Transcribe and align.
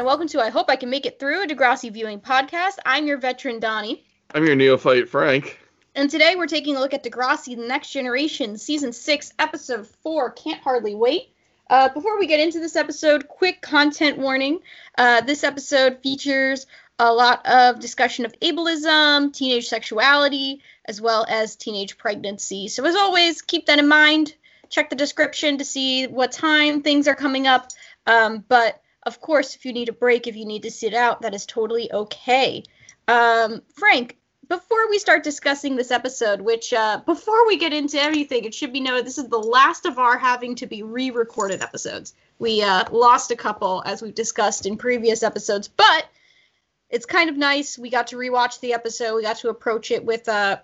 and 0.00 0.06
welcome 0.06 0.28
to 0.28 0.40
I 0.40 0.48
Hope 0.48 0.70
I 0.70 0.76
Can 0.76 0.88
Make 0.88 1.04
It 1.04 1.18
Through, 1.18 1.42
a 1.42 1.46
Degrassi 1.46 1.92
viewing 1.92 2.20
podcast. 2.20 2.78
I'm 2.86 3.06
your 3.06 3.18
veteran, 3.18 3.60
Donnie. 3.60 4.02
I'm 4.34 4.46
your 4.46 4.56
neophyte, 4.56 5.10
Frank. 5.10 5.60
And 5.94 6.08
today 6.08 6.36
we're 6.36 6.46
taking 6.46 6.74
a 6.74 6.80
look 6.80 6.94
at 6.94 7.04
Degrassi 7.04 7.54
The 7.54 7.66
Next 7.66 7.92
Generation, 7.92 8.56
Season 8.56 8.94
6, 8.94 9.34
Episode 9.38 9.86
4, 9.86 10.30
Can't 10.30 10.62
Hardly 10.62 10.94
Wait. 10.94 11.34
Uh, 11.68 11.90
before 11.90 12.18
we 12.18 12.26
get 12.26 12.40
into 12.40 12.60
this 12.60 12.76
episode, 12.76 13.28
quick 13.28 13.60
content 13.60 14.16
warning. 14.16 14.60
Uh, 14.96 15.20
this 15.20 15.44
episode 15.44 15.98
features 16.02 16.66
a 16.98 17.12
lot 17.12 17.44
of 17.44 17.78
discussion 17.78 18.24
of 18.24 18.32
ableism, 18.40 19.34
teenage 19.34 19.68
sexuality, 19.68 20.62
as 20.86 20.98
well 20.98 21.26
as 21.28 21.56
teenage 21.56 21.98
pregnancy. 21.98 22.68
So, 22.68 22.86
as 22.86 22.96
always, 22.96 23.42
keep 23.42 23.66
that 23.66 23.78
in 23.78 23.86
mind. 23.86 24.34
Check 24.70 24.88
the 24.88 24.96
description 24.96 25.58
to 25.58 25.64
see 25.66 26.06
what 26.06 26.32
time 26.32 26.80
things 26.80 27.06
are 27.06 27.14
coming 27.14 27.46
up. 27.46 27.68
Um, 28.06 28.42
but 28.48 28.79
of 29.04 29.20
course, 29.20 29.54
if 29.54 29.64
you 29.64 29.72
need 29.72 29.88
a 29.88 29.92
break, 29.92 30.26
if 30.26 30.36
you 30.36 30.44
need 30.44 30.62
to 30.62 30.70
sit 30.70 30.94
out, 30.94 31.22
that 31.22 31.34
is 31.34 31.46
totally 31.46 31.90
okay. 31.92 32.64
Um, 33.08 33.62
Frank, 33.74 34.18
before 34.48 34.90
we 34.90 34.98
start 34.98 35.22
discussing 35.22 35.76
this 35.76 35.90
episode, 35.90 36.40
which 36.40 36.72
uh, 36.72 37.00
before 37.06 37.46
we 37.46 37.56
get 37.56 37.72
into 37.72 38.00
everything, 38.00 38.44
it 38.44 38.52
should 38.52 38.72
be 38.72 38.80
noted 38.80 39.06
this 39.06 39.16
is 39.16 39.28
the 39.28 39.38
last 39.38 39.86
of 39.86 39.98
our 39.98 40.18
having 40.18 40.56
to 40.56 40.66
be 40.66 40.82
re-recorded 40.82 41.62
episodes. 41.62 42.14
We 42.38 42.62
uh, 42.62 42.84
lost 42.90 43.30
a 43.30 43.36
couple 43.36 43.82
as 43.86 44.02
we've 44.02 44.14
discussed 44.14 44.66
in 44.66 44.76
previous 44.76 45.22
episodes, 45.22 45.68
but 45.68 46.06
it's 46.90 47.06
kind 47.06 47.30
of 47.30 47.36
nice. 47.36 47.78
We 47.78 47.90
got 47.90 48.08
to 48.08 48.16
rewatch 48.16 48.60
the 48.60 48.74
episode. 48.74 49.14
We 49.14 49.22
got 49.22 49.38
to 49.38 49.50
approach 49.50 49.92
it 49.92 50.04
with, 50.04 50.28
uh, 50.28 50.58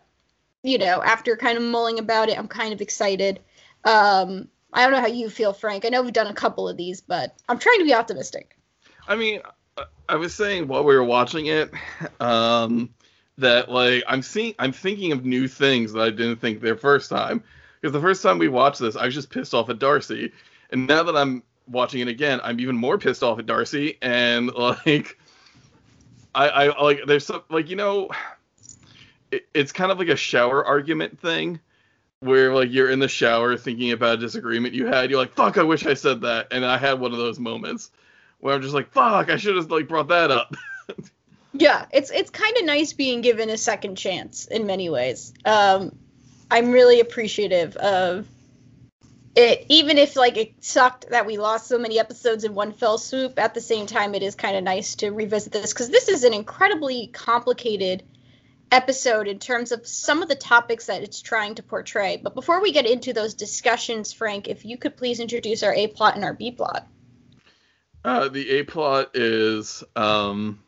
you 0.62 0.78
know, 0.78 1.00
after 1.02 1.36
kind 1.36 1.56
of 1.56 1.62
mulling 1.62 2.00
about 2.00 2.28
it, 2.28 2.38
I'm 2.38 2.48
kind 2.48 2.72
of 2.72 2.80
excited. 2.80 3.40
Um, 3.84 4.48
I 4.72 4.82
don't 4.82 4.92
know 4.92 5.00
how 5.00 5.06
you 5.06 5.30
feel, 5.30 5.52
Frank. 5.52 5.84
I 5.84 5.88
know 5.88 6.02
we've 6.02 6.12
done 6.12 6.26
a 6.26 6.34
couple 6.34 6.68
of 6.68 6.76
these, 6.76 7.00
but 7.00 7.36
I'm 7.48 7.58
trying 7.58 7.78
to 7.78 7.84
be 7.84 7.94
optimistic. 7.94 8.56
I 9.08 9.16
mean, 9.16 9.40
I 10.08 10.16
was 10.16 10.34
saying 10.34 10.68
while 10.68 10.84
we 10.84 10.94
were 10.94 11.04
watching 11.04 11.46
it, 11.46 11.70
um, 12.20 12.90
that 13.38 13.70
like 13.70 14.02
I'm 14.08 14.22
seeing, 14.22 14.54
I'm 14.58 14.72
thinking 14.72 15.12
of 15.12 15.24
new 15.24 15.48
things 15.48 15.92
that 15.92 16.02
I 16.02 16.10
didn't 16.10 16.36
think 16.36 16.60
the 16.60 16.76
first 16.76 17.10
time. 17.10 17.42
Because 17.80 17.92
the 17.92 18.00
first 18.00 18.22
time 18.22 18.38
we 18.38 18.48
watched 18.48 18.80
this, 18.80 18.96
I 18.96 19.04
was 19.04 19.14
just 19.14 19.30
pissed 19.30 19.54
off 19.54 19.68
at 19.68 19.78
Darcy, 19.78 20.32
and 20.70 20.86
now 20.86 21.02
that 21.02 21.16
I'm 21.16 21.42
watching 21.68 22.00
it 22.00 22.08
again, 22.08 22.40
I'm 22.42 22.58
even 22.58 22.76
more 22.76 22.98
pissed 22.98 23.22
off 23.22 23.38
at 23.38 23.46
Darcy, 23.46 23.98
and 24.00 24.52
like, 24.54 25.18
I, 26.34 26.48
I 26.48 26.82
like 26.82 27.00
there's 27.06 27.26
some 27.26 27.42
like 27.50 27.68
you 27.68 27.76
know, 27.76 28.08
it, 29.30 29.46
it's 29.54 29.72
kind 29.72 29.92
of 29.92 29.98
like 29.98 30.08
a 30.08 30.16
shower 30.16 30.64
argument 30.64 31.20
thing 31.20 31.60
where 32.20 32.54
like 32.54 32.72
you're 32.72 32.90
in 32.90 32.98
the 32.98 33.08
shower 33.08 33.56
thinking 33.56 33.92
about 33.92 34.14
a 34.14 34.16
disagreement 34.18 34.74
you 34.74 34.86
had 34.86 35.10
you're 35.10 35.20
like 35.20 35.34
fuck 35.34 35.58
i 35.58 35.62
wish 35.62 35.86
i 35.86 35.94
said 35.94 36.22
that. 36.22 36.48
And 36.50 36.64
i 36.64 36.78
had 36.78 36.98
one 36.98 37.12
of 37.12 37.18
those 37.18 37.38
moments 37.38 37.90
where 38.40 38.54
i'm 38.54 38.62
just 38.62 38.74
like 38.74 38.90
fuck 38.90 39.30
i 39.30 39.36
should 39.36 39.56
have 39.56 39.70
like 39.70 39.88
brought 39.88 40.08
that 40.08 40.30
up. 40.30 40.54
Yeah 41.58 41.86
it's 41.90 42.10
it's 42.10 42.28
kind 42.28 42.54
of 42.58 42.66
nice 42.66 42.92
being 42.92 43.22
given 43.22 43.48
a 43.48 43.56
second 43.56 43.96
chance 43.96 44.44
in 44.44 44.66
many 44.66 44.90
ways. 44.90 45.32
Um 45.44 45.96
i'm 46.50 46.70
really 46.70 47.00
appreciative 47.00 47.76
of 47.76 48.28
it 49.34 49.66
even 49.68 49.98
if 49.98 50.16
like 50.16 50.36
it 50.36 50.52
sucked 50.64 51.08
that 51.10 51.26
we 51.26 51.38
lost 51.38 51.66
so 51.66 51.78
many 51.78 51.98
episodes 51.98 52.44
in 52.44 52.54
one 52.54 52.72
fell 52.72 52.98
swoop 52.98 53.38
at 53.38 53.54
the 53.54 53.60
same 53.60 53.86
time 53.86 54.14
it 54.14 54.22
is 54.22 54.34
kind 54.34 54.56
of 54.56 54.64
nice 54.64 54.96
to 54.96 55.10
revisit 55.10 55.52
this 55.52 55.72
because 55.72 55.90
this 55.90 56.08
is 56.08 56.24
an 56.24 56.34
incredibly 56.34 57.06
complicated 57.08 58.02
episode 58.72 59.28
in 59.28 59.38
terms 59.38 59.72
of 59.72 59.86
some 59.86 60.22
of 60.22 60.28
the 60.28 60.34
topics 60.34 60.86
that 60.86 61.02
it's 61.02 61.20
trying 61.22 61.54
to 61.54 61.62
portray. 61.62 62.16
But 62.16 62.34
before 62.34 62.60
we 62.60 62.72
get 62.72 62.86
into 62.86 63.12
those 63.12 63.34
discussions, 63.34 64.12
Frank, 64.12 64.48
if 64.48 64.64
you 64.64 64.76
could 64.76 64.96
please 64.96 65.20
introduce 65.20 65.62
our 65.62 65.74
A 65.74 65.86
plot 65.86 66.16
and 66.16 66.24
our 66.24 66.34
B 66.34 66.50
plot. 66.50 66.86
Uh, 68.04 68.28
the 68.28 68.50
A 68.50 68.62
plot 68.64 69.10
is 69.14 69.82
um, 69.94 70.60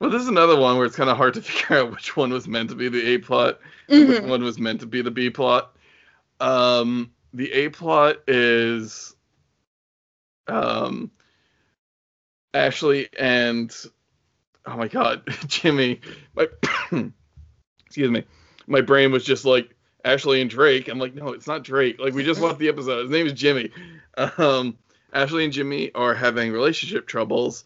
well, 0.00 0.08
this 0.08 0.22
is 0.22 0.28
another 0.28 0.58
one 0.58 0.78
where 0.78 0.86
it's 0.86 0.96
kind 0.96 1.10
of 1.10 1.16
hard 1.16 1.34
to 1.34 1.42
figure 1.42 1.78
out 1.78 1.90
which 1.92 2.16
one 2.16 2.30
was 2.30 2.48
meant 2.48 2.70
to 2.70 2.74
be 2.74 2.88
the 2.88 3.14
A 3.14 3.18
plot, 3.18 3.60
mm-hmm. 3.88 4.10
which 4.10 4.22
one 4.22 4.42
was 4.42 4.58
meant 4.58 4.80
to 4.80 4.86
be 4.86 5.02
the 5.02 5.10
B 5.10 5.30
plot. 5.30 5.76
Um, 6.40 7.12
the 7.34 7.52
A 7.52 7.68
plot 7.68 8.16
is 8.26 9.14
um, 10.46 11.10
Ashley 12.54 13.08
and 13.18 13.72
oh 14.66 14.76
my 14.76 14.88
god, 14.88 15.22
Jimmy, 15.46 16.00
my 16.34 16.46
excuse 17.86 18.10
me, 18.10 18.24
my 18.66 18.80
brain 18.80 19.12
was 19.12 19.24
just 19.24 19.44
like 19.44 19.74
Ashley 20.04 20.40
and 20.40 20.50
Drake. 20.50 20.88
I'm 20.88 20.98
like, 20.98 21.14
no, 21.14 21.28
it's 21.28 21.46
not 21.46 21.64
Drake. 21.64 21.98
Like 21.98 22.14
we 22.14 22.24
just 22.24 22.40
watched 22.40 22.58
the 22.58 22.68
episode. 22.68 23.02
His 23.02 23.10
name 23.10 23.26
is 23.26 23.32
Jimmy. 23.32 23.70
Um, 24.16 24.76
Ashley 25.12 25.44
and 25.44 25.52
Jimmy 25.52 25.92
are 25.94 26.14
having 26.14 26.52
relationship 26.52 27.06
troubles 27.06 27.64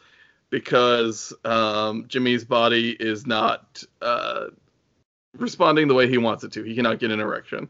because 0.50 1.33
um, 1.44 2.06
Jimmy's 2.09 2.44
body 2.44 2.91
is 2.91 3.27
not 3.27 3.83
uh, 4.00 4.47
responding 5.37 5.88
the 5.88 5.94
way 5.94 6.09
he 6.09 6.19
wants 6.19 6.44
it 6.44 6.53
to. 6.53 6.62
He 6.62 6.75
cannot 6.75 7.00
get 7.00 7.10
an 7.10 7.21
erection. 7.21 7.69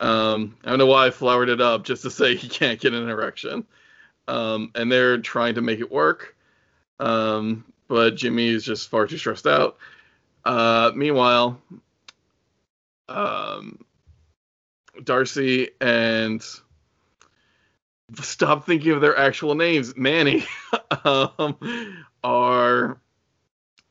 Um, 0.00 0.56
I 0.64 0.70
don't 0.70 0.78
know 0.78 0.86
why 0.86 1.06
I 1.06 1.10
flowered 1.10 1.48
it 1.48 1.60
up 1.60 1.84
just 1.84 2.02
to 2.02 2.10
say 2.10 2.36
he 2.36 2.48
can't 2.48 2.80
get 2.80 2.94
an 2.94 3.08
erection. 3.08 3.66
Um, 4.26 4.70
and 4.74 4.90
they're 4.90 5.18
trying 5.18 5.56
to 5.56 5.62
make 5.62 5.80
it 5.80 5.90
work. 5.90 6.36
Um, 7.00 7.64
but 7.88 8.16
Jimmy 8.16 8.48
is 8.48 8.64
just 8.64 8.88
far 8.88 9.06
too 9.06 9.18
stressed 9.18 9.46
out. 9.46 9.76
Uh, 10.44 10.92
meanwhile, 10.94 11.60
um, 13.08 13.84
Darcy 15.02 15.70
and 15.80 16.44
stop 18.20 18.66
thinking 18.66 18.92
of 18.92 19.00
their 19.00 19.16
actual 19.16 19.54
names. 19.54 19.96
Manny 19.96 20.46
um, 21.04 22.04
are 22.22 23.00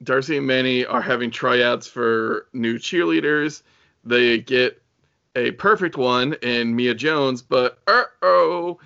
Darcy 0.03 0.37
and 0.37 0.47
Manny 0.47 0.85
are 0.85 1.01
having 1.01 1.31
tryouts 1.31 1.87
for 1.87 2.47
new 2.53 2.77
cheerleaders. 2.77 3.63
They 4.03 4.39
get 4.39 4.81
a 5.35 5.51
perfect 5.51 5.97
one 5.97 6.33
in 6.41 6.75
Mia 6.75 6.93
Jones, 6.93 7.41
but 7.41 7.79
uh 7.87 8.03
oh, 8.21 8.79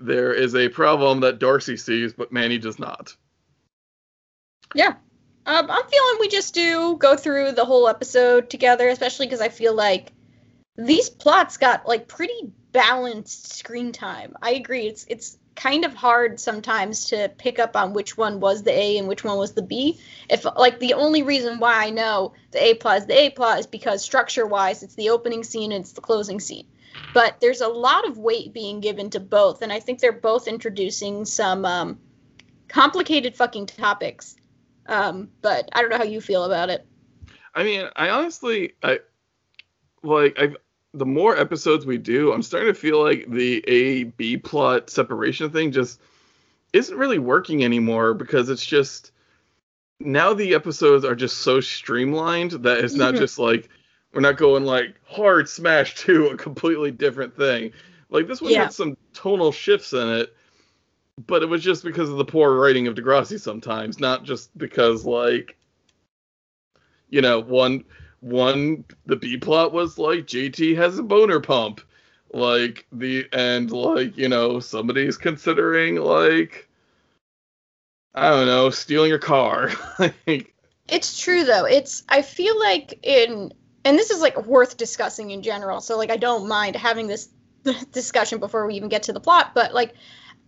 there 0.00 0.32
is 0.32 0.54
a 0.54 0.68
problem 0.68 1.20
that 1.20 1.38
Darcy 1.38 1.76
sees, 1.76 2.12
but 2.12 2.32
Manny 2.32 2.58
does 2.58 2.78
not. 2.78 3.14
Yeah. 4.74 4.94
Um, 5.44 5.70
I'm 5.70 5.86
feeling 5.86 6.16
we 6.20 6.28
just 6.28 6.54
do 6.54 6.96
go 6.98 7.16
through 7.16 7.52
the 7.52 7.64
whole 7.64 7.88
episode 7.88 8.48
together, 8.48 8.88
especially 8.88 9.26
because 9.26 9.40
I 9.40 9.48
feel 9.48 9.74
like 9.74 10.12
these 10.76 11.10
plots 11.10 11.56
got 11.56 11.86
like 11.86 12.08
pretty 12.08 12.52
balanced 12.72 13.52
screen 13.52 13.92
time. 13.92 14.34
I 14.40 14.52
agree. 14.52 14.86
It's 14.86 15.04
it's 15.08 15.38
kind 15.54 15.84
of 15.84 15.94
hard 15.94 16.40
sometimes 16.40 17.06
to 17.06 17.30
pick 17.36 17.58
up 17.58 17.76
on 17.76 17.92
which 17.92 18.16
one 18.16 18.40
was 18.40 18.62
the 18.62 18.72
A 18.72 18.96
and 18.98 19.06
which 19.08 19.24
one 19.24 19.36
was 19.36 19.52
the 19.52 19.62
B. 19.62 19.98
If 20.30 20.44
like 20.44 20.78
the 20.78 20.94
only 20.94 21.22
reason 21.22 21.58
why 21.58 21.84
I 21.84 21.90
know 21.90 22.32
the 22.52 22.64
A 22.64 22.74
plot 22.74 22.98
is 22.98 23.06
the 23.06 23.18
A 23.18 23.30
plot 23.30 23.58
is 23.58 23.66
because 23.66 24.02
structure 24.02 24.46
wise 24.46 24.82
it's 24.82 24.94
the 24.94 25.10
opening 25.10 25.44
scene 25.44 25.72
and 25.72 25.82
it's 25.82 25.92
the 25.92 26.00
closing 26.00 26.40
scene. 26.40 26.66
But 27.14 27.40
there's 27.40 27.60
a 27.60 27.68
lot 27.68 28.06
of 28.06 28.16
weight 28.16 28.52
being 28.52 28.80
given 28.80 29.10
to 29.10 29.20
both, 29.20 29.62
and 29.62 29.72
I 29.72 29.80
think 29.80 29.98
they're 29.98 30.12
both 30.12 30.46
introducing 30.46 31.24
some 31.24 31.64
um, 31.64 31.98
complicated 32.68 33.34
fucking 33.34 33.66
topics 33.66 34.36
um, 34.86 35.28
but 35.40 35.68
I 35.72 35.80
don't 35.80 35.90
know 35.90 35.98
how 35.98 36.04
you 36.04 36.20
feel 36.20 36.44
about 36.44 36.70
it. 36.70 36.86
I 37.54 37.64
mean, 37.64 37.88
I 37.96 38.08
honestly, 38.08 38.74
I 38.82 39.00
like 40.02 40.36
I 40.38 40.54
the 40.94 41.06
more 41.06 41.36
episodes 41.36 41.86
we 41.86 41.98
do, 41.98 42.32
I'm 42.32 42.42
starting 42.42 42.72
to 42.72 42.78
feel 42.78 43.02
like 43.02 43.30
the 43.30 43.64
A 43.66 44.04
B 44.04 44.36
plot 44.36 44.90
separation 44.90 45.50
thing 45.50 45.72
just 45.72 46.00
isn't 46.72 46.96
really 46.96 47.18
working 47.18 47.64
anymore 47.64 48.14
because 48.14 48.48
it's 48.48 48.64
just 48.64 49.12
now 50.00 50.34
the 50.34 50.54
episodes 50.54 51.04
are 51.04 51.14
just 51.14 51.38
so 51.38 51.60
streamlined 51.60 52.52
that 52.52 52.78
it's 52.78 52.94
not 52.94 53.14
just 53.14 53.38
like 53.38 53.68
we're 54.12 54.20
not 54.20 54.36
going 54.36 54.64
like 54.64 54.96
hard 55.06 55.48
smash 55.48 55.94
to 55.96 56.28
a 56.28 56.36
completely 56.36 56.90
different 56.90 57.36
thing. 57.36 57.72
Like 58.10 58.26
this 58.26 58.42
one 58.42 58.52
yeah. 58.52 58.64
had 58.64 58.72
some 58.72 58.96
tonal 59.14 59.52
shifts 59.52 59.92
in 59.92 60.08
it 60.08 60.34
but 61.26 61.42
it 61.42 61.46
was 61.46 61.62
just 61.62 61.84
because 61.84 62.08
of 62.08 62.16
the 62.16 62.24
poor 62.24 62.58
writing 62.58 62.86
of 62.86 62.94
Degrassi 62.94 63.40
sometimes, 63.40 64.00
not 64.00 64.24
just 64.24 64.56
because 64.56 65.04
like 65.04 65.56
you 67.12 67.20
know, 67.20 67.40
one 67.40 67.84
one 68.20 68.84
the 69.06 69.16
B 69.16 69.36
plot 69.36 69.72
was 69.72 69.98
like 69.98 70.26
JT 70.26 70.76
has 70.76 70.98
a 70.98 71.02
boner 71.02 71.40
pump. 71.40 71.80
Like 72.32 72.86
the 72.90 73.28
and 73.32 73.70
like, 73.70 74.16
you 74.16 74.28
know, 74.28 74.58
somebody's 74.58 75.18
considering 75.18 75.96
like 75.96 76.68
I 78.14 78.30
don't 78.30 78.46
know, 78.46 78.70
stealing 78.70 79.10
your 79.10 79.18
car. 79.18 79.70
like 79.98 80.54
It's 80.88 81.20
true 81.20 81.44
though. 81.44 81.66
It's 81.66 82.02
I 82.08 82.22
feel 82.22 82.58
like 82.58 82.98
in 83.02 83.52
and 83.84 83.98
this 83.98 84.10
is 84.10 84.20
like 84.20 84.46
worth 84.46 84.78
discussing 84.78 85.30
in 85.30 85.42
general. 85.42 85.82
So 85.82 85.98
like 85.98 86.10
I 86.10 86.16
don't 86.16 86.48
mind 86.48 86.76
having 86.76 87.06
this 87.06 87.28
discussion 87.92 88.40
before 88.40 88.66
we 88.66 88.74
even 88.74 88.88
get 88.88 89.02
to 89.04 89.12
the 89.12 89.20
plot, 89.20 89.52
but 89.54 89.74
like 89.74 89.94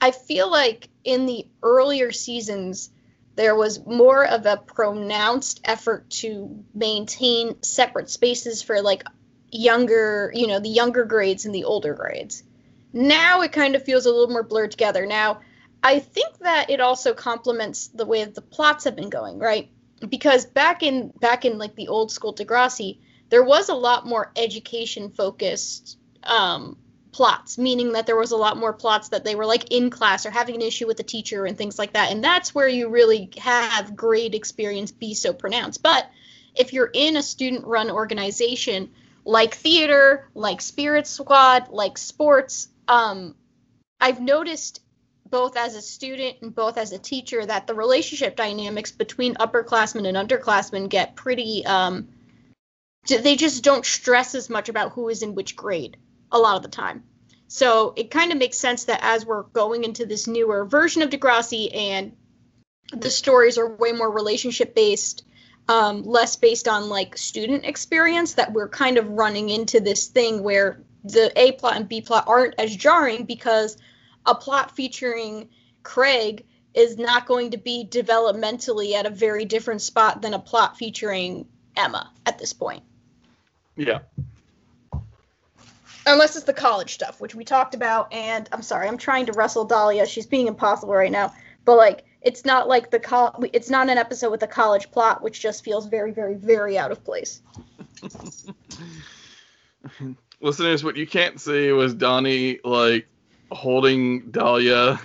I 0.01 0.11
feel 0.11 0.51
like 0.51 0.89
in 1.05 1.27
the 1.27 1.47
earlier 1.63 2.13
seasons, 2.13 2.91
there 3.37 3.57
was 3.57 3.85
more 3.85 4.27
of 4.27 4.47
a 4.47 4.57
pronounced 4.57 5.61
effort 5.65 6.09
to 6.09 6.65
maintain 6.75 7.63
separate 7.63 8.11
spaces 8.11 8.63
for 8.63 8.81
like 8.81 9.05
younger, 9.51 10.31
you 10.35 10.47
know, 10.47 10.61
the 10.61 10.69
younger 10.69 11.05
grades 11.05 11.45
and 11.45 11.55
the 11.55 11.65
older 11.65 11.95
grades. 11.95 12.43
Now 12.93 13.43
it 13.43 13.53
kind 13.53 13.75
of 13.75 13.85
feels 13.85 14.07
a 14.07 14.11
little 14.11 14.31
more 14.31 14.43
blurred 14.43 14.71
together. 14.71 15.05
Now, 15.07 15.41
I 15.83 15.99
think 15.99 16.39
that 16.39 16.71
it 16.71 16.81
also 16.81 17.13
complements 17.13 17.89
the 17.89 18.07
way 18.07 18.25
the 18.25 18.41
plots 18.41 18.85
have 18.85 18.97
been 18.97 19.11
going, 19.11 19.39
right? 19.39 19.71
Because 20.09 20.45
back 20.47 20.83
in 20.83 21.13
back 21.21 21.45
in 21.45 21.59
like 21.59 21.75
the 21.75 21.89
old 21.89 22.11
school 22.11 22.35
Degrassi, 22.35 22.99
there 23.31 23.43
was 23.43 23.69
a 23.69 23.75
lot 23.75 24.07
more 24.07 24.33
education 24.37 25.11
focused 25.11 25.99
um, 26.23 26.77
plots, 27.15 27.59
meaning 27.59 27.93
that 27.93 28.07
there 28.07 28.17
was 28.17 28.33
a 28.33 28.37
lot 28.37 28.57
more 28.57 28.73
plots 28.73 29.11
that 29.11 29.25
they 29.25 29.37
were 29.37 29.47
like 29.47 29.71
in 29.71 29.89
class 29.89 30.27
or 30.27 30.33
having 30.33 30.57
an 30.57 30.63
issue 30.63 30.89
with 30.89 30.97
the 30.97 31.05
teacher 31.05 31.47
and 31.47 31.57
things 31.57 31.79
like 31.79 31.93
that. 31.93 32.11
And 32.11 32.25
that's 32.25 32.53
where 32.53 32.67
you 32.67 32.89
really 32.89 33.31
have 33.39 33.95
grade 33.95 34.35
experience 34.35 34.91
be 34.91 35.15
so 35.15 35.33
pronounced. 35.33 35.81
But 35.81 36.11
if 36.57 36.73
you're 36.73 36.91
in 36.93 37.17
a 37.17 37.23
student 37.23 37.67
run 37.67 37.89
organization 37.89 38.91
like 39.25 39.55
theater, 39.55 40.29
like 40.35 40.61
Spirit 40.61 41.07
Squad, 41.07 41.69
like 41.69 41.99
sports, 41.99 42.67
um, 42.89 43.37
I've 44.01 44.21
noticed 44.21 44.81
both 45.31 45.57
as 45.57 45.77
a 45.77 45.83
student 45.83 46.39
and 46.43 46.53
both 46.53 46.77
as 46.77 46.91
a 46.91 46.99
teacher 46.99 47.47
that 47.47 47.69
the 47.69 47.75
relationship 47.75 48.35
dynamics 48.35 48.91
between 48.91 49.37
upperclassmen 49.37 50.09
and 50.09 50.17
underclassmen 50.17 50.89
get 50.89 51.15
pretty 51.15 51.65
um, 51.65 52.09
they 53.07 53.37
just 53.37 53.63
don't 53.63 53.87
stress 53.87 54.35
as 54.35 54.51
much 54.51 54.69
about 54.69 54.93
who 54.93 55.09
is 55.09 55.23
in 55.23 55.35
which 55.35 55.55
grade 55.55 55.97
a 56.35 56.39
lot 56.39 56.57
of 56.57 56.63
the 56.63 56.69
time 56.69 57.03
so 57.49 57.95
it 57.97 58.11
kind 58.11 58.33
of 58.33 58.39
makes 58.39 58.59
sense 58.59 58.85
that 58.85 59.01
as 59.03 59.25
we're 59.25 59.45
going 59.45 59.85
into 59.85 60.05
this 60.05 60.27
newer 60.27 60.67
version 60.67 61.01
of 61.01 61.09
degrassi 61.09 61.75
and 61.75 62.15
the 62.93 63.11
stories 63.11 63.57
are 63.57 63.77
way 63.77 63.93
more 63.93 64.11
relationship 64.11 64.75
based 64.75 65.25
um, 65.69 66.03
less 66.03 66.37
based 66.37 66.69
on 66.69 66.91
like 66.91 67.17
student 67.17 67.65
experience 67.65 68.35
that 68.35 68.53
we're 68.53 68.69
kind 68.69 68.99
of 68.99 69.09
running 69.09 69.49
into 69.49 69.81
this 69.81 70.09
thing 70.09 70.43
where 70.43 70.83
the 71.05 71.33
a 71.41 71.53
plot 71.53 71.77
and 71.77 71.89
b 71.89 72.03
plot 72.03 72.25
aren't 72.27 72.55
as 72.59 72.77
jarring 72.77 73.25
because 73.25 73.79
a 74.27 74.35
plot 74.35 74.75
featuring 74.75 75.49
Craig 75.83 76.45
is 76.73 76.99
not 76.99 77.27
going 77.27 77.53
to 77.53 77.57
be 77.57 77.87
developmentally 77.89 78.95
at 78.95 79.07
a 79.07 79.11
very 79.11 79.45
different 79.45 79.81
spot 79.81 80.23
than 80.23 80.35
a 80.35 80.39
plot 80.39 80.77
featuring 80.77 81.47
Emma 81.77 82.11
at 82.27 82.39
this 82.39 82.53
point. 82.53 82.83
Yeah. 83.77 84.01
Unless 86.07 86.37
it's 86.37 86.45
the 86.45 86.53
college 86.53 86.95
stuff, 86.95 87.21
which 87.21 87.35
we 87.35 87.45
talked 87.45 87.75
about, 87.75 88.13
and 88.13 88.49
I'm 88.53 88.63
sorry, 88.63 88.89
I'm 88.89 88.99
trying 88.99 89.27
to 89.27 89.33
wrestle 89.33 89.65
Dahlia. 89.65 90.07
She's 90.07 90.27
being 90.27 90.47
impossible 90.49 90.95
right 90.95 91.13
now. 91.13 91.33
But 91.65 91.77
like, 91.77 92.05
it's 92.21 92.45
not 92.45 92.69
like 92.69 92.91
the 92.91 93.01
col- 93.01 93.43
it's 93.53 93.71
not 93.71 93.89
an 93.89 93.99
episode 93.99 94.31
with 94.31 94.43
a 94.43 94.47
college 94.47 94.91
plot, 94.91 95.23
which 95.23 95.41
just 95.41 95.65
feels 95.65 95.87
very, 95.87 96.13
very, 96.13 96.35
very 96.35 96.79
out 96.79 96.91
of 96.91 97.05
place. 97.05 97.41
Listeners, 100.41 100.85
what 100.85 100.97
you 100.97 101.07
can't 101.07 101.41
see 101.41 101.73
was 101.73 101.95
Donnie 101.95 102.59
like 102.65 103.07
holding 103.51 104.31
Dahlia 104.31 105.01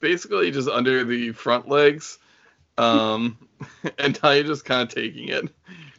basically 0.00 0.50
just 0.50 0.68
under 0.68 1.04
the 1.04 1.32
front 1.32 1.68
legs. 1.68 2.18
Um, 2.78 3.38
and 3.98 4.20
Dahlia 4.20 4.44
just 4.44 4.64
kind 4.64 4.82
of 4.82 4.94
taking 4.94 5.28
it. 5.28 5.48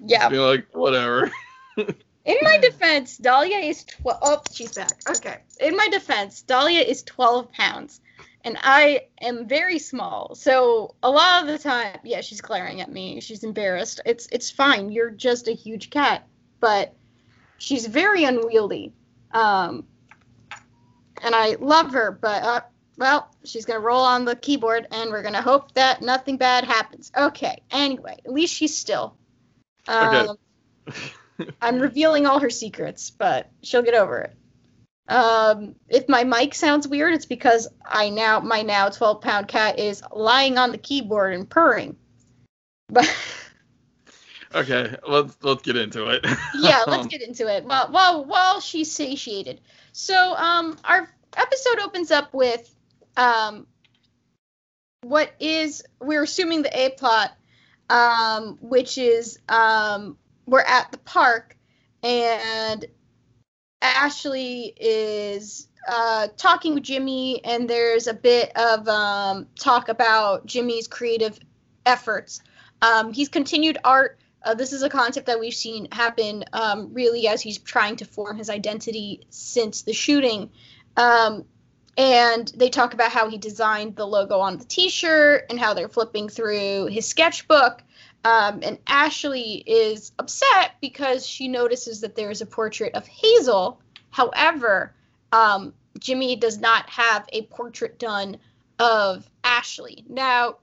Yeah. 0.05 0.29
Being 0.29 0.41
like, 0.41 0.67
whatever. 0.73 1.31
In 2.25 2.37
my 2.41 2.57
defense, 2.57 3.17
Dahlia 3.17 3.57
is 3.57 3.83
12. 3.83 4.19
Oh, 4.21 4.41
she's 4.51 4.73
back. 4.73 5.01
Okay. 5.09 5.37
In 5.59 5.75
my 5.75 5.87
defense, 5.89 6.43
Dahlia 6.43 6.81
is 6.81 7.03
12 7.03 7.51
pounds. 7.51 7.99
And 8.43 8.57
I 8.61 9.07
am 9.19 9.47
very 9.47 9.79
small. 9.79 10.35
So 10.35 10.95
a 11.03 11.09
lot 11.09 11.43
of 11.43 11.47
the 11.47 11.57
time, 11.57 11.99
yeah, 12.03 12.21
she's 12.21 12.41
glaring 12.41 12.81
at 12.81 12.91
me. 12.91 13.21
She's 13.21 13.43
embarrassed. 13.43 14.01
It's 14.05 14.27
it's 14.31 14.49
fine. 14.49 14.91
You're 14.91 15.11
just 15.11 15.47
a 15.47 15.51
huge 15.51 15.91
cat. 15.91 16.27
But 16.59 16.95
she's 17.57 17.85
very 17.85 18.23
unwieldy. 18.23 18.93
Um, 19.31 19.85
and 21.21 21.35
I 21.35 21.55
love 21.59 21.91
her, 21.93 22.11
but 22.11 22.43
uh, 22.43 22.61
well, 22.97 23.29
she's 23.43 23.65
gonna 23.65 23.79
roll 23.79 24.03
on 24.03 24.25
the 24.25 24.35
keyboard, 24.35 24.87
and 24.91 25.11
we're 25.11 25.23
gonna 25.23 25.41
hope 25.41 25.73
that 25.73 26.01
nothing 26.01 26.37
bad 26.37 26.63
happens. 26.63 27.11
Okay. 27.15 27.61
Anyway, 27.71 28.15
at 28.25 28.31
least 28.31 28.55
she's 28.55 28.75
still. 28.75 29.15
Um, 29.87 30.37
okay. 30.87 30.99
I'm 31.61 31.79
revealing 31.79 32.25
all 32.25 32.39
her 32.39 32.49
secrets, 32.49 33.09
but 33.09 33.49
she'll 33.63 33.81
get 33.81 33.93
over 33.93 34.21
it. 34.21 34.35
Um, 35.07 35.75
if 35.89 36.07
my 36.07 36.23
mic 36.23 36.53
sounds 36.53 36.87
weird, 36.87 37.13
it's 37.13 37.25
because 37.25 37.67
I 37.85 38.09
now 38.09 38.39
my 38.39 38.61
now 38.61 38.89
12 38.89 39.21
pound 39.21 39.47
cat 39.47 39.79
is 39.79 40.01
lying 40.11 40.57
on 40.57 40.71
the 40.71 40.77
keyboard 40.77 41.33
and 41.33 41.49
purring. 41.49 41.97
But 42.87 43.13
okay, 44.55 44.95
let's 45.07 45.37
let's 45.41 45.63
get 45.63 45.75
into 45.75 46.07
it. 46.09 46.25
yeah, 46.59 46.83
let's 46.87 47.07
get 47.07 47.21
into 47.21 47.47
it. 47.53 47.65
Well, 47.65 47.91
while 47.91 48.25
while 48.25 48.59
she's 48.61 48.91
satiated. 48.91 49.59
So, 49.91 50.15
um, 50.35 50.77
our 50.85 51.09
episode 51.35 51.79
opens 51.79 52.11
up 52.11 52.33
with 52.33 52.73
um, 53.17 53.67
what 55.01 55.31
is 55.39 55.83
we're 55.99 56.23
assuming 56.23 56.61
the 56.61 56.79
A 56.79 56.91
plot, 56.91 57.35
um, 57.89 58.57
which 58.61 58.97
is 58.97 59.39
um, 59.49 60.17
we're 60.45 60.61
at 60.61 60.91
the 60.91 60.97
park 60.99 61.57
and 62.03 62.85
Ashley 63.81 64.73
is 64.79 65.67
uh, 65.87 66.27
talking 66.37 66.75
with 66.75 66.83
Jimmy, 66.83 67.43
and 67.43 67.67
there's 67.67 68.05
a 68.05 68.13
bit 68.13 68.51
of 68.55 68.87
um, 68.87 69.47
talk 69.59 69.89
about 69.89 70.45
Jimmy's 70.45 70.87
creative 70.87 71.39
efforts. 71.85 72.41
Um, 72.83 73.11
he's 73.11 73.29
continued 73.29 73.79
art 73.83 74.19
uh, 74.43 74.55
this 74.55 74.73
is 74.73 74.81
a 74.81 74.89
concept 74.89 75.27
that 75.27 75.39
we've 75.39 75.53
seen 75.53 75.87
happen 75.91 76.43
um, 76.53 76.93
really 76.93 77.27
as 77.27 77.41
he's 77.41 77.59
trying 77.59 77.95
to 77.97 78.05
form 78.05 78.37
his 78.37 78.49
identity 78.49 79.21
since 79.29 79.83
the 79.83 79.93
shooting. 79.93 80.49
Um, 80.97 81.45
and 81.97 82.47
they 82.55 82.69
talk 82.69 82.93
about 82.93 83.11
how 83.11 83.29
he 83.29 83.37
designed 83.37 83.95
the 83.95 84.07
logo 84.07 84.39
on 84.39 84.57
the 84.57 84.65
t-shirt 84.65 85.45
and 85.49 85.59
how 85.59 85.73
they're 85.73 85.89
flipping 85.89 86.29
through 86.29 86.87
his 86.87 87.05
sketchbook. 87.05 87.83
Um, 88.23 88.59
and 88.63 88.77
Ashley 88.85 89.63
is 89.65 90.11
upset 90.19 90.75
because 90.79 91.25
she 91.25 91.47
notices 91.47 92.01
that 92.01 92.15
there 92.15 92.29
is 92.29 92.41
a 92.41 92.45
portrait 92.45 92.93
of 92.95 93.07
Hazel. 93.07 93.79
However, 94.11 94.93
um, 95.31 95.73
Jimmy 95.99 96.35
does 96.35 96.59
not 96.59 96.89
have 96.89 97.27
a 97.33 97.43
portrait 97.43 97.97
done 97.97 98.37
of 98.77 99.29
Ashley. 99.43 100.03
Now, 100.07 100.57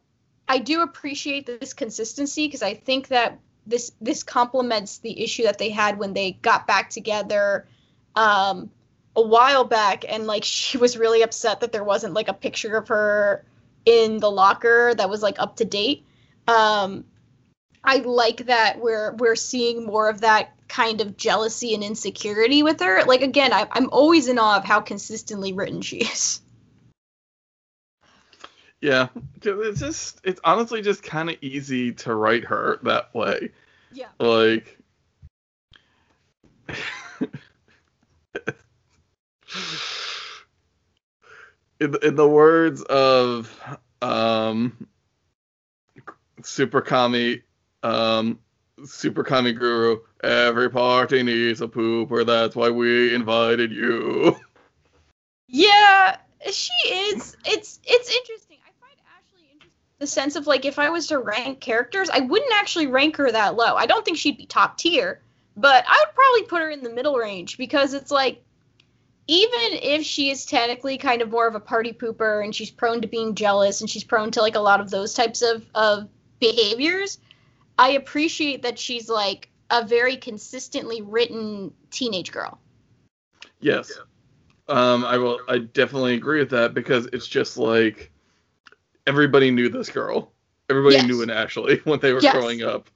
I 0.48 0.58
do 0.58 0.82
appreciate 0.82 1.46
this 1.46 1.74
consistency 1.74 2.46
because 2.46 2.62
I 2.62 2.74
think 2.74 3.08
that 3.08 3.38
this 3.66 3.92
this 4.00 4.22
complements 4.22 4.98
the 4.98 5.22
issue 5.22 5.42
that 5.42 5.58
they 5.58 5.70
had 5.70 5.98
when 5.98 6.14
they 6.14 6.32
got 6.32 6.66
back 6.66 6.88
together 6.90 7.66
um, 8.16 8.70
a 9.14 9.22
while 9.22 9.64
back, 9.64 10.04
and 10.08 10.26
like 10.26 10.44
she 10.44 10.78
was 10.78 10.96
really 10.96 11.22
upset 11.22 11.60
that 11.60 11.72
there 11.72 11.84
wasn't 11.84 12.14
like 12.14 12.28
a 12.28 12.34
picture 12.34 12.76
of 12.76 12.88
her 12.88 13.44
in 13.84 14.18
the 14.18 14.30
locker 14.30 14.94
that 14.94 15.10
was 15.10 15.22
like 15.22 15.38
up 15.38 15.56
to 15.56 15.64
date. 15.64 16.04
Um, 16.46 17.04
I 17.88 17.96
like 18.00 18.44
that 18.46 18.78
we're 18.80 19.14
we're 19.14 19.34
seeing 19.34 19.86
more 19.86 20.10
of 20.10 20.20
that 20.20 20.52
kind 20.68 21.00
of 21.00 21.16
jealousy 21.16 21.72
and 21.72 21.82
insecurity 21.82 22.62
with 22.62 22.80
her. 22.80 23.02
Like 23.04 23.22
again, 23.22 23.54
I, 23.54 23.66
I'm 23.72 23.88
always 23.88 24.28
in 24.28 24.38
awe 24.38 24.58
of 24.58 24.64
how 24.64 24.82
consistently 24.82 25.54
written 25.54 25.80
she 25.80 25.96
is. 25.96 26.42
Yeah, 28.82 29.08
it's 29.42 29.80
just 29.80 30.20
it's 30.22 30.38
honestly 30.44 30.82
just 30.82 31.02
kind 31.02 31.30
of 31.30 31.36
easy 31.40 31.92
to 31.92 32.14
write 32.14 32.44
her 32.44 32.78
that 32.82 33.14
way. 33.14 33.52
Yeah. 33.90 34.08
Like 34.20 34.78
in, 41.80 41.96
in 42.02 42.16
the 42.16 42.28
words 42.28 42.82
of 42.82 43.78
um 44.02 44.86
Super 46.42 46.82
Kami 46.82 47.44
um 47.82 48.38
Super 48.84 49.24
Kami 49.24 49.52
Guru, 49.52 49.98
every 50.22 50.70
party 50.70 51.22
needs 51.22 51.60
a 51.60 51.68
pooper, 51.68 52.24
that's 52.24 52.54
why 52.54 52.70
we 52.70 53.14
invited 53.14 53.72
you. 53.72 54.36
Yeah, 55.48 56.16
she 56.50 56.88
is. 56.88 57.36
It's 57.44 57.80
it's 57.84 58.14
interesting. 58.14 58.58
I 58.64 58.70
find 58.80 59.00
Ashley 59.16 59.48
interesting. 59.50 59.72
The 59.98 60.06
sense 60.06 60.36
of 60.36 60.46
like 60.46 60.64
if 60.64 60.78
I 60.78 60.90
was 60.90 61.06
to 61.08 61.18
rank 61.18 61.60
characters, 61.60 62.10
I 62.10 62.20
wouldn't 62.20 62.52
actually 62.54 62.86
rank 62.86 63.16
her 63.16 63.32
that 63.32 63.56
low. 63.56 63.74
I 63.74 63.86
don't 63.86 64.04
think 64.04 64.18
she'd 64.18 64.36
be 64.36 64.46
top 64.46 64.76
tier, 64.76 65.22
but 65.56 65.84
I 65.88 66.04
would 66.04 66.14
probably 66.14 66.42
put 66.42 66.60
her 66.60 66.70
in 66.70 66.82
the 66.82 66.90
middle 66.90 67.16
range 67.16 67.56
because 67.56 67.94
it's 67.94 68.10
like 68.10 68.42
even 69.26 69.58
if 69.82 70.04
she 70.04 70.30
is 70.30 70.44
technically 70.46 70.98
kind 70.98 71.22
of 71.22 71.30
more 71.30 71.46
of 71.46 71.54
a 71.54 71.60
party 71.60 71.92
pooper 71.92 72.44
and 72.44 72.54
she's 72.54 72.70
prone 72.70 73.00
to 73.00 73.08
being 73.08 73.34
jealous 73.34 73.80
and 73.80 73.88
she's 73.88 74.04
prone 74.04 74.30
to 74.32 74.40
like 74.40 74.54
a 74.54 74.60
lot 74.60 74.80
of 74.80 74.90
those 74.90 75.14
types 75.14 75.42
of 75.42 75.64
of 75.74 76.08
behaviors, 76.40 77.18
I 77.78 77.90
appreciate 77.90 78.62
that 78.62 78.78
she's 78.78 79.08
like 79.08 79.50
a 79.70 79.86
very 79.86 80.16
consistently 80.16 81.00
written 81.00 81.72
teenage 81.90 82.32
girl. 82.32 82.58
Yes. 83.60 83.92
Um, 84.68 85.04
I 85.04 85.16
will. 85.18 85.38
I 85.48 85.58
definitely 85.58 86.14
agree 86.14 86.40
with 86.40 86.50
that 86.50 86.74
because 86.74 87.06
it's 87.12 87.26
just 87.26 87.56
like 87.56 88.12
everybody 89.06 89.50
knew 89.50 89.68
this 89.68 89.88
girl. 89.88 90.32
Everybody 90.68 90.96
yes. 90.96 91.06
knew 91.06 91.22
an 91.22 91.30
Ashley 91.30 91.76
when 91.84 92.00
they 92.00 92.12
were 92.12 92.20
yes. 92.20 92.34
growing 92.34 92.62
up. 92.62 92.90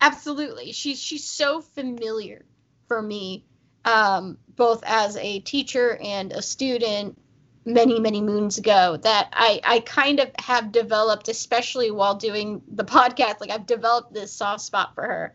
Absolutely, 0.00 0.72
she's 0.72 1.00
she's 1.00 1.24
so 1.24 1.62
familiar 1.62 2.44
for 2.88 3.00
me, 3.00 3.46
um, 3.86 4.36
both 4.48 4.82
as 4.84 5.16
a 5.16 5.40
teacher 5.40 5.96
and 6.02 6.32
a 6.32 6.42
student. 6.42 7.18
Many 7.64 7.98
many 7.98 8.20
moons 8.20 8.58
ago 8.58 8.96
that 8.98 9.28
I 9.32 9.60
I 9.64 9.80
kind 9.80 10.20
of 10.20 10.30
have 10.38 10.72
developed, 10.72 11.28
especially 11.28 11.90
while 11.90 12.14
doing 12.14 12.62
the 12.68 12.84
podcast. 12.84 13.40
Like 13.40 13.50
I've 13.50 13.66
developed 13.66 14.12
this 14.12 14.32
soft 14.32 14.62
spot 14.62 14.94
for 14.94 15.02
her, 15.02 15.34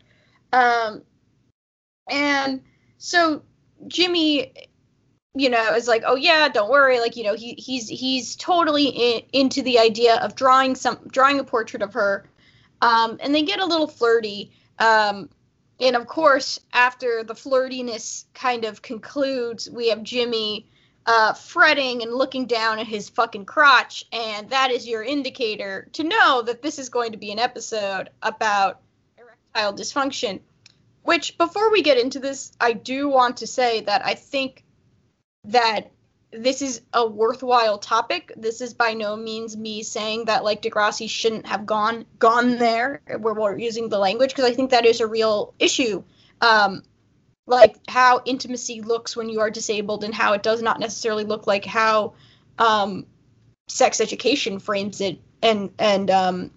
um, 0.54 1.04
and 2.10 2.62
so 2.98 3.44
Jimmy, 3.88 4.54
you 5.36 5.50
know, 5.50 5.74
is 5.74 5.88
like, 5.88 6.04
oh 6.06 6.16
yeah, 6.16 6.50
don't 6.50 6.70
worry, 6.70 7.00
like 7.00 7.16
you 7.16 7.24
know, 7.24 7.36
he 7.36 7.54
he's 7.54 7.88
he's 7.88 8.36
totally 8.36 8.88
in, 8.88 9.22
into 9.34 9.62
the 9.62 9.80
idea 9.80 10.16
of 10.18 10.36
drawing 10.36 10.76
some 10.76 11.00
drawing 11.08 11.40
a 11.40 11.44
portrait 11.44 11.82
of 11.82 11.94
her, 11.94 12.26
um, 12.82 13.18
and 13.22 13.34
they 13.34 13.44
get 13.44 13.60
a 13.60 13.66
little 13.66 13.88
flirty. 13.88 14.52
Um, 14.80 15.30
and 15.82 15.96
of 15.96 16.08
course, 16.08 16.60
after 16.74 17.24
the 17.24 17.34
flirtiness 17.34 18.26
kind 18.34 18.66
of 18.66 18.82
concludes, 18.82 19.70
we 19.70 19.90
have 19.90 20.04
Jimmy 20.04 20.70
uh, 21.10 21.34
fretting 21.34 22.04
and 22.04 22.14
looking 22.14 22.46
down 22.46 22.78
at 22.78 22.86
his 22.86 23.10
fucking 23.10 23.44
crotch, 23.44 24.06
and 24.14 24.48
that 24.52 24.70
is 24.70 24.88
your 24.88 25.02
indicator 25.02 25.88
to 25.92 26.04
know 26.04 26.44
that 26.44 26.62
this 26.62 26.78
is 26.78 26.88
going 26.90 27.14
to 27.14 27.18
be 27.18 27.32
an 27.32 27.40
episode 27.40 28.12
about 28.22 28.80
erectile 29.18 29.74
dysfunction. 29.74 30.40
Which, 31.02 31.36
before 31.40 31.72
we 31.72 31.82
get 31.82 31.98
into 31.98 32.20
this, 32.20 32.52
I 32.62 32.74
do 32.74 33.10
want 33.10 33.38
to 33.38 33.48
say 33.48 33.82
that 33.82 34.06
I 34.06 34.14
think 34.14 34.64
that 35.46 35.90
this 36.32 36.62
is 36.62 36.82
a 36.94 37.08
worthwhile 37.08 37.80
topic. 37.80 38.32
This 38.38 38.62
is 38.62 38.76
by 38.76 38.94
no 38.94 39.16
means 39.16 39.58
me 39.58 39.82
saying 39.82 40.26
that 40.26 40.44
like 40.44 40.62
Degrassi 40.62 41.10
shouldn't 41.10 41.48
have 41.48 41.66
gone 41.66 42.06
gone 42.20 42.60
there 42.60 43.02
where 43.18 43.34
we're 43.34 43.58
using 43.58 43.90
the 43.90 43.98
language 43.98 44.30
because 44.30 44.46
I 44.46 44.54
think 44.54 44.70
that 44.70 44.86
is 44.86 45.02
a 45.02 45.08
real 45.08 45.56
issue. 45.58 46.04
Um, 46.40 46.84
like 47.50 47.78
how 47.88 48.22
intimacy 48.26 48.82
looks 48.82 49.16
when 49.16 49.30
you 49.30 49.40
are 49.42 49.50
disabled 49.50 50.04
and 50.04 50.14
how 50.14 50.34
it 50.34 50.44
does 50.44 50.62
not 50.62 50.80
necessarily 50.80 51.24
look 51.24 51.48
like 51.48 51.66
how 51.66 52.14
um, 52.58 53.06
sex 53.68 54.00
education 54.00 54.60
frames 54.60 55.02
it 55.02 55.20
and 55.42 55.72
and 55.80 56.10
um, 56.10 56.52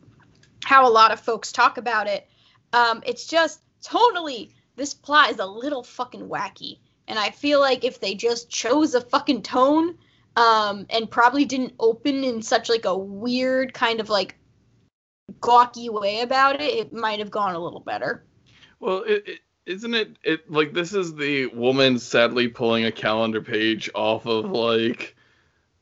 how 0.65 0.87
a 0.87 0.91
lot 0.91 1.13
of 1.13 1.21
folks 1.21 1.51
talk 1.51 1.79
about 1.79 2.07
it. 2.07 2.29
Um, 2.73 3.03
it's 3.05 3.27
just 3.27 3.61
totally 3.83 4.55
this 4.77 4.95
plot 4.95 5.31
is 5.31 5.39
a 5.39 5.47
little 5.47 5.83
fucking 5.83 6.29
wacky 6.29 6.79
and 7.09 7.19
I 7.19 7.31
feel 7.31 7.61
like 7.61 7.85
if 7.85 8.01
they 8.01 8.15
just 8.15 8.49
chose 8.49 8.95
a 8.95 9.01
fucking 9.01 9.43
tone, 9.43 9.99
um, 10.37 10.87
and 10.89 11.11
probably 11.11 11.45
didn't 11.45 11.75
open 11.79 12.25
in 12.25 12.43
such 12.43 12.69
like 12.69 12.85
a 12.85 12.97
weird 12.97 13.75
kind 13.75 14.01
of 14.01 14.09
like 14.09 14.37
gawky 15.41 15.89
way 15.89 16.21
about 16.21 16.61
it, 16.61 16.73
it 16.73 16.93
might 16.93 17.19
have 17.19 17.31
gone 17.31 17.55
a 17.55 17.59
little 17.59 17.81
better. 17.81 18.25
Well, 18.81 19.05
it, 19.07 19.41
isn't 19.67 19.95
it 19.95 20.17
it 20.25 20.51
like 20.51 20.73
this 20.73 20.93
is 20.93 21.15
the 21.15 21.47
woman 21.47 21.99
sadly 21.99 22.49
pulling 22.49 22.85
a 22.85 22.93
calendar 22.93 23.41
page 23.41 23.89
off 23.95 24.27
of 24.27 24.51
like 24.51 25.15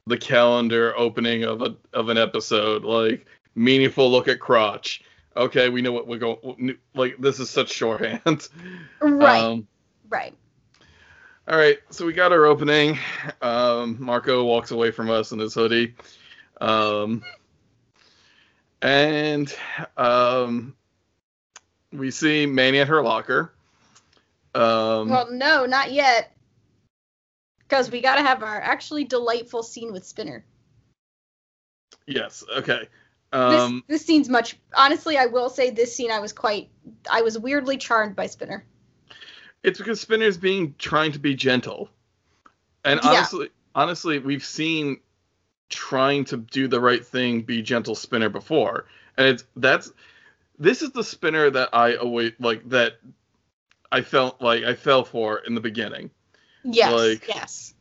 the 0.07 0.19
calendar 0.19 0.97
opening 0.97 1.45
of 1.45 1.63
a 1.63 1.77
of 1.93 2.09
an 2.09 2.19
episode 2.19 2.85
like 2.85 3.27
meaningful 3.55 4.11
look 4.11 4.29
at 4.29 4.41
crotch 4.41 5.03
okay 5.37 5.69
we 5.69 5.81
know 5.81 5.93
what 5.93 6.07
we're 6.07 6.19
going 6.19 6.77
like 6.95 7.17
this 7.19 7.41
is 7.41 7.49
such 7.49 7.71
shorthand 7.71 8.49
right 9.01 9.43
um, 9.43 9.67
right 10.09 10.35
all 11.51 11.59
right, 11.59 11.79
so 11.91 12.07
we 12.07 12.13
got 12.13 12.31
our 12.31 12.45
opening. 12.45 12.97
Um, 13.43 13.97
Marco 13.99 14.45
walks 14.45 14.71
away 14.71 14.93
from 14.93 15.11
us 15.11 15.33
in 15.33 15.41
his 15.41 15.53
hoodie. 15.53 15.97
Um, 16.61 17.25
and 18.83 19.53
um, 19.97 20.77
we 21.93 22.13
see 22.13 22.47
Manny 22.47 22.79
at 22.79 22.87
her 22.87 23.03
locker. 23.03 23.53
Um, 24.55 25.09
well, 25.09 25.31
no, 25.31 25.67
not 25.67 25.93
yet. 25.93 26.37
Because 27.61 27.91
we 27.91 28.01
got 28.01 28.17
to 28.17 28.23
have 28.23 28.43
our 28.43 28.61
actually 28.61 29.05
delightful 29.05 29.63
scene 29.63 29.93
with 29.93 30.05
Spinner. 30.05 30.45
Yes, 32.07 32.43
okay. 32.57 32.89
Um, 33.33 33.85
this, 33.89 34.01
this 34.01 34.07
scene's 34.07 34.29
much. 34.29 34.57
Honestly, 34.75 35.17
I 35.17 35.27
will 35.27 35.49
say 35.49 35.71
this 35.71 35.95
scene 35.95 36.11
I 36.11 36.19
was 36.19 36.33
quite. 36.33 36.69
I 37.11 37.23
was 37.23 37.39
weirdly 37.39 37.77
charmed 37.77 38.17
by 38.17 38.27
Spinner. 38.27 38.65
It's 39.63 39.79
because 39.79 40.01
Spinner's 40.01 40.37
being 40.37 40.75
trying 40.79 41.13
to 41.13 41.19
be 41.19 41.35
gentle. 41.35 41.89
And 42.85 42.99
yeah. 43.03 43.11
honestly, 43.11 43.51
honestly, 43.75 44.19
we've 44.19 44.45
seen 44.45 44.99
trying 45.69 46.25
to 46.27 46.39
do 46.39 46.67
the 46.67 46.81
right 46.81 47.07
thing 47.07 47.43
be 47.43 47.63
gentle 47.63 47.95
Spinner 47.95 48.29
before. 48.29 48.87
And 49.17 49.29
it's 49.29 49.45
that's 49.57 49.93
this 50.59 50.83
is 50.83 50.91
the 50.91 51.05
Spinner 51.05 51.51
that 51.51 51.71
I 51.73 51.97
always 51.97 52.33
like 52.41 52.69
that 52.71 52.99
I 53.93 54.03
felt 54.03 54.41
like 54.41 54.65
I 54.65 54.75
fell 54.75 55.05
for 55.05 55.39
in 55.39 55.55
the 55.55 55.61
beginning. 55.61 56.11
Yes. 56.65 56.93
Like, 56.93 57.29
yes. 57.29 57.75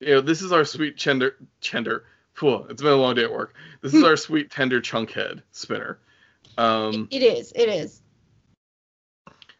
You 0.00 0.14
know, 0.14 0.20
this 0.20 0.42
is 0.42 0.52
our 0.52 0.64
sweet 0.64 0.98
tender 0.98 1.36
tender. 1.60 2.04
Cool. 2.34 2.66
It's 2.70 2.82
been 2.82 2.92
a 2.92 2.96
long 2.96 3.16
day 3.16 3.24
at 3.24 3.32
work. 3.32 3.54
This 3.82 3.92
is 3.92 4.02
our 4.02 4.16
sweet 4.16 4.50
tender 4.50 4.80
chunkhead 4.80 5.42
Spinner. 5.50 5.98
Um, 6.56 7.08
it 7.10 7.22
is. 7.22 7.52
It 7.54 7.68
is 7.68 8.00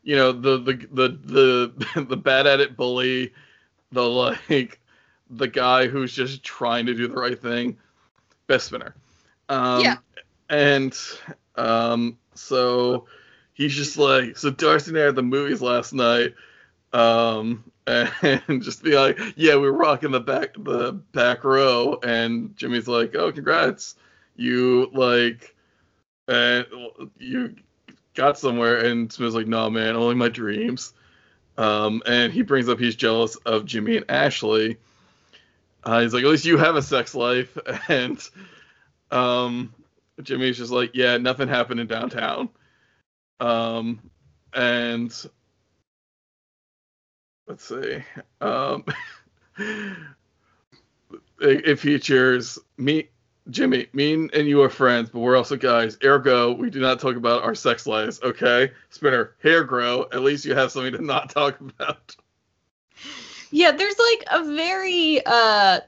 you 0.02 0.16
know 0.16 0.32
the 0.32 0.58
the 0.58 0.72
the 0.92 1.72
the, 1.94 2.00
the 2.08 2.16
bad 2.16 2.46
at 2.46 2.60
it 2.60 2.76
bully, 2.76 3.32
the 3.92 4.02
like 4.02 4.80
the 5.28 5.48
guy 5.48 5.86
who's 5.86 6.12
just 6.12 6.42
trying 6.42 6.86
to 6.86 6.94
do 6.94 7.08
the 7.08 7.14
right 7.14 7.40
thing, 7.40 7.76
best 8.46 8.66
spinner. 8.66 8.94
Um, 9.48 9.82
yeah. 9.82 9.96
And 10.48 10.96
um, 11.54 12.18
so 12.34 13.06
he's 13.60 13.74
just 13.74 13.98
like, 13.98 14.38
so 14.38 14.48
Darcy 14.48 14.90
and 14.90 14.98
I 14.98 15.02
had 15.02 15.14
the 15.14 15.22
movies 15.22 15.60
last 15.60 15.92
night, 15.92 16.34
um, 16.94 17.62
and 17.86 18.62
just 18.62 18.82
be 18.82 18.96
like, 18.96 19.18
yeah, 19.36 19.56
we 19.56 19.66
are 19.66 19.72
rocking 19.72 20.12
the 20.12 20.20
back 20.20 20.54
the 20.54 20.92
back 20.92 21.44
row, 21.44 21.98
and 22.02 22.56
Jimmy's 22.56 22.88
like, 22.88 23.14
oh, 23.14 23.30
congrats, 23.32 23.96
you 24.34 24.90
like, 24.94 25.54
and 26.26 26.66
you 27.18 27.54
got 28.14 28.38
somewhere, 28.38 28.78
and 28.78 29.12
Smith's 29.12 29.34
like, 29.34 29.46
"No, 29.46 29.68
man, 29.68 29.94
only 29.94 30.14
my 30.14 30.28
dreams." 30.28 30.94
Um, 31.58 32.02
and 32.06 32.32
he 32.32 32.40
brings 32.42 32.68
up 32.68 32.78
he's 32.78 32.96
jealous 32.96 33.36
of 33.36 33.66
Jimmy 33.66 33.98
and 33.98 34.06
Ashley. 34.08 34.78
Uh, 35.84 36.00
he's 36.00 36.14
like, 36.14 36.24
"At 36.24 36.30
least 36.30 36.46
you 36.46 36.56
have 36.56 36.76
a 36.76 36.82
sex 36.82 37.14
life," 37.14 37.58
and 37.88 38.18
um, 39.10 39.74
Jimmy's 40.22 40.56
just 40.56 40.72
like, 40.72 40.92
"Yeah, 40.94 41.18
nothing 41.18 41.48
happened 41.48 41.80
in 41.80 41.88
downtown." 41.88 42.48
Um, 43.40 44.00
and 44.54 45.12
let's 47.46 47.64
see. 47.66 48.02
Um, 48.40 48.84
it, 49.58 50.06
it 51.40 51.78
features 51.78 52.58
me 52.76 53.08
Jimmy, 53.48 53.86
me 53.92 54.12
and 54.12 54.46
you 54.46 54.62
are 54.62 54.68
friends, 54.68 55.10
but 55.10 55.20
we're 55.20 55.36
also 55.36 55.56
guys. 55.56 55.98
Ergo, 56.04 56.52
we 56.52 56.70
do 56.70 56.80
not 56.80 57.00
talk 57.00 57.16
about 57.16 57.42
our 57.42 57.54
sex 57.54 57.86
lives, 57.86 58.20
okay? 58.22 58.70
Spinner, 58.90 59.34
hair 59.42 59.64
grow. 59.64 60.06
At 60.12 60.22
least 60.22 60.44
you 60.44 60.54
have 60.54 60.70
something 60.70 60.92
to 60.92 61.02
not 61.02 61.30
talk 61.30 61.58
about. 61.60 62.14
Yeah, 63.50 63.72
there's 63.72 63.96
like 63.98 64.24
a 64.30 64.54
very 64.54 65.20
uh 65.26 65.80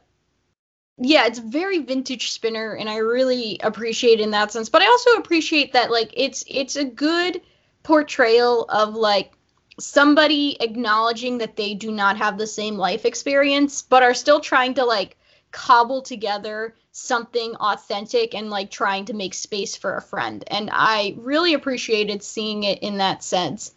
yeah, 0.98 1.26
it's 1.26 1.38
very 1.38 1.78
vintage 1.78 2.30
spinner 2.30 2.74
and 2.74 2.88
I 2.88 2.98
really 2.98 3.58
appreciate 3.62 4.20
in 4.20 4.30
that 4.32 4.52
sense. 4.52 4.68
But 4.68 4.82
I 4.82 4.86
also 4.86 5.12
appreciate 5.12 5.72
that 5.72 5.90
like 5.90 6.12
it's 6.14 6.44
it's 6.46 6.76
a 6.76 6.84
good 6.84 7.40
portrayal 7.82 8.64
of 8.68 8.94
like 8.94 9.32
somebody 9.80 10.56
acknowledging 10.60 11.38
that 11.38 11.56
they 11.56 11.74
do 11.74 11.90
not 11.90 12.16
have 12.18 12.38
the 12.38 12.46
same 12.46 12.76
life 12.76 13.04
experience 13.04 13.82
but 13.82 14.02
are 14.02 14.14
still 14.14 14.38
trying 14.38 14.74
to 14.74 14.84
like 14.84 15.16
cobble 15.50 16.02
together 16.02 16.74
something 16.92 17.54
authentic 17.56 18.34
and 18.34 18.50
like 18.50 18.70
trying 18.70 19.06
to 19.06 19.14
make 19.14 19.34
space 19.34 19.76
for 19.76 19.96
a 19.96 20.02
friend. 20.02 20.44
And 20.48 20.70
I 20.72 21.14
really 21.18 21.54
appreciated 21.54 22.22
seeing 22.22 22.64
it 22.64 22.80
in 22.80 22.98
that 22.98 23.24
sense. 23.24 23.74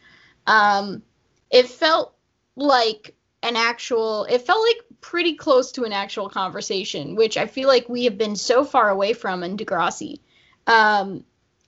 Um, 0.48 1.02
it 1.50 1.68
felt 1.68 2.14
like 2.56 3.16
an 3.46 3.56
actual, 3.56 4.26
it 4.26 4.42
felt 4.42 4.66
like 4.66 5.00
pretty 5.02 5.36
close 5.36 5.72
to 5.74 5.84
an 5.84 5.94
actual 5.94 6.30
conversation, 6.30 7.16
which 7.16 7.38
I 7.38 7.48
feel 7.48 7.68
like 7.68 7.88
we 7.88 8.06
have 8.06 8.18
been 8.18 8.36
so 8.36 8.64
far 8.64 8.90
away 8.90 9.14
from 9.14 9.44
in 9.44 9.58
Degrassi. 9.58 10.20
Um, 10.68 11.24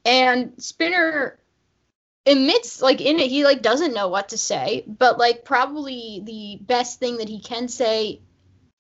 and 0.06 0.54
Spinner 0.62 1.40
admits 2.26 2.82
like 2.82 3.00
in 3.00 3.20
it 3.20 3.30
he 3.30 3.46
like 3.46 3.62
doesn't 3.62 3.94
know 3.94 4.10
what 4.10 4.30
to 4.30 4.38
say 4.38 4.84
but 4.86 5.18
like 5.18 5.46
probably 5.46 6.22
the 6.26 6.60
best 6.62 7.00
thing 7.00 7.18
that 7.18 7.30
he 7.30 7.40
can 7.40 7.70
say 7.70 8.20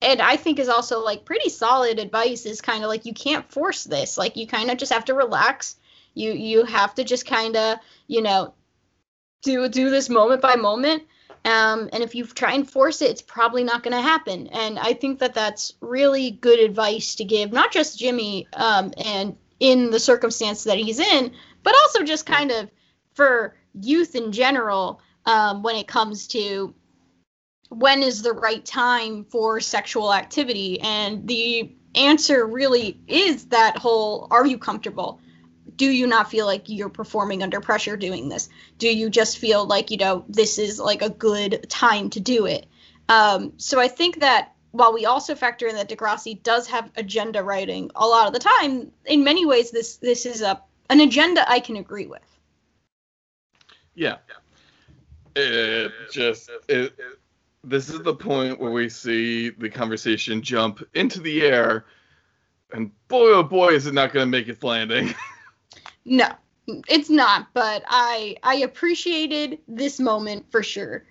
and 0.01 0.21
I 0.21 0.37
think 0.37 0.59
is 0.59 0.69
also 0.69 1.03
like 1.03 1.25
pretty 1.25 1.49
solid 1.49 1.99
advice 1.99 2.45
is 2.45 2.61
kind 2.61 2.83
of 2.83 2.89
like 2.89 3.05
you 3.05 3.13
can't 3.13 3.49
force 3.51 3.83
this. 3.83 4.17
Like 4.17 4.37
you 4.37 4.47
kind 4.47 4.69
of 4.69 4.77
just 4.77 4.93
have 4.93 5.05
to 5.05 5.13
relax. 5.13 5.75
You 6.13 6.33
you 6.33 6.65
have 6.65 6.95
to 6.95 7.03
just 7.03 7.25
kind 7.25 7.55
of, 7.55 7.79
you 8.07 8.21
know, 8.21 8.53
do 9.41 9.67
do 9.69 9.89
this 9.89 10.09
moment 10.09 10.41
by 10.41 10.55
moment. 10.55 11.03
Um, 11.45 11.89
and 11.93 12.03
if 12.03 12.15
you 12.15 12.25
try 12.25 12.53
and 12.53 12.69
force 12.69 13.01
it, 13.01 13.11
it's 13.11 13.21
probably 13.21 13.63
not 13.63 13.83
going 13.83 13.95
to 13.95 14.01
happen. 14.01 14.47
And 14.47 14.77
I 14.79 14.93
think 14.93 15.19
that 15.19 15.33
that's 15.33 15.73
really 15.81 16.31
good 16.31 16.59
advice 16.59 17.15
to 17.15 17.25
give, 17.25 17.51
not 17.51 17.71
just 17.71 17.99
Jimmy 17.99 18.47
um, 18.53 18.93
and 19.03 19.35
in 19.59 19.89
the 19.89 19.99
circumstance 19.99 20.63
that 20.65 20.77
he's 20.77 20.99
in, 20.99 21.31
but 21.63 21.75
also 21.83 22.03
just 22.03 22.25
kind 22.25 22.51
of 22.51 22.69
for 23.13 23.55
youth 23.81 24.15
in 24.15 24.31
general 24.31 25.01
um, 25.25 25.63
when 25.63 25.75
it 25.75 25.87
comes 25.87 26.27
to 26.27 26.73
when 27.69 28.01
is 28.01 28.21
the 28.21 28.33
right 28.33 28.63
time 28.63 29.25
for 29.25 29.59
sexual 29.59 30.13
activity? 30.13 30.79
And 30.79 31.27
the 31.27 31.75
answer 31.95 32.45
really 32.45 32.99
is 33.07 33.45
that 33.45 33.77
whole 33.77 34.27
are 34.31 34.45
you 34.45 34.57
comfortable? 34.57 35.19
Do 35.77 35.89
you 35.89 36.07
not 36.07 36.29
feel 36.29 36.45
like 36.45 36.67
you're 36.67 36.89
performing 36.89 37.43
under 37.43 37.61
pressure 37.61 37.95
doing 37.95 38.29
this? 38.29 38.49
Do 38.77 38.89
you 38.89 39.09
just 39.09 39.37
feel 39.37 39.65
like, 39.65 39.91
you 39.91 39.97
know, 39.97 40.25
this 40.27 40.57
is 40.57 40.79
like 40.79 41.01
a 41.01 41.09
good 41.09 41.67
time 41.69 42.09
to 42.11 42.19
do 42.19 42.45
it? 42.45 42.65
Um, 43.09 43.53
so 43.57 43.79
I 43.79 43.87
think 43.87 44.19
that 44.19 44.53
while 44.71 44.93
we 44.93 45.05
also 45.05 45.35
factor 45.35 45.67
in 45.67 45.75
that 45.75 45.89
Degrassi 45.89 46.41
does 46.43 46.67
have 46.67 46.91
agenda 46.97 47.43
writing 47.43 47.89
a 47.95 48.05
lot 48.05 48.27
of 48.27 48.33
the 48.33 48.39
time, 48.39 48.91
in 49.05 49.23
many 49.23 49.45
ways 49.45 49.71
this 49.71 49.97
this 49.97 50.25
is 50.25 50.41
a 50.41 50.61
an 50.89 50.99
agenda 51.01 51.49
I 51.49 51.59
can 51.59 51.77
agree 51.77 52.05
with. 52.05 52.21
Yeah. 53.95 54.17
It 55.35 55.91
just 56.11 56.49
it, 56.67 56.93
this 57.63 57.89
is 57.89 58.01
the 58.01 58.13
point 58.13 58.59
where 58.59 58.71
we 58.71 58.89
see 58.89 59.49
the 59.49 59.69
conversation 59.69 60.41
jump 60.41 60.81
into 60.93 61.19
the 61.19 61.43
air, 61.43 61.85
and 62.71 62.91
boy, 63.07 63.33
oh 63.33 63.43
boy, 63.43 63.69
is 63.69 63.87
it 63.87 63.93
not 63.93 64.13
going 64.13 64.25
to 64.25 64.29
make 64.29 64.47
its 64.47 64.63
landing. 64.63 65.13
no, 66.07 66.29
it's 66.87 67.09
not. 67.09 67.47
But 67.53 67.83
I 67.87 68.37
I 68.43 68.55
appreciated 68.55 69.59
this 69.67 69.99
moment 69.99 70.51
for 70.51 70.63
sure. 70.63 71.05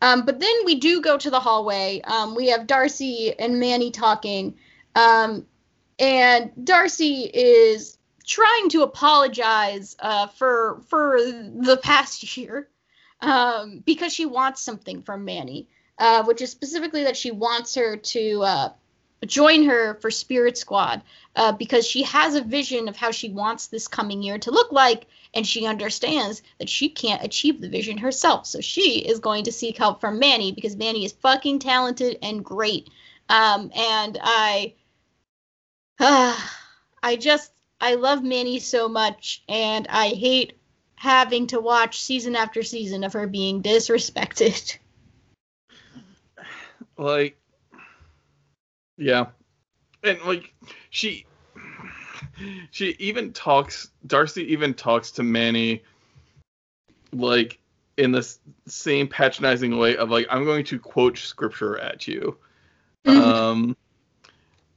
Um, 0.00 0.24
but 0.24 0.40
then 0.40 0.54
we 0.64 0.76
do 0.76 1.00
go 1.00 1.16
to 1.18 1.30
the 1.30 1.40
hallway. 1.40 2.00
Um, 2.02 2.34
we 2.34 2.48
have 2.48 2.66
Darcy 2.66 3.36
and 3.38 3.58
Manny 3.58 3.90
talking, 3.90 4.54
um, 4.94 5.46
and 5.98 6.52
Darcy 6.62 7.30
is 7.32 7.98
trying 8.26 8.68
to 8.70 8.82
apologize 8.82 9.96
uh, 10.00 10.26
for 10.26 10.82
for 10.88 11.18
the 11.20 11.78
past 11.82 12.36
year 12.36 12.68
um, 13.20 13.82
because 13.84 14.12
she 14.12 14.26
wants 14.26 14.62
something 14.62 15.02
from 15.02 15.24
Manny 15.24 15.68
uh, 15.98 16.22
which 16.24 16.40
is 16.40 16.50
specifically 16.50 17.04
that 17.04 17.16
she 17.16 17.30
wants 17.30 17.74
her 17.74 17.96
to 17.96 18.42
uh, 18.42 18.68
join 19.26 19.64
her 19.64 19.94
for 19.94 20.10
Spirit 20.10 20.56
Squad 20.56 21.02
uh, 21.36 21.52
because 21.52 21.86
she 21.86 22.02
has 22.04 22.34
a 22.34 22.42
vision 22.42 22.88
of 22.88 22.96
how 22.96 23.10
she 23.10 23.30
wants 23.30 23.66
this 23.66 23.88
coming 23.88 24.22
year 24.22 24.38
to 24.38 24.50
look 24.50 24.72
like, 24.72 25.06
and 25.34 25.46
she 25.46 25.66
understands 25.66 26.42
that 26.58 26.68
she 26.68 26.88
can't 26.88 27.24
achieve 27.24 27.60
the 27.60 27.68
vision 27.68 27.98
herself. 27.98 28.46
So 28.46 28.60
she 28.60 28.98
is 29.00 29.18
going 29.18 29.44
to 29.44 29.52
seek 29.52 29.78
help 29.78 30.00
from 30.00 30.18
Manny 30.18 30.52
because 30.52 30.76
Manny 30.76 31.04
is 31.04 31.12
fucking 31.12 31.58
talented 31.58 32.18
and 32.22 32.44
great. 32.44 32.88
Um, 33.28 33.70
and 33.74 34.18
I, 34.22 34.74
I 37.02 37.16
just, 37.16 37.52
I 37.80 37.94
love 37.94 38.22
Manny 38.22 38.58
so 38.58 38.88
much, 38.88 39.42
and 39.48 39.86
I 39.88 40.08
hate 40.08 40.58
having 40.96 41.46
to 41.48 41.60
watch 41.60 42.00
season 42.00 42.34
after 42.34 42.62
season 42.62 43.04
of 43.04 43.12
her 43.12 43.26
being 43.26 43.62
disrespected. 43.62 44.78
like 46.96 47.38
yeah. 48.98 49.26
And 50.02 50.20
like 50.26 50.52
she 50.90 51.24
she 52.70 52.90
even 52.98 53.32
talks 53.32 53.90
darcy 54.06 54.42
even 54.52 54.74
talks 54.74 55.10
to 55.12 55.22
manny 55.22 55.82
like 57.12 57.58
in 57.96 58.12
the 58.12 58.36
same 58.66 59.08
patronizing 59.08 59.76
way 59.76 59.96
of 59.96 60.10
like 60.10 60.26
i'm 60.30 60.44
going 60.44 60.64
to 60.64 60.78
quote 60.78 61.16
scripture 61.16 61.78
at 61.78 62.06
you. 62.06 62.36
Mm-hmm. 63.06 63.20
um 63.20 63.76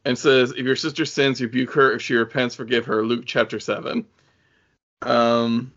and 0.05 0.17
says 0.17 0.51
if 0.51 0.65
your 0.65 0.75
sister 0.75 1.05
sins 1.05 1.41
rebuke 1.41 1.71
her. 1.73 1.93
If 1.93 2.01
she 2.01 2.15
repents 2.15 2.55
forgive 2.55 2.85
her. 2.85 3.05
Luke 3.05 3.23
chapter 3.25 3.59
7 3.59 4.05
um 5.03 5.71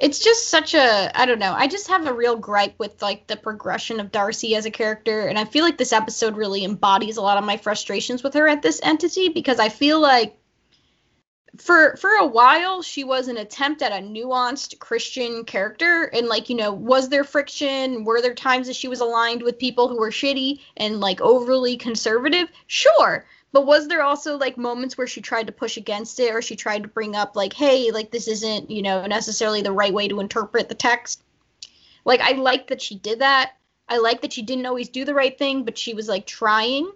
it's 0.00 0.18
just 0.18 0.48
such 0.48 0.74
a 0.74 1.10
I 1.18 1.26
don't 1.26 1.38
know. 1.38 1.52
I 1.52 1.66
just 1.66 1.88
have 1.88 2.06
a 2.06 2.12
real 2.12 2.36
gripe 2.36 2.74
with 2.78 3.00
like 3.02 3.26
the 3.26 3.36
progression 3.36 4.00
of 4.00 4.12
Darcy 4.12 4.54
as 4.54 4.66
a 4.66 4.70
character 4.70 5.26
and 5.26 5.38
I 5.38 5.44
feel 5.44 5.64
like 5.64 5.78
this 5.78 5.92
episode 5.92 6.36
really 6.36 6.64
embodies 6.64 7.16
a 7.16 7.22
lot 7.22 7.38
of 7.38 7.44
my 7.44 7.56
frustrations 7.56 8.22
with 8.22 8.34
her 8.34 8.48
at 8.48 8.62
this 8.62 8.80
entity 8.82 9.28
because 9.28 9.58
I 9.58 9.68
feel 9.68 10.00
like 10.00 10.38
for 11.58 11.96
for 11.96 12.10
a 12.10 12.26
while 12.26 12.82
she 12.82 13.04
was 13.04 13.28
an 13.28 13.36
attempt 13.36 13.82
at 13.82 13.92
a 13.92 14.04
nuanced 14.04 14.78
Christian 14.78 15.44
character 15.44 16.04
and 16.04 16.26
like 16.26 16.48
you 16.48 16.56
know 16.56 16.72
was 16.72 17.08
there 17.08 17.24
friction 17.24 18.04
were 18.04 18.20
there 18.20 18.34
times 18.34 18.66
that 18.66 18.76
she 18.76 18.88
was 18.88 19.00
aligned 19.00 19.42
with 19.42 19.58
people 19.58 19.88
who 19.88 19.98
were 19.98 20.10
shitty 20.10 20.60
and 20.76 21.00
like 21.00 21.20
overly 21.20 21.76
conservative 21.76 22.48
sure 22.66 23.26
but 23.52 23.66
was 23.66 23.88
there 23.88 24.02
also 24.02 24.36
like 24.36 24.58
moments 24.58 24.98
where 24.98 25.06
she 25.06 25.20
tried 25.20 25.46
to 25.46 25.52
push 25.52 25.76
against 25.76 26.20
it 26.20 26.34
or 26.34 26.42
she 26.42 26.56
tried 26.56 26.82
to 26.82 26.88
bring 26.88 27.16
up 27.16 27.36
like, 27.36 27.52
hey, 27.52 27.90
like 27.90 28.10
this 28.10 28.28
isn't, 28.28 28.70
you 28.70 28.82
know, 28.82 29.06
necessarily 29.06 29.62
the 29.62 29.72
right 29.72 29.94
way 29.94 30.08
to 30.08 30.20
interpret 30.20 30.68
the 30.68 30.74
text? 30.74 31.22
Like 32.04 32.20
I 32.20 32.32
like 32.32 32.68
that 32.68 32.82
she 32.82 32.96
did 32.96 33.20
that. 33.20 33.52
I 33.88 33.98
like 33.98 34.20
that 34.22 34.32
she 34.32 34.42
didn't 34.42 34.66
always 34.66 34.88
do 34.88 35.04
the 35.04 35.14
right 35.14 35.36
thing, 35.36 35.64
but 35.64 35.78
she 35.78 35.94
was 35.94 36.08
like 36.08 36.26
trying. 36.26 36.90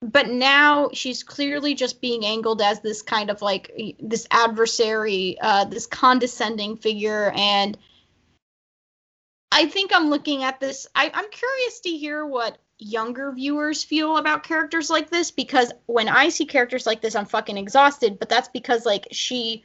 But 0.00 0.28
now 0.28 0.90
she's 0.94 1.22
clearly 1.22 1.74
just 1.74 2.00
being 2.00 2.24
angled 2.24 2.62
as 2.62 2.80
this 2.80 3.02
kind 3.02 3.30
of 3.30 3.42
like 3.42 3.70
this 4.00 4.26
adversary, 4.30 5.36
uh, 5.40 5.66
this 5.66 5.86
condescending 5.86 6.76
figure, 6.76 7.32
and 7.36 7.76
I 9.52 9.66
think 9.66 9.94
I'm 9.94 10.08
looking 10.08 10.44
at 10.44 10.60
this. 10.60 10.86
I, 10.94 11.10
I'm 11.12 11.30
curious 11.30 11.80
to 11.80 11.90
hear 11.90 12.24
what 12.24 12.56
younger 12.80 13.30
viewers 13.32 13.84
feel 13.84 14.16
about 14.16 14.42
characters 14.42 14.90
like 14.90 15.10
this 15.10 15.30
because 15.30 15.72
when 15.86 16.08
I 16.08 16.30
see 16.30 16.46
characters 16.46 16.86
like 16.86 17.00
this, 17.00 17.14
I'm 17.14 17.26
fucking 17.26 17.56
exhausted. 17.56 18.18
But 18.18 18.28
that's 18.28 18.48
because 18.48 18.86
like 18.86 19.08
she, 19.12 19.64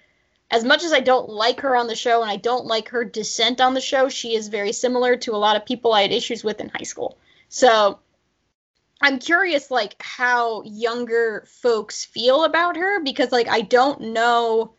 as 0.52 0.64
much 0.64 0.84
as 0.84 0.94
I 0.94 1.00
don't 1.00 1.30
like 1.30 1.62
her 1.62 1.76
on 1.76 1.88
the 1.88 1.96
show 1.96 2.22
and 2.22 2.30
I 2.30 2.36
don't 2.36 2.66
like 2.66 2.90
her 2.90 3.06
descent 3.06 3.62
on 3.62 3.74
the 3.74 3.82
show, 3.82 4.10
she 4.10 4.36
is 4.36 4.50
very 4.50 4.74
similar 4.74 5.16
to 5.18 5.34
a 5.34 5.38
lot 5.38 5.56
of 5.56 5.66
people 5.66 5.94
I 5.94 6.04
had 6.04 6.12
issues 6.12 6.44
with 6.44 6.60
in 6.60 6.70
high 6.70 6.84
school. 6.84 7.18
So 7.48 8.00
I'm 9.02 9.20
curious 9.20 9.72
like 9.72 9.96
how 10.00 10.64
younger 10.64 11.48
folks 11.62 12.06
feel 12.06 12.44
about 12.44 12.76
her 12.76 13.02
because 13.02 13.32
like 13.32 13.48
I 13.48 13.62
don't 13.62 14.14
know 14.14 14.74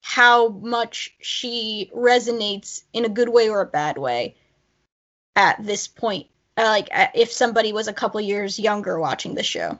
how 0.00 0.48
much 0.48 1.14
she 1.20 1.90
resonates 1.94 2.82
in 2.92 3.04
a 3.04 3.08
good 3.08 3.28
way 3.28 3.48
or 3.48 3.60
a 3.60 3.66
bad 3.66 3.98
way 3.98 4.36
at 5.36 5.64
this 5.64 5.88
point 5.88 6.26
uh, 6.56 6.64
like 6.64 6.88
uh, 6.92 7.06
if 7.14 7.32
somebody 7.32 7.72
was 7.72 7.88
a 7.88 7.92
couple 7.92 8.20
years 8.20 8.58
younger 8.58 8.98
watching 8.98 9.34
the 9.34 9.42
show. 9.42 9.78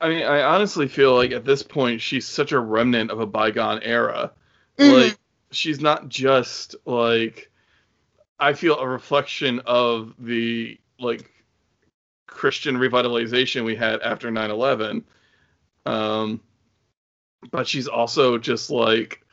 I 0.00 0.08
mean, 0.08 0.22
I 0.22 0.42
honestly 0.42 0.88
feel 0.88 1.14
like 1.14 1.32
at 1.32 1.44
this 1.44 1.62
point 1.62 2.00
she's 2.00 2.26
such 2.26 2.52
a 2.52 2.58
remnant 2.58 3.10
of 3.10 3.20
a 3.20 3.26
bygone 3.26 3.82
era. 3.82 4.32
Mm-hmm. 4.78 4.92
Like 4.94 5.18
she's 5.52 5.80
not 5.80 6.08
just 6.08 6.74
like 6.84 7.50
I 8.38 8.52
feel 8.54 8.78
a 8.78 8.88
reflection 8.88 9.60
of 9.64 10.14
the 10.18 10.78
like 10.98 11.30
Christian 12.26 12.76
revitalization 12.76 13.64
we 13.64 13.76
had 13.76 14.02
after 14.02 14.30
9/11. 14.30 15.04
Um 15.86 16.40
but 17.50 17.66
she's 17.66 17.88
also 17.88 18.38
just 18.38 18.70
like 18.70 19.24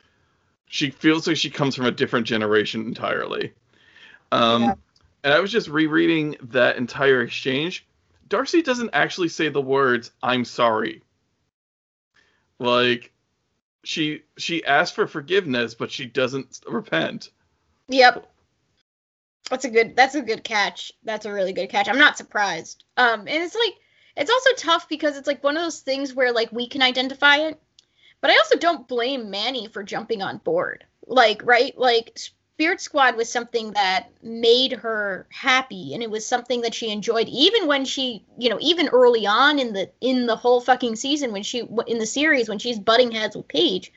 she 0.66 0.90
feels 0.90 1.26
like 1.26 1.36
she 1.36 1.50
comes 1.50 1.74
from 1.74 1.86
a 1.86 1.90
different 1.90 2.26
generation 2.26 2.86
entirely. 2.86 3.52
Um 4.32 4.62
yeah 4.62 4.74
and 5.22 5.34
I 5.34 5.40
was 5.40 5.52
just 5.52 5.68
rereading 5.68 6.36
that 6.42 6.76
entire 6.76 7.22
exchange. 7.22 7.86
Darcy 8.28 8.62
doesn't 8.62 8.90
actually 8.92 9.28
say 9.28 9.48
the 9.48 9.60
words 9.60 10.10
"I'm 10.22 10.44
sorry." 10.44 11.02
Like 12.58 13.12
she 13.84 14.22
she 14.36 14.64
asks 14.64 14.94
for 14.94 15.06
forgiveness, 15.06 15.74
but 15.74 15.90
she 15.90 16.06
doesn't 16.06 16.60
repent. 16.66 17.30
Yep. 17.88 18.26
That's 19.48 19.64
a 19.64 19.70
good 19.70 19.96
that's 19.96 20.14
a 20.14 20.22
good 20.22 20.44
catch. 20.44 20.92
That's 21.02 21.26
a 21.26 21.32
really 21.32 21.52
good 21.52 21.70
catch. 21.70 21.88
I'm 21.88 21.98
not 21.98 22.18
surprised. 22.18 22.84
Um 22.96 23.20
and 23.20 23.28
it's 23.28 23.54
like 23.54 23.74
it's 24.16 24.30
also 24.30 24.50
tough 24.56 24.88
because 24.88 25.16
it's 25.16 25.26
like 25.26 25.42
one 25.42 25.56
of 25.56 25.62
those 25.62 25.80
things 25.80 26.14
where 26.14 26.32
like 26.32 26.52
we 26.52 26.68
can 26.68 26.82
identify 26.82 27.36
it, 27.36 27.60
but 28.20 28.30
I 28.30 28.36
also 28.36 28.58
don't 28.58 28.86
blame 28.86 29.30
Manny 29.30 29.66
for 29.66 29.82
jumping 29.82 30.22
on 30.22 30.38
board. 30.38 30.84
Like, 31.06 31.42
right? 31.44 31.76
Like 31.78 32.18
Spirit 32.60 32.82
Squad 32.82 33.16
was 33.16 33.32
something 33.32 33.72
that 33.72 34.10
made 34.22 34.72
her 34.72 35.26
happy 35.30 35.94
and 35.94 36.02
it 36.02 36.10
was 36.10 36.26
something 36.26 36.60
that 36.60 36.74
she 36.74 36.90
enjoyed 36.90 37.26
even 37.26 37.66
when 37.66 37.86
she, 37.86 38.22
you 38.36 38.50
know, 38.50 38.58
even 38.60 38.88
early 38.88 39.26
on 39.26 39.58
in 39.58 39.72
the 39.72 39.90
in 40.02 40.26
the 40.26 40.36
whole 40.36 40.60
fucking 40.60 40.94
season 40.94 41.32
when 41.32 41.42
she 41.42 41.66
in 41.86 41.96
the 41.96 42.04
series 42.04 42.50
when 42.50 42.58
she's 42.58 42.78
butting 42.78 43.12
heads 43.12 43.34
with 43.34 43.48
Paige. 43.48 43.90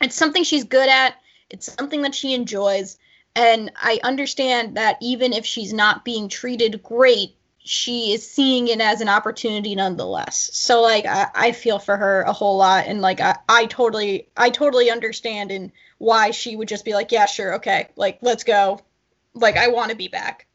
It's 0.00 0.16
something 0.16 0.42
she's 0.42 0.64
good 0.64 0.88
at. 0.88 1.14
It's 1.48 1.72
something 1.72 2.02
that 2.02 2.16
she 2.16 2.34
enjoys 2.34 2.98
and 3.36 3.70
I 3.76 4.00
understand 4.02 4.76
that 4.76 4.98
even 5.00 5.32
if 5.32 5.46
she's 5.46 5.72
not 5.72 6.04
being 6.04 6.28
treated 6.28 6.82
great, 6.82 7.36
she 7.58 8.12
is 8.12 8.28
seeing 8.28 8.66
it 8.66 8.80
as 8.80 9.00
an 9.00 9.08
opportunity 9.08 9.76
nonetheless. 9.76 10.50
So 10.52 10.82
like 10.82 11.06
I, 11.06 11.28
I 11.36 11.52
feel 11.52 11.78
for 11.78 11.96
her 11.96 12.22
a 12.22 12.32
whole 12.32 12.56
lot 12.56 12.86
and 12.88 13.00
like 13.00 13.20
I, 13.20 13.36
I 13.48 13.66
totally 13.66 14.26
I 14.36 14.50
totally 14.50 14.90
understand 14.90 15.52
and 15.52 15.70
why 15.98 16.30
she 16.30 16.56
would 16.56 16.68
just 16.68 16.84
be 16.84 16.94
like, 16.94 17.12
yeah, 17.12 17.26
sure, 17.26 17.54
okay, 17.54 17.88
like 17.96 18.18
let's 18.22 18.44
go. 18.44 18.80
Like 19.34 19.56
I 19.56 19.68
want 19.68 19.90
to 19.90 19.96
be 19.96 20.08
back. 20.08 20.46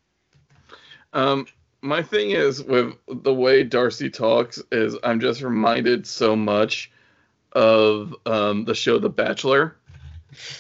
Um, 1.14 1.48
my 1.82 2.02
thing 2.02 2.32
is 2.32 2.64
with 2.64 2.94
the 3.08 3.34
way 3.34 3.64
Darcy 3.64 4.10
talks 4.10 4.62
is 4.72 4.96
I'm 5.04 5.20
just 5.20 5.42
reminded 5.42 6.06
so 6.06 6.36
much 6.36 6.92
of 7.54 8.16
um 8.26 8.66
the 8.66 8.76
show 8.76 9.00
The 9.00 9.10
Bachelor. 9.10 9.76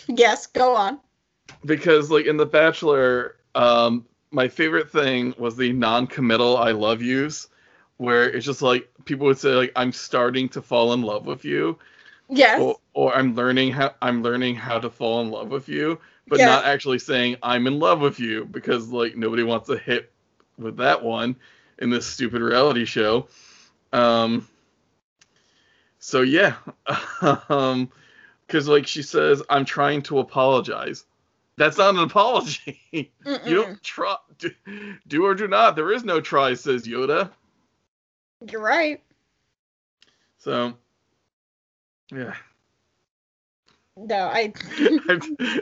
Yes, 0.07 0.47
go 0.47 0.75
on. 0.75 0.99
Because 1.65 2.09
like 2.09 2.25
in 2.25 2.37
The 2.37 2.45
Bachelor, 2.45 3.35
um, 3.55 4.05
my 4.31 4.47
favorite 4.47 4.91
thing 4.91 5.33
was 5.37 5.55
the 5.55 5.73
non-committal 5.73 6.57
I 6.57 6.71
love 6.71 7.01
yous, 7.01 7.47
where 7.97 8.29
it's 8.29 8.45
just 8.45 8.61
like 8.61 8.89
people 9.05 9.27
would 9.27 9.37
say 9.37 9.49
like 9.49 9.71
I'm 9.75 9.91
starting 9.91 10.49
to 10.49 10.61
fall 10.61 10.93
in 10.93 11.01
love 11.01 11.25
with 11.25 11.45
you. 11.45 11.77
Yes. 12.29 12.61
Or, 12.61 12.77
or 12.93 13.15
I'm 13.15 13.35
learning 13.35 13.71
how 13.71 13.95
I'm 14.01 14.21
learning 14.21 14.55
how 14.55 14.79
to 14.79 14.89
fall 14.89 15.21
in 15.21 15.31
love 15.31 15.49
with 15.49 15.67
you, 15.67 15.99
but 16.27 16.39
Yes. 16.39 16.47
not 16.47 16.65
actually 16.65 16.99
saying 16.99 17.37
I'm 17.41 17.65
in 17.67 17.79
love 17.79 17.99
with 18.01 18.19
you 18.19 18.45
because 18.45 18.89
like 18.89 19.15
nobody 19.15 19.43
wants 19.43 19.67
to 19.67 19.77
hit 19.77 20.11
with 20.57 20.77
that 20.77 21.03
one 21.03 21.35
in 21.79 21.89
this 21.89 22.05
stupid 22.05 22.41
reality 22.41 22.85
show. 22.85 23.27
Um 23.93 24.47
so 25.97 26.21
yeah. 26.21 26.55
um 27.49 27.89
cuz 28.47 28.67
like 28.67 28.85
she 28.85 29.01
says 29.01 29.41
I'm 29.49 29.65
trying 29.65 30.03
to 30.03 30.19
apologize. 30.19 31.05
That's 31.57 31.77
not 31.77 31.95
an 31.95 32.01
apology. 32.01 32.79
You 33.45 33.55
don't 33.55 33.81
try 33.83 34.15
do, 34.37 34.51
do 35.07 35.25
or 35.25 35.33
do 35.35 35.47
not. 35.47 35.75
There 35.75 35.91
is 35.91 36.03
no 36.03 36.21
try 36.21 36.53
says 36.53 36.87
Yoda. 36.87 37.31
You're 38.49 38.61
right. 38.61 39.01
So 40.37 40.73
yeah. 42.11 42.35
No, 43.97 44.25
I 44.31 44.53
I'm- 45.09 45.61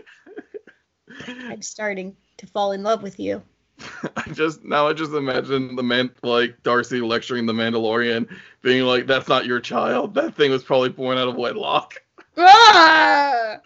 I'm 1.27 1.61
starting 1.61 2.15
to 2.37 2.47
fall 2.47 2.71
in 2.71 2.83
love 2.83 3.01
with 3.01 3.19
you. 3.19 3.41
I 4.17 4.23
just 4.33 4.63
now 4.63 4.87
I 4.87 4.93
just 4.93 5.11
imagine 5.13 5.75
the 5.75 5.83
man 5.83 6.09
like 6.23 6.61
Darcy 6.63 6.99
lecturing 6.99 7.45
the 7.45 7.53
Mandalorian, 7.53 8.27
being 8.61 8.83
like, 8.83 9.05
"That's 9.07 9.27
not 9.27 9.45
your 9.45 9.59
child. 9.59 10.15
That 10.15 10.35
thing 10.35 10.51
was 10.51 10.63
probably 10.63 10.89
born 10.89 11.17
out 11.17 11.27
of 11.27 11.35
wedlock," 11.35 12.01
Ah! 12.37 13.57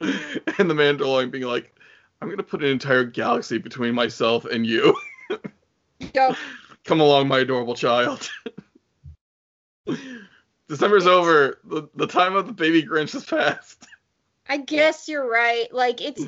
and 0.00 0.70
the 0.70 0.74
Mandalorian 0.74 1.30
being 1.30 1.44
like, 1.44 1.74
"I'm 2.20 2.28
gonna 2.28 2.42
put 2.42 2.62
an 2.62 2.68
entire 2.70 3.04
galaxy 3.04 3.58
between 3.58 3.94
myself 3.94 4.44
and 4.44 4.66
you. 4.66 4.94
Go. 6.12 6.34
Come 6.84 7.00
along, 7.00 7.28
my 7.28 7.38
adorable 7.40 7.74
child." 7.74 8.30
December's 10.68 11.06
over. 11.06 11.60
The, 11.64 11.88
the 11.94 12.06
time 12.06 12.34
of 12.36 12.46
the 12.46 12.52
baby 12.52 12.82
Grinch 12.82 13.12
has 13.12 13.24
passed. 13.24 13.86
I 14.48 14.58
guess 14.58 15.08
you're 15.08 15.28
right. 15.28 15.72
Like 15.72 16.00
it's 16.00 16.24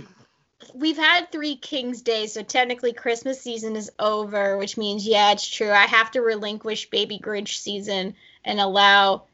we've 0.74 0.96
had 0.96 1.30
three 1.30 1.56
King's 1.56 2.02
Days, 2.02 2.32
so 2.32 2.42
technically 2.42 2.92
Christmas 2.92 3.40
season 3.40 3.76
is 3.76 3.90
over, 3.98 4.58
which 4.58 4.76
means 4.76 5.06
yeah, 5.06 5.32
it's 5.32 5.46
true. 5.46 5.70
I 5.70 5.86
have 5.86 6.10
to 6.12 6.20
relinquish 6.20 6.90
Baby 6.90 7.20
Grinch 7.22 7.58
season 7.58 8.14
and 8.44 8.60
allow 8.60 9.24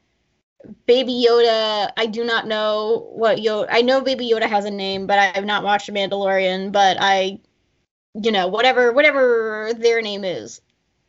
Baby 0.86 1.24
Yoda. 1.26 1.90
I 1.96 2.06
do 2.06 2.24
not 2.24 2.46
know 2.46 3.10
what 3.12 3.38
Yoda. 3.38 3.68
I 3.70 3.82
know 3.82 4.00
Baby 4.00 4.30
Yoda 4.30 4.48
has 4.48 4.64
a 4.64 4.70
name, 4.70 5.06
but 5.06 5.18
I 5.18 5.26
have 5.26 5.44
not 5.44 5.64
watched 5.64 5.86
The 5.86 5.92
Mandalorian. 5.92 6.72
But 6.72 6.98
I, 7.00 7.40
you 8.14 8.32
know, 8.32 8.48
whatever 8.48 8.92
whatever 8.92 9.72
their 9.74 10.02
name 10.02 10.24
is, 10.24 10.60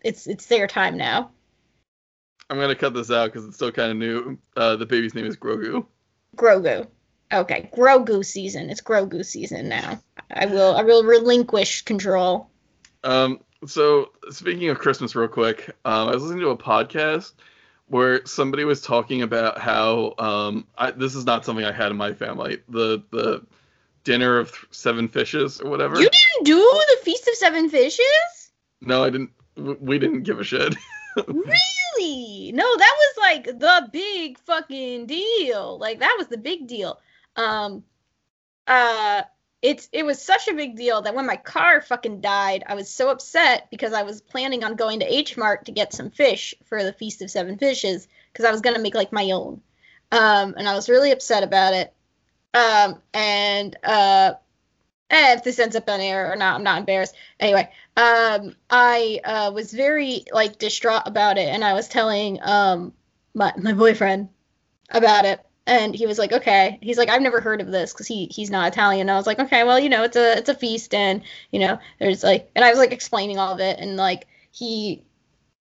it's 0.02 0.28
it's 0.28 0.46
their 0.48 0.68
time 0.68 0.98
now. 0.98 1.32
I'm 2.50 2.60
gonna 2.60 2.76
cut 2.76 2.94
this 2.94 3.12
out 3.12 3.32
because 3.32 3.46
it's 3.46 3.56
still 3.56 3.72
kind 3.72 3.92
of 3.92 3.98
new. 3.98 4.38
Uh, 4.56 4.76
the 4.76 4.86
baby's 4.86 5.16
name 5.16 5.26
is 5.26 5.36
Grogu. 5.36 5.86
Grogu. 6.36 6.88
Okay, 7.34 7.70
Grogu 7.76 8.24
season. 8.24 8.70
It's 8.70 8.82
Grogu 8.82 9.26
season 9.26 9.68
now. 9.68 10.00
I 10.32 10.46
will 10.46 10.76
I 10.76 10.84
will 10.84 11.04
relinquish 11.04 11.82
control. 11.84 12.50
Um, 13.04 13.40
so 13.66 14.12
speaking 14.30 14.70
of 14.70 14.78
Christmas, 14.78 15.16
real 15.16 15.28
quick, 15.28 15.70
um, 15.86 16.10
I 16.10 16.14
was 16.14 16.24
listening 16.24 16.42
to 16.42 16.50
a 16.50 16.58
podcast 16.58 17.34
where 17.88 18.26
somebody 18.26 18.64
was 18.64 18.82
talking 18.82 19.22
about 19.22 19.60
how 19.60 20.14
um, 20.18 20.68
I, 20.78 20.92
this 20.92 21.16
is 21.16 21.26
not 21.26 21.46
something 21.46 21.66
I 21.66 21.72
had 21.72 21.92
in 21.92 21.98
my 21.98 22.14
family. 22.14 22.60
The 22.70 23.04
the 23.12 23.46
dinner 24.04 24.38
of 24.38 24.54
seven 24.72 25.08
fishes 25.08 25.60
or 25.60 25.70
whatever. 25.70 26.00
You 26.00 26.10
didn't 26.10 26.46
do 26.46 26.58
the 26.60 26.98
Feast 27.04 27.28
of 27.28 27.36
Seven 27.36 27.70
Fishes? 27.70 28.52
No, 28.82 29.04
I 29.04 29.10
didn't. 29.10 29.32
We 29.58 29.98
didn't 29.98 30.24
give 30.24 30.40
a 30.40 30.44
shit. 30.44 30.76
Really? 31.28 31.58
No, 32.00 32.78
that 32.78 32.96
was 32.98 33.18
like 33.20 33.46
the 33.46 33.90
big 33.92 34.38
fucking 34.40 35.06
deal. 35.08 35.78
Like 35.80 36.00
that 36.00 36.16
was 36.18 36.28
the 36.28 36.38
big 36.38 36.68
deal. 36.68 37.00
Um 37.36 37.84
uh 38.68 39.24
it's 39.62 39.90
it 39.92 40.06
was 40.06 40.22
such 40.22 40.48
a 40.48 40.54
big 40.54 40.76
deal 40.76 41.02
that 41.02 41.16
when 41.16 41.26
my 41.26 41.38
car 41.38 41.82
fucking 41.82 42.22
died, 42.22 42.64
I 42.68 42.76
was 42.76 42.90
so 42.90 43.10
upset 43.10 43.68
because 43.72 43.94
I 43.94 44.04
was 44.04 44.22
planning 44.22 44.64
on 44.64 44.76
going 44.76 45.00
to 45.00 45.14
H 45.14 45.38
Mart 45.38 45.66
to 45.66 45.72
get 45.72 45.94
some 45.94 46.12
fish 46.12 46.54
for 46.66 46.84
the 46.84 46.94
Feast 46.94 47.22
of 47.22 47.32
Seven 47.32 47.58
Fishes 47.58 48.08
because 48.32 48.46
I 48.46 48.52
was 48.52 48.62
gonna 48.62 48.80
make 48.80 48.96
like 48.96 49.12
my 49.12 49.32
own. 49.32 49.62
Um 50.12 50.56
and 50.58 50.68
I 50.68 50.76
was 50.76 50.90
really 50.90 51.12
upset 51.12 51.44
about 51.44 51.74
it. 51.74 51.94
Um 52.54 53.02
and 53.14 53.76
uh 53.84 54.34
if 55.10 55.44
this 55.44 55.60
ends 55.60 55.76
up 55.76 55.90
on 55.90 56.00
air 56.00 56.32
or 56.32 56.36
not, 56.36 56.56
I'm 56.56 56.64
not 56.64 56.80
embarrassed. 56.80 57.16
Anyway, 57.40 57.70
um, 57.98 58.56
I 58.70 59.20
uh, 59.24 59.52
was 59.54 59.72
very 59.72 60.26
like 60.32 60.58
distraught 60.58 61.04
about 61.06 61.38
it, 61.38 61.48
and 61.48 61.64
I 61.64 61.74
was 61.74 61.88
telling 61.88 62.40
um 62.42 62.94
my 63.34 63.54
my 63.58 63.74
boyfriend 63.74 64.30
about 64.90 65.26
it, 65.26 65.40
and 65.68 65.96
he 65.96 66.08
was 66.08 66.18
like, 66.18 66.34
"Okay." 66.34 66.80
He's 66.82 66.98
like, 66.98 67.10
"I've 67.10 67.22
never 67.22 67.42
heard 67.42 67.62
of 67.62 67.72
this 67.72 67.94
because 67.94 68.08
he 68.08 68.28
he's 68.32 68.50
not 68.50 68.68
Italian." 68.68 69.02
And 69.02 69.12
I 69.12 69.18
was 69.18 69.28
like, 69.28 69.40
"Okay, 69.40 69.64
well, 69.64 69.80
you 69.80 69.90
know, 69.90 70.04
it's 70.04 70.18
a 70.18 70.38
it's 70.38 70.50
a 70.50 70.56
feast, 70.56 70.94
and 70.94 71.22
you 71.52 71.60
know, 71.60 71.80
there's 72.00 72.24
like," 72.24 72.50
and 72.56 72.66
I 72.66 72.70
was 72.70 72.80
like 72.80 72.92
explaining 72.94 73.38
all 73.38 73.54
of 73.54 73.60
it, 73.60 73.80
and 73.80 73.98
like 73.98 74.28
he 74.52 75.04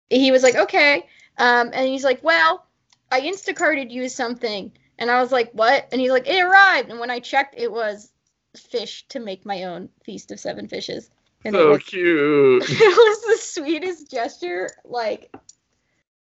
he 0.09 0.31
was 0.31 0.43
like, 0.43 0.55
"Okay," 0.55 1.05
um, 1.37 1.71
and 1.73 1.87
he's 1.87 2.03
like, 2.03 2.23
"Well, 2.23 2.65
I 3.11 3.21
Instacarted 3.21 3.91
you 3.91 4.09
something," 4.09 4.71
and 4.97 5.09
I 5.11 5.21
was 5.21 5.31
like, 5.31 5.51
"What?" 5.53 5.87
And 5.91 6.01
he's 6.01 6.11
like, 6.11 6.27
"It 6.27 6.41
arrived," 6.41 6.89
and 6.89 6.99
when 6.99 7.11
I 7.11 7.19
checked, 7.19 7.55
it 7.57 7.71
was 7.71 8.11
fish 8.59 9.05
to 9.09 9.19
make 9.19 9.45
my 9.45 9.63
own 9.63 9.89
feast 10.03 10.31
of 10.31 10.39
seven 10.39 10.67
fishes. 10.67 11.09
And 11.45 11.55
it 11.55 11.59
so 11.59 11.69
was, 11.71 11.83
cute. 11.83 12.63
it 12.69 12.79
was 12.79 13.21
the 13.21 13.37
sweetest 13.41 14.11
gesture 14.11 14.69
like 14.83 15.33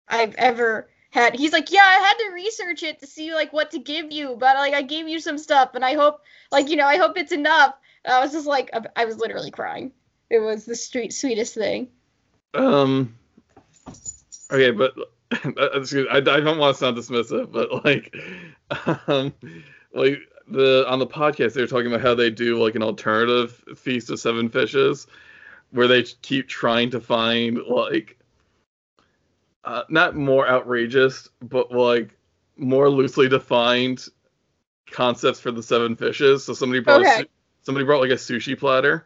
I've 0.08 0.36
ever 0.36 0.90
had. 1.10 1.36
He's 1.36 1.54
like, 1.54 1.72
yeah, 1.72 1.86
I 1.86 1.96
had 1.96 2.14
to 2.16 2.32
research 2.34 2.84
it 2.84 3.00
to 3.00 3.08
see 3.08 3.34
like 3.34 3.52
what 3.52 3.72
to 3.72 3.80
give 3.80 4.12
you, 4.12 4.36
but 4.40 4.58
like 4.58 4.74
I 4.74 4.84
gave 4.84 5.08
you 5.08 5.20
some 5.20 5.38
stuff, 5.38 5.72
and 5.74 5.84
I 5.84 5.96
hope 5.96 6.22
like 6.52 6.70
you 6.70 6.76
know 6.76 6.86
I 6.86 6.98
hope 6.98 7.18
it's 7.18 7.32
enough. 7.32 7.76
And 8.06 8.14
I 8.14 8.20
was 8.22 8.32
just 8.32 8.48
like, 8.48 8.70
I 8.96 9.06
was 9.06 9.18
literally 9.18 9.52
crying. 9.52 9.92
It 10.30 10.40
was 10.40 10.66
the 10.66 10.76
street 10.76 11.14
sweetest 11.14 11.54
thing. 11.54 11.90
Um. 12.54 13.16
Okay, 14.52 14.72
but 14.72 14.94
I, 15.32 16.18
I 16.18 16.20
don't 16.22 16.58
want 16.58 16.76
to 16.76 16.80
sound 16.80 16.98
dismissive, 16.98 17.52
but 17.52 17.84
like, 17.84 18.16
um, 19.08 19.34
like 19.94 20.20
the 20.48 20.86
on 20.88 21.00
the 21.00 21.08
podcast 21.08 21.54
they 21.54 21.62
were 21.62 21.68
talking 21.68 21.88
about 21.88 22.02
how 22.02 22.16
they 22.16 22.30
do 22.30 22.62
like 22.62 22.76
an 22.76 22.84
alternative 22.84 23.64
feast 23.76 24.10
of 24.10 24.20
seven 24.20 24.50
fishes, 24.50 25.08
where 25.72 25.88
they 25.88 26.04
keep 26.04 26.48
trying 26.48 26.90
to 26.92 27.02
find 27.02 27.60
like, 27.68 28.18
uh, 29.64 29.84
not 29.90 30.16
more 30.16 30.48
outrageous, 30.48 31.30
but 31.42 31.72
like 31.72 32.18
more 32.56 32.90
loosely 32.90 33.28
defined 33.28 34.08
concepts 34.90 35.40
for 35.40 35.52
the 35.52 35.62
seven 35.64 35.96
fishes. 35.96 36.46
So 36.46 36.54
somebody 36.54 36.80
brought 36.80 37.02
Okay. 37.02 37.18
su- 37.20 37.28
somebody 37.64 37.86
brought 37.86 38.02
like 38.02 38.12
a 38.12 38.16
sushi 38.16 38.58
platter. 38.58 39.06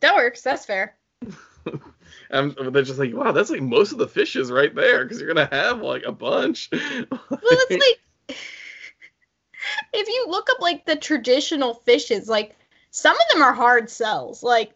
That 0.00 0.14
works. 0.14 0.42
That's 0.42 0.64
fair. 0.66 0.96
And 2.30 2.54
they're 2.72 2.82
just 2.82 2.98
like, 2.98 3.14
wow, 3.14 3.32
that's 3.32 3.48
like 3.48 3.62
most 3.62 3.92
of 3.92 3.98
the 3.98 4.06
fishes 4.08 4.50
right 4.50 4.74
there, 4.74 5.02
because 5.04 5.18
you're 5.20 5.32
gonna 5.32 5.48
have 5.50 5.80
like 5.80 6.02
a 6.04 6.12
bunch. 6.12 6.68
Well, 6.72 7.08
it's 7.30 7.98
like 8.28 8.38
if 9.92 10.08
you 10.08 10.26
look 10.28 10.48
up 10.50 10.60
like 10.60 10.84
the 10.84 10.96
traditional 10.96 11.74
fishes, 11.74 12.28
like 12.28 12.56
some 12.90 13.14
of 13.14 13.22
them 13.32 13.42
are 13.42 13.52
hard 13.52 13.90
sells. 13.90 14.42
Like 14.42 14.72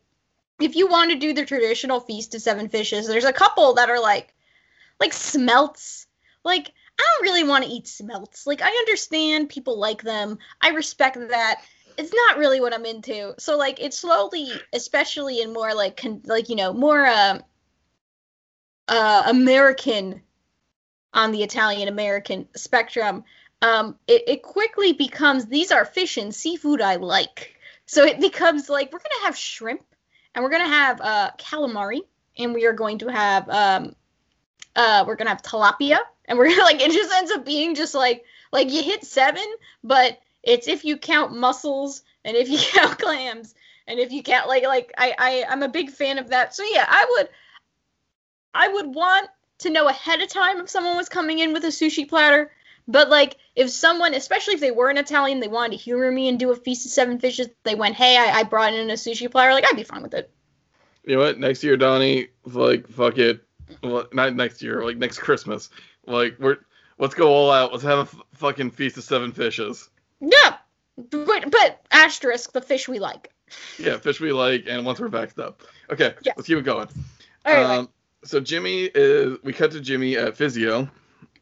if 0.60 0.76
you 0.76 0.86
want 0.86 1.10
to 1.10 1.18
do 1.18 1.32
the 1.32 1.44
traditional 1.44 2.00
feast 2.00 2.34
of 2.34 2.42
seven 2.42 2.68
fishes, 2.68 3.06
there's 3.06 3.24
a 3.24 3.32
couple 3.32 3.74
that 3.74 3.90
are 3.90 4.00
like 4.00 4.34
like 5.00 5.12
smelts. 5.12 6.06
Like 6.44 6.72
I 6.98 7.02
don't 7.02 7.22
really 7.22 7.44
want 7.44 7.64
to 7.64 7.70
eat 7.70 7.88
smelts. 7.88 8.46
Like 8.46 8.62
I 8.62 8.68
understand 8.68 9.48
people 9.48 9.78
like 9.78 10.02
them. 10.02 10.38
I 10.60 10.70
respect 10.70 11.16
that. 11.16 11.62
It's 11.98 12.12
not 12.14 12.38
really 12.38 12.60
what 12.60 12.74
I'm 12.74 12.86
into. 12.86 13.34
So 13.38 13.58
like 13.58 13.80
it's 13.80 13.98
slowly, 13.98 14.48
especially 14.72 15.40
in 15.40 15.52
more 15.52 15.74
like 15.74 15.96
con- 15.96 16.22
like 16.24 16.48
you 16.48 16.56
know 16.56 16.72
more 16.72 17.04
uh, 17.04 17.38
uh 18.88 19.22
American 19.26 20.22
on 21.14 21.32
the 21.32 21.42
Italian 21.42 21.88
American 21.88 22.48
spectrum, 22.56 23.24
um, 23.62 23.96
it, 24.08 24.24
it 24.26 24.42
quickly 24.42 24.92
becomes 24.92 25.46
these 25.46 25.70
are 25.70 25.84
fish 25.84 26.16
and 26.16 26.34
seafood 26.34 26.80
I 26.80 26.96
like. 26.96 27.56
So 27.86 28.04
it 28.04 28.20
becomes 28.20 28.68
like 28.68 28.92
we're 28.92 28.98
gonna 28.98 29.24
have 29.26 29.36
shrimp 29.36 29.84
and 30.34 30.44
we're 30.44 30.50
gonna 30.50 30.68
have 30.68 31.00
uh, 31.00 31.30
calamari 31.38 32.00
and 32.36 32.54
we 32.54 32.66
are 32.66 32.72
going 32.72 32.98
to 32.98 33.08
have 33.08 33.48
um, 33.48 33.94
uh, 34.74 35.04
we're 35.06 35.16
gonna 35.16 35.30
have 35.30 35.42
tilapia 35.42 35.98
and 36.26 36.38
we're 36.38 36.48
gonna 36.50 36.62
like 36.62 36.80
it 36.80 36.90
just 36.90 37.12
ends 37.12 37.30
up 37.30 37.44
being 37.44 37.74
just 37.74 37.94
like 37.94 38.24
like 38.52 38.70
you 38.70 38.82
hit 38.82 39.04
seven, 39.04 39.44
but 39.84 40.18
it's 40.42 40.66
if 40.66 40.84
you 40.84 40.96
count 40.96 41.36
mussels 41.36 42.02
and 42.24 42.36
if 42.36 42.48
you 42.48 42.58
count 42.72 42.98
clams 42.98 43.54
and 43.86 44.00
if 44.00 44.10
you 44.10 44.22
count 44.22 44.48
like 44.48 44.64
like 44.64 44.92
I, 44.98 45.14
I 45.18 45.44
I'm 45.48 45.62
a 45.62 45.68
big 45.68 45.90
fan 45.90 46.18
of 46.18 46.28
that. 46.28 46.54
So 46.54 46.64
yeah, 46.64 46.86
I 46.88 47.06
would 47.10 47.28
I 48.54 48.68
would 48.68 48.94
want 48.94 49.28
to 49.60 49.70
know 49.70 49.88
ahead 49.88 50.20
of 50.20 50.28
time 50.28 50.58
if 50.60 50.68
someone 50.68 50.96
was 50.96 51.08
coming 51.08 51.38
in 51.38 51.52
with 51.52 51.64
a 51.64 51.68
sushi 51.68 52.08
platter. 52.08 52.50
But 52.88 53.08
like 53.10 53.36
if 53.54 53.70
someone, 53.70 54.14
especially 54.14 54.54
if 54.54 54.60
they 54.60 54.70
were 54.70 54.90
an 54.90 54.98
Italian, 54.98 55.40
they 55.40 55.48
wanted 55.48 55.76
to 55.76 55.82
humor 55.82 56.10
me 56.10 56.28
and 56.28 56.38
do 56.38 56.50
a 56.50 56.56
feast 56.56 56.84
of 56.86 56.92
seven 56.92 57.18
fishes, 57.18 57.48
they 57.62 57.74
went, 57.74 57.94
"Hey, 57.94 58.16
I, 58.16 58.40
I 58.40 58.42
brought 58.42 58.74
in 58.74 58.90
a 58.90 58.94
sushi 58.94 59.30
platter." 59.30 59.52
Like 59.52 59.64
I'd 59.66 59.76
be 59.76 59.84
fine 59.84 60.02
with 60.02 60.14
it. 60.14 60.30
you 61.04 61.16
know 61.16 61.22
what? 61.22 61.38
Next 61.38 61.62
year, 61.62 61.76
Donnie, 61.76 62.28
like 62.44 62.88
fuck 62.88 63.18
it. 63.18 63.44
Well, 63.82 64.06
not 64.12 64.34
next 64.34 64.62
year, 64.62 64.84
like 64.84 64.96
next 64.96 65.18
Christmas. 65.18 65.70
Like 66.06 66.36
we're 66.40 66.58
let's 66.98 67.14
go 67.14 67.28
all 67.28 67.50
out. 67.50 67.70
Let's 67.72 67.84
have 67.84 67.98
a 67.98 68.02
f- 68.02 68.20
fucking 68.34 68.72
feast 68.72 68.96
of 68.98 69.04
seven 69.04 69.32
fishes. 69.32 69.88
Yeah, 70.20 70.56
but 70.96 71.50
but 71.50 71.80
asterisk 71.92 72.52
the 72.52 72.60
fish 72.60 72.88
we 72.88 72.98
like. 72.98 73.30
Yeah, 73.78 73.98
fish 73.98 74.20
we 74.20 74.32
like, 74.32 74.64
and 74.66 74.84
once 74.84 74.98
we're 74.98 75.08
backed 75.08 75.38
up. 75.38 75.62
Okay, 75.90 76.14
Yes. 76.24 76.34
let's 76.36 76.46
keep 76.48 76.58
it 76.58 76.64
going. 76.64 76.88
All 77.44 77.52
right. 77.54 77.64
Um, 77.78 77.88
so 78.24 78.40
Jimmy 78.40 78.90
is. 78.94 79.38
We 79.44 79.52
cut 79.52 79.70
to 79.72 79.80
Jimmy 79.80 80.16
at 80.16 80.36
physio. 80.36 80.90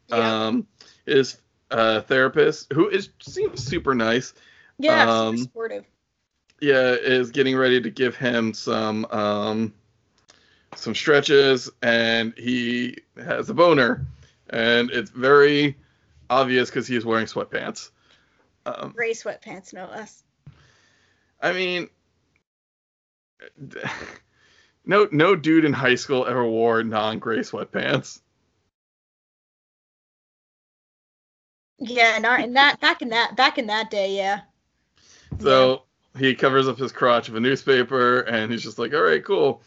yeah. 0.09 0.47
Um, 0.47 0.67
his 1.11 1.39
uh, 1.71 2.01
therapist, 2.03 2.73
who 2.73 2.89
is 2.89 3.11
seems 3.21 3.63
super 3.63 3.95
nice. 3.95 4.33
yeah. 4.79 5.11
um, 5.11 5.37
super 5.37 5.43
supportive. 5.49 5.85
yeah, 6.61 6.93
is 6.93 7.31
getting 7.31 7.57
ready 7.57 7.81
to 7.81 7.91
give 7.91 8.17
him 8.17 8.55
some 8.55 9.05
um, 9.11 9.75
some 10.77 10.95
stretches, 10.95 11.71
and 11.83 12.33
he 12.37 12.97
has 13.17 13.51
a 13.51 13.55
boner, 13.55 14.07
and 14.49 14.91
it's 14.91 15.11
very 15.11 15.77
obvious 16.29 16.71
because 16.71 16.87
he's 16.87 17.05
wearing 17.05 17.27
sweatpants. 17.27 17.91
Um, 18.67 18.93
Gray 18.95 19.13
sweatpants, 19.13 19.73
no 19.73 19.87
less. 19.87 20.23
I 21.43 21.53
mean, 21.53 21.89
no 24.85 25.09
no 25.11 25.35
dude 25.35 25.65
in 25.65 25.73
high 25.73 25.95
school 25.95 26.27
ever 26.27 26.45
wore 26.45 26.83
non-gray 26.85 27.39
sweatpants. 27.39 28.21
Yeah, 31.81 32.19
not 32.19 32.41
in 32.41 32.53
that 32.55 32.81
back 32.81 33.03
in 33.03 33.09
that 33.09 33.37
back 33.37 33.59
in 33.59 33.67
that 33.67 33.91
day, 33.91 34.15
yeah. 34.17 34.43
So 35.41 35.85
he 36.19 36.35
covers 36.35 36.69
up 36.69 36.79
his 36.79 36.93
crotch 36.93 37.29
with 37.29 37.37
a 37.39 37.41
newspaper, 37.41 38.21
and 38.21 38.53
he's 38.53 38.63
just 38.63 38.79
like, 38.79 38.93
"All 38.93 39.03
right, 39.03 39.25
cool." 39.25 39.63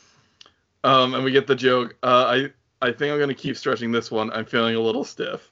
Um, 0.84 1.16
and 1.16 1.24
we 1.24 1.32
get 1.32 1.48
the 1.48 1.56
joke. 1.56 1.96
Uh, 2.04 2.48
I 2.82 2.88
I 2.88 2.92
think 2.92 3.12
I'm 3.12 3.20
gonna 3.20 3.34
keep 3.34 3.58
stretching 3.58 3.92
this 3.92 4.12
one. 4.12 4.32
I'm 4.32 4.46
feeling 4.46 4.76
a 4.76 4.80
little 4.80 5.04
stiff. 5.04 5.50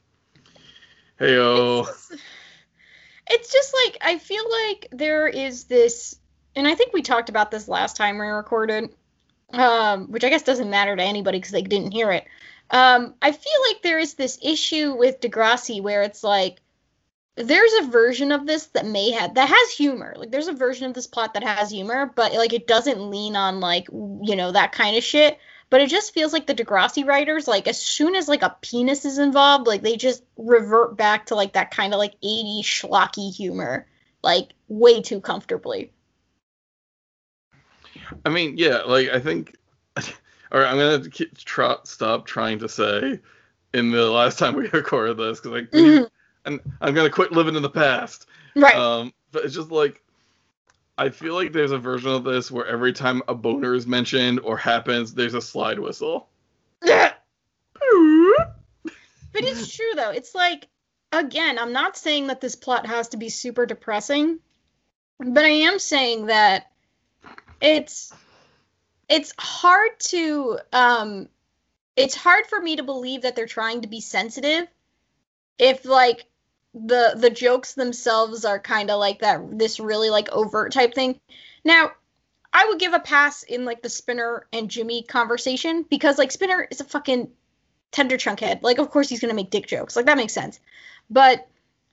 Hey 1.17 1.38
oh. 1.38 1.82
It's 1.82 2.10
just, 2.10 2.21
it's 3.30 3.54
just 3.54 3.76
like 3.86 3.97
I 4.02 4.17
feel 4.19 4.43
like 4.67 4.88
there 4.91 5.28
is 5.28 5.63
this, 5.63 6.19
and 6.56 6.67
I 6.67 6.76
think 6.76 6.93
we 6.93 7.02
talked 7.02 7.30
about 7.30 7.50
this 7.50 7.67
last 7.67 7.95
time 7.95 8.19
we 8.19 8.28
recorded, 8.28 8.89
um, 9.54 10.12
which 10.12 10.24
I 10.24 10.30
guess 10.30 10.43
doesn't 10.43 10.69
matter 10.69 10.95
to 10.95 11.04
anybody 11.04 11.39
because 11.39 11.52
they 11.52 11.62
didn't 11.62 11.91
hear 11.91 12.12
it. 12.12 12.26
Um, 12.71 13.15
I 13.21 13.31
feel 13.34 13.62
like 13.69 13.81
there 13.81 13.99
is 13.99 14.13
this 14.13 14.39
issue 14.41 14.95
with 14.97 15.19
Degrassi 15.19 15.81
where 15.81 16.03
it's 16.03 16.23
like 16.23 16.62
there's 17.36 17.73
a 17.73 17.88
version 17.88 18.31
of 18.31 18.45
this 18.45 18.67
that 18.67 18.86
may 18.86 19.12
have 19.12 19.36
that 19.36 19.49
has 19.49 19.71
humor. 19.71 20.13
Like 20.17 20.31
there's 20.31 20.47
a 20.47 20.53
version 20.53 20.86
of 20.86 20.93
this 20.93 21.07
plot 21.07 21.34
that 21.34 21.43
has 21.43 21.69
humor, 21.69 22.12
but 22.15 22.34
like 22.34 22.53
it 22.53 22.67
doesn't 22.67 23.10
lean 23.10 23.36
on 23.36 23.60
like 23.60 23.88
you 23.89 24.36
know 24.36 24.51
that 24.51 24.71
kind 24.71 24.97
of 24.97 25.03
shit. 25.03 25.38
But 25.69 25.81
it 25.81 25.89
just 25.89 26.13
feels 26.13 26.34
like 26.34 26.47
the 26.47 26.55
Degrassi 26.55 27.05
writers, 27.05 27.47
like 27.47 27.67
as 27.67 27.81
soon 27.81 28.15
as 28.15 28.27
like 28.27 28.41
a 28.41 28.55
penis 28.62 29.05
is 29.05 29.17
involved, 29.17 29.67
like 29.67 29.81
they 29.81 29.95
just 29.95 30.23
revert 30.38 30.97
back 30.97 31.27
to 31.27 31.36
like 31.36 31.53
that 31.53 31.71
kind 31.71 31.93
of 31.93 31.97
like 31.97 32.19
80s 32.21 32.63
schlocky 32.63 33.34
humor, 33.34 33.88
like 34.21 34.49
way 34.67 35.01
too 35.01 35.21
comfortably. 35.21 35.91
I 38.25 38.29
mean, 38.29 38.57
yeah, 38.57 38.81
like 38.86 39.10
I 39.10 39.19
think. 39.19 39.55
All 40.51 40.59
right, 40.59 40.69
I'm 40.69 40.77
gonna 40.77 41.09
keep, 41.09 41.37
try, 41.37 41.77
stop 41.83 42.25
trying 42.25 42.59
to 42.59 42.69
say 42.69 43.19
in 43.73 43.91
the 43.91 44.09
last 44.09 44.37
time 44.37 44.55
we 44.55 44.67
recorded 44.73 45.17
this 45.17 45.39
because 45.39 45.51
like, 45.51 45.71
Mhm. 45.71 46.09
and 46.45 46.59
I'm 46.81 46.93
gonna 46.93 47.09
quit 47.09 47.31
living 47.31 47.55
in 47.55 47.61
the 47.61 47.69
past. 47.69 48.27
Right. 48.55 48.75
Um, 48.75 49.13
but 49.31 49.45
it's 49.45 49.55
just 49.55 49.71
like 49.71 50.01
I 50.97 51.09
feel 51.09 51.33
like 51.35 51.53
there's 51.53 51.71
a 51.71 51.77
version 51.79 52.11
of 52.11 52.23
this 52.23 52.51
where 52.51 52.65
every 52.67 52.93
time 52.93 53.23
a 53.27 53.33
boner 53.33 53.73
is 53.73 53.87
mentioned 53.87 54.39
or 54.41 54.57
happens, 54.57 55.13
there's 55.13 55.33
a 55.33 55.41
slide 55.41 55.79
whistle. 55.79 56.27
But 59.33 59.43
it's 59.45 59.73
true 59.73 59.93
though. 59.95 60.09
It's 60.11 60.35
like 60.35 60.67
again, 61.13 61.57
I'm 61.57 61.71
not 61.71 61.95
saying 61.95 62.27
that 62.27 62.41
this 62.41 62.55
plot 62.55 62.85
has 62.85 63.09
to 63.09 63.17
be 63.17 63.29
super 63.29 63.65
depressing, 63.65 64.39
but 65.19 65.45
I 65.45 65.49
am 65.49 65.79
saying 65.79 66.25
that 66.25 66.69
it's 67.61 68.13
it's 69.12 69.34
hard 69.38 69.91
to 70.00 70.58
um 70.74 71.28
it's 71.95 72.15
hard 72.15 72.47
for 72.47 72.60
me 72.60 72.78
to 72.78 72.84
believe 72.84 73.24
that 73.24 73.36
they're 73.36 73.45
trying 73.45 73.82
to 73.82 73.88
be 73.88 74.02
sensitive 74.02 74.67
if 75.60 75.86
like 75.86 76.26
the 76.74 77.13
the 77.17 77.30
jokes 77.30 77.74
themselves 77.74 78.45
are 78.45 78.60
kind 78.60 78.89
of 78.89 79.00
like 79.00 79.19
that 79.19 79.41
this 79.58 79.80
really 79.80 80.10
like 80.10 80.30
overt 80.30 80.71
type 80.71 80.93
thing. 80.93 81.19
Now, 81.65 81.91
I 82.54 82.65
would 82.65 82.80
give 82.80 82.93
a 82.93 83.00
pass 83.00 83.43
in 83.43 83.65
like 83.65 83.82
the 83.82 83.89
Spinner 83.89 84.47
and 84.54 84.69
Jimmy 84.69 85.04
conversation 85.04 85.86
because 85.89 86.17
like 86.17 86.32
Spinner 86.32 86.67
is 86.71 86.80
a 86.80 86.86
fucking 86.86 87.30
tender 87.91 88.17
chunk 88.17 88.39
head. 88.39 88.63
Like, 88.63 88.78
of 88.78 88.89
course 88.89 89.10
he's 89.10 89.19
gonna 89.19 89.34
make 89.34 89.52
dick 89.52 89.67
jokes. 89.67 89.95
Like 89.95 90.06
that 90.06 90.17
makes 90.17 90.34
sense. 90.34 90.60
But 91.10 91.47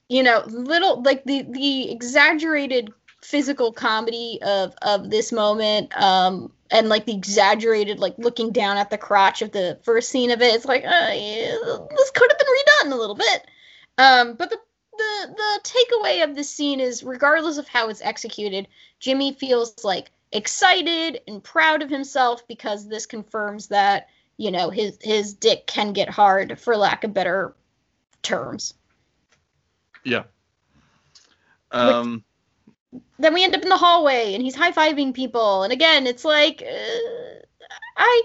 you 0.09 0.23
know, 0.23 0.45
little 0.47 1.03
like 1.03 1.25
the 1.25 1.43
the 1.43 1.91
exaggerated 1.91 2.93
physical 3.29 3.73
comedy 3.73 4.39
of 4.43 4.75
of 4.83 5.11
this 5.11 5.33
moment, 5.33 5.95
um, 6.01 6.51
and 6.71 6.89
like 6.89 7.05
the 7.05 7.15
exaggerated 7.15 7.99
like 7.99 8.15
looking 8.17 8.53
down 8.53 8.79
at 8.79 8.89
the 8.89 8.99
crotch 8.99 9.43
of 9.43 9.53
the 9.53 9.79
first 9.83 10.09
scene 10.09 10.31
of 10.31 10.41
it. 10.41 10.55
It's 10.55 10.65
like, 10.65 10.85
uh, 10.85 11.13
yeah, 11.13 11.57
this 11.91 12.11
could 12.13 12.31
have 12.31 12.39
been 12.39 12.47
redone 12.47 12.93
a 12.93 13.01
little 13.01 13.17
bit. 13.17 13.47
Um, 13.99 14.35
but 14.35 14.49
the 14.51 14.59
the 14.97 15.35
the 15.37 15.61
takeaway 15.63 16.25
of 16.25 16.35
this 16.35 16.49
scene 16.49 16.81
is, 16.81 17.05
regardless 17.05 17.59
of 17.59 17.69
how 17.69 17.91
it's 17.91 18.01
executed, 18.01 18.67
Jimmy 18.99 19.35
feels 19.35 19.85
like 19.85 20.11
excited 20.33 21.21
and 21.29 21.45
proud 21.45 21.83
of 21.83 21.91
himself 21.91 22.47
because 22.49 22.89
this 22.89 23.05
confirms 23.05 23.69
that 23.69 24.09
you 24.39 24.51
know 24.51 24.71
his 24.71 24.99
his 25.03 25.35
dick 25.35 25.67
can 25.67 25.93
get 25.93 26.09
hard 26.09 26.59
for 26.59 26.77
lack 26.77 27.05
of 27.05 27.13
better 27.13 27.55
terms 28.23 28.75
Yeah. 30.05 30.25
Um. 31.71 32.25
Then 33.19 33.35
we 33.35 33.45
end 33.45 33.55
up 33.55 33.63
in 33.63 33.69
the 33.69 33.77
hallway 33.77 34.35
and 34.35 34.43
he's 34.43 34.55
high-fiving 34.55 35.15
people. 35.15 35.63
And 35.63 35.73
again 35.73 36.07
it's 36.07 36.25
like 36.25 36.63
uh, 36.63 37.41
i 37.97 38.23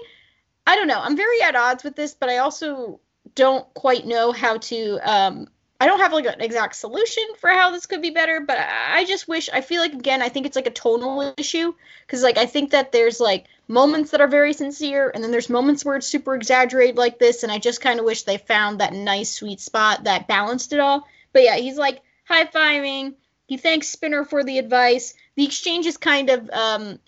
i 0.66 0.76
don't 0.76 0.88
know. 0.88 1.00
I'm 1.00 1.16
very 1.16 1.42
at 1.42 1.56
odds 1.56 1.84
with 1.84 1.96
this 1.96 2.14
but 2.14 2.28
i 2.28 2.38
also 2.38 3.00
don't 3.34 3.72
quite 3.74 4.06
know 4.06 4.32
how 4.32 4.58
to 4.58 4.98
um 5.02 5.48
i 5.80 5.86
don't 5.86 5.98
have 5.98 6.12
like 6.12 6.26
an 6.26 6.40
exact 6.40 6.76
solution 6.76 7.24
for 7.38 7.50
how 7.50 7.70
this 7.70 7.86
could 7.86 8.00
be 8.00 8.10
better 8.10 8.40
but 8.40 8.58
i, 8.58 9.04
just 9.04 9.26
wish 9.26 9.48
i 9.52 9.60
feel 9.60 9.80
like 9.80 9.92
again 9.92 10.22
i 10.22 10.28
think 10.28 10.46
it's 10.46 10.56
like 10.56 10.66
a 10.66 10.70
tonal 10.70 11.34
issue. 11.36 11.74
Because 12.06 12.22
like 12.22 12.38
i 12.38 12.46
think 12.46 12.70
that 12.70 12.92
there's 12.92 13.18
like 13.20 13.46
moments 13.66 14.10
that 14.10 14.20
are 14.20 14.28
very 14.28 14.52
sincere 14.52 15.10
and 15.12 15.24
then 15.24 15.30
there's 15.30 15.48
moments 15.48 15.84
where 15.84 15.96
it's 15.96 16.06
super 16.06 16.34
exaggerated 16.34 16.96
like 16.96 17.18
this 17.18 17.42
and 17.42 17.50
i 17.50 17.58
just 17.58 17.80
kind 17.80 17.98
of 17.98 18.04
wish 18.06 18.22
they 18.22 18.38
found 18.38 18.78
that 18.80 18.92
nice 18.92 19.34
sweet 19.34 19.60
spot 19.60 20.04
that 20.04 20.28
balanced 20.28 20.72
it 20.72 20.80
all. 20.80 21.06
But 21.32 21.42
yeah 21.42 21.56
he's 21.56 21.78
like 21.78 22.02
high-fiving 22.28 23.14
he 23.46 23.56
thanks 23.56 23.88
Spinner 23.88 24.24
for 24.24 24.42
the 24.42 24.58
advice. 24.58 25.14
The 25.36 25.44
exchange 25.44 25.86
is 25.86 25.96
kind 25.96 26.30
of 26.30 26.48
um 26.50 26.98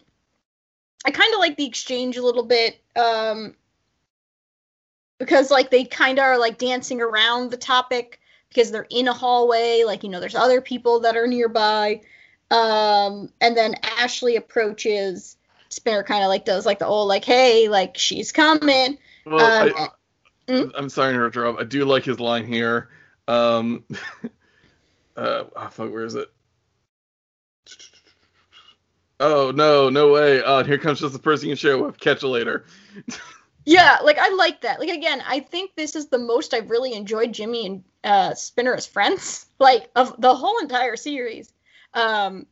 I 1.05 1.11
kind 1.11 1.33
of 1.35 1.41
like 1.41 1.57
the 1.57 1.67
exchange 1.67 2.17
a 2.17 2.25
little 2.25 2.45
bit 2.45 2.81
um 2.95 3.55
because 5.19 5.51
like 5.51 5.71
they 5.71 5.85
kind 5.85 6.19
of 6.19 6.25
are 6.25 6.39
like 6.39 6.59
dancing 6.59 7.01
around 7.01 7.51
the 7.51 7.57
topic 7.57 8.21
because 8.49 8.71
they're 8.71 8.87
in 8.91 9.09
a 9.09 9.13
hallway 9.13 9.83
like 9.85 10.03
you 10.03 10.11
know 10.11 10.21
there's 10.21 10.35
other 10.35 10.61
people 10.61 11.01
that 11.01 11.17
are 11.17 11.27
nearby 11.27 12.01
um 12.51 13.31
and 13.41 13.57
then 13.57 13.75
Ashley 13.99 14.37
approaches 14.37 15.37
Spinner 15.69 16.03
kind 16.03 16.23
of 16.23 16.29
like 16.29 16.45
does 16.45 16.67
like 16.67 16.79
the 16.79 16.87
old 16.87 17.09
like 17.09 17.25
hey 17.25 17.69
like 17.69 17.97
she's 17.97 18.31
coming 18.33 18.99
Well, 19.25 19.69
Um, 19.69 19.73
I, 19.77 19.89
mm? 20.49 20.71
I'm 20.77 20.89
sorry 20.89 21.15
to 21.15 21.25
interrupt. 21.25 21.61
I 21.61 21.65
do 21.65 21.85
like 21.85 22.05
his 22.05 22.21
line 22.21 22.47
here. 22.47 22.91
Um. 23.27 23.85
uh. 25.17 25.45
Oh, 25.55 25.69
fuck. 25.69 25.93
Where 25.93 26.05
is 26.05 26.15
it? 26.15 26.29
Oh 29.19 29.51
no! 29.51 29.89
No 29.89 30.13
way! 30.13 30.43
Oh, 30.43 30.63
here 30.63 30.79
comes 30.79 31.01
just 31.01 31.13
the 31.13 31.19
person 31.19 31.49
you 31.49 31.57
share 31.57 31.79
with. 31.79 31.99
Catch 31.99 32.23
you 32.23 32.29
later. 32.29 32.67
Yeah, 33.69 33.99
like 34.05 34.17
I 34.17 34.29
like 34.29 34.61
that. 34.61 34.79
Like 34.79 34.91
again, 34.91 35.21
I 35.27 35.41
think 35.41 35.73
this 35.75 35.97
is 35.97 36.07
the 36.07 36.19
most 36.19 36.55
I've 36.55 36.71
really 36.71 36.95
enjoyed 36.95 37.33
Jimmy 37.35 37.67
and 37.67 37.85
uh, 38.05 38.35
Spinner 38.35 38.75
as 38.75 38.87
friends, 38.87 39.47
like 39.59 39.91
of 39.97 40.19
the 40.21 40.35
whole 40.35 40.59
entire 40.61 40.97
series. 40.97 41.53
Um, 41.93 42.47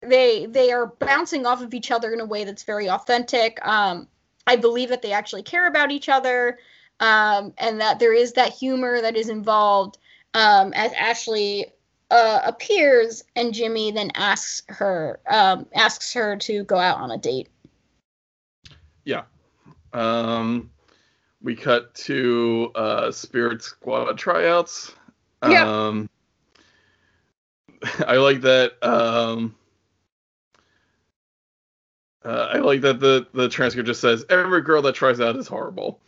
they 0.00 0.46
they 0.46 0.72
are 0.72 0.86
bouncing 0.86 1.44
off 1.44 1.62
of 1.62 1.74
each 1.74 1.90
other 1.90 2.12
in 2.14 2.20
a 2.20 2.24
way 2.24 2.44
that's 2.44 2.62
very 2.62 2.88
authentic. 2.88 3.64
Um, 3.64 4.08
I 4.46 4.56
believe 4.56 4.88
that 4.88 5.02
they 5.02 5.12
actually 5.12 5.42
care 5.42 5.66
about 5.66 5.90
each 5.90 6.08
other, 6.08 6.58
um, 6.98 7.52
and 7.58 7.78
that 7.82 7.98
there 7.98 8.14
is 8.14 8.32
that 8.32 8.54
humor 8.54 9.02
that 9.02 9.16
is 9.16 9.28
involved. 9.28 9.98
Um, 10.32 10.72
as 10.72 10.92
Ashley 10.94 11.73
uh, 12.10 12.40
appears, 12.44 13.24
and 13.36 13.54
Jimmy 13.54 13.90
then 13.90 14.10
asks 14.14 14.62
her 14.68 15.20
um, 15.28 15.66
asks 15.74 16.12
her 16.12 16.36
to 16.36 16.64
go 16.64 16.76
out 16.76 16.98
on 16.98 17.10
a 17.10 17.18
date. 17.18 17.48
Yeah. 19.04 19.22
Um, 19.92 20.70
we 21.42 21.54
cut 21.54 21.94
to 21.94 22.70
uh, 22.74 23.10
Spirit 23.10 23.62
Squad 23.62 24.18
tryouts. 24.18 24.92
Yeah. 25.48 25.68
Um, 25.68 26.08
I 28.06 28.16
like 28.16 28.40
that. 28.42 28.72
Um, 28.82 29.54
Uh, 32.24 32.48
I 32.54 32.58
like 32.58 32.80
that 32.80 33.00
the 33.00 33.26
the 33.34 33.48
transcript 33.48 33.86
just 33.86 34.00
says 34.00 34.24
every 34.30 34.62
girl 34.62 34.80
that 34.82 34.94
tries 34.94 35.20
out 35.20 35.36
is 35.36 35.46
horrible. 35.46 36.00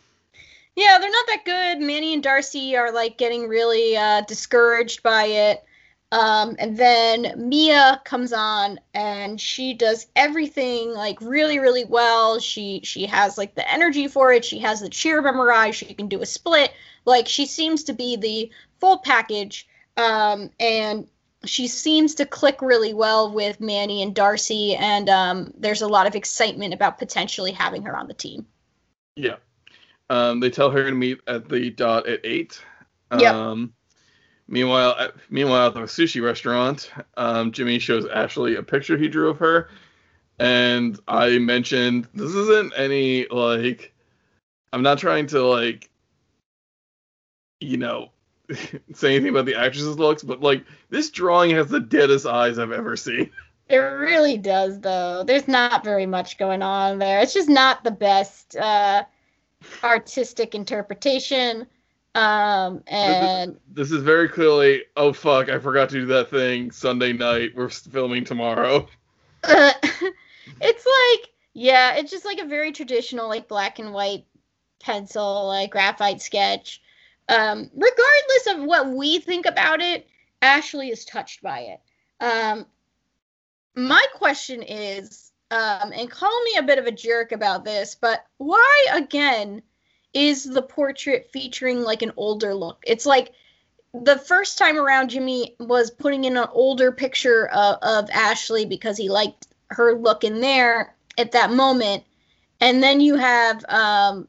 Yeah, 0.75 0.99
they're 0.99 1.11
not 1.11 1.27
that 1.27 1.45
good. 1.45 1.87
Manny 1.87 2.15
and 2.15 2.23
Darcy 2.23 2.77
are 2.77 2.91
like 2.91 3.19
getting 3.19 3.49
really 3.49 3.97
uh, 3.97 4.23
discouraged 4.23 5.03
by 5.03 5.25
it. 5.25 5.65
Um, 6.13 6.55
and 6.59 6.77
then 6.77 7.35
Mia 7.37 8.01
comes 8.05 8.33
on 8.33 8.79
and 8.95 9.41
she 9.41 9.75
does 9.75 10.07
everything 10.15 10.93
like 10.93 11.21
really, 11.21 11.59
really 11.59 11.85
well. 11.85 12.39
She 12.39 12.81
she 12.85 13.07
has 13.07 13.37
like 13.37 13.55
the 13.55 13.71
energy 13.71 14.07
for 14.07 14.33
it. 14.33 14.45
She 14.45 14.61
has 14.61 14.81
the 14.81 14.89
cheer 14.89 15.21
memorized. 15.21 15.79
She 15.79 15.95
can 15.95 16.09
do 16.09 16.23
a 16.23 16.27
split. 16.27 16.73
Like 17.05 17.27
she 17.27 17.47
seems 17.47 17.85
to 17.85 17.93
be 17.93 18.17
the 18.17 18.51
full 18.79 18.99
package. 18.99 19.69
Um, 19.97 20.51
and 20.61 21.09
she 21.45 21.67
seems 21.69 22.15
to 22.17 22.27
click 22.27 22.63
really 22.63 22.95
well 22.95 23.33
with 23.33 23.61
Manny 23.61 24.03
and 24.03 24.15
Darcy. 24.15 24.75
And 24.77 25.09
um, 25.09 25.53
there's 25.57 25.83
a 25.83 25.89
lot 25.89 26.07
of 26.07 26.15
excitement 26.15 26.73
about 26.73 26.99
potentially 26.99 27.53
having 27.53 27.83
her 27.83 27.97
on 27.97 28.07
the 28.07 28.15
team. 28.15 28.47
Yeah. 29.17 29.37
Um, 30.09 30.39
they 30.39 30.51
tell 30.51 30.71
her 30.71 30.85
to 30.85 30.93
meet 30.93 31.21
at 31.27 31.49
the 31.49 31.71
dot 31.71 32.07
at 32.07 32.21
eight. 32.25 32.61
Yep. 33.17 33.35
Meanwhile, 34.49 35.11
meanwhile 35.29 35.69
at 35.69 35.75
the 35.75 35.81
sushi 35.81 36.23
restaurant, 36.23 36.91
um, 37.17 37.51
Jimmy 37.51 37.79
shows 37.81 38.07
Ashley 38.07 38.55
a 38.55 38.63
picture 38.63 38.97
he 38.97 39.09
drew 39.09 39.29
of 39.29 39.39
her, 39.39 39.69
and 40.39 40.99
I 41.09 41.39
mentioned 41.39 42.07
this 42.15 42.33
isn't 42.33 42.73
any 42.77 43.27
like 43.29 43.93
I'm 44.73 44.83
not 44.83 44.99
trying 44.99 45.27
to 45.29 45.43
like 45.43 45.91
you 47.61 47.77
know 47.77 48.11
say 48.95 49.15
anything 49.15 49.31
about 49.31 49.47
the 49.47 49.57
actress's 49.57 49.99
looks, 49.99 50.23
but 50.23 50.41
like 50.41 50.65
this 50.91 51.11
drawing 51.11 51.51
has 51.51 51.67
the 51.69 51.81
deadest 51.81 52.27
eyes 52.27 52.59
I've 52.59 52.73
ever 52.73 52.97
seen. 52.97 53.31
It 53.69 53.79
really 53.79 54.39
does, 54.39 54.79
though. 54.79 55.25
There's 55.25 55.49
not 55.49 55.83
very 55.83 56.07
much 56.07 56.39
going 56.39 56.63
on 56.63 57.01
there. 57.01 57.19
It's 57.19 57.35
just 57.35 57.49
not 57.49 57.83
the 57.83 57.91
best 57.91 58.55
uh, 58.55 59.03
artistic 59.83 60.55
interpretation. 60.55 61.67
Um, 62.17 62.83
and 62.87 63.51
this 63.75 63.89
is, 63.91 63.91
this 63.91 63.93
is 63.93 64.03
very 64.03 64.31
clearly, 64.31 64.85
oh 64.97 65.13
fuck, 65.13 65.51
I 65.51 65.59
forgot 65.59 65.91
to 65.91 66.01
do 66.01 66.07
that 66.07 66.31
thing 66.31 66.71
Sunday 66.71 67.13
night. 67.13 67.51
We're 67.55 67.69
filming 67.69 68.25
tomorrow. 68.25 68.89
Uh, 69.45 69.73
it's 70.63 70.87
like, 70.87 71.31
yeah, 71.53 71.97
it's 71.97 72.11
just 72.11 72.25
like 72.25 72.39
a 72.39 72.47
very 72.47 72.73
traditional, 72.73 73.29
like 73.29 73.49
black 73.49 73.79
and 73.79 73.93
white 73.93 74.25
pencil, 74.81 75.49
like 75.49 75.73
graphite 75.73 76.23
sketch. 76.23 76.81
Um, 77.29 77.71
regardless 77.75 78.47
of 78.49 78.65
what 78.65 78.89
we 78.89 79.19
think 79.19 79.45
about 79.45 79.83
it, 79.83 80.09
Ashley 80.41 80.89
is 80.89 81.05
touched 81.05 81.43
by 81.43 81.61
it. 81.61 81.81
Um, 82.21 82.65
my 83.75 84.05
question 84.15 84.63
is, 84.63 85.33
um, 85.51 85.93
and 85.93 86.11
call 86.11 86.43
me 86.45 86.57
a 86.57 86.63
bit 86.63 86.79
of 86.79 86.87
a 86.87 86.93
jerk 86.93 87.33
about 87.33 87.65
this, 87.65 87.95
but 87.95 88.25
why 88.39 88.87
again? 88.95 89.61
Is 90.17 90.45
the 90.45 90.63
portrait 90.63 91.29
featuring 91.31 91.83
like 91.83 92.01
an 92.01 92.11
older 92.17 92.55
look. 92.55 92.83
It's 92.87 93.05
like 93.05 93.33
the 93.93 94.17
first 94.17 94.57
time 94.57 94.79
around, 94.79 95.11
Jimmy 95.11 95.55
was 95.61 95.91
putting 95.91 96.25
in 96.25 96.39
an 96.39 96.49
older 96.53 96.91
picture 96.91 97.49
of, 97.49 97.77
of 97.83 98.11
Ashley 98.11 98.65
because 98.65 98.97
he 98.97 99.11
liked 99.11 99.49
her 99.69 99.95
look 99.95 100.25
in 100.25 100.41
there 100.41 100.95
at 101.19 101.33
that 101.33 101.53
moment. 101.53 102.03
And 102.63 102.83
then 102.83 103.03
you 103.03 103.17
have 103.17 103.63
um, 103.69 104.27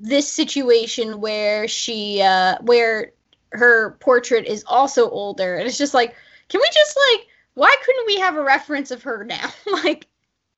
this 0.00 0.32
situation 0.32 1.20
where 1.20 1.68
she, 1.68 2.22
uh, 2.22 2.56
where 2.62 3.12
her 3.52 3.98
portrait 4.00 4.46
is 4.46 4.64
also 4.66 5.10
older. 5.10 5.56
And 5.56 5.68
it's 5.68 5.76
just 5.76 5.92
like, 5.92 6.14
can 6.48 6.62
we 6.62 6.68
just 6.72 6.98
like, 7.12 7.26
why 7.52 7.76
couldn't 7.84 8.06
we 8.06 8.18
have 8.20 8.36
a 8.36 8.42
reference 8.42 8.90
of 8.90 9.02
her 9.02 9.24
now? 9.24 9.50
like, 9.84 10.06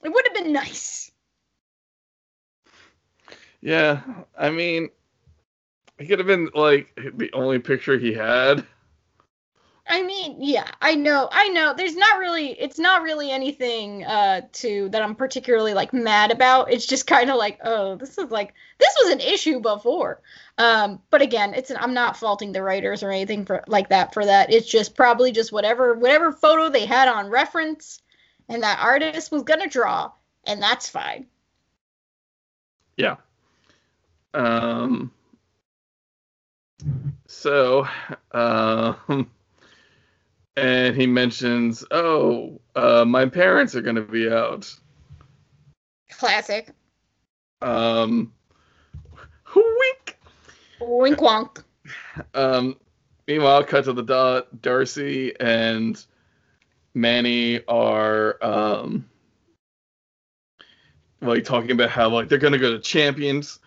it 0.04 0.08
would 0.10 0.24
have 0.26 0.44
been 0.44 0.52
nice. 0.52 1.09
Yeah, 3.62 4.00
I 4.38 4.50
mean, 4.50 4.88
it 5.98 6.06
could 6.06 6.18
have 6.18 6.26
been 6.26 6.48
like 6.54 6.98
the 7.14 7.30
only 7.32 7.58
picture 7.58 7.98
he 7.98 8.14
had. 8.14 8.64
I 9.86 10.02
mean, 10.02 10.36
yeah, 10.38 10.70
I 10.80 10.94
know, 10.94 11.28
I 11.32 11.48
know. 11.48 11.74
There's 11.76 11.96
not 11.96 12.20
really, 12.20 12.52
it's 12.60 12.78
not 12.78 13.02
really 13.02 13.32
anything 13.32 14.04
uh 14.04 14.42
to 14.52 14.88
that 14.90 15.02
I'm 15.02 15.16
particularly 15.16 15.74
like 15.74 15.92
mad 15.92 16.30
about. 16.30 16.72
It's 16.72 16.86
just 16.86 17.08
kind 17.08 17.28
of 17.28 17.36
like, 17.36 17.58
oh, 17.64 17.96
this 17.96 18.16
is 18.16 18.30
like 18.30 18.54
this 18.78 18.94
was 19.02 19.12
an 19.12 19.20
issue 19.20 19.60
before. 19.60 20.22
Um, 20.58 21.00
but 21.10 21.22
again, 21.22 21.54
it's 21.54 21.70
an, 21.70 21.76
I'm 21.80 21.92
not 21.92 22.16
faulting 22.16 22.52
the 22.52 22.62
writers 22.62 23.02
or 23.02 23.10
anything 23.10 23.44
for 23.44 23.64
like 23.66 23.88
that 23.88 24.14
for 24.14 24.24
that. 24.24 24.52
It's 24.52 24.68
just 24.70 24.94
probably 24.94 25.32
just 25.32 25.52
whatever 25.52 25.94
whatever 25.94 26.32
photo 26.32 26.68
they 26.68 26.86
had 26.86 27.08
on 27.08 27.28
reference, 27.28 28.00
and 28.48 28.62
that 28.62 28.78
artist 28.80 29.32
was 29.32 29.42
gonna 29.42 29.68
draw, 29.68 30.12
and 30.44 30.62
that's 30.62 30.88
fine. 30.88 31.26
Yeah. 32.96 33.16
Um, 34.34 35.12
so, 37.26 37.86
um, 38.32 39.30
and 40.56 40.96
he 40.96 41.06
mentions, 41.06 41.84
oh, 41.90 42.60
uh, 42.76 43.04
my 43.06 43.26
parents 43.26 43.74
are 43.74 43.82
going 43.82 43.96
to 43.96 44.02
be 44.02 44.30
out. 44.30 44.72
Classic. 46.10 46.70
Um, 47.62 48.32
wink. 49.54 50.18
Wink 50.80 51.18
wonk. 51.18 51.62
Um, 52.34 52.76
meanwhile, 53.26 53.64
cut 53.64 53.84
to 53.84 53.92
the 53.92 54.02
dot. 54.02 54.62
Darcy 54.62 55.38
and 55.40 56.04
Manny 56.94 57.60
are 57.66 58.42
um, 58.42 59.08
like 61.20 61.44
talking 61.44 61.72
about 61.72 61.90
how 61.90 62.08
like 62.08 62.28
they're 62.28 62.38
gonna 62.38 62.58
go 62.58 62.72
to 62.72 62.80
champions 62.80 63.60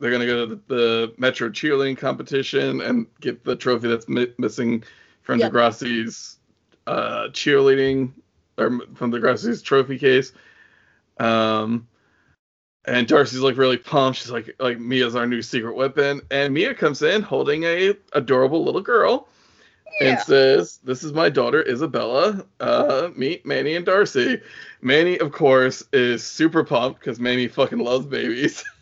they're 0.00 0.10
gonna 0.10 0.26
go 0.26 0.46
to 0.46 0.54
the, 0.54 0.74
the 0.74 1.14
Metro 1.18 1.48
cheerleading 1.50 1.96
competition 1.96 2.80
and 2.80 3.06
get 3.20 3.44
the 3.44 3.54
trophy 3.54 3.88
that's 3.88 4.08
mi- 4.08 4.32
missing 4.38 4.82
from 5.22 5.38
yep. 5.38 5.52
Degrassi's 5.52 6.38
uh, 6.86 7.28
cheerleading 7.28 8.12
or 8.58 8.80
from 8.94 9.12
Degrassi's 9.12 9.62
trophy 9.62 9.98
case. 9.98 10.32
Um, 11.18 11.86
and 12.86 13.06
Darcy's 13.06 13.40
like 13.40 13.58
really 13.58 13.76
pumped. 13.76 14.18
She's 14.18 14.30
like, 14.30 14.56
like 14.58 14.78
Mia's 14.78 15.14
our 15.14 15.26
new 15.26 15.42
secret 15.42 15.76
weapon, 15.76 16.22
and 16.30 16.54
Mia 16.54 16.74
comes 16.74 17.02
in 17.02 17.22
holding 17.22 17.64
a 17.64 17.94
adorable 18.12 18.64
little 18.64 18.80
girl. 18.80 19.28
Yeah. 20.00 20.10
and 20.10 20.20
says, 20.20 20.78
"This 20.84 21.02
is 21.02 21.12
my 21.12 21.28
daughter 21.28 21.68
Isabella. 21.68 22.46
Uh, 22.58 23.10
meet 23.16 23.44
Manny 23.44 23.74
and 23.74 23.84
Darcy." 23.84 24.40
Manny, 24.80 25.18
of 25.18 25.32
course, 25.32 25.84
is 25.92 26.24
super 26.24 26.64
pumped 26.64 27.00
because 27.00 27.20
Manny 27.20 27.48
fucking 27.48 27.78
loves 27.78 28.06
babies. 28.06 28.64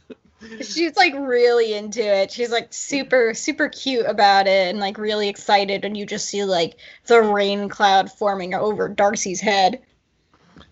She's 0.60 0.96
like 0.96 1.14
really 1.14 1.74
into 1.74 2.00
it. 2.00 2.30
She's 2.30 2.50
like 2.50 2.72
super, 2.72 3.34
super 3.34 3.68
cute 3.68 4.06
about 4.06 4.46
it 4.46 4.68
and 4.68 4.78
like 4.78 4.98
really 4.98 5.28
excited. 5.28 5.84
And 5.84 5.96
you 5.96 6.06
just 6.06 6.28
see 6.28 6.44
like 6.44 6.76
the 7.06 7.20
rain 7.20 7.68
cloud 7.68 8.10
forming 8.10 8.54
over 8.54 8.88
Darcy's 8.88 9.40
head. 9.40 9.82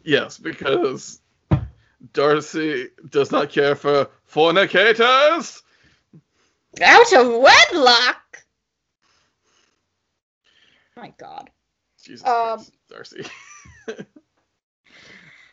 Yes, 0.05 0.39
because 0.39 1.21
Darcy 2.13 2.91
does 3.11 3.33
not 3.33 3.51
care 3.51 3.75
for 3.75 4.09
fornicators. 4.25 5.63
Out 6.81 7.13
of 7.13 7.27
wedlock. 7.41 8.45
My 10.97 11.13
God. 11.19 11.51
Jesus 12.03 12.27
um, 12.27 12.59
Christ, 12.59 12.73
Darcy. 12.89 13.27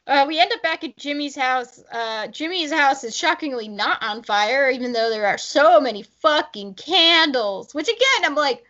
Uh, 0.06 0.26
we 0.28 0.40
end 0.40 0.52
up 0.52 0.62
back 0.62 0.84
at 0.84 0.98
Jimmy's 0.98 1.36
house. 1.36 1.82
Uh, 1.92 2.28
Jimmy's 2.28 2.74
house 2.74 3.04
is 3.06 3.16
shockingly 3.16 3.70
not 3.70 4.04
on 4.04 4.24
fire, 4.24 4.70
even 4.70 4.92
though 4.92 5.10
there 5.10 5.28
are 5.28 5.38
so 5.38 5.80
many 5.80 6.04
fucking 6.04 6.74
candles. 6.74 7.74
Which 7.74 7.88
again, 7.88 8.26
I'm 8.26 8.36
like, 8.36 8.64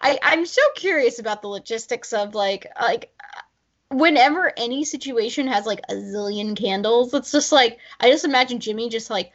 I 0.00 0.18
I'm 0.22 0.44
so 0.44 0.62
curious 0.74 1.18
about 1.20 1.42
the 1.42 1.48
logistics 1.48 2.12
of 2.12 2.34
like 2.34 2.66
like 2.80 3.12
whenever 3.88 4.52
any 4.56 4.84
situation 4.84 5.46
has 5.46 5.66
like 5.66 5.80
a 5.88 5.94
zillion 5.94 6.56
candles, 6.56 7.14
it's 7.14 7.30
just 7.30 7.52
like 7.52 7.78
I 8.00 8.10
just 8.10 8.24
imagine 8.24 8.58
Jimmy 8.58 8.88
just 8.88 9.10
like 9.10 9.32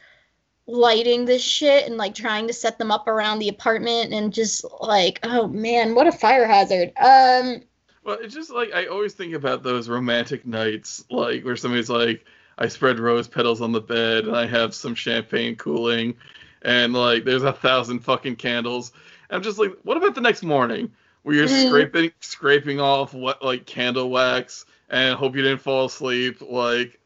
lighting 0.66 1.24
this 1.24 1.42
shit 1.42 1.86
and 1.86 1.96
like 1.96 2.14
trying 2.14 2.48
to 2.48 2.52
set 2.52 2.76
them 2.76 2.90
up 2.90 3.08
around 3.08 3.38
the 3.38 3.48
apartment 3.48 4.12
and 4.12 4.34
just 4.34 4.66
like 4.80 5.20
oh 5.22 5.48
man, 5.48 5.94
what 5.94 6.06
a 6.06 6.12
fire 6.12 6.46
hazard. 6.46 6.92
Um 6.96 7.62
well, 8.04 8.18
it's 8.20 8.34
just 8.34 8.50
like 8.50 8.72
I 8.72 8.86
always 8.86 9.14
think 9.14 9.34
about 9.34 9.62
those 9.62 9.88
romantic 9.88 10.46
nights, 10.46 11.04
like 11.10 11.44
where 11.44 11.56
somebody's 11.56 11.90
like, 11.90 12.24
I 12.56 12.68
spread 12.68 12.98
rose 12.98 13.28
petals 13.28 13.60
on 13.60 13.72
the 13.72 13.80
bed 13.80 14.24
and 14.24 14.36
I 14.36 14.46
have 14.46 14.74
some 14.74 14.94
champagne 14.94 15.56
cooling, 15.56 16.14
and 16.62 16.92
like 16.92 17.24
there's 17.24 17.42
a 17.42 17.52
thousand 17.52 18.00
fucking 18.00 18.36
candles. 18.36 18.92
And 19.28 19.36
I'm 19.36 19.42
just 19.42 19.58
like, 19.58 19.72
what 19.82 19.96
about 19.96 20.14
the 20.14 20.20
next 20.20 20.42
morning 20.42 20.90
where 21.22 21.34
you're 21.34 21.46
mm. 21.46 21.66
scraping 21.66 22.12
scraping 22.20 22.80
off 22.80 23.14
what 23.14 23.44
like 23.44 23.66
candle 23.66 24.10
wax 24.10 24.64
and 24.88 25.14
hope 25.14 25.36
you 25.36 25.42
didn't 25.42 25.60
fall 25.60 25.86
asleep, 25.86 26.40
like 26.40 26.98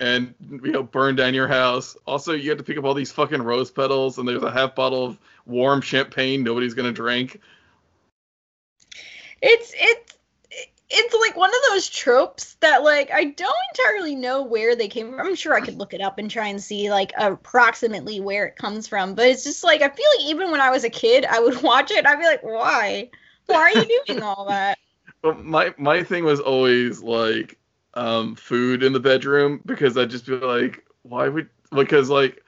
and 0.00 0.34
you 0.50 0.72
know 0.72 0.82
burn 0.82 1.14
down 1.14 1.34
your 1.34 1.48
house. 1.48 1.96
Also, 2.06 2.32
you 2.32 2.48
have 2.48 2.58
to 2.58 2.64
pick 2.64 2.78
up 2.78 2.84
all 2.84 2.94
these 2.94 3.12
fucking 3.12 3.42
rose 3.42 3.70
petals, 3.70 4.18
and 4.18 4.26
there's 4.26 4.42
a 4.42 4.50
half 4.50 4.74
bottle 4.74 5.04
of 5.04 5.18
warm 5.46 5.82
champagne 5.82 6.42
nobody's 6.42 6.74
gonna 6.74 6.92
drink. 6.92 7.40
It's 9.42 9.72
it's 9.76 10.14
it's 10.90 11.14
like 11.14 11.36
one 11.36 11.50
of 11.50 11.60
those 11.68 11.88
tropes 11.88 12.54
that 12.60 12.82
like 12.82 13.10
I 13.12 13.24
don't 13.24 13.54
entirely 13.74 14.16
know 14.16 14.42
where 14.42 14.74
they 14.74 14.88
came 14.88 15.10
from. 15.10 15.20
I'm 15.20 15.34
sure 15.36 15.54
I 15.54 15.60
could 15.60 15.78
look 15.78 15.94
it 15.94 16.00
up 16.00 16.18
and 16.18 16.30
try 16.30 16.48
and 16.48 16.62
see 16.62 16.90
like 16.90 17.12
approximately 17.16 18.20
where 18.20 18.46
it 18.46 18.56
comes 18.56 18.88
from, 18.88 19.14
but 19.14 19.28
it's 19.28 19.44
just 19.44 19.62
like 19.62 19.82
I 19.82 19.88
feel 19.88 20.06
like 20.18 20.26
even 20.26 20.50
when 20.50 20.60
I 20.60 20.70
was 20.70 20.84
a 20.84 20.90
kid, 20.90 21.24
I 21.24 21.40
would 21.40 21.62
watch 21.62 21.90
it 21.90 22.06
I'd 22.06 22.18
be 22.18 22.24
like, 22.24 22.42
why? 22.42 23.10
Why 23.46 23.56
are 23.58 23.70
you 23.70 24.02
doing 24.06 24.22
all 24.22 24.46
that? 24.46 24.78
Well, 25.22 25.34
my 25.34 25.74
my 25.76 26.02
thing 26.02 26.24
was 26.24 26.40
always 26.40 27.02
like 27.02 27.58
um, 27.92 28.36
food 28.36 28.82
in 28.82 28.94
the 28.94 29.00
bedroom 29.00 29.60
because 29.66 29.98
I'd 29.98 30.08
just 30.08 30.24
be 30.24 30.36
like, 30.36 30.86
why 31.02 31.28
would 31.28 31.50
because 31.70 32.08
like 32.08 32.42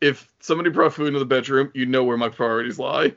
if 0.00 0.28
somebody 0.38 0.70
brought 0.70 0.92
food 0.92 1.08
into 1.08 1.18
the 1.18 1.24
bedroom, 1.24 1.72
you 1.74 1.84
know 1.84 2.04
where 2.04 2.16
my 2.16 2.28
priorities 2.28 2.78
lie. 2.78 3.16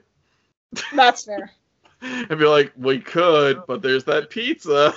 That's 0.94 1.26
fair. 1.26 1.52
I'd 2.02 2.40
be 2.40 2.46
like, 2.46 2.74
we 2.76 3.00
could, 3.00 3.62
but 3.68 3.82
there's 3.82 4.04
that 4.06 4.30
pizza. 4.30 4.94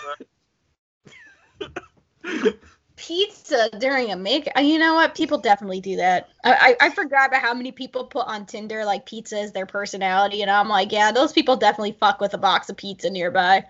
pizza 2.96 3.70
during 3.78 4.10
a 4.10 4.16
make 4.16 4.48
uh, 4.56 4.60
you 4.60 4.78
know 4.78 4.94
what? 4.94 5.14
People 5.14 5.38
definitely 5.38 5.80
do 5.80 5.96
that. 5.96 6.28
I, 6.44 6.76
I, 6.80 6.86
I 6.86 6.90
forgot 6.90 7.28
about 7.28 7.42
how 7.42 7.54
many 7.54 7.72
people 7.72 8.04
put 8.04 8.26
on 8.26 8.44
tinder 8.44 8.84
like 8.84 9.06
pizza 9.06 9.38
is 9.38 9.52
their 9.52 9.66
personality 9.66 10.42
and 10.42 10.50
i'm 10.50 10.68
like 10.68 10.92
yeah 10.92 11.12
those 11.12 11.32
people 11.32 11.56
definitely 11.56 11.96
fuck 11.98 12.20
with 12.20 12.34
a 12.34 12.38
box 12.38 12.68
of 12.68 12.76
pizza 12.76 13.08
nearby. 13.08 13.64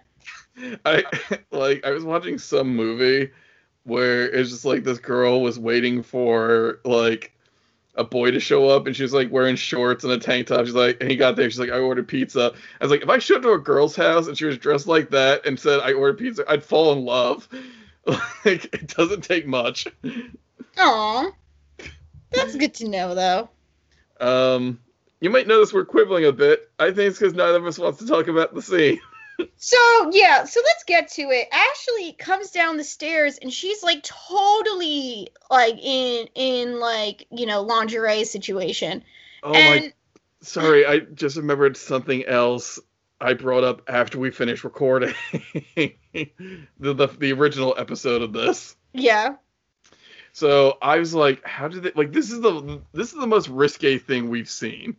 I 0.84 1.04
like 1.52 1.84
i 1.84 1.90
was 1.90 2.04
watching 2.04 2.38
some 2.38 2.74
movie 2.74 3.30
where 3.84 4.28
it's 4.30 4.50
just 4.50 4.64
like 4.64 4.84
this 4.84 4.98
girl 4.98 5.40
was 5.40 5.58
waiting 5.58 6.02
for 6.02 6.80
like 6.84 7.32
a 7.98 8.04
boy 8.04 8.30
to 8.30 8.40
show 8.40 8.68
up 8.68 8.86
and 8.86 8.94
she 8.94 9.02
was 9.02 9.12
like 9.12 9.30
wearing 9.30 9.56
shorts 9.56 10.04
and 10.04 10.12
a 10.12 10.18
tank 10.18 10.46
top. 10.46 10.64
She's 10.64 10.74
like, 10.74 10.98
and 11.00 11.10
he 11.10 11.16
got 11.16 11.36
there. 11.36 11.50
She's 11.50 11.58
like, 11.58 11.70
I 11.70 11.78
ordered 11.78 12.08
pizza. 12.08 12.52
I 12.80 12.84
was 12.84 12.90
like, 12.90 13.02
if 13.02 13.08
I 13.08 13.18
showed 13.18 13.38
up 13.38 13.42
to 13.42 13.52
a 13.52 13.58
girl's 13.58 13.96
house 13.96 14.28
and 14.28 14.38
she 14.38 14.44
was 14.44 14.56
dressed 14.56 14.86
like 14.86 15.10
that 15.10 15.44
and 15.44 15.58
said 15.58 15.80
I 15.80 15.92
ordered 15.92 16.18
pizza, 16.18 16.44
I'd 16.48 16.64
fall 16.64 16.92
in 16.92 17.04
love. 17.04 17.48
like 18.06 18.72
it 18.72 18.86
doesn't 18.96 19.22
take 19.22 19.46
much. 19.46 19.88
Aw, 20.78 21.30
that's 22.30 22.56
good 22.56 22.74
to 22.74 22.88
know 22.88 23.14
though. 23.14 23.48
Um, 24.20 24.80
you 25.20 25.30
might 25.30 25.48
notice 25.48 25.72
we're 25.72 25.84
quibbling 25.84 26.24
a 26.24 26.32
bit. 26.32 26.70
I 26.78 26.86
think 26.86 27.10
it's 27.10 27.18
because 27.18 27.34
neither 27.34 27.58
of 27.58 27.66
us 27.66 27.78
wants 27.78 27.98
to 27.98 28.06
talk 28.06 28.28
about 28.28 28.54
the 28.54 28.62
scene. 28.62 29.00
so 29.56 30.10
yeah, 30.12 30.44
so 30.44 30.60
let's 30.64 30.84
get 30.84 31.08
to 31.12 31.22
it. 31.22 31.48
Ashley 31.52 32.12
comes 32.12 32.50
down 32.50 32.76
the 32.76 32.84
stairs 32.84 33.38
and 33.40 33.52
she's 33.52 33.82
like 33.82 34.02
totally 34.02 35.28
like 35.50 35.76
in 35.80 36.28
in 36.34 36.80
like 36.80 37.26
you 37.30 37.46
know 37.46 37.62
lingerie 37.62 38.24
situation. 38.24 39.04
Oh 39.42 39.52
and, 39.52 39.84
my! 39.84 39.92
Sorry, 40.40 40.86
I 40.86 41.00
just 41.00 41.36
remembered 41.36 41.76
something 41.76 42.24
else. 42.24 42.78
I 43.20 43.34
brought 43.34 43.64
up 43.64 43.82
after 43.88 44.18
we 44.18 44.30
finished 44.30 44.62
recording 44.62 45.14
the, 45.74 45.94
the 46.78 47.08
the 47.18 47.32
original 47.32 47.74
episode 47.76 48.22
of 48.22 48.32
this. 48.32 48.76
Yeah. 48.92 49.36
So 50.32 50.78
I 50.80 50.98
was 50.98 51.14
like, 51.14 51.44
how 51.44 51.68
did 51.68 51.82
they 51.82 51.92
like 51.94 52.12
this 52.12 52.30
is 52.30 52.40
the 52.40 52.80
this 52.92 53.12
is 53.12 53.18
the 53.18 53.26
most 53.26 53.48
risque 53.48 53.98
thing 53.98 54.30
we've 54.30 54.50
seen 54.50 54.96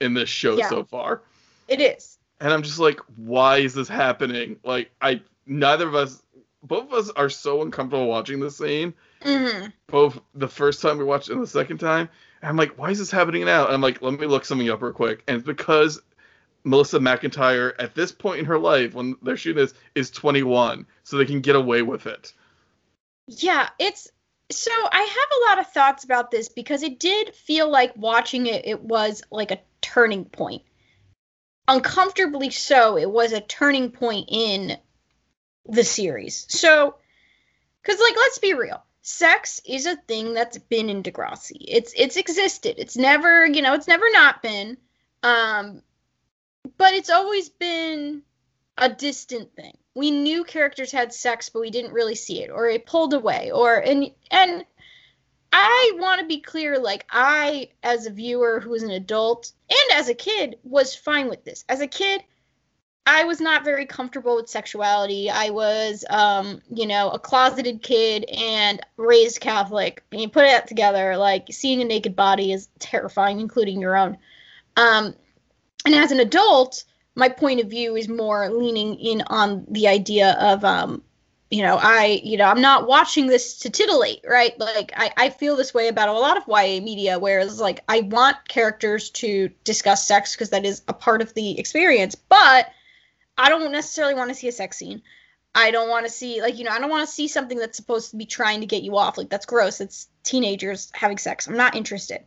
in 0.00 0.14
this 0.14 0.28
show 0.28 0.56
yeah. 0.56 0.68
so 0.68 0.84
far. 0.84 1.22
It 1.68 1.80
is 1.80 2.18
and 2.42 2.52
I'm 2.52 2.62
just 2.62 2.80
like, 2.80 2.98
why 3.14 3.58
is 3.58 3.72
this 3.72 3.88
happening? 3.88 4.56
Like, 4.64 4.90
I 5.00 5.22
neither 5.46 5.86
of 5.86 5.94
us, 5.94 6.20
both 6.64 6.86
of 6.86 6.92
us 6.92 7.10
are 7.10 7.30
so 7.30 7.62
uncomfortable 7.62 8.08
watching 8.08 8.40
this 8.40 8.58
scene. 8.58 8.94
Mm-hmm. 9.22 9.68
Both 9.86 10.20
the 10.34 10.48
first 10.48 10.82
time 10.82 10.98
we 10.98 11.04
watched 11.04 11.28
it 11.28 11.34
and 11.34 11.42
the 11.42 11.46
second 11.46 11.78
time, 11.78 12.08
and 12.42 12.48
I'm 12.48 12.56
like, 12.56 12.76
why 12.76 12.90
is 12.90 12.98
this 12.98 13.12
happening 13.12 13.44
now? 13.44 13.66
And 13.66 13.74
I'm 13.74 13.80
like, 13.80 14.02
let 14.02 14.18
me 14.18 14.26
look 14.26 14.44
something 14.44 14.68
up 14.68 14.82
real 14.82 14.92
quick, 14.92 15.22
and 15.28 15.36
it's 15.36 15.46
because 15.46 16.02
Melissa 16.64 16.98
McIntyre 16.98 17.74
at 17.78 17.94
this 17.94 18.10
point 18.10 18.40
in 18.40 18.44
her 18.46 18.58
life 18.58 18.92
when 18.92 19.14
they're 19.22 19.36
shooting 19.36 19.62
this 19.62 19.74
is 19.94 20.10
21, 20.10 20.84
so 21.04 21.16
they 21.16 21.24
can 21.24 21.40
get 21.40 21.54
away 21.54 21.82
with 21.82 22.06
it. 22.06 22.32
Yeah, 23.28 23.68
it's 23.78 24.10
so 24.50 24.72
I 24.90 25.00
have 25.00 25.08
a 25.08 25.50
lot 25.50 25.64
of 25.64 25.72
thoughts 25.72 26.02
about 26.02 26.32
this 26.32 26.48
because 26.48 26.82
it 26.82 26.98
did 26.98 27.36
feel 27.36 27.70
like 27.70 27.96
watching 27.96 28.46
it 28.46 28.66
it 28.66 28.82
was 28.82 29.22
like 29.30 29.52
a 29.52 29.60
turning 29.80 30.24
point 30.24 30.62
uncomfortably 31.68 32.50
so, 32.50 32.96
it 32.96 33.10
was 33.10 33.32
a 33.32 33.40
turning 33.40 33.90
point 33.90 34.28
in 34.28 34.76
the 35.66 35.84
series. 35.84 36.46
So, 36.48 36.96
because 37.82 38.00
like, 38.00 38.16
let's 38.16 38.38
be 38.38 38.54
real, 38.54 38.82
sex 39.02 39.60
is 39.64 39.86
a 39.86 39.96
thing 39.96 40.34
that's 40.34 40.58
been 40.58 40.88
in 40.88 41.02
Degrassi. 41.02 41.58
It's 41.60 41.92
it's 41.96 42.16
existed. 42.16 42.76
It's 42.78 42.96
never, 42.96 43.46
you 43.46 43.62
know, 43.62 43.74
it's 43.74 43.88
never 43.88 44.06
not 44.12 44.42
been. 44.42 44.76
Um, 45.22 45.82
but 46.78 46.94
it's 46.94 47.10
always 47.10 47.48
been 47.48 48.22
a 48.78 48.88
distant 48.88 49.54
thing. 49.54 49.76
We 49.94 50.10
knew 50.10 50.44
characters 50.44 50.90
had 50.90 51.12
sex, 51.12 51.50
but 51.50 51.60
we 51.60 51.70
didn't 51.70 51.92
really 51.92 52.14
see 52.14 52.42
it, 52.42 52.50
or 52.50 52.66
it 52.66 52.86
pulled 52.86 53.12
away, 53.12 53.50
or 53.50 53.76
and 53.76 54.10
and 54.30 54.64
I 55.52 55.92
want 55.96 56.20
to 56.20 56.26
be 56.26 56.40
clear 56.40 56.78
like 56.78 57.06
I 57.10 57.68
as 57.82 58.06
a 58.06 58.10
viewer 58.10 58.60
who 58.60 58.70
was 58.70 58.82
an 58.82 58.90
adult 58.90 59.52
and 59.68 59.98
as 59.98 60.08
a 60.08 60.14
kid 60.14 60.56
was 60.62 60.94
fine 60.94 61.28
with 61.28 61.44
this. 61.44 61.64
As 61.68 61.80
a 61.80 61.86
kid, 61.86 62.22
I 63.04 63.24
was 63.24 63.40
not 63.40 63.64
very 63.64 63.84
comfortable 63.84 64.36
with 64.36 64.48
sexuality. 64.48 65.28
I 65.28 65.50
was 65.50 66.04
um, 66.08 66.62
you 66.72 66.86
know, 66.86 67.10
a 67.10 67.18
closeted 67.18 67.82
kid 67.82 68.24
and 68.24 68.80
raised 68.96 69.40
Catholic. 69.40 70.04
And 70.12 70.32
put 70.32 70.42
that 70.44 70.68
together, 70.68 71.16
like 71.16 71.48
seeing 71.50 71.82
a 71.82 71.84
naked 71.84 72.14
body 72.14 72.52
is 72.52 72.68
terrifying, 72.78 73.40
including 73.40 73.80
your 73.80 73.96
own. 73.96 74.18
Um, 74.76 75.14
and 75.84 75.94
as 75.94 76.12
an 76.12 76.20
adult, 76.20 76.84
my 77.14 77.28
point 77.28 77.60
of 77.60 77.68
view 77.68 77.96
is 77.96 78.08
more 78.08 78.48
leaning 78.50 78.94
in 78.94 79.22
on 79.26 79.66
the 79.68 79.88
idea 79.88 80.36
of 80.40 80.64
um, 80.64 81.02
you 81.52 81.62
know, 81.62 81.78
I, 81.78 82.22
you 82.24 82.38
know, 82.38 82.46
I'm 82.46 82.62
not 82.62 82.86
watching 82.86 83.26
this 83.26 83.58
to 83.58 83.68
titillate, 83.68 84.24
right? 84.26 84.58
Like, 84.58 84.90
I, 84.96 85.12
I 85.18 85.28
feel 85.28 85.54
this 85.54 85.74
way 85.74 85.88
about 85.88 86.08
a 86.08 86.12
lot 86.14 86.38
of 86.38 86.44
YA 86.48 86.80
media, 86.80 87.18
whereas, 87.18 87.60
like, 87.60 87.84
I 87.88 88.00
want 88.00 88.48
characters 88.48 89.10
to 89.10 89.50
discuss 89.62 90.06
sex 90.06 90.34
because 90.34 90.48
that 90.48 90.64
is 90.64 90.80
a 90.88 90.94
part 90.94 91.20
of 91.20 91.34
the 91.34 91.58
experience, 91.58 92.14
but 92.14 92.70
I 93.36 93.50
don't 93.50 93.70
necessarily 93.70 94.14
want 94.14 94.30
to 94.30 94.34
see 94.34 94.48
a 94.48 94.52
sex 94.52 94.78
scene. 94.78 95.02
I 95.54 95.72
don't 95.72 95.90
want 95.90 96.06
to 96.06 96.10
see, 96.10 96.40
like, 96.40 96.56
you 96.56 96.64
know, 96.64 96.70
I 96.70 96.78
don't 96.78 96.88
want 96.88 97.06
to 97.06 97.14
see 97.14 97.28
something 97.28 97.58
that's 97.58 97.76
supposed 97.76 98.12
to 98.12 98.16
be 98.16 98.24
trying 98.24 98.60
to 98.60 98.66
get 98.66 98.82
you 98.82 98.96
off. 98.96 99.18
Like, 99.18 99.28
that's 99.28 99.44
gross. 99.44 99.82
It's 99.82 100.08
teenagers 100.22 100.90
having 100.94 101.18
sex. 101.18 101.46
I'm 101.46 101.58
not 101.58 101.76
interested. 101.76 102.22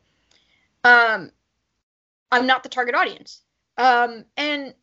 Um, 0.84 1.32
I'm 2.32 2.46
not 2.46 2.62
the 2.62 2.70
target 2.70 2.94
audience. 2.94 3.42
Um, 3.76 4.26
and 4.38 4.76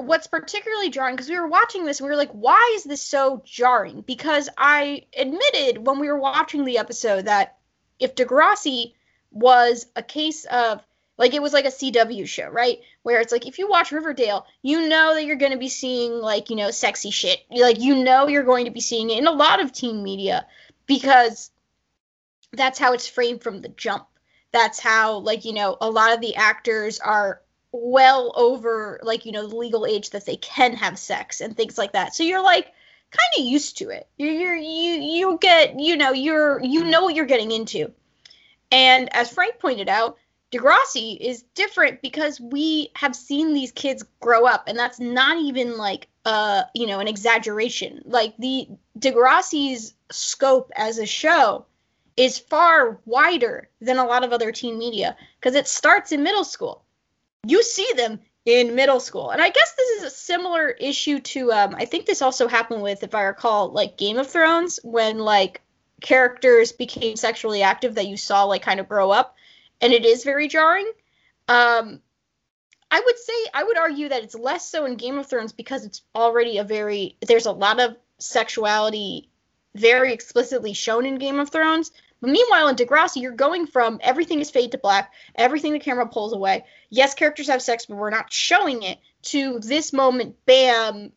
what's 0.00 0.26
particularly 0.26 0.90
jarring 0.90 1.14
because 1.14 1.28
we 1.28 1.38
were 1.38 1.48
watching 1.48 1.84
this 1.84 2.00
and 2.00 2.06
we 2.06 2.10
were 2.10 2.16
like 2.16 2.30
why 2.30 2.72
is 2.74 2.84
this 2.84 3.02
so 3.02 3.42
jarring? 3.44 4.02
Because 4.02 4.48
i 4.56 5.02
admitted 5.16 5.86
when 5.86 5.98
we 5.98 6.08
were 6.08 6.18
watching 6.18 6.64
the 6.64 6.78
episode 6.78 7.26
that 7.26 7.58
if 7.98 8.14
degrassi 8.14 8.94
was 9.30 9.86
a 9.96 10.02
case 10.02 10.44
of 10.46 10.82
like 11.16 11.34
it 11.34 11.42
was 11.42 11.52
like 11.52 11.64
a 11.64 11.68
cw 11.68 12.26
show 12.26 12.48
right? 12.48 12.80
Where 13.02 13.20
it's 13.20 13.32
like 13.32 13.46
if 13.46 13.58
you 13.58 13.68
watch 13.68 13.92
riverdale 13.92 14.46
you 14.62 14.88
know 14.88 15.14
that 15.14 15.24
you're 15.24 15.36
going 15.36 15.52
to 15.52 15.58
be 15.58 15.68
seeing 15.68 16.12
like 16.12 16.50
you 16.50 16.56
know 16.56 16.70
sexy 16.70 17.10
shit. 17.10 17.40
Like 17.50 17.80
you 17.80 18.02
know 18.02 18.28
you're 18.28 18.42
going 18.42 18.64
to 18.64 18.70
be 18.70 18.80
seeing 18.80 19.10
it 19.10 19.18
in 19.18 19.26
a 19.26 19.32
lot 19.32 19.60
of 19.60 19.72
teen 19.72 20.02
media 20.02 20.46
because 20.86 21.50
that's 22.52 22.78
how 22.78 22.92
it's 22.92 23.06
framed 23.06 23.42
from 23.42 23.60
the 23.60 23.68
jump. 23.68 24.06
That's 24.52 24.80
how 24.80 25.18
like 25.18 25.44
you 25.44 25.52
know 25.52 25.76
a 25.80 25.90
lot 25.90 26.12
of 26.12 26.20
the 26.20 26.34
actors 26.36 26.98
are 26.98 27.42
well 27.72 28.32
over 28.36 29.00
like 29.02 29.24
you 29.24 29.32
know 29.32 29.46
the 29.46 29.56
legal 29.56 29.86
age 29.86 30.10
that 30.10 30.26
they 30.26 30.36
can 30.36 30.74
have 30.74 30.98
sex 30.98 31.40
and 31.40 31.56
things 31.56 31.78
like 31.78 31.92
that. 31.92 32.14
So 32.14 32.22
you're 32.22 32.42
like 32.42 32.72
kind 33.10 33.28
of 33.38 33.44
used 33.44 33.78
to 33.78 33.90
it. 33.90 34.08
You're, 34.16 34.32
you're 34.32 34.56
you 34.56 35.00
you 35.00 35.38
get 35.40 35.78
you 35.78 35.96
know 35.96 36.12
you're 36.12 36.62
you 36.62 36.84
know 36.84 37.02
what 37.02 37.14
you're 37.14 37.26
getting 37.26 37.50
into. 37.50 37.92
And 38.72 39.14
as 39.14 39.30
frank 39.32 39.58
pointed 39.58 39.88
out 39.88 40.16
degrassi 40.52 41.16
is 41.20 41.44
different 41.54 42.02
because 42.02 42.40
we 42.40 42.90
have 42.96 43.14
seen 43.14 43.54
these 43.54 43.70
kids 43.70 44.04
grow 44.18 44.46
up 44.46 44.64
and 44.66 44.76
that's 44.76 44.98
not 44.98 45.38
even 45.38 45.76
like 45.76 46.08
uh 46.24 46.62
you 46.74 46.86
know 46.86 47.00
an 47.00 47.08
exaggeration. 47.08 48.02
Like 48.04 48.36
the 48.38 48.68
degrassi's 48.98 49.94
scope 50.10 50.72
as 50.74 50.98
a 50.98 51.06
show 51.06 51.66
is 52.16 52.38
far 52.38 52.98
wider 53.06 53.68
than 53.80 53.98
a 53.98 54.04
lot 54.04 54.24
of 54.24 54.32
other 54.32 54.50
teen 54.50 54.78
media 54.78 55.16
because 55.38 55.54
it 55.54 55.68
starts 55.68 56.12
in 56.12 56.22
middle 56.22 56.44
school 56.44 56.84
you 57.46 57.62
see 57.62 57.88
them 57.96 58.20
in 58.44 58.74
middle 58.74 59.00
school. 59.00 59.30
And 59.30 59.40
I 59.40 59.50
guess 59.50 59.74
this 59.74 59.98
is 59.98 60.04
a 60.04 60.16
similar 60.16 60.68
issue 60.68 61.20
to 61.20 61.52
um 61.52 61.74
I 61.76 61.84
think 61.84 62.06
this 62.06 62.22
also 62.22 62.48
happened 62.48 62.82
with 62.82 63.02
if 63.02 63.14
I 63.14 63.22
recall 63.22 63.70
like 63.70 63.98
Game 63.98 64.18
of 64.18 64.28
Thrones 64.28 64.80
when 64.82 65.18
like 65.18 65.60
characters 66.00 66.72
became 66.72 67.16
sexually 67.16 67.62
active 67.62 67.96
that 67.96 68.08
you 68.08 68.16
saw 68.16 68.44
like 68.44 68.62
kind 68.62 68.80
of 68.80 68.88
grow 68.88 69.10
up 69.10 69.36
and 69.80 69.92
it 69.92 70.04
is 70.04 70.24
very 70.24 70.48
jarring. 70.48 70.90
Um 71.48 72.00
I 72.92 73.00
would 73.04 73.18
say 73.18 73.32
I 73.54 73.62
would 73.62 73.78
argue 73.78 74.08
that 74.08 74.24
it's 74.24 74.34
less 74.34 74.68
so 74.68 74.84
in 74.84 74.96
Game 74.96 75.18
of 75.18 75.26
Thrones 75.26 75.52
because 75.52 75.84
it's 75.84 76.02
already 76.14 76.58
a 76.58 76.64
very 76.64 77.16
there's 77.20 77.46
a 77.46 77.52
lot 77.52 77.80
of 77.80 77.96
sexuality 78.18 79.28
very 79.74 80.12
explicitly 80.12 80.72
shown 80.72 81.06
in 81.06 81.18
Game 81.18 81.38
of 81.38 81.50
Thrones 81.50 81.92
but 82.20 82.30
meanwhile, 82.30 82.68
in 82.68 82.76
Degrassi, 82.76 83.22
you're 83.22 83.32
going 83.32 83.66
from 83.66 83.98
everything 84.02 84.40
is 84.40 84.50
fade 84.50 84.72
to 84.72 84.78
black, 84.78 85.12
everything 85.34 85.72
the 85.72 85.78
camera 85.78 86.06
pulls 86.06 86.32
away. 86.32 86.64
Yes, 86.90 87.14
characters 87.14 87.48
have 87.48 87.62
sex, 87.62 87.86
but 87.86 87.96
we're 87.96 88.10
not 88.10 88.32
showing 88.32 88.82
it. 88.82 88.98
To 89.22 89.58
this 89.60 89.92
moment, 89.92 90.36
bam, 90.46 91.12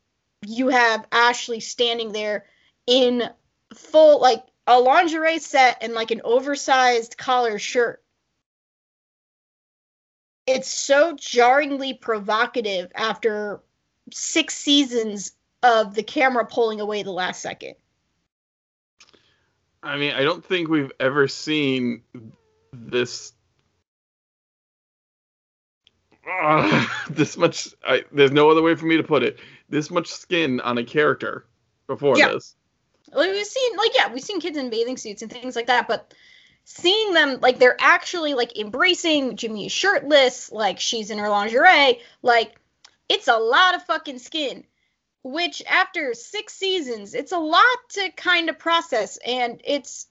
you 0.46 0.70
have 0.70 1.08
Ashley 1.12 1.60
standing 1.60 2.12
there 2.12 2.46
in 2.88 3.30
full 3.74 4.22
like 4.22 4.44
a 4.68 4.80
lingerie 4.80 5.40
set 5.40 5.78
and 5.82 5.94
like 5.94 6.12
an 6.12 6.22
oversized 6.24 7.18
collar 7.18 7.60
shirt. 7.60 8.02
It's 10.46 10.68
so 10.68 11.16
jarringly 11.18 11.94
provocative 11.94 12.92
after 12.96 13.62
six 14.12 14.56
seasons 14.56 15.34
of 15.62 15.96
the 15.96 16.04
camera 16.04 16.46
pulling 16.46 16.82
away 16.82 17.04
the 17.04 17.12
last 17.12 17.42
second. 17.42 17.76
I 19.84 19.98
mean, 19.98 20.14
I 20.14 20.24
don't 20.24 20.44
think 20.44 20.70
we've 20.70 20.92
ever 21.00 21.28
seen 21.28 22.04
this 22.72 23.34
uh, 26.28 26.88
this 27.10 27.38
much. 27.38 27.70
I, 27.86 28.04
there's 28.12 28.32
no 28.32 28.50
other 28.50 28.62
way 28.62 28.76
for 28.76 28.86
me 28.86 28.98
to 28.98 29.04
put 29.04 29.24
it. 29.24 29.40
This 29.70 29.92
much 29.92 30.08
skin 30.08 30.60
on 30.62 30.78
a 30.78 30.84
character 30.84 31.46
before 31.88 32.18
yeah. 32.18 32.30
this. 32.30 32.56
Like 33.12 33.32
we've 33.32 33.46
seen, 33.46 33.78
like 33.78 33.92
yeah, 33.96 34.12
we've 34.12 34.24
seen 34.24 34.40
kids 34.40 34.58
in 34.58 34.70
bathing 34.70 34.98
suits 34.98 35.22
and 35.22 35.32
things 35.32 35.56
like 35.56 35.68
that, 35.68 35.88
but 35.88 36.14
seeing 36.64 37.14
them 37.14 37.40
like 37.42 37.60
they're 37.60 37.78
actually 37.80 38.34
like 38.34 38.58
embracing 38.58 39.36
Jimmy 39.36 39.68
shirtless, 39.68 40.52
like 40.52 40.80
she's 40.80 41.10
in 41.10 41.18
her 41.20 41.30
lingerie, 41.30 42.00
like 42.22 42.56
it's 43.10 43.28
a 43.28 43.38
lot 43.38 43.76
of 43.76 43.84
fucking 43.84 44.20
skin. 44.20 44.64
Which 45.24 45.64
after 45.66 46.14
six 46.14 46.54
seasons, 46.54 47.14
it's 47.14 47.32
a 47.32 47.38
lot 47.38 47.78
to 47.92 48.10
kind 48.12 48.50
of 48.50 48.60
process, 48.60 49.18
and 49.26 49.62
it's 49.64 50.08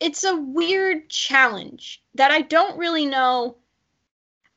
it's 0.00 0.24
a 0.24 0.36
weird 0.36 1.08
challenge 1.10 2.02
that 2.14 2.30
I 2.30 2.40
don't 2.40 2.78
really 2.78 3.06
know 3.06 3.56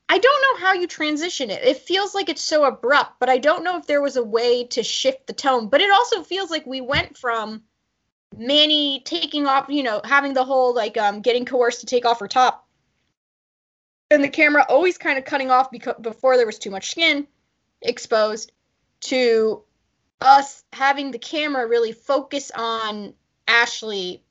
I 0.07 0.19
don't 0.19 0.41
know 0.41 0.65
how 0.65 0.73
you 0.73 0.87
transition 0.87 1.49
it. 1.49 1.63
It 1.63 1.77
feels 1.77 2.13
like 2.13 2.29
it's 2.29 2.41
so 2.41 2.63
abrupt, 2.63 3.19
but 3.19 3.29
I 3.29 3.39
don't 3.39 3.63
know 3.63 3.77
if 3.77 3.87
there 3.87 4.01
was 4.01 4.17
a 4.17 4.23
way 4.23 4.65
to 4.65 4.83
shift 4.83 5.25
the 5.25 5.33
tone. 5.33 5.67
But 5.67 5.81
it 5.81 5.91
also 5.91 6.21
feels 6.21 6.51
like 6.51 6.65
we 6.65 6.79
went 6.79 7.17
from 7.17 7.63
Manny 8.37 9.01
taking 9.03 9.47
off, 9.47 9.65
you 9.69 9.81
know, 9.81 10.01
having 10.03 10.33
the 10.33 10.45
whole 10.45 10.75
like 10.75 10.97
um 10.97 11.21
getting 11.21 11.45
coerced 11.45 11.79
to 11.81 11.85
take 11.87 12.05
off 12.05 12.19
her 12.19 12.27
top, 12.27 12.67
and 14.11 14.23
the 14.23 14.29
camera 14.29 14.65
always 14.69 14.97
kind 14.97 15.17
of 15.17 15.25
cutting 15.25 15.49
off 15.49 15.71
because 15.71 15.95
before 16.01 16.37
there 16.37 16.45
was 16.45 16.59
too 16.59 16.71
much 16.71 16.91
skin 16.91 17.27
exposed, 17.81 18.51
to 19.05 19.61
us 20.21 20.63
having 20.73 21.11
the 21.11 21.19
camera 21.19 21.67
really 21.67 21.91
focus 21.91 22.51
on 22.55 23.13
Ashley 23.47 24.23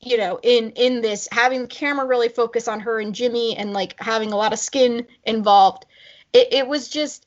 you 0.00 0.16
know 0.16 0.40
in 0.42 0.70
in 0.72 1.00
this 1.02 1.28
having 1.30 1.62
the 1.62 1.68
camera 1.68 2.06
really 2.06 2.28
focus 2.28 2.68
on 2.68 2.80
her 2.80 3.00
and 3.00 3.14
jimmy 3.14 3.56
and 3.56 3.72
like 3.72 4.00
having 4.00 4.32
a 4.32 4.36
lot 4.36 4.52
of 4.52 4.58
skin 4.58 5.06
involved. 5.24 5.86
It, 6.32 6.52
it 6.52 6.66
was 6.66 6.88
just 6.88 7.26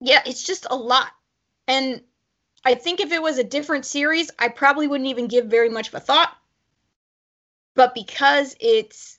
yeah 0.00 0.22
it's 0.26 0.44
just 0.44 0.66
a 0.70 0.76
lot. 0.76 1.10
And 1.66 2.02
i 2.64 2.74
think 2.74 3.00
if 3.00 3.12
it 3.12 3.22
was 3.22 3.38
a 3.38 3.44
different 3.44 3.84
series 3.84 4.30
i 4.38 4.48
probably 4.48 4.86
wouldn't 4.86 5.10
even 5.10 5.26
give 5.26 5.46
very 5.46 5.68
much 5.68 5.88
of 5.88 5.94
a 5.94 6.00
thought. 6.00 6.34
But 7.74 7.94
because 7.94 8.56
it's 8.60 9.18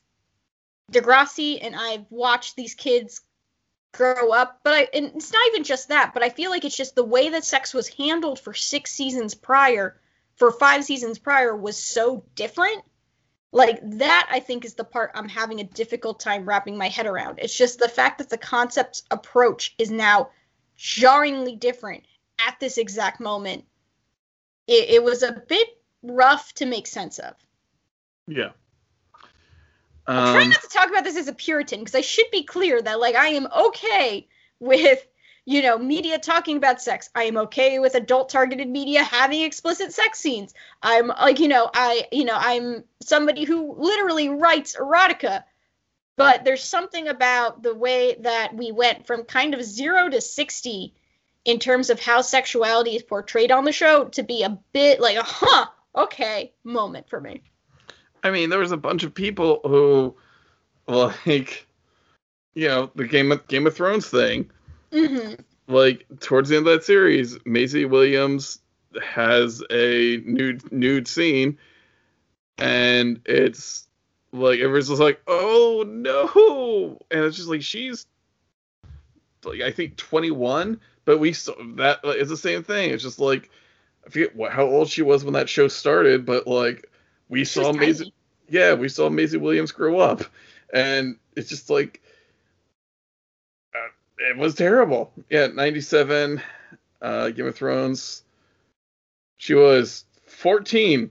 degrassi 0.92 1.60
and 1.62 1.76
i've 1.76 2.06
watched 2.10 2.56
these 2.56 2.74
kids 2.74 3.22
grow 3.92 4.32
up 4.32 4.60
but 4.64 4.74
i 4.74 4.88
and 4.94 5.12
it's 5.16 5.34
not 5.34 5.48
even 5.48 5.64
just 5.64 5.90
that 5.90 6.14
but 6.14 6.24
i 6.24 6.30
feel 6.30 6.52
like 6.52 6.64
it's 6.64 6.78
just 6.78 6.96
the 6.96 7.04
way 7.04 7.30
that 7.30 7.44
sex 7.44 7.74
was 7.74 7.88
handled 7.88 8.40
for 8.40 8.54
six 8.54 8.92
seasons 8.92 9.34
prior 9.34 10.00
for 10.36 10.52
five 10.52 10.84
seasons 10.84 11.20
prior 11.20 11.56
was 11.56 11.78
so 11.78 12.24
different. 12.36 12.82
Like 13.52 13.80
that 13.98 14.30
i 14.32 14.40
think 14.40 14.64
is 14.64 14.76
the 14.76 14.84
part 14.84 15.12
i'm 15.16 15.28
having 15.28 15.60
a 15.60 15.64
difficult 15.64 16.20
time 16.20 16.46
wrapping 16.46 16.78
my 16.78 16.88
head 16.88 17.08
around. 17.08 17.40
It's 17.40 17.58
just 17.58 17.80
the 17.80 17.90
fact 17.90 18.20
that 18.20 18.30
the 18.30 18.38
concept's 18.38 19.04
approach 19.10 19.74
is 19.80 19.90
now 19.90 20.30
jarringly 20.76 21.56
different 21.56 22.04
at 22.48 22.60
this 22.60 22.78
exact 22.78 23.20
moment. 23.20 23.66
It, 24.68 24.90
it 24.90 25.04
was 25.04 25.24
a 25.24 25.44
bit 25.48 25.68
rough 26.04 26.54
to 26.54 26.68
make 26.68 26.86
sense 26.86 27.18
of. 27.18 27.34
Yeah 28.28 28.52
i'm 30.18 30.34
trying 30.34 30.46
um, 30.46 30.50
not 30.50 30.62
to 30.62 30.70
talk 30.70 30.90
about 30.90 31.04
this 31.04 31.18
as 31.18 31.28
a 31.28 31.34
puritan 31.34 31.80
because 31.80 31.96
i 31.96 32.02
should 32.02 32.30
be 32.32 32.44
clear 32.44 32.82
that 32.82 33.00
like 33.00 33.16
i 33.16 33.28
am 33.28 33.48
okay 33.56 34.28
with 34.60 35.06
you 35.50 35.64
know, 35.64 35.80
media 35.80 36.20
talking 36.20 36.58
about 36.58 36.80
sex. 36.80 37.10
I 37.16 37.24
am 37.24 37.36
okay 37.38 37.80
with 37.80 37.96
adult 37.96 38.30
targeted 38.30 38.70
media 38.70 39.04
having 39.04 39.42
explicit 39.42 39.92
sex 39.92 40.20
scenes. 40.20 40.54
I'm 40.84 41.08
like, 41.08 41.40
you 41.40 41.48
know, 41.48 41.72
I, 41.74 42.08
you 42.12 42.24
know, 42.24 42.38
I'm 42.38 42.84
somebody 43.02 43.46
who 43.46 43.74
literally 43.76 44.30
writes 44.30 44.76
erotica. 44.76 45.44
But 46.18 46.44
there's 46.44 46.64
something 46.64 47.08
about 47.08 47.64
the 47.64 47.74
way 47.74 48.16
that 48.20 48.54
we 48.54 48.72
went 48.72 49.08
from 49.08 49.24
kind 49.24 49.56
of 49.56 49.64
zero 49.64 50.08
to 50.08 50.22
60 50.22 50.94
in 51.46 51.58
terms 51.58 51.90
of 51.90 52.00
how 52.00 52.22
sexuality 52.22 52.96
is 52.96 53.02
portrayed 53.02 53.52
on 53.52 53.64
the 53.64 53.72
show 53.72 54.06
to 54.10 54.22
be 54.22 54.44
a 54.44 54.60
bit 54.72 55.02
like 55.02 55.18
a 55.18 55.24
huh, 55.24 55.66
okay 55.96 56.54
moment 56.64 57.10
for 57.10 57.20
me. 57.20 57.42
I 58.24 58.32
mean, 58.32 58.50
there 58.50 58.60
was 58.60 58.72
a 58.72 58.78
bunch 58.78 59.04
of 59.04 59.14
people 59.14 59.62
who, 59.64 60.16
like, 60.88 61.66
you 62.54 62.68
know, 62.68 62.92
the 62.96 63.08
Game 63.08 63.32
of 63.32 63.48
Game 63.48 63.68
of 63.68 63.76
Thrones 63.76 64.08
thing 64.08 64.50
Mm-hmm. 64.92 65.42
Like 65.74 66.06
towards 66.20 66.50
the 66.50 66.58
end 66.58 66.68
of 66.68 66.74
that 66.74 66.84
series, 66.84 67.38
Maisie 67.46 67.86
Williams 67.86 68.60
has 69.04 69.64
a 69.70 70.22
nude 70.26 70.72
nude 70.72 71.08
scene, 71.08 71.58
and 72.58 73.22
it's 73.26 73.88
like 74.32 74.60
everyone's 74.60 74.90
just 74.90 75.02
like, 75.02 75.22
"Oh 75.28 75.86
no!" 75.88 76.98
And 77.12 77.24
it's 77.24 77.38
just 77.38 77.50
like 77.50 77.62
she's 77.62 78.08
like 79.44 79.62
I 79.62 79.72
think 79.72 79.96
21, 79.98 80.80
but 81.06 81.20
we 81.20 81.34
saw 81.34 81.54
that 81.76 82.04
like, 82.04 82.18
it's 82.18 82.30
the 82.30 82.38
same 82.38 82.64
thing. 82.64 82.90
It's 82.90 83.04
just 83.04 83.20
like 83.20 83.52
I 84.08 84.10
forget 84.10 84.36
what, 84.36 84.52
how 84.52 84.64
old 84.64 84.90
she 84.90 85.04
was 85.04 85.24
when 85.24 85.34
that 85.34 85.50
show 85.50 85.68
started, 85.68 86.26
but 86.26 86.48
like 86.48 86.90
we 87.30 87.46
saw 87.46 87.72
Maisie, 87.72 88.14
yeah, 88.48 88.74
we 88.74 88.90
saw 88.90 89.10
Maisie 89.10 89.38
Williams 89.38 89.72
grow 89.72 90.00
up, 90.00 90.24
and 90.74 91.18
it's 91.36 91.50
just 91.50 91.70
like 91.70 92.02
it 94.20 94.38
was 94.38 94.56
terrible. 94.56 95.12
Yeah, 95.30 95.48
97, 95.48 96.42
uh, 97.02 97.30
Game 97.30 97.48
of 97.48 97.56
Thrones. 97.56 98.24
She 99.38 99.54
was 99.54 100.06
14 100.28 101.10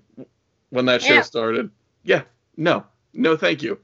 when 0.71 0.87
that 0.87 1.03
show 1.03 1.15
yeah. 1.15 1.23
started. 1.23 1.71
Yeah, 2.03 2.23
no, 2.57 2.85
no, 3.15 3.37
thank 3.37 3.63
you. 3.63 3.79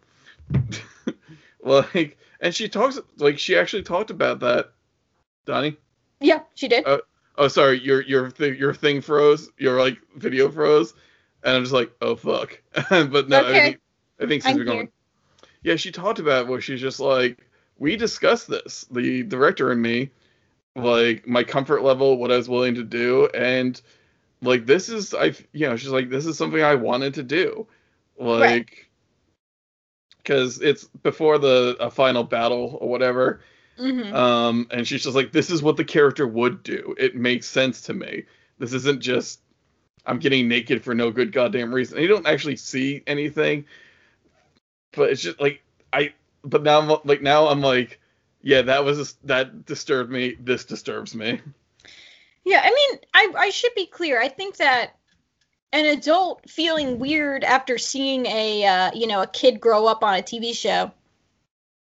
like, 1.63 2.19
and 2.41 2.55
she 2.55 2.69
talks 2.69 2.99
like 3.17 3.39
she 3.39 3.57
actually 3.57 3.83
talked 3.83 4.11
about 4.11 4.41
that, 4.41 4.73
Donnie. 5.47 5.77
Yeah, 6.21 6.41
she 6.55 6.69
did. 6.69 6.87
Uh, 6.87 6.99
oh, 7.37 7.49
sorry, 7.49 7.81
your 7.81 8.03
your 8.03 8.31
th- 8.31 8.59
your 8.59 8.75
thing 8.75 9.01
froze. 9.01 9.51
Your 9.59 9.81
like 9.81 9.99
video 10.17 10.51
froze, 10.51 10.93
and 11.45 11.57
I'm 11.57 11.63
just 11.63 11.73
like, 11.73 11.93
oh 12.01 12.17
fuck. 12.17 12.61
but 12.91 13.29
no, 13.29 13.41
okay. 13.45 13.51
I 13.51 13.63
think 13.63 13.81
I 14.21 14.27
think 14.27 14.43
she's 14.43 14.57
been 14.57 14.67
going. 14.67 14.89
Yeah, 15.63 15.77
she 15.77 15.93
talked 15.93 16.19
about 16.19 16.49
where 16.49 16.61
she's 16.61 16.81
just 16.81 17.01
like, 17.01 17.39
we 17.79 17.97
discussed 17.97 18.49
this, 18.49 18.85
the 18.91 19.23
director 19.23 19.71
and 19.71 19.81
me, 19.81 20.11
like 20.77 21.27
my 21.27 21.43
comfort 21.43 21.83
level, 21.83 22.19
what 22.19 22.31
I 22.31 22.37
was 22.37 22.49
willing 22.49 22.75
to 22.75 22.85
do, 22.85 23.29
and 23.35 23.81
like 24.43 24.67
this 24.67 24.89
is 24.89 25.15
I 25.15 25.35
you 25.53 25.69
know 25.69 25.77
she's 25.77 25.91
like 25.91 26.11
this 26.11 26.27
is 26.27 26.37
something 26.37 26.63
I 26.63 26.75
wanted 26.75 27.15
to 27.15 27.23
do, 27.23 27.67
like 28.19 28.91
because 30.19 30.59
right. 30.59 30.69
it's 30.71 30.85
before 30.85 31.39
the 31.39 31.77
a 31.81 31.91
final 31.91 32.25
battle 32.25 32.79
or 32.81 32.89
whatever. 32.89 33.41
Mm-hmm. 33.79 34.15
Um, 34.15 34.69
and 34.71 34.87
she's 34.87 35.03
just 35.03 35.17
like, 35.17 35.33
this 35.33 35.51
is 35.51 35.61
what 35.61 35.77
the 35.77 35.85
character 35.85 36.29
would 36.29 36.63
do. 36.63 36.95
It 36.97 37.17
makes 37.17 37.49
sense 37.49 37.81
to 37.83 37.95
me. 37.95 38.23
This 38.61 38.73
isn't 38.73 39.01
just 39.01 39.41
I'm 40.07 40.19
getting 40.19 40.49
naked 40.49 40.83
for 40.85 40.95
no 40.95 41.11
good 41.11 41.33
goddamn 41.33 41.75
reason. 41.75 41.99
You 41.99 42.09
don't 42.09 42.27
actually 42.27 42.57
see 42.57 43.03
anything, 43.07 43.65
but 44.93 45.11
it's 45.11 45.23
just 45.23 45.41
like 45.41 45.63
I 45.93 46.13
but 46.43 46.63
now 46.63 46.81
I'm 46.81 47.01
like 47.05 47.23
now 47.23 47.49
I'm 47.49 47.61
like, 47.61 48.01
yeah, 48.43 48.63
that 48.63 48.85
was 48.85 49.15
that 49.25 49.65
disturbed 49.65 50.11
me. 50.11 50.37
This 50.41 50.65
disturbs 50.65 51.15
me. 51.15 51.41
Yeah, 52.45 52.61
I 52.63 52.71
mean, 52.71 53.01
I 53.15 53.33
I 53.47 53.51
should 53.51 53.75
be 53.75 53.87
clear. 53.87 54.21
I 54.21 54.29
think 54.29 54.57
that 54.59 54.97
an 55.73 55.87
adult 55.87 56.49
feeling 56.49 56.99
weird 56.99 57.43
after 57.43 57.79
seeing 57.79 58.27
a 58.27 58.65
uh, 58.65 58.91
you 58.95 59.07
know 59.07 59.23
a 59.23 59.27
kid 59.27 59.61
grow 59.61 59.87
up 59.87 60.05
on 60.05 60.15
a 60.15 60.23
TV 60.23 60.55
show 60.55 60.93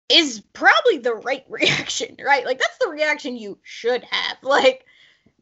is 0.09 0.41
probably 0.53 0.99
the 0.99 1.13
right 1.15 1.45
reaction, 1.49 2.17
right? 2.23 2.45
Like 2.45 2.59
that's 2.59 2.77
the 2.77 2.89
reaction 2.89 3.35
you 3.35 3.57
should 3.63 4.03
have. 4.03 4.37
Like 4.43 4.85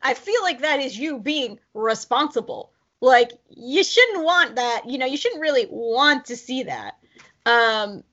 I 0.04 0.14
feel 0.14 0.42
like 0.44 0.62
that 0.62 0.80
is 0.80 0.98
you 0.98 1.18
being 1.20 1.60
responsible. 1.74 2.72
Like 3.02 3.32
you 3.50 3.84
shouldn't 3.84 4.24
want 4.24 4.56
that, 4.56 4.84
you 4.86 4.98
know, 4.98 5.06
you 5.06 5.18
shouldn't 5.18 5.42
really 5.42 5.68
want 5.70 6.26
to 6.26 6.36
see 6.36 6.64
that. 6.64 6.98
Um 7.46 8.04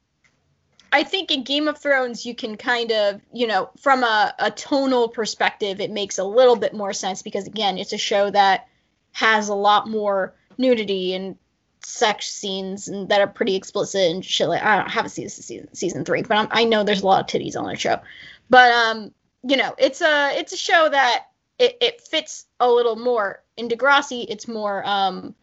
I 0.93 1.05
think 1.05 1.30
in 1.30 1.45
Game 1.45 1.68
of 1.68 1.78
Thrones, 1.78 2.26
you 2.26 2.34
can 2.34 2.57
kind 2.57 2.91
of, 2.91 3.20
you 3.32 3.47
know, 3.47 3.70
from 3.78 4.03
a, 4.03 4.34
a 4.41 4.51
tonal 4.51 5.09
perspective, 5.09 5.80
it 5.80 5.91
makes 5.91 6.18
a 6.18 6.24
little 6.24 6.57
bit 6.57 6.74
more 6.74 6.93
sense 6.93 7.22
because, 7.22 7.47
again, 7.47 7.78
it's 7.78 7.93
a 7.93 7.99
show 7.99 8.28
that 8.30 8.66
has 9.12 9.49
a 9.49 9.55
lot 9.55 9.88
more 9.88 10.34
nudity 10.59 11.14
and 11.14 11.36
sex 11.82 12.30
scenes 12.30 12.88
and 12.88 13.09
that 13.09 13.20
are 13.20 13.26
pretty 13.26 13.55
explicit 13.55 14.11
and 14.11 14.24
shit. 14.24 14.49
Like, 14.49 14.62
I, 14.62 14.76
don't, 14.76 14.91
haven't 14.91 15.11
seen 15.11 15.28
season 15.28 15.72
season 15.74 16.05
three, 16.05 16.22
but 16.22 16.36
I'm, 16.36 16.49
i 16.51 16.64
know 16.64 16.82
there's 16.82 17.03
a 17.03 17.07
lot 17.07 17.20
of 17.20 17.26
titties 17.26 17.57
on 17.57 17.66
that 17.66 17.80
show. 17.80 18.01
But 18.49 18.72
um, 18.72 19.12
you 19.43 19.57
know, 19.57 19.74
it's 19.78 20.01
a 20.01 20.36
it's 20.38 20.53
a 20.53 20.57
show 20.57 20.88
that 20.88 21.26
it, 21.61 21.76
it 21.80 22.00
fits 22.00 22.46
a 22.58 22.68
little 22.68 22.96
more. 22.96 23.44
In 23.56 23.68
Degrassi, 23.68 24.24
it's 24.28 24.48
more 24.48 24.82
um 24.84 25.34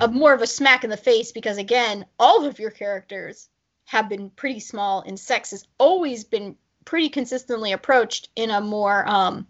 a 0.00 0.06
more 0.08 0.34
of 0.34 0.42
a 0.42 0.46
smack 0.46 0.84
in 0.84 0.90
the 0.90 0.96
face 0.96 1.32
because 1.32 1.56
again, 1.56 2.04
all 2.18 2.44
of 2.44 2.58
your 2.58 2.70
characters 2.70 3.48
have 3.86 4.08
been 4.08 4.30
pretty 4.30 4.60
small 4.60 5.02
and 5.04 5.18
sex 5.18 5.50
has 5.50 5.66
always 5.78 6.24
been 6.24 6.56
pretty 6.84 7.08
consistently 7.08 7.72
approached 7.72 8.28
in 8.36 8.50
a 8.50 8.60
more 8.60 9.08
um 9.08 9.46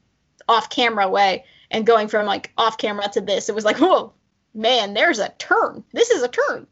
off 0.49 0.71
camera 0.71 1.09
way. 1.09 1.45
And 1.73 1.87
going 1.87 2.09
from 2.09 2.27
like 2.27 2.53
off 2.57 2.79
camera 2.79 3.09
to 3.13 3.21
this 3.21 3.49
it 3.49 3.55
was 3.55 3.65
like 3.65 3.79
whoa 3.79 4.13
man 4.55 4.95
there's 4.95 5.19
a 5.19 5.29
turn. 5.39 5.83
This 5.93 6.11
is 6.11 6.23
a 6.23 6.29
turn. 6.29 6.67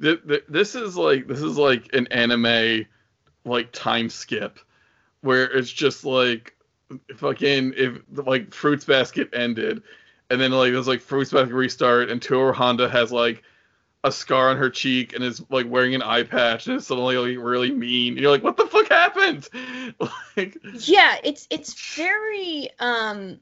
This 0.00 0.74
is 0.74 0.96
like 0.96 1.28
this 1.28 1.40
is 1.40 1.56
like 1.56 1.94
an 1.94 2.08
anime 2.08 2.86
like 3.44 3.70
time 3.70 4.10
skip 4.10 4.58
where 5.20 5.44
it's 5.44 5.70
just 5.70 6.04
like 6.04 6.56
fucking 7.16 7.74
if 7.76 7.98
like 8.12 8.52
fruits 8.52 8.84
basket 8.84 9.30
ended 9.32 9.82
and 10.30 10.40
then 10.40 10.52
like 10.52 10.72
there's 10.72 10.88
like 10.88 11.00
fruits 11.00 11.32
basket 11.32 11.54
restart 11.54 12.10
and 12.10 12.22
Toru 12.22 12.52
Honda 12.52 12.88
has 12.88 13.12
like 13.12 13.42
a 14.02 14.10
scar 14.10 14.48
on 14.50 14.56
her 14.56 14.70
cheek 14.70 15.14
and 15.14 15.22
is 15.22 15.42
like 15.50 15.68
wearing 15.68 15.94
an 15.94 16.02
eye 16.02 16.22
patch 16.22 16.66
and 16.66 16.76
is 16.76 16.86
suddenly 16.86 17.16
like 17.18 17.44
really 17.44 17.70
mean. 17.70 18.14
And 18.14 18.20
you're 18.20 18.30
like, 18.30 18.42
what 18.42 18.56
the 18.56 18.66
fuck 18.66 18.88
happened? 18.88 19.48
like 20.36 20.56
Yeah, 20.72 21.16
it's 21.22 21.46
it's 21.50 21.94
very 21.96 22.70
um 22.78 23.40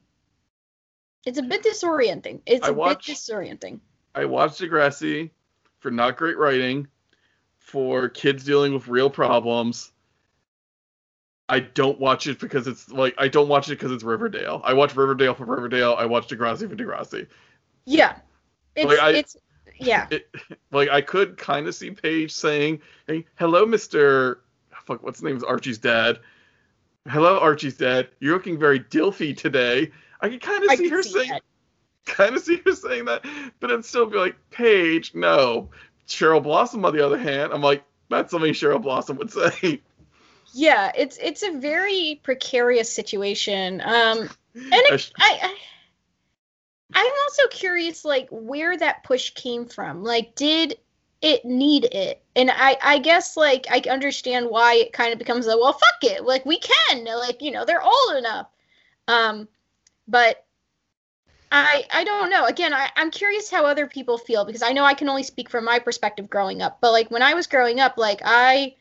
it's 1.25 1.37
a 1.37 1.43
bit 1.43 1.63
disorienting. 1.63 2.41
It's 2.45 2.65
I 2.65 2.71
a 2.71 2.73
watched, 2.73 3.07
bit 3.07 3.15
disorienting. 3.17 3.79
I 4.15 4.25
watched 4.25 4.59
Degrassi 4.59 5.29
for 5.79 5.91
not 5.91 6.17
great 6.17 6.37
writing, 6.37 6.87
for 7.57 8.09
kids 8.09 8.43
dealing 8.43 8.73
with 8.73 8.87
real 8.87 9.09
problems. 9.09 9.91
I 11.49 11.59
don't 11.59 11.99
watch 11.99 12.27
it 12.27 12.39
because 12.39 12.67
it's 12.67 12.89
like 12.89 13.15
I 13.17 13.27
don't 13.27 13.47
watch 13.47 13.67
it 13.67 13.71
because 13.71 13.91
it's 13.91 14.03
Riverdale. 14.03 14.61
I 14.63 14.73
watch 14.73 14.95
Riverdale 14.95 15.33
for 15.33 15.45
Riverdale. 15.45 15.95
I 15.97 16.05
watch 16.05 16.27
Degrassi 16.27 16.69
for 16.69 16.75
Degrassi. 16.75 17.27
Yeah, 17.85 18.17
it's 18.75 18.85
like 18.85 18.99
I, 18.99 19.11
it's 19.11 19.35
yeah. 19.79 20.07
It, 20.11 20.29
like 20.71 20.89
I 20.89 21.01
could 21.01 21.37
kind 21.37 21.67
of 21.67 21.75
see 21.75 21.91
Paige 21.91 22.31
saying, 22.31 22.81
"Hey, 23.07 23.25
hello, 23.35 23.65
Mister. 23.65 24.41
Fuck, 24.85 25.03
what's 25.03 25.19
the 25.19 25.27
name 25.27 25.37
of 25.37 25.43
Archie's 25.43 25.77
dad? 25.77 26.19
Hello, 27.07 27.39
Archie's 27.39 27.77
dad. 27.77 28.09
You're 28.19 28.33
looking 28.35 28.59
very 28.59 28.79
dilfy 28.79 29.35
today." 29.35 29.91
I 30.21 30.29
could 30.29 30.41
kind 30.41 30.63
of 30.63 30.77
see 30.77 30.89
her 30.89 31.03
see 31.03 31.11
saying, 31.11 31.39
kind 32.05 32.35
of 32.35 32.41
see 32.41 32.61
her 32.65 32.73
saying 32.73 33.05
that, 33.05 33.25
but 33.59 33.71
it'd 33.71 33.85
still 33.85 34.05
be 34.05 34.17
like, 34.17 34.35
Paige, 34.51 35.15
no. 35.15 35.69
Cheryl 36.07 36.43
Blossom, 36.43 36.83
on 36.85 36.95
the 36.95 37.05
other 37.05 37.17
hand, 37.17 37.53
I'm 37.53 37.61
like, 37.61 37.83
that's 38.09 38.31
something 38.31 38.53
Cheryl 38.53 38.81
Blossom 38.81 39.17
would 39.17 39.31
say. 39.31 39.81
Yeah, 40.53 40.91
it's 40.95 41.17
it's 41.17 41.43
a 41.43 41.57
very 41.59 42.19
precarious 42.23 42.91
situation. 42.91 43.81
Um, 43.81 44.19
and 44.19 44.29
it, 44.71 45.11
I, 45.17 45.39
I 45.43 45.55
I'm 46.93 47.13
also 47.23 47.47
curious, 47.49 48.03
like, 48.03 48.27
where 48.31 48.75
that 48.75 49.03
push 49.03 49.31
came 49.31 49.65
from. 49.65 50.03
Like, 50.03 50.35
did 50.35 50.77
it 51.21 51.45
need 51.45 51.85
it? 51.85 52.23
And 52.35 52.49
I, 52.49 52.77
I 52.81 52.97
guess, 52.99 53.37
like, 53.37 53.67
I 53.69 53.81
understand 53.89 54.49
why 54.49 54.75
it 54.75 54.93
kind 54.93 55.13
of 55.13 55.19
becomes 55.19 55.45
a, 55.47 55.57
well, 55.57 55.73
fuck 55.73 56.03
it. 56.03 56.23
Like, 56.23 56.45
we 56.45 56.59
can. 56.59 57.05
Like, 57.05 57.41
you 57.41 57.51
know, 57.51 57.65
they're 57.65 57.83
old 57.83 58.15
enough. 58.17 58.47
Um, 59.07 59.47
but 60.07 60.45
I 61.51 61.85
I 61.91 62.03
don't 62.03 62.29
know. 62.29 62.45
Again, 62.45 62.73
I, 62.73 62.89
I'm 62.95 63.11
curious 63.11 63.49
how 63.49 63.65
other 63.65 63.87
people 63.87 64.17
feel 64.17 64.45
because 64.45 64.61
I 64.61 64.71
know 64.71 64.83
I 64.83 64.93
can 64.93 65.09
only 65.09 65.23
speak 65.23 65.49
from 65.49 65.65
my 65.65 65.79
perspective 65.79 66.29
growing 66.29 66.61
up. 66.61 66.79
But 66.79 66.91
like 66.91 67.09
when 67.09 67.23
I 67.23 67.33
was 67.33 67.47
growing 67.47 67.79
up, 67.79 67.97
like 67.97 68.21
I 68.23 68.75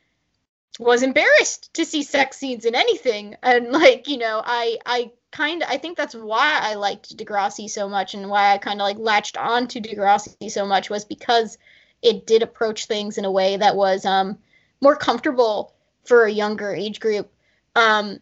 was 0.79 1.03
embarrassed 1.03 1.75
to 1.75 1.85
see 1.85 2.03
sex 2.03 2.37
scenes 2.37 2.65
in 2.65 2.75
anything. 2.75 3.37
And 3.43 3.73
like, 3.73 4.09
you 4.09 4.19
know, 4.19 4.43
I 4.45 4.79
I 4.87 5.13
kind 5.31 5.63
of 5.63 5.69
I 5.69 5.79
think 5.79 5.97
that's 5.97 6.15
why 6.15 6.59
I 6.63 6.75
liked 6.75 7.17
Degrassi 7.17 7.69
so 7.69 7.89
much 7.89 8.15
and 8.15 8.31
why 8.31 8.53
I 8.53 8.59
kind 8.59 8.81
of 8.81 8.85
like 8.85 8.99
latched 8.99 9.37
on 9.37 9.69
to 9.69 9.81
Degrassi 9.81 10.51
so 10.51 10.65
much 10.67 10.91
was 10.91 11.05
because 11.05 11.59
it 12.03 12.27
did 12.27 12.43
approach 12.43 12.87
things 12.87 13.19
in 13.19 13.25
a 13.25 13.31
way 13.31 13.57
that 13.57 13.77
was 13.77 14.05
um 14.05 14.39
more 14.81 14.97
comfortable 14.97 15.75
for 16.05 16.25
a 16.25 16.33
younger 16.33 16.75
age 16.75 17.01
group. 17.01 17.31
Um 17.75 18.21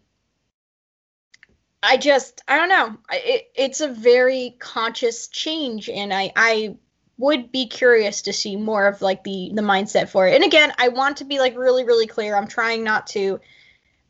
I 1.82 1.96
just 1.98 2.42
I 2.48 2.56
don't 2.58 2.68
know. 2.68 2.96
It, 3.12 3.50
it's 3.54 3.80
a 3.80 3.88
very 3.88 4.56
conscious 4.58 5.28
change, 5.28 5.88
and 5.88 6.12
I 6.12 6.32
I 6.34 6.76
would 7.18 7.50
be 7.50 7.66
curious 7.66 8.22
to 8.22 8.32
see 8.32 8.56
more 8.56 8.86
of 8.86 9.00
like 9.02 9.24
the 9.24 9.50
the 9.54 9.62
mindset 9.62 10.08
for 10.08 10.26
it. 10.26 10.34
And 10.34 10.44
again, 10.44 10.72
I 10.78 10.88
want 10.88 11.18
to 11.18 11.24
be 11.24 11.38
like 11.38 11.56
really 11.56 11.84
really 11.84 12.06
clear. 12.06 12.36
I'm 12.36 12.48
trying 12.48 12.84
not 12.84 13.06
to 13.08 13.40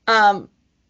um 0.07 0.49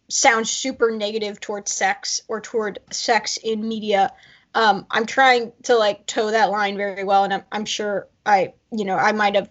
sound 0.09 0.47
super 0.47 0.91
negative 0.91 1.39
towards 1.39 1.71
sex 1.71 2.21
or 2.27 2.41
toward 2.41 2.79
sex 2.91 3.37
in 3.37 3.67
media. 3.67 4.13
Um, 4.55 4.85
I'm 4.89 5.05
trying 5.05 5.51
to 5.63 5.75
like 5.75 6.05
toe 6.07 6.31
that 6.31 6.49
line 6.49 6.77
very 6.77 7.03
well, 7.03 7.23
and 7.23 7.33
I'm 7.33 7.43
I'm 7.51 7.65
sure 7.65 8.07
I 8.25 8.53
you 8.71 8.85
know 8.85 8.95
I 8.95 9.11
might 9.11 9.35
have 9.35 9.49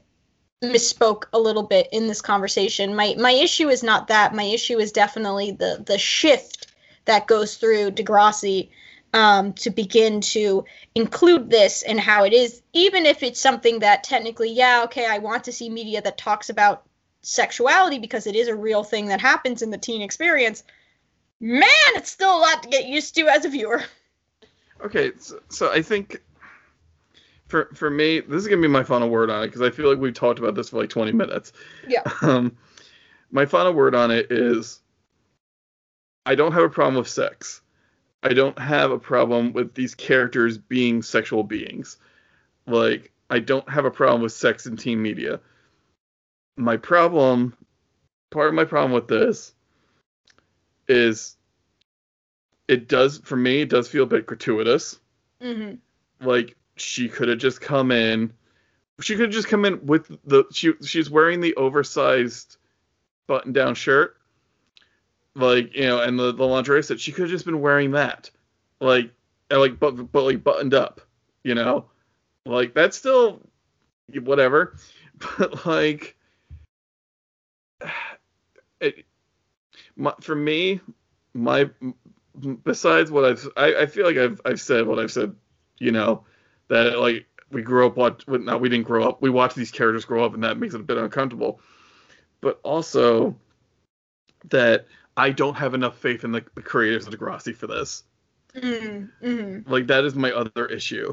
misspoke 0.64 1.24
a 1.32 1.38
little 1.38 1.62
bit 1.62 1.88
in 1.92 2.06
this 2.08 2.22
conversation. 2.22 2.96
My 2.96 3.14
my 3.18 3.32
issue 3.32 3.68
is 3.68 3.82
not 3.82 4.08
that. 4.08 4.34
My 4.34 4.44
issue 4.44 4.78
is 4.78 4.92
definitely 4.92 5.52
the 5.52 5.82
the 5.86 5.98
shift 5.98 6.68
that 7.04 7.28
goes 7.28 7.56
through 7.56 7.92
Degrassi 7.92 8.70
um, 9.16 9.54
to 9.54 9.70
begin 9.70 10.20
to 10.20 10.66
include 10.94 11.48
this 11.48 11.82
and 11.82 11.98
how 11.98 12.24
it 12.24 12.34
is, 12.34 12.60
even 12.74 13.06
if 13.06 13.22
it's 13.22 13.40
something 13.40 13.78
that 13.78 14.04
technically, 14.04 14.52
yeah, 14.52 14.82
okay, 14.84 15.06
I 15.06 15.18
want 15.18 15.44
to 15.44 15.52
see 15.52 15.70
media 15.70 16.02
that 16.02 16.18
talks 16.18 16.50
about 16.50 16.84
sexuality 17.22 17.98
because 17.98 18.26
it 18.26 18.36
is 18.36 18.48
a 18.48 18.54
real 18.54 18.84
thing 18.84 19.06
that 19.06 19.22
happens 19.22 19.62
in 19.62 19.70
the 19.70 19.78
teen 19.78 20.02
experience. 20.02 20.64
Man, 21.40 21.64
it's 21.94 22.10
still 22.10 22.36
a 22.36 22.38
lot 22.38 22.62
to 22.62 22.68
get 22.68 22.86
used 22.86 23.14
to 23.14 23.26
as 23.28 23.46
a 23.46 23.48
viewer. 23.48 23.82
Okay, 24.84 25.12
so, 25.18 25.40
so 25.48 25.72
I 25.72 25.80
think 25.80 26.20
for 27.48 27.70
for 27.74 27.88
me, 27.88 28.20
this 28.20 28.42
is 28.42 28.48
gonna 28.48 28.60
be 28.60 28.68
my 28.68 28.84
final 28.84 29.08
word 29.08 29.30
on 29.30 29.44
it 29.44 29.46
because 29.46 29.62
I 29.62 29.70
feel 29.70 29.88
like 29.88 29.98
we've 29.98 30.12
talked 30.12 30.38
about 30.38 30.54
this 30.54 30.68
for 30.68 30.78
like 30.78 30.90
20 30.90 31.12
minutes. 31.12 31.54
Yeah. 31.88 32.02
Um, 32.20 32.54
my 33.30 33.46
final 33.46 33.72
word 33.72 33.94
on 33.94 34.10
it 34.10 34.30
is 34.30 34.80
I 36.26 36.34
don't 36.34 36.52
have 36.52 36.64
a 36.64 36.68
problem 36.68 36.96
with 36.96 37.08
sex. 37.08 37.62
I 38.26 38.32
don't 38.32 38.58
have 38.58 38.90
a 38.90 38.98
problem 38.98 39.52
with 39.52 39.74
these 39.74 39.94
characters 39.94 40.58
being 40.58 41.00
sexual 41.00 41.44
beings. 41.44 41.96
Like, 42.66 43.12
I 43.30 43.38
don't 43.38 43.68
have 43.68 43.84
a 43.84 43.90
problem 43.90 44.20
with 44.20 44.32
sex 44.32 44.66
in 44.66 44.76
teen 44.76 45.00
media. 45.00 45.38
My 46.56 46.76
problem, 46.76 47.56
part 48.32 48.48
of 48.48 48.54
my 48.54 48.64
problem 48.64 48.90
with 48.90 49.06
this 49.06 49.54
is 50.88 51.36
it 52.66 52.88
does, 52.88 53.18
for 53.18 53.36
me, 53.36 53.60
it 53.60 53.68
does 53.68 53.86
feel 53.86 54.02
a 54.02 54.08
bit 54.08 54.26
gratuitous. 54.26 54.98
Mm-hmm. 55.40 56.26
Like, 56.26 56.56
she 56.74 57.08
could 57.08 57.28
have 57.28 57.38
just 57.38 57.60
come 57.60 57.92
in. 57.92 58.32
She 59.02 59.14
could 59.14 59.26
have 59.26 59.34
just 59.34 59.46
come 59.46 59.64
in 59.64 59.86
with 59.86 60.10
the. 60.24 60.46
She, 60.50 60.72
she's 60.82 61.08
wearing 61.08 61.40
the 61.40 61.54
oversized 61.54 62.56
button 63.28 63.52
down 63.52 63.76
shirt 63.76 64.16
like 65.36 65.74
you 65.74 65.84
know, 65.84 66.00
and 66.00 66.18
the 66.18 66.32
the 66.32 66.46
lingerie 66.46 66.82
set. 66.82 66.98
She 66.98 67.12
could 67.12 67.22
have 67.22 67.30
just 67.30 67.44
been 67.44 67.60
wearing 67.60 67.92
that, 67.92 68.30
like, 68.80 69.10
and, 69.50 69.60
like 69.60 69.78
but 69.78 69.92
but 70.10 70.22
like 70.22 70.42
buttoned 70.42 70.74
up, 70.74 71.00
you 71.44 71.54
know, 71.54 71.84
oh. 72.46 72.50
like 72.50 72.74
that's 72.74 72.96
still 72.96 73.40
whatever, 74.22 74.76
but 75.38 75.66
like, 75.66 76.16
it, 78.80 79.04
my, 79.94 80.14
for 80.20 80.34
me, 80.34 80.80
my 81.34 81.68
besides 82.64 83.10
what 83.10 83.24
I've 83.24 83.48
I, 83.56 83.82
I 83.82 83.86
feel 83.86 84.06
like 84.06 84.16
I've 84.16 84.40
I've 84.44 84.60
said 84.60 84.86
what 84.86 84.98
I've 84.98 85.12
said, 85.12 85.34
you 85.78 85.92
know, 85.92 86.24
that 86.68 86.98
like 86.98 87.26
we 87.52 87.62
grew 87.62 87.86
up 87.86 87.96
watch 87.96 88.26
no 88.26 88.56
we 88.56 88.68
didn't 88.68 88.86
grow 88.86 89.08
up 89.08 89.22
we 89.22 89.30
watch 89.30 89.54
these 89.54 89.70
characters 89.70 90.04
grow 90.04 90.24
up 90.24 90.34
and 90.34 90.42
that 90.42 90.58
makes 90.58 90.74
it 90.74 90.80
a 90.80 90.84
bit 90.84 90.96
uncomfortable, 90.96 91.60
but 92.40 92.58
also 92.62 93.36
that 94.48 94.86
I 95.16 95.30
don't 95.30 95.54
have 95.54 95.74
enough 95.74 95.98
faith 95.98 96.24
in 96.24 96.32
the, 96.32 96.44
the 96.54 96.62
creators 96.62 97.06
of 97.06 97.14
Degrassi 97.14 97.54
for 97.54 97.66
this. 97.66 98.04
Mm-hmm. 98.54 99.70
Like 99.70 99.86
that 99.86 100.04
is 100.04 100.14
my 100.14 100.32
other 100.32 100.66
issue, 100.66 101.12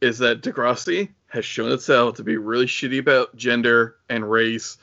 is 0.00 0.18
that 0.18 0.42
Degrassi 0.42 1.10
has 1.28 1.44
shown 1.44 1.72
itself 1.72 2.16
to 2.16 2.24
be 2.24 2.36
really 2.36 2.66
shitty 2.66 2.98
about 2.98 3.34
gender 3.36 3.96
and 4.08 4.30
race, 4.30 4.78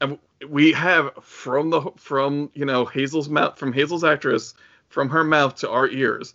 and 0.00 0.18
we 0.48 0.72
have 0.72 1.12
from 1.22 1.70
the 1.70 1.82
from 1.96 2.50
you 2.54 2.64
know 2.64 2.84
Hazel's 2.84 3.28
mouth 3.28 3.58
from 3.58 3.72
Hazel's 3.72 4.04
actress 4.04 4.54
from 4.88 5.08
her 5.08 5.24
mouth 5.24 5.54
to 5.56 5.70
our 5.70 5.88
ears 5.88 6.34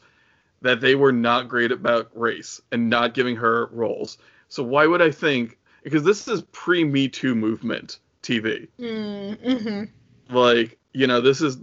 that 0.61 0.81
they 0.81 0.95
were 0.95 1.11
not 1.11 1.47
great 1.47 1.71
about 1.71 2.09
race 2.15 2.61
and 2.71 2.89
not 2.89 3.13
giving 3.13 3.35
her 3.35 3.67
roles. 3.67 4.17
So 4.49 4.63
why 4.63 4.87
would 4.87 5.01
I 5.01 5.11
think? 5.11 5.57
Because 5.83 6.03
this 6.03 6.27
is 6.27 6.41
pre 6.51 6.83
Me 6.83 7.07
Too 7.07 7.35
movement 7.35 7.99
TV. 8.23 8.67
Mm-hmm. 8.79 10.35
Like 10.35 10.79
you 10.95 11.07
know, 11.07 11.21
this 11.21 11.41
is 11.41 11.57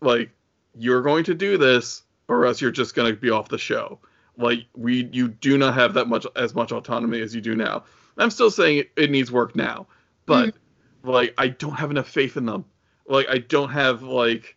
like 0.00 0.30
you're 0.76 1.02
going 1.02 1.24
to 1.24 1.34
do 1.34 1.56
this, 1.56 2.02
or 2.28 2.46
else 2.46 2.60
you're 2.60 2.70
just 2.70 2.94
going 2.94 3.14
to 3.14 3.18
be 3.18 3.30
off 3.30 3.48
the 3.48 3.58
show. 3.58 4.00
Like 4.36 4.66
we, 4.74 5.08
you 5.12 5.28
do 5.28 5.56
not 5.56 5.74
have 5.74 5.94
that 5.94 6.08
much 6.08 6.26
as 6.36 6.54
much 6.54 6.72
autonomy 6.72 7.20
as 7.20 7.34
you 7.34 7.40
do 7.40 7.54
now. 7.54 7.84
I'm 8.18 8.30
still 8.30 8.50
saying 8.50 8.78
it, 8.78 8.90
it 8.96 9.10
needs 9.10 9.30
work 9.30 9.54
now, 9.54 9.86
but 10.26 10.48
mm-hmm. 10.48 11.10
like 11.10 11.34
I 11.38 11.48
don't 11.48 11.74
have 11.74 11.90
enough 11.90 12.08
faith 12.08 12.36
in 12.36 12.46
them. 12.46 12.64
Like 13.06 13.26
I 13.28 13.38
don't 13.38 13.70
have 13.70 14.02
like 14.02 14.56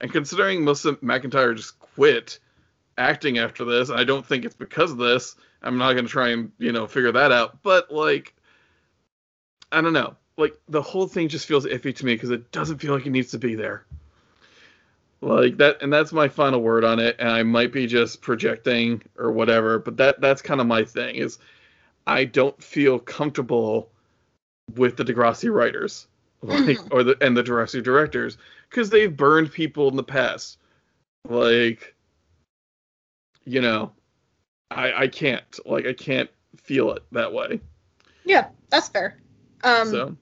And 0.00 0.12
considering 0.12 0.64
Melissa 0.64 0.94
McIntyre 0.94 1.54
just 1.56 1.78
quit 1.78 2.38
acting 2.96 3.38
after 3.38 3.64
this, 3.64 3.90
I 3.90 4.04
don't 4.04 4.26
think 4.26 4.44
it's 4.44 4.54
because 4.54 4.90
of 4.90 4.98
this. 4.98 5.36
I'm 5.62 5.78
not 5.78 5.94
gonna 5.94 6.08
try 6.08 6.30
and 6.30 6.52
you 6.58 6.72
know 6.72 6.86
figure 6.86 7.12
that 7.12 7.32
out. 7.32 7.62
But 7.62 7.90
like, 7.90 8.34
I 9.70 9.80
don't 9.80 9.92
know. 9.92 10.16
Like 10.40 10.58
the 10.68 10.82
whole 10.82 11.06
thing 11.06 11.28
just 11.28 11.46
feels 11.46 11.66
iffy 11.66 11.94
to 11.94 12.06
me 12.06 12.14
because 12.14 12.30
it 12.30 12.50
doesn't 12.50 12.78
feel 12.78 12.94
like 12.94 13.06
it 13.06 13.10
needs 13.10 13.30
to 13.32 13.38
be 13.38 13.54
there. 13.54 13.84
Like 15.20 15.58
that, 15.58 15.82
and 15.82 15.92
that's 15.92 16.12
my 16.12 16.28
final 16.28 16.62
word 16.62 16.82
on 16.82 16.98
it. 16.98 17.16
And 17.18 17.28
I 17.28 17.42
might 17.42 17.72
be 17.72 17.86
just 17.86 18.22
projecting 18.22 19.02
or 19.18 19.30
whatever, 19.30 19.78
but 19.78 19.98
that 19.98 20.20
that's 20.20 20.40
kind 20.40 20.60
of 20.60 20.66
my 20.66 20.82
thing. 20.82 21.16
Is 21.16 21.38
I 22.06 22.24
don't 22.24 22.60
feel 22.62 22.98
comfortable 22.98 23.90
with 24.76 24.96
the 24.96 25.04
Degrassi 25.04 25.52
writers, 25.52 26.06
like, 26.42 26.78
or 26.90 27.04
the 27.04 27.18
and 27.20 27.36
the 27.36 27.42
Degrassi 27.42 27.82
directors, 27.82 28.38
because 28.70 28.88
they've 28.88 29.14
burned 29.14 29.52
people 29.52 29.88
in 29.88 29.96
the 29.96 30.02
past. 30.02 30.56
Like, 31.28 31.94
you 33.44 33.60
know, 33.60 33.92
I 34.70 35.02
I 35.02 35.08
can't 35.08 35.44
like 35.66 35.86
I 35.86 35.92
can't 35.92 36.30
feel 36.56 36.92
it 36.92 37.02
that 37.12 37.30
way. 37.34 37.60
Yeah, 38.24 38.48
that's 38.70 38.88
fair. 38.88 39.18
Um, 39.62 39.88
so. 39.88 40.16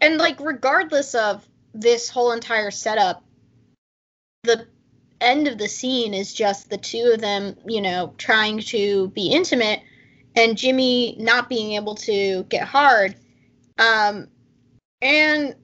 And 0.00 0.18
like 0.18 0.40
regardless 0.40 1.14
of 1.14 1.46
this 1.72 2.08
whole 2.08 2.32
entire 2.32 2.70
setup, 2.70 3.24
the 4.42 4.66
end 5.20 5.48
of 5.48 5.58
the 5.58 5.68
scene 5.68 6.14
is 6.14 6.34
just 6.34 6.70
the 6.70 6.78
two 6.78 7.12
of 7.14 7.20
them, 7.20 7.56
you 7.66 7.80
know, 7.80 8.14
trying 8.18 8.58
to 8.58 9.08
be 9.08 9.28
intimate 9.28 9.80
and 10.36 10.56
Jimmy 10.56 11.16
not 11.18 11.48
being 11.48 11.72
able 11.72 11.94
to 11.94 12.44
get 12.44 12.66
hard. 12.66 13.14
Um, 13.78 14.28
and 15.00 15.54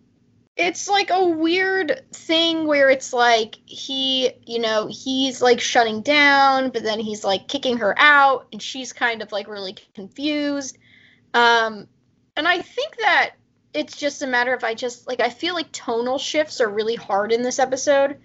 it's 0.56 0.88
like 0.88 1.10
a 1.10 1.24
weird 1.24 2.02
thing 2.12 2.66
where 2.66 2.90
it's 2.90 3.12
like 3.12 3.56
he, 3.66 4.30
you 4.46 4.58
know, 4.58 4.88
he's 4.90 5.40
like 5.40 5.60
shutting 5.60 6.02
down, 6.02 6.70
but 6.70 6.82
then 6.82 7.00
he's 7.00 7.24
like 7.24 7.48
kicking 7.48 7.78
her 7.78 7.94
out, 7.98 8.46
and 8.52 8.60
she's 8.60 8.92
kind 8.92 9.22
of 9.22 9.32
like 9.32 9.48
really 9.48 9.74
confused. 9.94 10.76
Um, 11.32 11.86
and 12.36 12.46
I 12.46 12.60
think 12.60 12.96
that 12.98 13.30
it's 13.72 13.96
just 13.96 14.22
a 14.22 14.26
matter 14.26 14.52
of 14.52 14.64
I 14.64 14.74
just 14.74 15.06
like 15.06 15.20
I 15.20 15.30
feel 15.30 15.54
like 15.54 15.72
tonal 15.72 16.18
shifts 16.18 16.60
are 16.60 16.68
really 16.68 16.96
hard 16.96 17.32
in 17.32 17.42
this 17.42 17.58
episode 17.58 18.18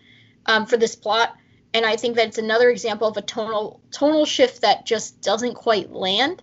um, 0.46 0.66
for 0.66 0.78
this 0.78 0.96
plot, 0.96 1.36
and 1.74 1.86
I 1.86 1.96
think 1.96 2.16
that 2.16 2.28
it's 2.28 2.38
another 2.38 2.70
example 2.70 3.08
of 3.08 3.18
a 3.18 3.22
tonal 3.22 3.82
tonal 3.91 4.26
shift 4.26 4.62
that 4.62 4.86
just 4.86 5.22
doesn't 5.22 5.56
quite 5.56 5.91
land 5.91 6.41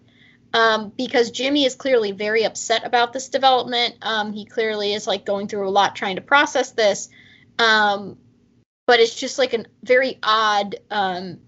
um, 0.54 0.92
because 0.96 1.30
Jimmy 1.30 1.64
is 1.64 1.74
clearly 1.74 2.12
very 2.12 2.44
upset 2.44 2.84
about 2.84 3.12
this 3.12 3.28
development. 3.28 3.96
Um, 4.02 4.32
he 4.32 4.44
clearly 4.44 4.92
is 4.92 5.06
like 5.06 5.24
going 5.24 5.48
through 5.48 5.68
a 5.68 5.70
lot 5.70 5.96
trying 5.96 6.16
to 6.16 6.22
process 6.22 6.72
this. 6.72 7.08
Um, 7.58 8.18
but 8.86 9.00
it's 9.00 9.14
just 9.14 9.38
like 9.38 9.54
a 9.54 9.64
very 9.82 10.18
odd 10.22 10.76
um, 10.90 11.38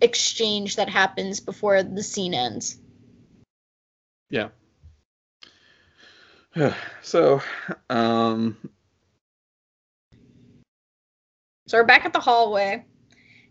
exchange 0.00 0.76
that 0.76 0.88
happens 0.88 1.40
before 1.40 1.82
the 1.82 2.02
scene 2.02 2.34
ends. 2.34 2.78
Yeah. 4.30 4.48
so, 7.02 7.42
um, 7.90 8.56
so 11.66 11.78
we're 11.78 11.84
back 11.84 12.04
at 12.04 12.12
the 12.12 12.20
hallway. 12.20 12.84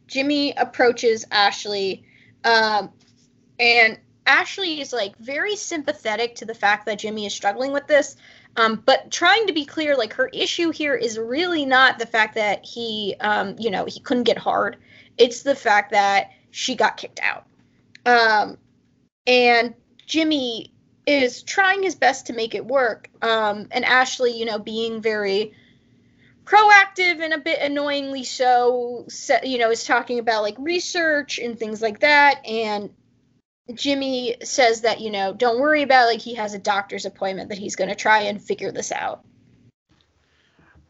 Jimmy 0.08 0.54
approaches 0.54 1.26
Ashley, 1.32 2.06
um, 2.44 2.92
and 3.60 3.98
Ashley 4.26 4.80
is 4.82 4.94
like 4.94 5.18
very 5.18 5.56
sympathetic 5.56 6.36
to 6.36 6.46
the 6.46 6.54
fact 6.54 6.86
that 6.86 7.00
Jimmy 7.00 7.26
is 7.26 7.34
struggling 7.34 7.72
with 7.72 7.88
this. 7.88 8.16
Um, 8.56 8.84
but 8.86 9.12
trying 9.12 9.48
to 9.48 9.54
be 9.54 9.66
clear, 9.66 9.98
like 9.98 10.14
her 10.14 10.28
issue 10.28 10.70
here 10.70 10.96
is 10.96 11.18
really 11.18 11.66
not 11.66 11.98
the 11.98 12.06
fact 12.06 12.36
that 12.36 12.64
he, 12.64 13.16
um, 13.20 13.56
you 13.58 13.72
know, 13.72 13.86
he 13.86 14.00
couldn't 14.00 14.24
get 14.24 14.38
hard. 14.38 14.78
It's 15.18 15.42
the 15.42 15.56
fact 15.56 15.92
that 15.92 16.32
she 16.52 16.76
got 16.76 16.98
kicked 16.98 17.20
out. 17.22 17.48
Um, 18.06 18.58
and 19.26 19.74
Jimmy 20.06 20.73
is 21.06 21.44
trying 21.44 21.84
his 21.84 21.96
best 21.96 22.28
to 22.28 22.34
make 22.34 22.56
it 22.56 22.66
work. 22.66 23.10
Um, 23.22 23.68
and 23.72 23.84
Ashley, 23.84 24.38
you 24.38 24.46
know, 24.46 24.60
being 24.60 25.02
very 25.02 25.54
proactive 26.46 27.22
and 27.22 27.34
a 27.34 27.38
bit 27.38 27.60
annoyingly 27.60 28.24
so, 28.24 29.08
you 29.44 29.58
know, 29.58 29.72
is 29.72 29.86
talking 29.86 30.20
about 30.20 30.42
like 30.42 30.56
research 30.60 31.40
and 31.40 31.58
things 31.58 31.82
like 31.82 32.00
that. 32.02 32.46
And 32.46 32.90
Jimmy 33.74 34.36
says 34.44 34.82
that, 34.82 35.00
you 35.00 35.10
know, 35.10 35.34
don't 35.34 35.60
worry 35.60 35.84
about 35.84 36.08
like 36.08 36.20
he 36.20 36.36
has 36.36 36.54
a 36.54 36.60
doctor's 36.60 37.06
appointment 37.06 37.50
that 37.50 37.58
he's 37.58 37.76
going 37.76 37.90
to 37.90 37.96
try 37.96 38.24
and 38.24 38.42
figure 38.42 38.72
this 38.72 38.92
out. 38.92 39.24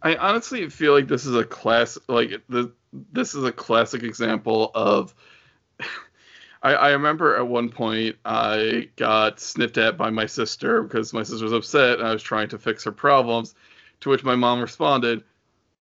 I 0.01 0.16
honestly 0.16 0.70
feel 0.70 0.93
like 0.93 1.07
this 1.07 1.26
is 1.26 1.36
a 1.36 1.45
class 1.45 1.97
like 2.09 2.41
the 2.49 2.74
this 2.91 3.36
is 3.36 3.45
a 3.45 3.53
classic 3.53 4.03
example 4.03 4.70
of 4.76 5.16
I, 6.64 6.74
I 6.74 6.89
remember 6.91 7.36
at 7.36 7.47
one 7.47 7.70
point 7.70 8.16
I 8.24 8.89
got 8.95 9.39
snipped 9.39 9.78
at 9.78 9.97
by 9.97 10.09
my 10.09 10.26
sister 10.26 10.82
because 10.82 11.14
my 11.14 11.24
sister 11.24 11.43
was 11.43 11.53
upset 11.53 11.99
and 11.99 12.07
I 12.07 12.14
was 12.14 12.24
trying 12.24 12.47
to 12.49 12.57
fix 12.57 12.86
her 12.86 12.91
problems. 12.91 13.53
To 14.01 14.09
which 14.09 14.24
my 14.24 14.36
mom 14.36 14.61
responded, 14.61 15.24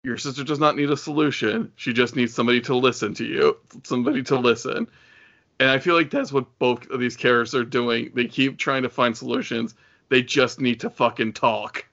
Your 0.03 0.19
sister 0.19 0.45
does 0.45 0.59
not 0.59 0.77
need 0.77 0.91
a 0.91 0.97
solution. 0.97 1.73
She 1.77 1.93
just 1.93 2.17
needs 2.17 2.35
somebody 2.35 2.61
to 2.63 2.77
listen 2.77 3.15
to 3.15 3.25
you, 3.25 3.57
somebody 3.85 4.23
to 4.25 4.37
listen. 4.37 4.89
And 5.61 5.71
I 5.71 5.79
feel 5.79 5.95
like 5.95 6.11
that's 6.11 6.33
what 6.33 6.59
both 6.59 6.89
of 6.91 6.99
these 6.99 7.17
characters 7.17 7.55
are 7.55 7.65
doing. 7.65 8.11
They 8.15 8.27
keep 8.27 8.59
trying 8.59 8.83
to 8.83 8.89
find 8.89 9.17
solutions. 9.17 9.75
They 10.09 10.23
just 10.23 10.61
need 10.61 10.81
to 10.81 10.91
fucking 10.91 11.35
talk. 11.35 11.87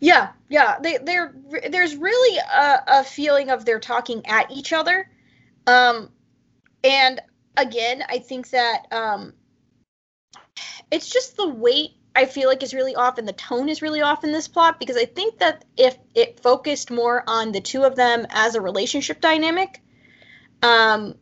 Yeah, 0.00 0.30
yeah. 0.48 0.78
They 0.80 0.98
they're 0.98 1.34
there's 1.70 1.96
really 1.96 2.38
a, 2.38 2.82
a 2.86 3.04
feeling 3.04 3.50
of 3.50 3.64
they're 3.64 3.80
talking 3.80 4.24
at 4.26 4.50
each 4.50 4.72
other. 4.72 5.08
Um 5.66 6.10
and 6.82 7.20
again, 7.56 8.02
I 8.08 8.18
think 8.18 8.50
that 8.50 8.86
um 8.90 9.34
it's 10.90 11.08
just 11.08 11.36
the 11.36 11.48
weight 11.48 11.92
I 12.16 12.26
feel 12.26 12.48
like 12.48 12.62
is 12.62 12.74
really 12.74 12.94
off 12.94 13.18
and 13.18 13.26
the 13.26 13.32
tone 13.32 13.68
is 13.68 13.82
really 13.82 14.00
off 14.00 14.22
in 14.22 14.32
this 14.32 14.46
plot 14.46 14.78
because 14.78 14.96
I 14.96 15.04
think 15.04 15.38
that 15.38 15.64
if 15.76 15.96
it 16.14 16.40
focused 16.40 16.90
more 16.90 17.24
on 17.26 17.52
the 17.52 17.60
two 17.60 17.82
of 17.82 17.96
them 17.96 18.26
as 18.30 18.54
a 18.54 18.60
relationship 18.60 19.20
dynamic, 19.20 19.80
um, 20.62 21.16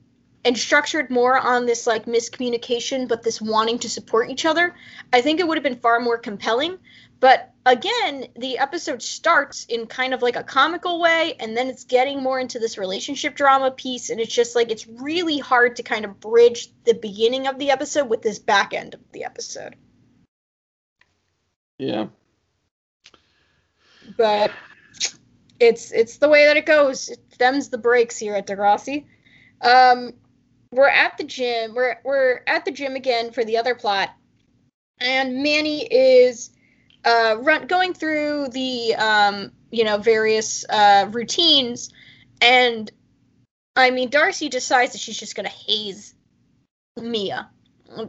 and 0.45 0.59
structured 0.59 1.11
more 1.11 1.39
on 1.39 1.67
this 1.67 1.87
like 1.87 2.07
miscommunication 2.07 3.09
but 3.09 3.23
this 3.23 3.41
wanting 3.41 3.79
to 3.79 3.89
support 3.89 4.31
each 4.31 4.45
other 4.45 4.75
i 5.13 5.21
think 5.21 5.41
it 5.41 5.47
would 5.47 5.57
have 5.57 5.65
been 5.65 5.79
far 5.79 6.01
more 6.01 6.19
compelling 6.19 6.79
but 7.23 7.55
again 7.65 8.27
the 8.37 8.59
episode 8.59 9.01
starts 9.01 9.65
in 9.67 9.87
kind 9.87 10.13
of 10.13 10.23
like 10.23 10.35
a 10.35 10.43
comical 10.43 11.01
way 11.01 11.37
and 11.39 11.57
then 11.57 11.69
it's 11.69 11.85
getting 11.85 12.21
more 12.21 12.41
into 12.41 12.59
this 12.59 12.77
relationship 12.77 13.37
drama 13.37 13.71
piece 13.71 14.11
and 14.11 14.21
it's 14.21 14.35
just 14.35 14.57
like 14.57 14.73
it's 14.73 14.89
really 14.89 15.39
hard 15.39 15.77
to 15.77 15.85
kind 15.85 16.05
of 16.05 16.19
bridge 16.19 16.69
the 16.85 16.95
beginning 16.95 17.47
of 17.47 17.59
the 17.59 17.71
episode 17.71 18.11
with 18.11 18.21
this 18.21 18.41
back 18.41 18.75
end 18.75 18.95
of 18.95 19.01
the 19.13 19.25
episode. 19.25 19.77
Yeah. 21.79 22.09
But 24.17 24.51
it's 25.61 25.93
it's 25.93 26.17
the 26.17 26.29
way 26.29 26.47
that 26.47 26.57
it 26.57 26.67
goes. 26.67 27.09
It 27.09 27.21
them's 27.39 27.69
the 27.69 27.79
breaks 27.79 28.19
here 28.19 28.35
at 28.35 28.49
degrassi. 28.49 29.07
Um 29.61 30.13
we're 30.73 30.89
at 30.89 31.19
the 31.19 31.25
gym. 31.25 31.75
We're 31.75 31.99
we're 32.03 32.41
at 32.49 32.65
the 32.65 32.73
gym 32.73 32.97
again 32.97 33.31
for 33.31 33.45
the 33.45 33.59
other 33.59 33.77
plot, 33.77 34.11
and 34.99 35.43
Manny 35.43 35.85
is 35.85 36.51
uh, 37.05 37.37
run 37.41 37.67
going 37.67 37.95
through 37.95 38.49
the 38.49 38.95
um, 38.95 39.53
you 39.71 39.85
know 39.85 39.99
various 39.99 40.65
uh, 40.69 41.09
routines, 41.11 41.91
and 42.41 42.91
I 43.77 43.91
mean 43.91 44.11
Darcy 44.11 44.49
decides 44.49 44.93
that 44.93 44.99
she's 45.01 45.19
just 45.19 45.35
gonna 45.35 45.49
haze 45.49 46.15
Mia. 47.01 47.51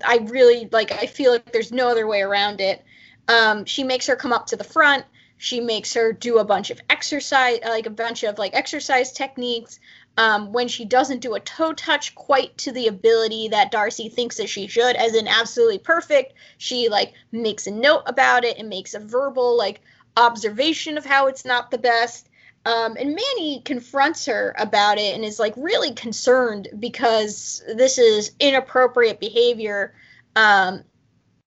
I 0.06 0.26
really 0.30 0.70
like. 0.72 0.92
I 0.92 1.08
feel 1.08 1.32
like 1.32 1.52
there's 1.52 1.72
no 1.72 1.90
other 1.90 2.08
way 2.08 2.22
around 2.22 2.62
it. 2.62 2.84
Um, 3.28 3.66
she 3.66 3.84
makes 3.84 4.08
her 4.08 4.16
come 4.16 4.34
up 4.34 4.48
to 4.48 4.56
the 4.56 4.64
front. 4.64 5.06
She 5.38 5.60
makes 5.60 5.94
her 5.96 6.14
do 6.14 6.38
a 6.38 6.46
bunch 6.46 6.70
of 6.70 6.80
exercise, 6.90 7.60
like 7.66 7.86
a 7.86 7.90
bunch 7.90 8.24
of 8.24 8.38
like 8.38 8.54
exercise 8.54 9.12
techniques 9.12 9.80
um, 10.18 10.54
when 10.54 10.68
she 10.68 10.86
doesn't 10.86 11.22
do 11.22 11.34
a 11.34 11.40
toe 11.40 11.74
touch 11.74 12.14
quite 12.14 12.56
to 12.60 12.72
the 12.72 12.88
ability 12.88 13.48
that 13.50 13.72
Darcy 13.72 14.10
thinks 14.10 14.38
that 14.38 14.50
she 14.50 14.68
should, 14.68 14.96
as 14.96 15.16
in 15.16 15.28
absolutely 15.28 15.80
perfect. 15.80 16.34
She 16.58 16.90
like 16.90 17.14
makes 17.32 17.66
a 17.66 17.72
note 17.72 18.04
about 18.06 18.44
it 18.44 18.58
and 18.58 18.70
makes 18.70 18.94
a 18.94 19.00
verbal 19.00 19.58
like 19.58 19.82
observation 20.16 20.98
of 20.98 21.06
how 21.06 21.28
it's 21.28 21.46
not 21.46 21.72
the 21.72 21.80
best. 21.80 22.30
Um, 22.66 22.96
and 22.98 23.16
Manny 23.16 23.62
confronts 23.66 24.26
her 24.28 24.56
about 24.58 24.98
it 24.98 25.16
and 25.16 25.26
is 25.26 25.40
like 25.40 25.54
really 25.58 25.94
concerned 25.94 26.70
because 26.80 27.64
this 27.76 27.98
is 27.98 28.32
inappropriate 28.40 29.20
behavior. 29.20 29.96
Um, 30.36 30.84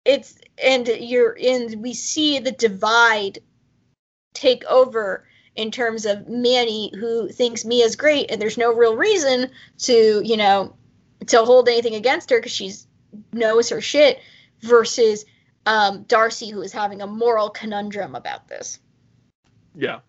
it's 0.03 0.37
and 0.63 0.87
you're 0.87 1.33
in. 1.33 1.81
We 1.81 1.93
see 1.93 2.39
the 2.39 2.51
divide 2.51 3.39
take 4.33 4.65
over 4.65 5.26
in 5.57 5.71
terms 5.71 6.05
of 6.05 6.27
Manny, 6.27 6.91
who 6.97 7.27
thinks 7.29 7.65
Mia's 7.65 7.95
great, 7.95 8.31
and 8.31 8.41
there's 8.41 8.57
no 8.57 8.73
real 8.73 8.95
reason 8.95 9.49
to, 9.79 10.21
you 10.23 10.37
know, 10.37 10.75
to 11.25 11.43
hold 11.43 11.67
anything 11.67 11.95
against 11.95 12.29
her 12.29 12.37
because 12.37 12.51
she's 12.51 12.87
knows 13.33 13.69
her 13.69 13.81
shit, 13.81 14.19
versus 14.61 15.25
um, 15.65 16.03
Darcy, 16.03 16.49
who 16.49 16.61
is 16.61 16.71
having 16.71 17.01
a 17.01 17.07
moral 17.07 17.49
conundrum 17.49 18.15
about 18.15 18.47
this. 18.47 18.79
Yeah, 19.75 19.99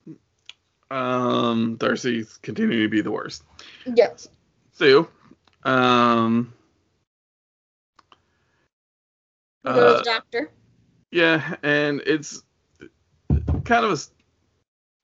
Um, 0.91 1.77
Darcy's 1.77 2.39
continuing 2.43 2.83
to 2.83 2.89
be 2.89 3.01
the 3.01 3.11
worst. 3.11 3.43
Yes. 3.87 4.29
Sue. 4.73 5.09
Um. 5.65 6.53
We'll 9.65 9.75
go 9.75 9.81
to 9.81 9.99
uh, 9.99 10.03
doctor. 10.03 10.51
Yeah, 11.11 11.57
and 11.63 12.03
it's 12.07 12.43
kind 13.65 13.85
of 13.85 13.93
a 13.93 13.97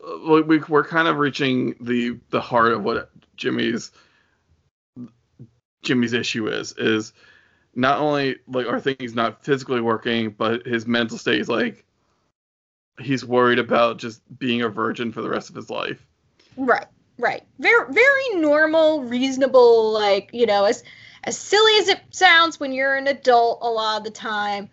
Uh, 0.06 0.42
we 0.42 0.58
we're 0.58 0.84
kind 0.84 1.08
of 1.08 1.18
reaching 1.18 1.74
the 1.80 2.18
the 2.30 2.40
heart 2.40 2.72
of 2.72 2.82
what 2.82 3.10
Jimmy's 3.36 3.92
Jimmy's 5.82 6.12
issue 6.12 6.48
is 6.48 6.72
is 6.78 7.12
not 7.74 7.98
only 7.98 8.36
like 8.46 8.66
are 8.66 8.80
things 8.80 9.14
not 9.14 9.44
physically 9.44 9.80
working, 9.80 10.30
but 10.30 10.66
his 10.66 10.86
mental 10.86 11.18
state 11.18 11.40
is 11.40 11.48
like 11.48 11.84
he's 13.00 13.24
worried 13.24 13.58
about 13.58 13.98
just 13.98 14.22
being 14.38 14.62
a 14.62 14.68
virgin 14.68 15.12
for 15.12 15.22
the 15.22 15.28
rest 15.28 15.50
of 15.50 15.56
his 15.56 15.70
life. 15.70 16.06
Right, 16.56 16.86
right. 17.18 17.42
Very, 17.58 17.92
very 17.92 18.34
normal, 18.36 19.02
reasonable. 19.02 19.92
Like 19.92 20.30
you 20.32 20.46
know, 20.46 20.64
as 20.64 20.84
as 21.24 21.38
silly 21.38 21.78
as 21.78 21.88
it 21.88 22.00
sounds 22.10 22.60
when 22.60 22.72
you're 22.72 22.94
an 22.94 23.08
adult, 23.08 23.58
a 23.62 23.68
lot 23.68 23.98
of 23.98 24.04
the 24.04 24.10
time, 24.10 24.68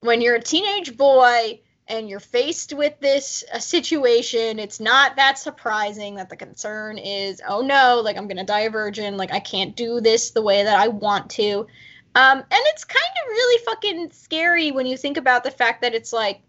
when 0.00 0.20
you're 0.20 0.36
a 0.36 0.42
teenage 0.42 0.96
boy 0.96 1.60
and 1.88 2.08
you're 2.08 2.20
faced 2.20 2.74
with 2.74 3.00
this 3.00 3.42
a 3.52 3.60
situation, 3.60 4.58
it's 4.58 4.78
not 4.78 5.16
that 5.16 5.38
surprising 5.38 6.16
that 6.16 6.28
the 6.28 6.36
concern 6.36 6.98
is, 6.98 7.40
oh 7.48 7.62
no, 7.62 8.00
like 8.04 8.16
I'm 8.16 8.28
gonna 8.28 8.44
die 8.44 8.60
a 8.60 8.70
virgin, 8.70 9.16
like 9.16 9.32
I 9.32 9.40
can't 9.40 9.74
do 9.74 10.00
this 10.00 10.30
the 10.30 10.42
way 10.42 10.64
that 10.64 10.78
I 10.78 10.88
want 10.88 11.30
to. 11.30 11.66
Um, 12.14 12.38
and 12.38 12.46
it's 12.50 12.84
kind 12.84 12.98
of 12.98 13.28
really 13.28 13.64
fucking 13.64 14.10
scary 14.12 14.70
when 14.70 14.86
you 14.86 14.96
think 14.96 15.16
about 15.16 15.44
the 15.44 15.50
fact 15.50 15.82
that 15.82 15.94
it's 15.94 16.12
like, 16.12 16.40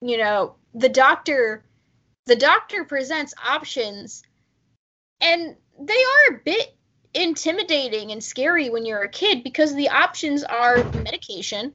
you 0.00 0.18
know, 0.18 0.54
the 0.74 0.88
doctor 0.88 1.64
the 2.26 2.36
doctor 2.36 2.84
presents 2.84 3.32
options 3.44 4.22
and 5.22 5.56
they 5.80 5.94
are 5.94 6.34
a 6.34 6.40
bit 6.44 6.76
intimidating 7.14 8.12
and 8.12 8.22
scary 8.22 8.68
when 8.68 8.84
you're 8.84 9.02
a 9.02 9.08
kid 9.08 9.42
because 9.42 9.74
the 9.74 9.88
options 9.88 10.44
are 10.44 10.84
medication 11.02 11.72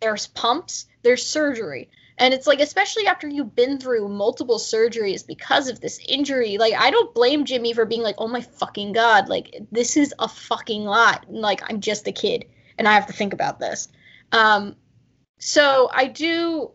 there's 0.00 0.26
pumps 0.26 0.86
there's 1.02 1.24
surgery 1.24 1.88
and 2.22 2.32
it's 2.32 2.46
like 2.46 2.60
especially 2.60 3.06
after 3.06 3.28
you've 3.28 3.54
been 3.54 3.78
through 3.78 4.08
multiple 4.08 4.58
surgeries 4.58 5.26
because 5.26 5.68
of 5.68 5.80
this 5.80 6.00
injury 6.08 6.56
like 6.56 6.72
i 6.74 6.90
don't 6.90 7.14
blame 7.14 7.44
jimmy 7.44 7.74
for 7.74 7.84
being 7.84 8.02
like 8.02 8.14
oh 8.18 8.28
my 8.28 8.40
fucking 8.40 8.92
god 8.92 9.28
like 9.28 9.54
this 9.70 9.96
is 9.96 10.14
a 10.18 10.28
fucking 10.28 10.84
lot 10.84 11.26
and, 11.28 11.38
like 11.38 11.62
i'm 11.68 11.80
just 11.80 12.08
a 12.08 12.12
kid 12.12 12.46
and 12.78 12.88
i 12.88 12.92
have 12.92 13.06
to 13.06 13.12
think 13.12 13.34
about 13.34 13.58
this 13.58 13.88
um 14.32 14.74
so 15.38 15.90
i 15.92 16.06
do 16.06 16.70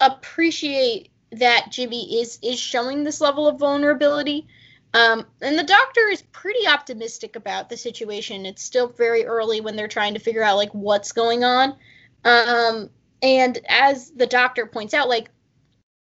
appreciate 0.00 1.10
that 1.32 1.66
Jimmy 1.70 2.20
is 2.20 2.38
is 2.42 2.58
showing 2.58 3.04
this 3.04 3.20
level 3.20 3.46
of 3.46 3.58
vulnerability. 3.58 4.46
Um, 4.94 5.26
and 5.42 5.58
the 5.58 5.64
doctor 5.64 6.00
is 6.10 6.22
pretty 6.32 6.66
optimistic 6.66 7.36
about 7.36 7.68
the 7.68 7.76
situation. 7.76 8.46
It's 8.46 8.62
still 8.62 8.88
very 8.88 9.26
early 9.26 9.60
when 9.60 9.76
they're 9.76 9.88
trying 9.88 10.14
to 10.14 10.20
figure 10.20 10.42
out 10.42 10.56
like 10.56 10.72
what's 10.72 11.12
going 11.12 11.44
on. 11.44 11.76
Um, 12.24 12.90
and 13.22 13.58
as 13.68 14.10
the 14.10 14.26
doctor 14.26 14.66
points 14.66 14.94
out, 14.94 15.08
like, 15.08 15.30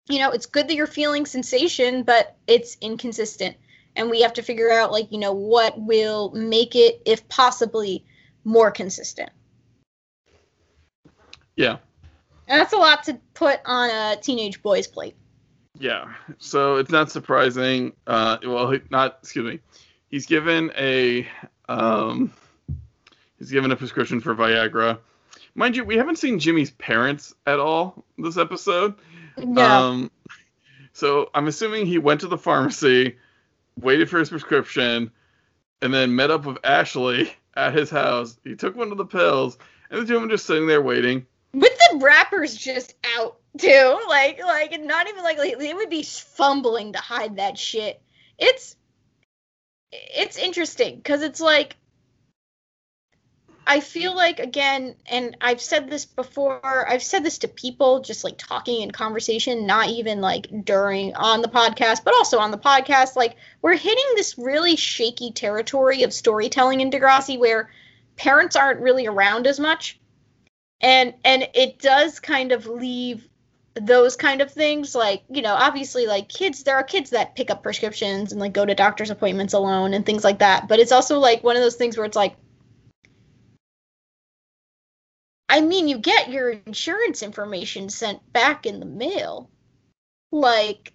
you 0.08 0.18
know, 0.18 0.30
it's 0.30 0.46
good 0.46 0.68
that 0.68 0.74
you're 0.74 0.86
feeling 0.86 1.26
sensation, 1.26 2.02
but 2.02 2.36
it's 2.46 2.76
inconsistent. 2.80 3.56
And 3.96 4.10
we 4.10 4.22
have 4.22 4.34
to 4.34 4.42
figure 4.42 4.70
out 4.70 4.92
like, 4.92 5.10
you 5.12 5.18
know, 5.18 5.32
what 5.32 5.80
will 5.80 6.30
make 6.32 6.74
it, 6.74 7.02
if 7.06 7.28
possibly, 7.28 8.04
more 8.44 8.70
consistent. 8.70 9.30
Yeah. 11.56 11.78
And 12.48 12.60
that's 12.60 12.72
a 12.72 12.76
lot 12.76 13.04
to 13.04 13.18
put 13.34 13.60
on 13.64 13.90
a 13.90 14.16
teenage 14.20 14.62
boy's 14.62 14.86
plate. 14.86 15.16
Yeah. 15.78 16.12
So 16.38 16.76
it's 16.76 16.90
not 16.90 17.10
surprising. 17.10 17.92
Uh, 18.06 18.38
well, 18.44 18.76
not 18.90 19.18
excuse 19.22 19.44
me. 19.44 19.60
He's 20.08 20.26
given 20.26 20.72
a 20.76 21.28
um, 21.68 22.32
he's 23.38 23.50
given 23.50 23.70
a 23.70 23.76
prescription 23.76 24.20
for 24.20 24.34
Viagra. 24.34 24.98
Mind 25.54 25.76
you, 25.76 25.84
we 25.84 25.96
haven't 25.96 26.18
seen 26.18 26.38
Jimmy's 26.38 26.70
parents 26.70 27.34
at 27.46 27.60
all 27.60 28.04
this 28.18 28.36
episode. 28.36 28.94
No. 29.36 29.62
Um, 29.62 30.10
so 30.92 31.30
I'm 31.34 31.48
assuming 31.48 31.86
he 31.86 31.98
went 31.98 32.20
to 32.20 32.28
the 32.28 32.38
pharmacy, 32.38 33.16
waited 33.78 34.08
for 34.10 34.18
his 34.18 34.30
prescription, 34.30 35.10
and 35.82 35.94
then 35.94 36.14
met 36.14 36.30
up 36.30 36.44
with 36.46 36.58
Ashley 36.64 37.32
at 37.54 37.74
his 37.74 37.90
house. 37.90 38.38
He 38.44 38.54
took 38.54 38.76
one 38.76 38.92
of 38.92 38.98
the 38.98 39.06
pills, 39.06 39.58
and 39.90 40.00
the 40.00 40.06
two 40.06 40.16
of 40.16 40.22
them 40.22 40.30
just 40.30 40.46
sitting 40.46 40.66
there 40.66 40.82
waiting. 40.82 41.26
with 41.52 41.76
the 41.90 41.98
wrappers 41.98 42.56
just 42.56 42.94
out 43.16 43.36
too 43.58 44.00
like 44.08 44.40
like 44.44 44.80
not 44.80 45.08
even 45.08 45.24
like 45.24 45.36
like, 45.36 45.58
they 45.58 45.74
would 45.74 45.90
be 45.90 46.04
fumbling 46.04 46.92
to 46.92 47.00
hide 47.00 47.36
that 47.36 47.58
shit 47.58 48.00
it's 48.38 48.76
it's 49.90 50.38
interesting 50.38 50.96
because 50.96 51.22
it's 51.22 51.40
like 51.40 51.76
i 53.70 53.80
feel 53.80 54.14
like 54.14 54.38
again 54.38 54.94
and 55.06 55.36
i've 55.40 55.60
said 55.60 55.88
this 55.88 56.04
before 56.04 56.88
i've 56.88 57.02
said 57.02 57.24
this 57.24 57.38
to 57.38 57.48
people 57.48 58.00
just 58.00 58.24
like 58.24 58.36
talking 58.36 58.82
in 58.82 58.90
conversation 58.90 59.66
not 59.66 59.88
even 59.88 60.20
like 60.20 60.48
during 60.64 61.14
on 61.14 61.40
the 61.40 61.48
podcast 61.48 62.04
but 62.04 62.14
also 62.14 62.38
on 62.38 62.50
the 62.50 62.58
podcast. 62.58 63.16
Like 63.16 63.36
we're 63.62 63.76
hitting 63.76 64.04
this 64.14 64.38
really 64.38 64.76
shaky 64.76 65.32
territory 65.32 66.02
of 66.02 66.12
storytelling 66.12 66.80
in 66.80 66.90
degrassi 66.90 67.38
where 67.38 67.70
parents 68.16 68.56
aren't 68.56 68.80
really 68.80 69.06
around 69.06 69.46
as 69.46 69.60
much. 69.60 69.98
And 70.80 71.14
and 71.24 71.48
it 71.54 71.78
does 71.78 72.20
kind 72.20 72.52
of 72.52 72.66
leave 72.66 73.26
those 73.74 74.16
kind 74.16 74.40
of 74.40 74.50
things 74.50 74.96
like 74.96 75.22
you 75.30 75.42
know 75.42 75.54
obviously 75.54 76.04
like 76.06 76.28
kids 76.28 76.64
there 76.64 76.74
are 76.74 76.82
kids 76.82 77.10
that 77.10 77.36
pick 77.36 77.50
up 77.50 77.62
prescriptions 77.62 78.32
and 78.32 78.40
like 78.40 78.52
go 78.52 78.66
to 78.66 78.74
doctor's 78.74 79.10
appointments 79.10 79.54
alone 79.54 79.94
and 79.94 80.06
things 80.06 80.24
like 80.24 80.38
that. 80.38 80.68
But 80.68 80.80
it's 80.80 80.92
also 80.92 81.18
like 81.18 81.44
one 81.44 81.56
of 81.56 81.62
those 81.62 81.76
things 81.76 81.96
where 81.96 82.06
it's 82.06 82.16
like 82.16 82.36
i 85.50 85.60
mean 85.60 85.86
you 85.86 85.98
get 85.98 86.30
your 86.30 86.50
insurance 86.50 87.22
information 87.22 87.90
sent 87.90 88.32
back 88.32 88.64
in 88.64 88.80
the 88.80 88.86
mail 88.86 89.50
like 90.32 90.94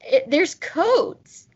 it, 0.00 0.30
there's 0.30 0.54
codes 0.54 1.48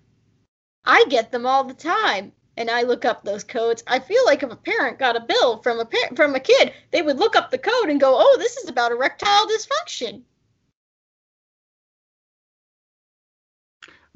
i 0.84 1.04
get 1.08 1.32
them 1.32 1.46
all 1.46 1.64
the 1.64 1.74
time 1.74 2.32
and 2.56 2.70
I 2.70 2.82
look 2.82 3.04
up 3.04 3.24
those 3.24 3.44
codes. 3.44 3.82
I 3.86 3.98
feel 3.98 4.24
like 4.26 4.42
if 4.42 4.50
a 4.50 4.56
parent 4.56 4.98
got 4.98 5.16
a 5.16 5.20
bill 5.20 5.62
from 5.62 5.80
a 5.80 5.84
par- 5.84 6.14
from 6.14 6.34
a 6.34 6.40
kid, 6.40 6.72
they 6.90 7.02
would 7.02 7.18
look 7.18 7.36
up 7.36 7.50
the 7.50 7.58
code 7.58 7.88
and 7.88 8.00
go, 8.00 8.14
"Oh, 8.18 8.36
this 8.38 8.56
is 8.58 8.68
about 8.68 8.92
erectile 8.92 9.46
dysfunction." 9.46 10.22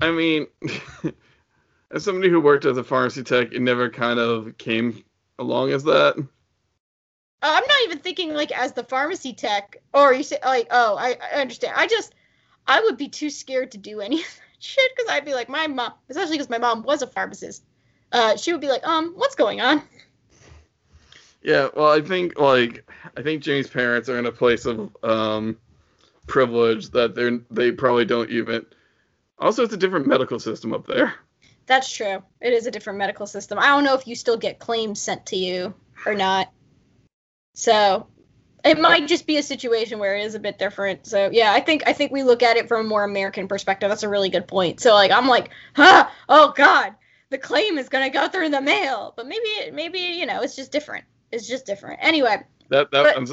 I 0.01 0.11
mean, 0.11 0.47
as 1.91 2.05
somebody 2.05 2.29
who 2.29 2.41
worked 2.41 2.67
as 2.67 2.77
a 2.77 2.85
pharmacy 2.85 3.23
tech, 3.23 3.53
it 3.53 3.63
never 3.63 3.89
kind 3.89 4.19
of 4.19 4.59
came 4.59 5.03
along 5.39 5.71
as 5.71 5.85
that. 5.85 6.17
Uh, 7.43 7.53
I'm 7.53 7.67
not 7.67 7.83
even 7.85 7.99
thinking 7.99 8.33
like 8.35 8.51
as 8.51 8.73
the 8.73 8.85
pharmacy 8.85 9.33
tech, 9.33 9.77
or 9.93 10.13
you 10.13 10.23
say 10.23 10.39
like, 10.45 10.69
"Oh, 10.71 10.97
I, 10.97 11.17
I 11.33 11.41
understand." 11.41 11.75
I 11.77 11.87
just, 11.87 12.15
I 12.67 12.81
would 12.81 12.97
be 12.97 13.09
too 13.09 13.31
scared 13.31 13.73
to 13.73 13.79
do 13.79 14.01
any 14.03 14.21
of 14.21 14.27
that 14.27 14.63
shit 14.65 14.91
because 14.97 15.11
I'd 15.11 15.25
be 15.25 15.35
like, 15.35 15.49
my 15.49 15.67
mom, 15.67 15.93
especially 16.09 16.33
because 16.33 16.51
my 16.51 16.59
mom 16.59 16.83
was 16.83 17.03
a 17.03 17.07
pharmacist. 17.07 17.63
Uh, 18.13 18.37
she 18.37 18.53
would 18.53 18.61
be 18.61 18.69
like, 18.69 18.87
"Um, 18.87 19.13
what's 19.17 19.35
going 19.35 19.61
on?" 19.61 19.83
Yeah, 21.43 21.69
well, 21.77 21.93
I 21.93 22.01
think 22.01 22.39
like 22.39 22.89
I 23.17 23.23
think 23.23 23.43
Jimmy's 23.43 23.69
parents 23.69 24.09
are 24.09 24.19
in 24.19 24.27
a 24.27 24.33
place 24.33 24.67
of 24.67 24.97
um, 25.05 25.59
privilege 26.27 26.91
that 26.91 27.15
they're 27.15 27.39
they 27.51 27.71
probably 27.71 28.05
don't 28.05 28.31
even. 28.31 28.67
Also, 29.39 29.63
it's 29.63 29.75
a 29.75 29.77
different 29.77 30.07
medical 30.07 30.41
system 30.41 30.73
up 30.73 30.87
there. 30.87 31.15
That's 31.67 31.93
true. 31.93 32.23
It 32.41 32.53
is 32.53 32.67
a 32.67 32.71
different 32.71 32.99
medical 32.99 33.27
system. 33.27 33.59
I 33.59 33.67
don't 33.67 33.85
know 33.85 33.95
if 33.95 34.07
you 34.07 34.15
still 34.15 34.37
get 34.37 34.59
claims 34.59 35.01
sent 35.01 35.27
to 35.27 35.37
you 35.37 35.75
or 36.07 36.15
not. 36.15 36.51
So 37.57 38.07
it 38.65 38.79
might 38.79 39.09
just 39.09 39.27
be 39.27 39.39
a 39.39 39.43
situation 39.43 39.99
where 39.99 40.15
it 40.15 40.25
is 40.25 40.35
a 40.35 40.39
bit 40.39 40.59
different. 40.59 41.07
So 41.07 41.31
yeah, 41.33 41.53
I 41.53 41.61
think 41.61 41.85
I 41.87 41.95
think 41.95 42.13
we 42.13 42.23
look 42.23 42.43
at 42.43 42.57
it 42.59 42.69
from 42.69 42.85
a 42.85 42.89
more 42.89 43.03
American 43.03 43.49
perspective. 43.49 43.89
That's 43.89 44.03
a 44.03 44.09
really 44.09 44.29
good 44.29 44.47
point. 44.47 44.79
So 44.81 44.93
like 44.93 45.11
I'm 45.11 45.27
like, 45.27 45.51
huh, 45.75 46.07
oh 46.29 46.53
God, 46.55 46.95
the 47.31 47.39
claim 47.39 47.79
is 47.79 47.89
gonna 47.89 48.11
go 48.11 48.29
through 48.29 48.51
the 48.51 48.61
mail. 48.61 49.15
But 49.17 49.27
maybe 49.27 49.71
maybe, 49.73 49.99
you 49.99 50.27
know, 50.27 50.43
it's 50.43 50.55
just 50.55 50.71
different. 50.71 51.05
It's 51.33 51.49
just 51.49 51.67
different. 51.67 51.99
Anyway. 52.03 52.45
That 52.69 52.91
that 52.91 53.03
But- 53.05 53.17
I'm 53.17 53.27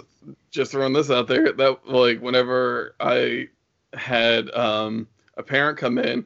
just 0.51 0.71
throwing 0.71 0.93
this 0.93 1.11
out 1.11 1.28
there. 1.28 1.51
That 1.51 1.86
like 1.86 2.21
whenever 2.21 2.95
I 3.01 3.49
had 3.93 4.49
um, 4.51 5.07
a 5.36 5.43
parent 5.43 5.78
come 5.78 5.97
in 5.97 6.26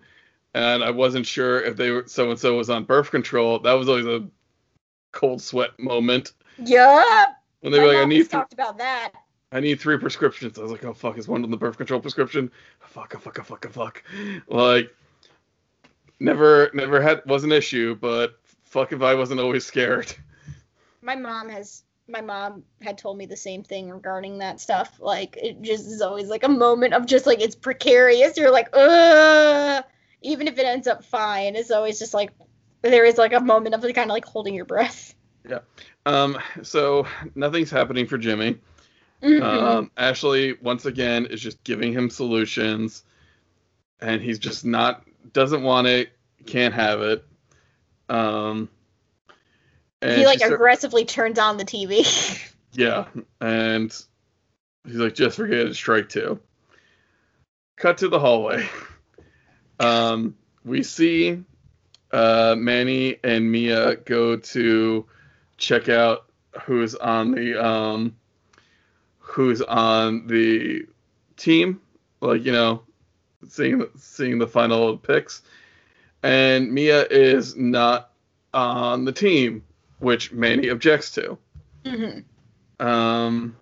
and 0.53 0.83
I 0.83 0.91
wasn't 0.91 1.25
sure 1.25 1.61
if 1.61 1.77
they 1.77 1.89
were 1.89 2.03
so 2.05 2.29
and 2.29 2.39
so 2.39 2.57
was 2.57 2.69
on 2.69 2.83
birth 2.83 3.09
control, 3.09 3.57
that 3.59 3.73
was 3.73 3.89
always 3.89 4.05
a 4.05 4.27
cold 5.13 5.41
sweat 5.41 5.79
moment 5.79 6.33
Yeah. 6.59 7.25
When 7.61 7.71
they 7.71 7.79
my 7.79 7.85
were 7.85 7.93
like, 7.93 8.03
I 8.03 8.05
need 8.05 8.17
has 8.17 8.27
th- 8.27 8.43
about 8.53 8.77
that. 8.77 9.11
I 9.51 9.59
need 9.59 9.79
three 9.79 9.97
prescriptions. 9.97 10.59
I 10.59 10.61
was 10.61 10.71
like, 10.71 10.83
oh 10.83 10.93
fuck, 10.93 11.17
is 11.17 11.27
one 11.27 11.43
on 11.43 11.51
the 11.51 11.57
birth 11.57 11.77
control 11.77 11.99
prescription? 11.99 12.51
Oh, 12.83 12.87
fuck, 12.87 13.13
oh, 13.15 13.19
fuck, 13.19 13.39
oh, 13.39 13.43
fuck, 13.43 13.65
oh, 13.65 13.69
fuck. 13.69 14.03
Like, 14.47 14.93
never, 16.19 16.69
never 16.73 17.01
had 17.01 17.21
was 17.25 17.43
an 17.43 17.51
issue, 17.51 17.95
but 17.95 18.39
fuck 18.65 18.91
if 18.91 19.01
I 19.01 19.15
wasn't 19.15 19.39
always 19.39 19.65
scared. 19.65 20.13
my 21.01 21.15
mom 21.15 21.49
has 21.49 21.83
my 22.09 22.21
mom 22.21 22.63
had 22.81 22.97
told 22.97 23.17
me 23.17 23.25
the 23.25 23.37
same 23.37 23.63
thing 23.63 23.89
regarding 23.89 24.37
that 24.37 24.61
stuff. 24.61 24.97
Like 24.99 25.37
it 25.37 25.61
just 25.61 25.87
is 25.87 26.01
always 26.01 26.27
like 26.29 26.43
a 26.43 26.49
moment 26.49 26.93
of 26.93 27.05
just 27.05 27.25
like 27.25 27.41
it's 27.41 27.55
precarious. 27.55 28.37
You're 28.37 28.51
like, 28.51 28.69
ugh, 28.73 29.83
even 30.21 30.47
if 30.47 30.57
it 30.57 30.65
ends 30.65 30.87
up 30.87 31.03
fine, 31.03 31.55
it's 31.55 31.71
always 31.71 31.99
just 31.99 32.13
like 32.13 32.31
there 32.81 33.05
is 33.05 33.17
like 33.17 33.33
a 33.33 33.39
moment 33.39 33.75
of 33.75 33.83
like, 33.83 33.95
kind 33.95 34.09
of 34.09 34.13
like 34.13 34.25
holding 34.25 34.53
your 34.53 34.65
breath. 34.65 35.15
Yeah. 35.47 35.59
Um. 36.05 36.37
So 36.63 37.07
nothing's 37.35 37.71
happening 37.71 38.07
for 38.07 38.17
Jimmy. 38.17 38.57
Mm-hmm. 39.21 39.43
Um. 39.43 39.91
Ashley 39.97 40.57
once 40.61 40.85
again 40.85 41.25
is 41.25 41.41
just 41.41 41.63
giving 41.63 41.93
him 41.93 42.09
solutions, 42.09 43.03
and 43.99 44.21
he's 44.21 44.39
just 44.39 44.65
not 44.65 45.03
doesn't 45.33 45.63
want 45.63 45.87
it, 45.87 46.11
can't 46.45 46.73
have 46.73 47.01
it. 47.01 47.25
Um. 48.09 48.69
he 50.01 50.25
like 50.25 50.41
aggressively 50.41 51.03
start, 51.03 51.09
turns 51.09 51.39
on 51.39 51.57
the 51.57 51.65
TV. 51.65 52.53
yeah, 52.73 53.05
and 53.41 53.91
he's 54.85 54.95
like, 54.95 55.15
just 55.15 55.37
forget 55.37 55.67
it, 55.67 55.75
strike 55.75 56.09
two. 56.09 56.39
Cut 57.75 57.99
to 57.99 58.07
the 58.07 58.19
hallway. 58.19 58.67
Um, 59.79 60.35
we 60.65 60.83
see 60.83 61.43
uh, 62.11 62.55
Manny 62.57 63.17
and 63.23 63.51
Mia 63.51 63.97
go 63.97 64.37
to 64.37 65.05
check 65.57 65.89
out 65.89 66.25
who's 66.63 66.95
on 66.95 67.31
the 67.31 67.63
um, 67.63 68.15
who's 69.19 69.61
on 69.61 70.27
the 70.27 70.85
team, 71.35 71.81
like 72.21 72.43
you 72.45 72.51
know, 72.51 72.83
seeing 73.47 73.85
seeing 73.97 74.39
the 74.39 74.47
final 74.47 74.97
picks, 74.97 75.41
and 76.23 76.71
Mia 76.71 77.05
is 77.05 77.55
not 77.55 78.11
on 78.53 79.05
the 79.05 79.11
team, 79.11 79.63
which 79.99 80.31
Manny 80.31 80.69
objects 80.69 81.11
to. 81.11 81.37
Mm-hmm. 81.83 82.85
Um, 82.85 83.55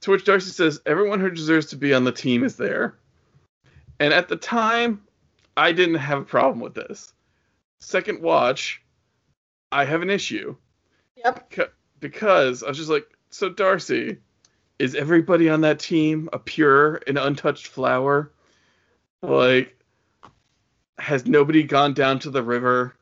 to 0.00 0.10
which 0.10 0.24
Darcy 0.24 0.50
says, 0.50 0.80
"Everyone 0.86 1.20
who 1.20 1.30
deserves 1.30 1.66
to 1.66 1.76
be 1.76 1.94
on 1.94 2.04
the 2.04 2.12
team 2.12 2.44
is 2.44 2.56
there." 2.56 2.96
And 4.00 4.14
at 4.14 4.28
the 4.28 4.36
time, 4.36 5.02
I 5.56 5.72
didn't 5.72 5.96
have 5.96 6.20
a 6.20 6.24
problem 6.24 6.60
with 6.60 6.74
this. 6.74 7.12
Second 7.80 8.22
watch, 8.22 8.80
I 9.72 9.84
have 9.84 10.02
an 10.02 10.10
issue. 10.10 10.56
Yep. 11.24 11.72
Because 12.00 12.62
I 12.62 12.68
was 12.68 12.76
just 12.76 12.90
like, 12.90 13.06
so 13.30 13.48
Darcy, 13.48 14.18
is 14.78 14.94
everybody 14.94 15.48
on 15.48 15.62
that 15.62 15.80
team 15.80 16.28
a 16.32 16.38
pure 16.38 17.00
and 17.06 17.18
untouched 17.18 17.66
flower? 17.66 18.32
Like, 19.22 19.76
has 20.98 21.26
nobody 21.26 21.62
gone 21.64 21.94
down 21.94 22.20
to 22.20 22.30
the 22.30 22.42
river 22.42 22.94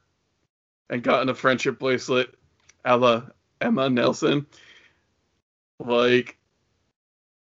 and 0.89 1.03
gotten 1.03 1.29
a 1.29 1.35
friendship 1.35 1.79
bracelet 1.79 2.35
a 2.85 2.97
la 2.97 3.23
Emma 3.61 3.91
Nelson? 3.91 4.47
Like, 5.79 6.39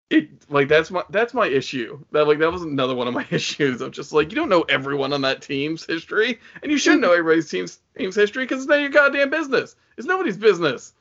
it 0.09 0.29
like 0.49 0.67
that's 0.67 0.89
my 0.89 1.03
that's 1.09 1.33
my 1.33 1.47
issue. 1.47 1.99
That 2.11 2.27
like 2.27 2.39
that 2.39 2.51
was 2.51 2.63
another 2.63 2.95
one 2.95 3.07
of 3.07 3.13
my 3.13 3.25
issues. 3.31 3.81
I'm 3.81 3.91
just 3.91 4.11
like 4.11 4.31
you 4.31 4.35
don't 4.35 4.49
know 4.49 4.61
everyone 4.63 5.13
on 5.13 5.21
that 5.21 5.41
team's 5.41 5.85
history, 5.85 6.39
and 6.63 6.71
you 6.71 6.77
shouldn't 6.77 7.01
mm. 7.01 7.07
know 7.07 7.13
everybody's 7.13 7.49
team's 7.49 7.79
team's 7.97 8.15
history 8.15 8.43
because 8.43 8.63
it's 8.63 8.69
none 8.69 8.79
of 8.79 8.83
your 8.83 8.91
goddamn 8.91 9.29
business. 9.29 9.75
It's 9.97 10.07
nobody's 10.07 10.37
business. 10.37 10.93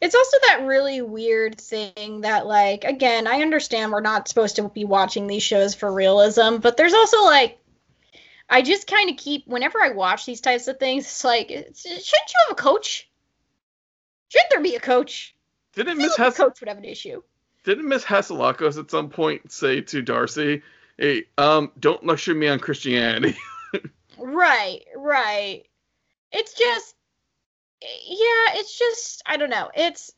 It's 0.00 0.16
also 0.16 0.36
that 0.48 0.66
really 0.66 1.00
weird 1.00 1.60
thing 1.60 2.22
that 2.22 2.46
like 2.46 2.84
again, 2.84 3.26
I 3.26 3.40
understand 3.40 3.92
we're 3.92 4.00
not 4.00 4.28
supposed 4.28 4.56
to 4.56 4.68
be 4.68 4.84
watching 4.84 5.26
these 5.26 5.42
shows 5.42 5.74
for 5.74 5.90
realism, 5.90 6.56
but 6.56 6.76
there's 6.76 6.94
also 6.94 7.24
like 7.24 7.58
I 8.50 8.60
just 8.60 8.86
kind 8.86 9.08
of 9.08 9.16
keep 9.16 9.46
whenever 9.46 9.80
I 9.80 9.90
watch 9.90 10.26
these 10.26 10.42
types 10.42 10.68
of 10.68 10.78
things, 10.78 11.04
it's 11.04 11.24
like 11.24 11.48
shouldn't 11.48 11.74
you 11.86 12.40
have 12.46 12.50
a 12.50 12.54
coach? 12.54 13.08
Shouldn't 14.28 14.50
there 14.50 14.60
be 14.60 14.74
a 14.74 14.80
coach? 14.80 15.34
Didn't 15.74 15.96
Miss 15.96 16.16
Hess 16.16 16.36
coach 16.36 16.60
would 16.60 16.68
have 16.68 16.78
an 16.78 16.84
issue? 16.84 17.22
Didn't 17.64 17.88
Miss 17.88 18.04
Hatzilakos 18.04 18.78
at 18.78 18.90
some 18.90 19.08
point 19.08 19.52
say 19.52 19.80
to 19.82 20.02
Darcy, 20.02 20.62
"Hey, 20.98 21.24
um, 21.38 21.70
don't 21.78 22.04
lecture 22.04 22.34
me 22.34 22.48
on 22.48 22.58
Christianity." 22.58 23.36
right, 24.18 24.84
right. 24.96 25.64
It's 26.32 26.54
just, 26.54 26.94
yeah, 27.80 28.54
it's 28.54 28.78
just, 28.78 29.22
I 29.26 29.36
don't 29.36 29.50
know. 29.50 29.70
It's, 29.74 30.12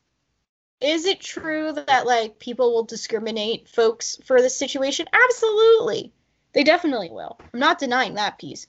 is 0.81 1.05
it 1.05 1.19
true 1.19 1.73
that 1.73 2.05
like 2.05 2.39
people 2.39 2.73
will 2.73 2.83
discriminate 2.83 3.67
folks 3.67 4.17
for 4.23 4.41
this 4.41 4.57
situation? 4.57 5.07
Absolutely, 5.13 6.11
they 6.53 6.63
definitely 6.63 7.09
will. 7.09 7.37
I'm 7.53 7.59
not 7.59 7.79
denying 7.79 8.15
that 8.15 8.39
piece, 8.39 8.67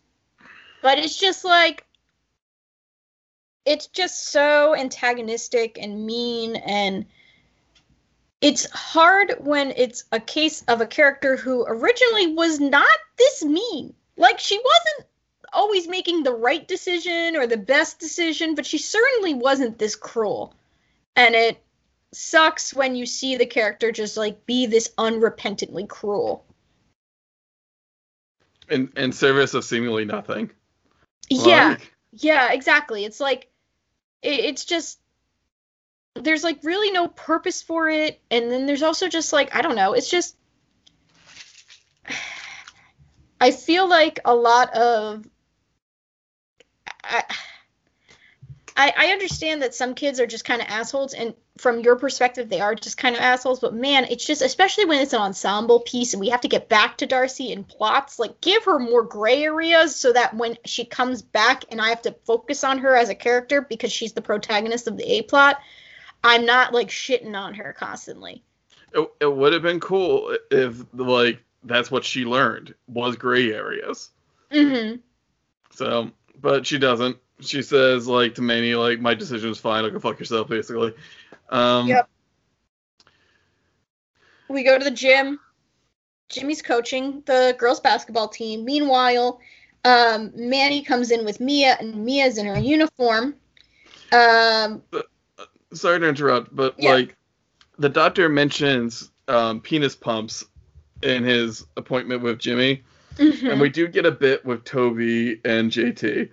but 0.82 0.98
it's 0.98 1.18
just 1.18 1.44
like. 1.44 1.84
It's 3.64 3.88
just 3.88 4.28
so 4.28 4.76
antagonistic 4.76 5.76
and 5.80 6.06
mean 6.06 6.54
and 6.54 7.04
it's 8.40 8.70
hard 8.70 9.34
when 9.40 9.72
it's 9.76 10.04
a 10.12 10.20
case 10.20 10.62
of 10.68 10.80
a 10.80 10.86
character 10.86 11.36
who 11.36 11.64
originally 11.66 12.34
was 12.34 12.60
not 12.60 12.86
this 13.16 13.44
mean. 13.44 13.94
Like 14.16 14.38
she 14.38 14.58
wasn't 14.58 15.08
always 15.52 15.88
making 15.88 16.22
the 16.22 16.34
right 16.34 16.66
decision 16.66 17.36
or 17.36 17.46
the 17.46 17.56
best 17.56 17.98
decision, 17.98 18.54
but 18.54 18.66
she 18.66 18.78
certainly 18.78 19.34
wasn't 19.34 19.78
this 19.78 19.96
cruel. 19.96 20.54
And 21.14 21.34
it 21.34 21.62
sucks 22.12 22.74
when 22.74 22.94
you 22.94 23.06
see 23.06 23.36
the 23.36 23.46
character 23.46 23.90
just 23.90 24.16
like 24.16 24.46
be 24.46 24.66
this 24.66 24.92
unrepentantly 24.98 25.88
cruel. 25.88 26.44
In 28.68 28.92
in 28.96 29.12
service 29.12 29.54
of 29.54 29.64
seemingly 29.64 30.04
nothing. 30.04 30.50
Yeah. 31.30 31.70
Like... 31.70 31.92
Yeah, 32.12 32.52
exactly. 32.52 33.04
It's 33.04 33.20
like 33.20 33.48
it, 34.22 34.40
it's 34.40 34.64
just 34.64 34.98
there's 36.22 36.44
like 36.44 36.58
really 36.62 36.90
no 36.90 37.08
purpose 37.08 37.62
for 37.62 37.88
it 37.88 38.20
and 38.30 38.50
then 38.50 38.66
there's 38.66 38.82
also 38.82 39.08
just 39.08 39.32
like 39.32 39.54
i 39.54 39.62
don't 39.62 39.76
know 39.76 39.92
it's 39.92 40.10
just 40.10 40.36
i 43.40 43.50
feel 43.50 43.88
like 43.88 44.20
a 44.24 44.34
lot 44.34 44.72
of 44.74 45.24
I, 48.76 48.92
I, 48.96 49.06
understand 49.12 49.62
that 49.62 49.74
some 49.74 49.94
kids 49.94 50.20
are 50.20 50.26
just 50.26 50.44
kind 50.44 50.60
of 50.60 50.68
assholes, 50.68 51.14
and 51.14 51.34
from 51.56 51.80
your 51.80 51.96
perspective, 51.96 52.50
they 52.50 52.60
are 52.60 52.74
just 52.74 52.98
kind 52.98 53.16
of 53.16 53.22
assholes. 53.22 53.58
But 53.58 53.74
man, 53.74 54.06
it's 54.10 54.26
just 54.26 54.42
especially 54.42 54.84
when 54.84 55.00
it's 55.00 55.14
an 55.14 55.22
ensemble 55.22 55.80
piece, 55.80 56.12
and 56.12 56.20
we 56.20 56.28
have 56.28 56.42
to 56.42 56.48
get 56.48 56.68
back 56.68 56.98
to 56.98 57.06
Darcy 57.06 57.52
in 57.52 57.64
plots. 57.64 58.18
Like, 58.18 58.40
give 58.42 58.64
her 58.64 58.78
more 58.78 59.02
gray 59.02 59.44
areas 59.44 59.96
so 59.96 60.12
that 60.12 60.34
when 60.34 60.58
she 60.66 60.84
comes 60.84 61.22
back, 61.22 61.64
and 61.70 61.80
I 61.80 61.88
have 61.88 62.02
to 62.02 62.16
focus 62.26 62.64
on 62.64 62.78
her 62.78 62.94
as 62.94 63.08
a 63.08 63.14
character 63.14 63.62
because 63.62 63.92
she's 63.92 64.12
the 64.12 64.22
protagonist 64.22 64.88
of 64.88 64.98
the 64.98 65.10
A 65.10 65.22
plot, 65.22 65.58
I'm 66.26 66.44
not 66.44 66.74
like 66.74 66.88
shitting 66.88 67.36
on 67.36 67.54
her 67.54 67.72
constantly. 67.72 68.42
It, 68.92 69.08
it 69.20 69.32
would 69.32 69.52
have 69.52 69.62
been 69.62 69.78
cool 69.78 70.36
if 70.50 70.84
like 70.92 71.40
that's 71.62 71.88
what 71.88 72.04
she 72.04 72.24
learned 72.24 72.74
was 72.88 73.14
gray 73.14 73.52
areas. 73.52 74.10
Mm-hmm. 74.50 74.96
So, 75.70 76.10
but 76.40 76.66
she 76.66 76.78
doesn't. 76.78 77.16
She 77.40 77.62
says 77.62 78.08
like 78.08 78.34
to 78.34 78.42
Manny 78.42 78.74
like 78.74 79.00
my 79.00 79.14
decision 79.14 79.50
is 79.50 79.58
fine. 79.58 79.84
Like 79.84 79.92
go 79.92 80.00
fuck 80.00 80.18
yourself, 80.18 80.48
basically. 80.48 80.94
Um, 81.48 81.86
yep. 81.86 82.08
We 84.48 84.64
go 84.64 84.78
to 84.78 84.84
the 84.84 84.90
gym. 84.90 85.38
Jimmy's 86.28 86.60
coaching 86.60 87.22
the 87.26 87.54
girls 87.56 87.78
basketball 87.78 88.26
team. 88.26 88.64
Meanwhile, 88.64 89.38
um, 89.84 90.32
Manny 90.34 90.82
comes 90.82 91.12
in 91.12 91.24
with 91.24 91.38
Mia, 91.38 91.76
and 91.78 92.04
Mia's 92.04 92.36
in 92.36 92.46
her 92.46 92.58
uniform. 92.58 93.36
Um, 94.12 94.82
sorry 95.72 96.00
to 96.00 96.08
interrupt, 96.08 96.54
but 96.54 96.74
yeah. 96.78 96.92
like 96.92 97.16
the 97.78 97.88
doctor 97.88 98.28
mentions 98.28 99.10
um, 99.28 99.60
penis 99.60 99.96
pumps 99.96 100.44
in 101.02 101.24
his 101.24 101.66
appointment 101.76 102.22
with 102.22 102.38
Jimmy, 102.38 102.82
mm-hmm. 103.16 103.46
and 103.46 103.60
we 103.60 103.68
do 103.68 103.86
get 103.88 104.06
a 104.06 104.10
bit 104.10 104.44
with 104.44 104.64
Toby 104.64 105.40
and 105.44 105.70
JT, 105.70 106.30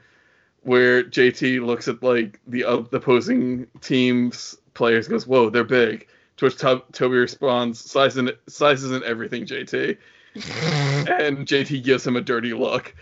where 0.62 1.04
JT 1.04 1.66
looks 1.66 1.88
at 1.88 2.02
like 2.02 2.40
the 2.48 2.64
uh, 2.64 2.84
the 2.92 2.98
opposing 2.98 3.68
team's 3.82 4.56
players, 4.74 5.08
goes, 5.08 5.28
"Whoa, 5.28 5.50
they're 5.50 5.64
big." 5.64 6.08
To 6.38 6.46
which 6.46 6.58
to- 6.58 6.84
Toby 6.92 7.18
responds, 7.18 7.80
"Size 7.80 8.18
size 8.48 8.84
isn't 8.84 9.04
everything, 9.04 9.46
JT," 9.46 9.98
and 10.36 11.48
JT 11.48 11.84
gives 11.84 12.06
him 12.06 12.16
a 12.16 12.22
dirty 12.22 12.54
look, 12.54 12.96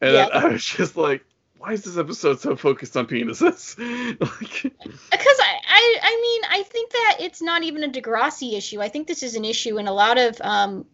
and 0.00 0.14
yeah. 0.14 0.28
I 0.32 0.48
was 0.48 0.64
just 0.64 0.96
like, 0.96 1.24
why 1.62 1.72
is 1.72 1.84
this 1.84 1.96
episode 1.96 2.40
so 2.40 2.56
focused 2.56 2.96
on 2.96 3.06
penises? 3.06 3.78
like, 4.20 4.62
because 5.10 5.40
I, 5.82 5.98
I, 6.02 6.20
mean, 6.20 6.42
I 6.48 6.62
think 6.62 6.92
that 6.92 7.16
it's 7.20 7.42
not 7.42 7.62
even 7.64 7.82
a 7.82 7.88
Degrassi 7.88 8.54
issue. 8.54 8.80
I 8.80 8.88
think 8.88 9.08
this 9.08 9.22
is 9.22 9.34
an 9.34 9.44
issue 9.44 9.78
in 9.78 9.88
a 9.88 9.92
lot 9.92 10.16
of 10.16 10.40
um, 10.40 10.86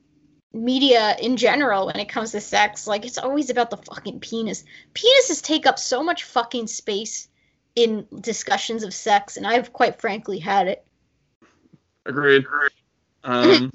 media 0.52 1.14
in 1.20 1.36
general 1.36 1.86
when 1.86 1.96
it 1.96 2.08
comes 2.08 2.32
to 2.32 2.40
sex. 2.40 2.86
Like, 2.86 3.04
it's 3.04 3.18
always 3.18 3.50
about 3.50 3.70
the 3.70 3.76
fucking 3.76 4.20
penis. 4.20 4.64
Penises 4.94 5.42
take 5.42 5.66
up 5.66 5.78
so 5.78 6.02
much 6.02 6.24
fucking 6.24 6.68
space 6.68 7.28
in 7.74 8.06
discussions 8.20 8.82
of 8.82 8.94
sex, 8.94 9.36
and 9.36 9.46
I've 9.46 9.72
quite 9.72 10.00
frankly 10.00 10.38
had 10.38 10.68
it. 10.68 10.84
Agreed. 12.06 12.44
Um, 13.24 13.72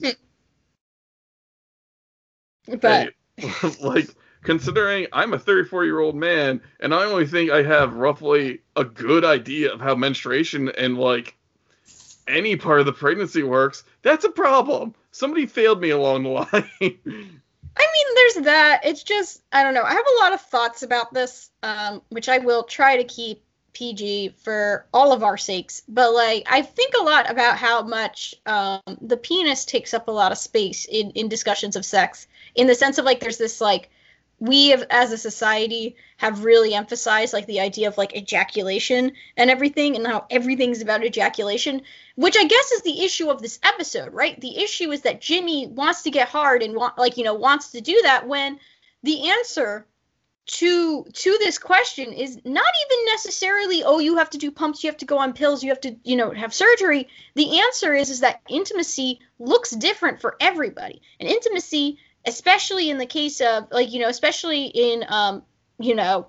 but 2.80 3.09
like 3.82 4.07
considering 4.44 5.08
I'm 5.12 5.34
a 5.34 5.39
34 5.39 5.86
year 5.86 6.00
old 6.00 6.16
man 6.16 6.62
and 6.80 6.94
I 6.94 7.06
only 7.06 7.26
think 7.26 7.52
I 7.52 7.64
have 7.64 7.96
roughly 7.96 8.60
a 8.76 8.84
good 8.84 9.26
idea 9.26 9.72
of 9.72 9.82
how 9.82 9.96
menstruation 9.96 10.70
and 10.70 10.98
like 10.98 11.36
any 12.28 12.56
part 12.56 12.80
of 12.80 12.86
the 12.86 12.94
pregnancy 12.94 13.44
works, 13.44 13.84
that's 14.02 14.26
a 14.26 14.30
problem. 14.30 14.96
Somebody 15.12 15.46
failed 15.46 15.82
me 15.82 15.89
along 15.89 16.24
the 16.24 16.30
line. 16.30 16.48
I 17.76 17.88
mean, 17.91 18.16
there's 18.16 18.46
that. 18.46 18.82
It's 18.84 19.04
just 19.04 19.41
I 19.52 19.64
don't 19.64 19.74
know. 19.74 19.84
I 19.84 19.94
have 19.94 20.06
a 20.06 20.22
lot 20.22 20.34
of 20.34 20.41
thoughts 20.41 20.84
about 20.84 21.14
this, 21.14 21.50
um, 21.64 22.02
which 22.10 22.30
I 22.30 22.38
will 22.39 22.64
try 22.64 22.98
to 22.98 23.04
keep 23.04 23.44
PG 23.74 24.36
for 24.38 24.86
all 24.94 25.12
of 25.12 25.24
our 25.24 25.38
sakes. 25.38 25.82
But 25.88 26.14
like, 26.14 26.46
I 26.50 26.62
think 26.62 26.94
a 26.94 27.04
lot 27.04 27.30
about 27.30 27.58
how 27.58 27.82
much 27.82 28.36
um, 28.46 28.82
the 29.02 29.18
penis 29.18 29.66
takes 29.66 29.94
up 29.94 30.08
a 30.08 30.12
lot 30.12 30.32
of 30.32 30.38
space 30.38 30.86
in 30.86 31.12
in 31.12 31.28
discussions 31.28 31.76
of 31.76 31.86
sex, 31.86 32.28
in 32.56 32.68
the 32.68 32.76
sense 32.76 32.98
of 32.98 33.06
like, 33.06 33.20
there's 33.20 33.38
this 33.38 33.60
like 33.60 33.89
we 34.44 34.70
have, 34.70 34.86
as 34.89 35.14
a 35.14 35.18
society 35.18 35.96
have 36.18 36.44
really 36.44 36.74
emphasized 36.74 37.32
like 37.32 37.46
the 37.46 37.62
idea 37.62 37.88
of 37.88 37.98
like 37.98 38.14
ejaculation 38.14 39.14
and 39.38 39.50
everything 39.50 39.96
and 39.96 40.06
how 40.06 40.26
everything's 40.30 40.82
about 40.82 41.06
ejaculation 41.06 41.82
which 42.16 42.36
i 42.36 42.44
guess 42.44 42.72
is 42.74 42.82
the 42.82 43.06
issue 43.06 43.30
of 43.30 43.41
this 43.41 43.58
episode 43.64 44.14
right? 44.14 44.39
The 44.41 44.62
issue 44.62 44.91
is 44.91 45.04
that 45.04 45.22
jimmy 45.22 45.68
wants 45.68 46.02
to 46.04 46.12
get 46.12 46.28
hard 46.28 46.62
and 46.62 46.76
want 46.76 46.98
like 46.98 47.16
you 47.16 47.24
know 47.24 47.36
wants 47.36 47.72
to 47.72 47.80
do 47.80 47.98
that 48.04 48.28
when 48.28 48.60
the 49.02 49.30
answer 49.30 49.88
to 50.46 51.06
to 51.14 51.38
this 51.39 51.58
question 51.58 52.12
is 52.12 52.36
not 52.44 52.74
even 52.86 53.06
necessarily 53.06 53.82
oh 53.86 54.00
you 54.00 54.18
have 54.18 54.30
to 54.32 54.38
do 54.38 54.52
pumps 54.52 54.84
you 54.84 54.89
have 54.89 54.98
to 54.98 55.06
go 55.06 55.20
on 55.20 55.32
pills 55.32 55.64
you 55.64 55.70
have 55.70 55.80
to 55.80 55.96
you 56.04 56.18
know 56.18 56.32
have 56.32 56.54
surgery. 56.54 57.08
The 57.36 57.62
answer 57.62 57.94
is 57.94 58.10
is 58.10 58.20
that 58.20 58.41
intimacy 58.50 59.22
looks 59.39 59.72
different 59.72 60.20
for 60.20 60.36
everybody. 60.41 61.02
And 61.22 61.30
intimacy 61.30 61.98
especially 62.26 62.89
in 62.89 62.97
the 62.97 63.05
case 63.05 63.41
of 63.41 63.67
like 63.71 63.91
you 63.91 63.99
know 63.99 64.09
especially 64.09 64.65
in 64.65 65.03
um 65.07 65.43
you 65.80 65.95
know 65.95 66.28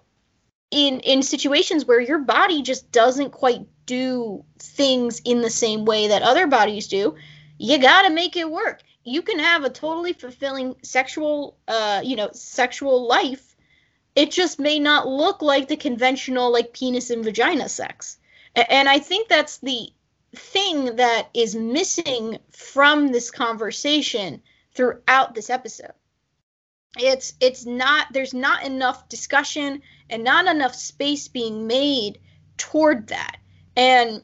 in 0.70 1.00
in 1.00 1.22
situations 1.22 1.84
where 1.84 2.00
your 2.00 2.18
body 2.18 2.62
just 2.62 2.90
doesn't 2.90 3.30
quite 3.30 3.66
do 3.86 4.44
things 4.58 5.20
in 5.24 5.40
the 5.42 5.50
same 5.50 5.84
way 5.84 6.08
that 6.08 6.22
other 6.22 6.46
bodies 6.46 6.88
do 6.88 7.14
you 7.58 7.78
got 7.78 8.02
to 8.02 8.10
make 8.10 8.36
it 8.36 8.50
work. 8.50 8.82
You 9.04 9.22
can 9.22 9.38
have 9.38 9.64
a 9.64 9.70
totally 9.70 10.12
fulfilling 10.12 10.76
sexual 10.82 11.56
uh 11.68 12.00
you 12.04 12.16
know 12.16 12.30
sexual 12.32 13.06
life. 13.06 13.54
It 14.16 14.30
just 14.30 14.60
may 14.60 14.78
not 14.78 15.08
look 15.08 15.42
like 15.42 15.68
the 15.68 15.76
conventional 15.76 16.52
like 16.52 16.72
penis 16.72 17.10
and 17.10 17.24
vagina 17.24 17.68
sex. 17.68 18.18
And 18.56 18.88
i 18.88 18.98
think 18.98 19.28
that's 19.28 19.58
the 19.58 19.88
thing 20.34 20.96
that 20.96 21.28
is 21.34 21.54
missing 21.54 22.38
from 22.50 23.12
this 23.12 23.30
conversation 23.30 24.42
throughout 24.74 25.34
this 25.34 25.50
episode. 25.50 25.92
It's 26.96 27.34
it's 27.40 27.66
not 27.66 28.06
there's 28.12 28.34
not 28.34 28.64
enough 28.64 29.08
discussion 29.08 29.82
and 30.08 30.22
not 30.22 30.46
enough 30.46 30.74
space 30.74 31.28
being 31.28 31.66
made 31.66 32.20
toward 32.56 33.08
that. 33.08 33.36
And 33.76 34.22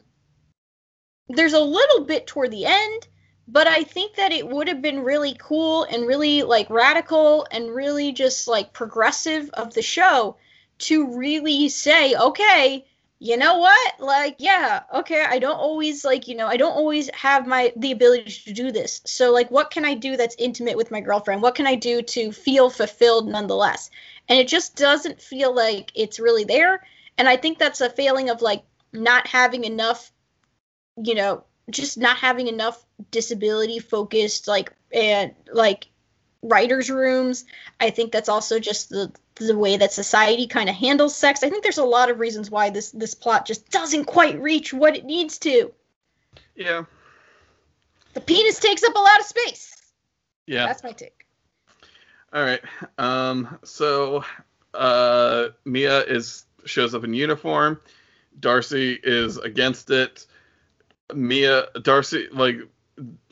there's 1.27 1.53
a 1.53 1.59
little 1.59 2.05
bit 2.05 2.27
toward 2.27 2.51
the 2.51 2.65
end, 2.65 3.07
but 3.47 3.67
I 3.67 3.83
think 3.83 4.15
that 4.15 4.31
it 4.31 4.47
would 4.47 4.67
have 4.69 4.81
been 4.81 5.03
really 5.03 5.35
cool 5.39 5.83
and 5.83 6.07
really 6.07 6.43
like 6.43 6.69
radical 6.69 7.45
and 7.51 7.73
really 7.73 8.13
just 8.13 8.47
like 8.47 8.73
progressive 8.73 9.49
of 9.53 9.73
the 9.73 9.81
show 9.81 10.37
to 10.79 11.17
really 11.17 11.69
say, 11.69 12.15
okay, 12.15 12.85
you 13.23 13.37
know 13.37 13.59
what? 13.59 13.99
Like 13.99 14.37
yeah 14.39 14.81
okay 14.95 15.23
i 15.29 15.37
don't 15.37 15.59
always 15.59 16.03
like 16.03 16.27
you 16.27 16.35
know 16.35 16.47
i 16.47 16.57
don't 16.57 16.73
always 16.73 17.07
have 17.11 17.45
my 17.45 17.71
the 17.75 17.91
ability 17.91 18.31
to 18.45 18.51
do 18.53 18.71
this. 18.71 19.01
So 19.05 19.31
like 19.31 19.51
what 19.51 19.69
can 19.69 19.85
i 19.85 19.93
do 19.93 20.17
that's 20.17 20.35
intimate 20.39 20.75
with 20.75 20.89
my 20.89 21.01
girlfriend? 21.01 21.43
What 21.43 21.53
can 21.53 21.67
i 21.67 21.75
do 21.75 22.01
to 22.01 22.31
feel 22.31 22.71
fulfilled 22.71 23.27
nonetheless? 23.27 23.91
And 24.27 24.39
it 24.39 24.47
just 24.47 24.75
doesn't 24.75 25.21
feel 25.21 25.53
like 25.55 25.91
it's 25.93 26.19
really 26.19 26.45
there. 26.45 26.83
And 27.19 27.29
i 27.29 27.37
think 27.37 27.59
that's 27.59 27.81
a 27.81 27.91
failing 27.91 28.31
of 28.31 28.41
like 28.41 28.63
not 28.91 29.27
having 29.27 29.65
enough 29.65 30.11
you 30.97 31.13
know 31.13 31.43
just 31.69 31.99
not 31.99 32.17
having 32.17 32.47
enough 32.47 32.85
disability 33.11 33.77
focused 33.79 34.47
like 34.47 34.73
and 34.91 35.33
like 35.53 35.90
writers 36.41 36.89
rooms 36.89 37.45
i 37.79 37.89
think 37.89 38.11
that's 38.11 38.29
also 38.29 38.59
just 38.59 38.89
the 38.89 39.11
the 39.47 39.57
way 39.57 39.77
that 39.77 39.91
society 39.91 40.47
kind 40.47 40.69
of 40.69 40.75
handles 40.75 41.15
sex. 41.15 41.43
I 41.43 41.49
think 41.49 41.63
there's 41.63 41.77
a 41.77 41.83
lot 41.83 42.09
of 42.09 42.19
reasons 42.19 42.49
why 42.49 42.69
this 42.69 42.91
this 42.91 43.13
plot 43.13 43.45
just 43.45 43.69
doesn't 43.69 44.05
quite 44.05 44.41
reach 44.41 44.73
what 44.73 44.95
it 44.95 45.05
needs 45.05 45.37
to. 45.39 45.71
Yeah. 46.55 46.83
The 48.13 48.21
penis 48.21 48.59
takes 48.59 48.83
up 48.83 48.95
a 48.95 48.99
lot 48.99 49.19
of 49.19 49.25
space. 49.25 49.75
Yeah. 50.45 50.65
That's 50.65 50.83
my 50.83 50.91
take. 50.91 51.25
All 52.33 52.43
right. 52.43 52.61
Um 52.97 53.57
so 53.63 54.23
uh 54.73 55.49
Mia 55.65 56.03
is 56.03 56.45
shows 56.65 56.93
up 56.93 57.03
in 57.03 57.13
uniform. 57.13 57.79
Darcy 58.39 58.99
is 59.03 59.37
against 59.37 59.89
it. 59.89 60.25
Mia 61.13 61.67
Darcy 61.81 62.27
like 62.31 62.57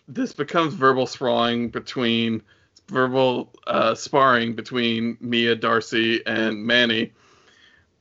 this 0.08 0.34
becomes 0.34 0.74
verbal 0.74 1.06
sprawling 1.06 1.70
between 1.70 2.42
verbal 2.90 3.52
uh, 3.68 3.96
sparring 3.96 4.54
between 4.54 5.18
Mia, 5.22 5.56
Darcy, 5.56 6.26
and 6.26 6.66
Manny. 6.66 7.14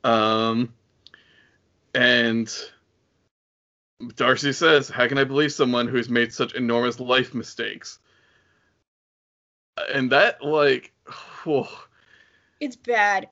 Um, 0.03 0.73
and 1.93 2.53
Darcy 4.15 4.53
says, 4.53 4.89
How 4.89 5.07
can 5.07 5.17
I 5.17 5.23
believe 5.23 5.53
someone 5.53 5.87
who's 5.87 6.09
made 6.09 6.33
such 6.33 6.53
enormous 6.53 6.99
life 6.99 7.33
mistakes? 7.33 7.99
And 9.93 10.11
that, 10.11 10.43
like, 10.43 10.91
whew. 11.43 11.67
it's 12.59 12.75
bad. 12.75 13.29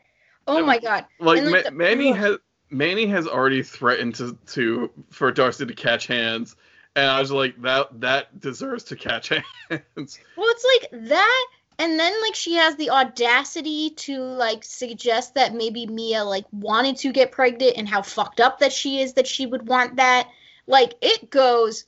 Oh 0.48 0.66
my 0.66 0.80
god! 0.80 1.06
Like, 1.20 1.44
like 1.44 1.66
Ma- 1.66 1.72
Manny 1.72 2.14
has 2.14 2.38
Manny 2.70 3.06
has 3.08 3.28
already 3.28 3.64
threatened 3.64 4.16
to, 4.16 4.38
to 4.48 4.90
for 5.10 5.30
Darcy 5.32 5.66
to 5.66 5.74
catch 5.74 6.08
hands, 6.08 6.56
and 6.98 7.06
I 7.06 7.20
was 7.20 7.32
like, 7.32 7.62
that 7.62 8.02
that 8.02 8.40
deserves 8.40 8.86
to 8.86 8.96
catch 8.96 9.30
hands. 9.30 9.44
Well, 10.36 10.50
it's 10.50 10.92
like 10.92 11.10
that, 11.10 11.48
and 11.78 12.00
then 12.00 12.22
like 12.24 12.34
she 12.34 12.56
has 12.56 12.76
the 12.76 12.90
audacity 12.90 13.92
to 13.92 14.18
like 14.20 14.64
suggest 14.64 15.36
that 15.36 15.54
maybe 15.54 15.86
Mia 15.86 16.24
like 16.24 16.46
wanted 16.52 16.98
to 16.98 17.12
get 17.12 17.32
pregnant 17.32 17.78
and 17.78 17.88
how 17.88 18.02
fucked 18.02 18.40
up 18.40 18.60
that 18.60 18.74
she 18.74 19.00
is 19.00 19.14
that 19.14 19.28
she 19.28 19.46
would 19.46 19.68
want 19.68 19.98
that. 19.98 20.28
Like 20.66 20.94
it 21.02 21.30
goes 21.30 21.86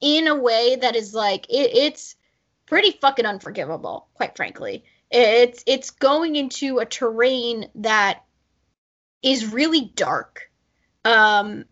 in 0.00 0.26
a 0.26 0.34
way 0.34 0.76
that 0.76 0.96
is 0.96 1.14
like 1.14 1.46
it, 1.48 1.70
it's 1.76 2.16
pretty 2.66 2.98
fucking 3.00 3.26
unforgivable, 3.26 4.08
quite 4.14 4.36
frankly. 4.36 4.84
It's 5.10 5.62
it's 5.68 5.90
going 5.90 6.34
into 6.34 6.78
a 6.78 6.86
terrain 6.86 7.68
that 7.76 8.24
is 9.22 9.52
really 9.52 9.92
dark. 9.94 10.50
Um 11.04 11.66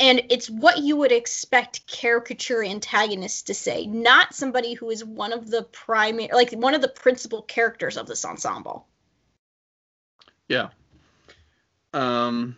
and 0.00 0.22
it's 0.30 0.48
what 0.48 0.78
you 0.78 0.96
would 0.96 1.12
expect 1.12 1.86
caricature 1.86 2.64
antagonists 2.64 3.42
to 3.42 3.54
say, 3.54 3.86
not 3.86 4.34
somebody 4.34 4.72
who 4.72 4.90
is 4.90 5.04
one 5.04 5.32
of 5.32 5.50
the 5.50 5.62
primary 5.62 6.30
like 6.32 6.52
one 6.52 6.74
of 6.74 6.80
the 6.80 6.88
principal 6.88 7.42
characters 7.42 7.96
of 7.96 8.06
this 8.06 8.24
ensemble. 8.24 8.86
Yeah. 10.48 10.70
Um 11.92 12.56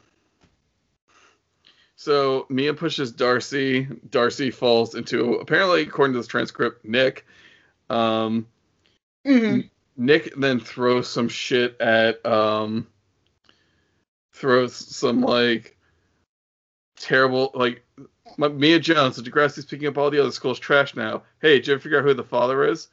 so 1.96 2.46
Mia 2.48 2.74
pushes 2.74 3.12
Darcy. 3.12 3.86
Darcy 4.10 4.50
falls 4.50 4.94
into 4.94 5.34
apparently, 5.34 5.82
according 5.82 6.14
to 6.14 6.18
this 6.18 6.26
transcript, 6.26 6.84
Nick. 6.84 7.24
Um, 7.88 8.48
mm-hmm. 9.24 9.60
Nick 9.96 10.34
then 10.36 10.58
throws 10.58 11.08
some 11.08 11.28
shit 11.28 11.80
at 11.80 12.24
um 12.26 12.88
throws 14.32 14.74
some 14.74 15.20
like 15.20 15.76
terrible 17.02 17.50
like 17.54 17.84
my, 18.38 18.48
Mia 18.48 18.78
Jones, 18.78 19.16
so 19.16 19.22
Degrassi's 19.22 19.66
picking 19.66 19.88
up 19.88 19.98
all 19.98 20.10
the 20.10 20.20
other 20.20 20.32
school's 20.32 20.58
trash 20.58 20.94
now. 20.94 21.22
Hey, 21.40 21.56
did 21.56 21.66
you 21.66 21.78
figure 21.78 21.98
out 21.98 22.04
who 22.04 22.14
the 22.14 22.24
father 22.24 22.64
is? 22.64 22.88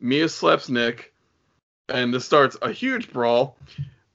Mia 0.00 0.28
slaps 0.28 0.68
Nick, 0.68 1.12
and 1.88 2.12
this 2.12 2.24
starts 2.24 2.56
a 2.60 2.72
huge 2.72 3.12
brawl. 3.12 3.56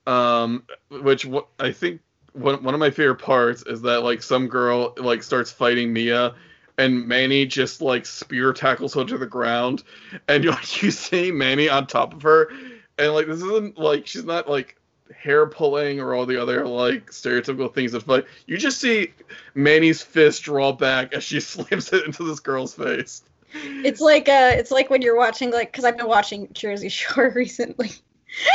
Um, 0.08 0.64
which 0.90 1.26
what 1.26 1.48
I 1.60 1.72
think 1.72 2.02
one 2.34 2.64
one 2.64 2.74
of 2.74 2.80
my 2.80 2.90
favorite 2.90 3.22
parts 3.22 3.64
is 3.66 3.84
that 3.84 4.04
like 4.04 4.24
some 4.24 4.48
girl 4.48 4.94
like 4.98 5.24
starts 5.24 5.52
fighting 5.52 5.94
Mia, 5.94 6.36
and 6.78 7.08
Manny 7.08 7.46
just 7.46 7.82
like 7.82 8.06
spear 8.06 8.52
tackles 8.52 8.96
her 8.96 9.06
to 9.06 9.18
the 9.18 9.28
ground, 9.28 9.84
and 10.28 10.44
you 10.44 10.50
like 10.50 10.82
you 10.82 10.92
see 10.92 11.32
Manny 11.32 11.70
on 11.70 11.88
top 11.88 12.14
of 12.14 12.24
her, 12.24 12.52
and 12.98 13.14
like 13.14 13.28
this 13.28 13.42
isn't 13.42 13.78
like 13.78 14.08
she's 14.08 14.26
not 14.26 14.50
like 14.50 14.81
hair 15.12 15.46
pulling 15.46 16.00
or 16.00 16.14
all 16.14 16.26
the 16.26 16.42
other 16.42 16.66
like 16.66 17.12
stereotypical 17.12 17.74
things 17.74 17.94
of 17.94 18.04
fight. 18.04 18.26
You 18.46 18.58
just 18.58 18.80
see 18.80 19.14
Manny's 19.54 20.02
fist 20.02 20.44
draw 20.44 20.72
back 20.72 21.14
as 21.14 21.24
she 21.24 21.40
slams 21.42 21.92
it 21.94 22.06
into 22.06 22.24
this 22.24 22.40
girl's 22.40 22.74
face. 22.74 23.24
It's 23.54 24.00
like 24.00 24.30
uh 24.30 24.54
it's 24.56 24.72
like 24.72 24.90
when 24.90 25.02
you're 25.02 25.18
watching 25.18 25.52
like 25.52 25.74
cuz 25.74 25.84
I've 25.84 25.98
been 25.98 26.08
watching 26.08 26.50
Jersey 26.54 26.90
Shore 26.90 27.32
recently. 27.36 27.92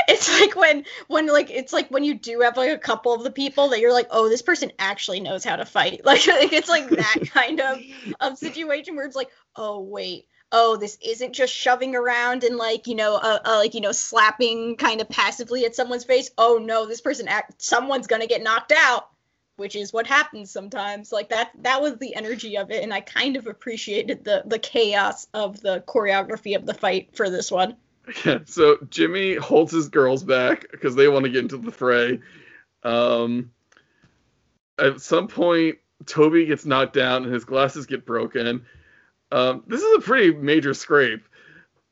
It's 0.09 0.41
like 0.41 0.57
when 0.57 0.85
when 1.09 1.27
like 1.27 1.51
it's 1.51 1.73
like 1.73 1.89
when 1.91 2.03
you 2.03 2.15
do 2.15 2.41
have 2.41 2.57
like 2.57 2.71
a 2.71 2.79
couple 2.79 3.13
of 3.13 3.23
the 3.25 3.31
people 3.31 3.69
that 3.69 3.81
you're 3.81 3.93
like, 3.93 4.07
"Oh, 4.11 4.31
this 4.31 4.41
person 4.41 4.73
actually 4.79 5.21
knows 5.21 5.45
how 5.45 5.57
to 5.57 5.67
fight." 5.67 6.03
Like, 6.03 6.27
like 6.27 6.53
it's 6.55 6.71
like 6.71 6.89
that 6.89 7.17
kind 7.31 7.61
of 7.61 7.83
of 8.21 8.39
situation 8.39 8.97
where 8.97 9.05
it's 9.05 9.17
like, 9.17 9.29
"Oh, 9.55 9.81
wait 9.81 10.29
oh, 10.53 10.77
this 10.77 10.99
isn't 11.05 11.33
just 11.33 11.53
shoving 11.53 11.95
around 11.95 12.45
and 12.45 12.57
like 12.57 12.87
you 12.87 12.95
know, 12.95 13.17
uh, 13.17 13.39
uh, 13.45 13.57
like 13.57 13.75
you 13.75 13.81
know, 13.81 13.93
slapping 13.93 14.77
kind 14.77 15.01
of 15.01 15.09
passively 15.09 15.65
at 15.65 15.75
someone's 15.75 16.05
face. 16.05 16.31
Oh 16.39 16.59
no, 16.63 16.87
this 16.87 17.01
person 17.01 17.29
act, 17.29 17.61
someone's 17.63 18.07
gonna 18.07 18.27
get 18.27 18.43
knocked 18.43 18.73
out, 18.73 19.09
which 19.57 19.77
is 19.77 19.93
what 19.93 20.07
happens 20.07 20.51
sometimes. 20.51 21.13
Like 21.13 21.31
that, 21.31 21.51
that 21.63 21.83
was 21.83 21.97
the 21.99 22.15
energy 22.15 22.57
of 22.57 22.71
it, 22.71 22.83
and 22.83 22.93
I 22.93 23.01
kind 23.01 23.37
of 23.37 23.47
appreciated 23.47 24.25
the 24.25 24.43
the 24.47 24.59
chaos 24.59 25.27
of 25.35 25.61
the 25.61 25.83
choreography 25.87 26.57
of 26.57 26.67
the 26.67 26.75
fight 26.75 27.11
for 27.15 27.31
this 27.31 27.51
one. 27.51 27.77
Yeah, 28.25 28.39
so 28.45 28.79
Jimmy 28.89 29.35
holds 29.35 29.73
his 29.73 29.89
girls 29.89 30.23
back 30.23 30.67
because 30.71 30.95
they 30.95 31.09
want 31.09 31.25
to 31.25 31.31
get 31.31 31.43
into 31.43 31.59
the 31.59 31.73
fray. 31.73 32.21
Um, 32.83 33.51
at 34.79 35.01
some 35.01 35.27
point, 35.27 35.79
Toby 36.05 36.47
gets 36.47 36.67
knocked 36.67 36.93
down 36.93 37.25
and 37.25 37.33
his 37.33 37.45
glasses 37.45 37.87
get 37.87 38.07
broken. 38.07 38.65
Um, 39.33 39.65
this 39.67 39.83
is 39.83 39.97
a 39.97 40.01
pretty 40.01 40.33
major 40.33 40.75
scrape. 40.75 41.27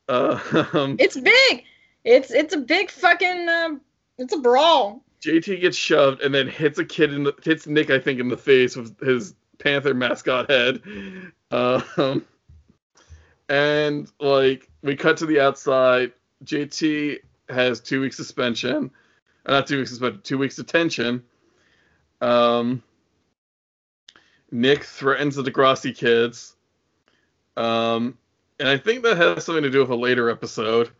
Uh, 0.08 0.38
um, 0.72 0.96
it's 0.98 1.18
big. 1.18 1.64
It's 2.04 2.30
it's 2.30 2.54
a 2.54 2.58
big 2.58 2.90
fucking. 2.90 3.48
Uh, 3.48 3.70
it's 4.18 4.32
a 4.32 4.38
brawl. 4.38 5.02
JT 5.22 5.60
gets 5.62 5.76
shoved 5.76 6.20
and 6.20 6.34
then 6.34 6.46
hits 6.46 6.78
a 6.78 6.84
kid 6.84 7.12
in 7.12 7.24
the 7.24 7.34
hits 7.42 7.66
Nick 7.66 7.90
I 7.90 7.98
think 7.98 8.20
in 8.20 8.28
the 8.28 8.36
face 8.36 8.76
with 8.76 8.98
his 9.00 9.34
Panther 9.58 9.94
mascot 9.94 10.50
head. 10.50 10.82
Um, 11.50 12.24
and 13.48 14.10
like 14.20 14.68
we 14.82 14.96
cut 14.96 15.16
to 15.18 15.26
the 15.26 15.40
outside. 15.40 16.12
JT 16.44 17.20
has 17.48 17.80
two 17.80 18.00
weeks 18.00 18.16
suspension, 18.16 18.90
uh, 19.46 19.52
not 19.52 19.66
two 19.66 19.78
weeks 19.78 19.90
suspension, 19.90 20.20
two 20.22 20.38
weeks 20.38 20.56
detention. 20.56 21.22
Um, 22.20 22.82
Nick 24.50 24.84
threatens 24.84 25.36
the 25.36 25.42
Degrassi 25.42 25.96
kids. 25.96 26.54
Um, 27.56 28.18
and 28.58 28.68
I 28.68 28.78
think 28.78 29.02
that 29.02 29.16
has 29.16 29.44
something 29.44 29.62
to 29.64 29.70
do 29.70 29.80
with 29.80 29.90
a 29.90 29.96
later 29.96 30.30
episode, 30.30 30.90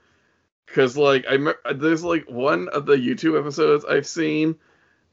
because 0.67 0.97
like 0.97 1.25
I 1.29 1.55
there's 1.73 2.05
like 2.05 2.29
one 2.29 2.69
of 2.69 2.87
the 2.87 2.97
YouTube 2.97 3.39
episodes 3.39 3.85
I've 3.85 4.07
seen, 4.07 4.57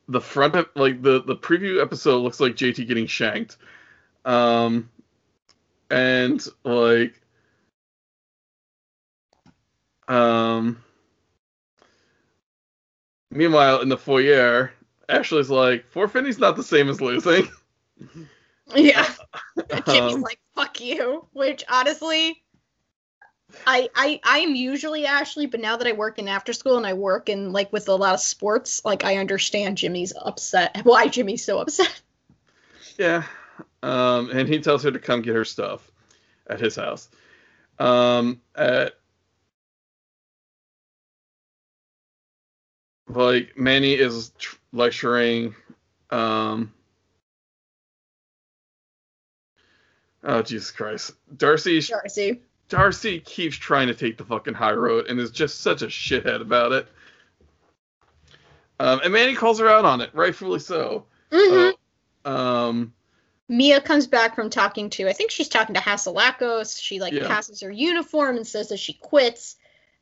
the 0.07 0.21
front 0.21 0.55
of 0.55 0.67
like 0.75 1.01
the 1.01 1.21
the 1.23 1.35
preview 1.35 1.81
episode 1.81 2.19
looks 2.19 2.39
like 2.39 2.55
JT 2.55 2.87
getting 2.87 3.07
shanked, 3.07 3.57
um, 4.25 4.89
and 5.89 6.45
like 6.63 7.21
um, 10.07 10.83
meanwhile, 13.31 13.81
in 13.81 13.89
the 13.89 13.97
foyer, 13.97 14.73
Ashley's 15.07 15.49
like, 15.49 15.89
forfeiting's 15.89 16.39
not 16.39 16.55
the 16.55 16.63
same 16.63 16.89
as 16.89 17.01
losing. 17.01 17.47
Yeah. 18.73 19.05
Jimmy's 19.85 20.15
um, 20.15 20.21
like, 20.21 20.39
fuck 20.55 20.81
you. 20.81 21.27
Which 21.33 21.63
honestly, 21.69 22.41
I 23.65 23.89
I 23.95 24.19
I 24.23 24.39
am 24.39 24.55
usually 24.55 25.05
Ashley, 25.05 25.45
but 25.45 25.59
now 25.59 25.77
that 25.77 25.87
I 25.87 25.93
work 25.93 26.19
in 26.19 26.27
after 26.27 26.53
school 26.53 26.77
and 26.77 26.85
I 26.85 26.93
work 26.93 27.29
in 27.29 27.51
like 27.51 27.71
with 27.71 27.87
a 27.89 27.95
lot 27.95 28.13
of 28.13 28.19
sports, 28.19 28.83
like 28.85 29.03
I 29.03 29.17
understand 29.17 29.77
Jimmy's 29.77 30.13
upset. 30.15 30.79
Why 30.83 31.07
Jimmy's 31.07 31.45
so 31.45 31.59
upset. 31.59 32.01
Yeah. 32.97 33.23
Um, 33.83 34.29
and 34.31 34.47
he 34.47 34.59
tells 34.59 34.83
her 34.83 34.91
to 34.91 34.99
come 34.99 35.21
get 35.21 35.35
her 35.35 35.45
stuff 35.45 35.89
at 36.47 36.59
his 36.59 36.75
house. 36.75 37.09
Um, 37.79 38.41
at 38.55 38.93
like 43.07 43.57
Manny 43.57 43.93
is 43.93 44.31
tr- 44.37 44.57
lecturing. 44.71 45.55
Um, 46.09 46.73
oh 50.23 50.41
Jesus 50.41 50.71
Christ, 50.71 51.13
Darcy. 51.37 51.81
Darcy. 51.81 52.41
Darcy 52.69 53.19
keeps 53.19 53.57
trying 53.57 53.87
to 53.87 53.93
take 53.93 54.17
the 54.17 54.23
fucking 54.23 54.53
high 54.53 54.71
road 54.71 55.07
and 55.07 55.19
is 55.19 55.31
just 55.31 55.59
such 55.59 55.81
a 55.81 55.87
shithead 55.87 56.39
about 56.39 56.71
it. 56.71 56.87
Um, 58.79 59.01
and 59.03 59.11
Manny 59.11 59.35
calls 59.35 59.59
her 59.59 59.67
out 59.67 59.83
on 59.83 59.99
it, 59.99 60.09
rightfully 60.13 60.59
so. 60.59 61.05
Mm-hmm. 61.31 61.75
Uh, 62.25 62.29
um, 62.29 62.93
Mia 63.51 63.81
comes 63.81 64.07
back 64.07 64.33
from 64.33 64.49
talking 64.49 64.89
to, 64.91 65.09
I 65.09 65.13
think 65.13 65.29
she's 65.29 65.49
talking 65.49 65.75
to 65.75 65.81
Hatzilakos. 65.81 66.81
She 66.81 67.01
like 67.01 67.11
yeah. 67.11 67.27
passes 67.27 67.59
her 67.59 67.71
uniform 67.71 68.37
and 68.37 68.47
says 68.47 68.69
that 68.69 68.79
she 68.79 68.93
quits. 68.93 69.57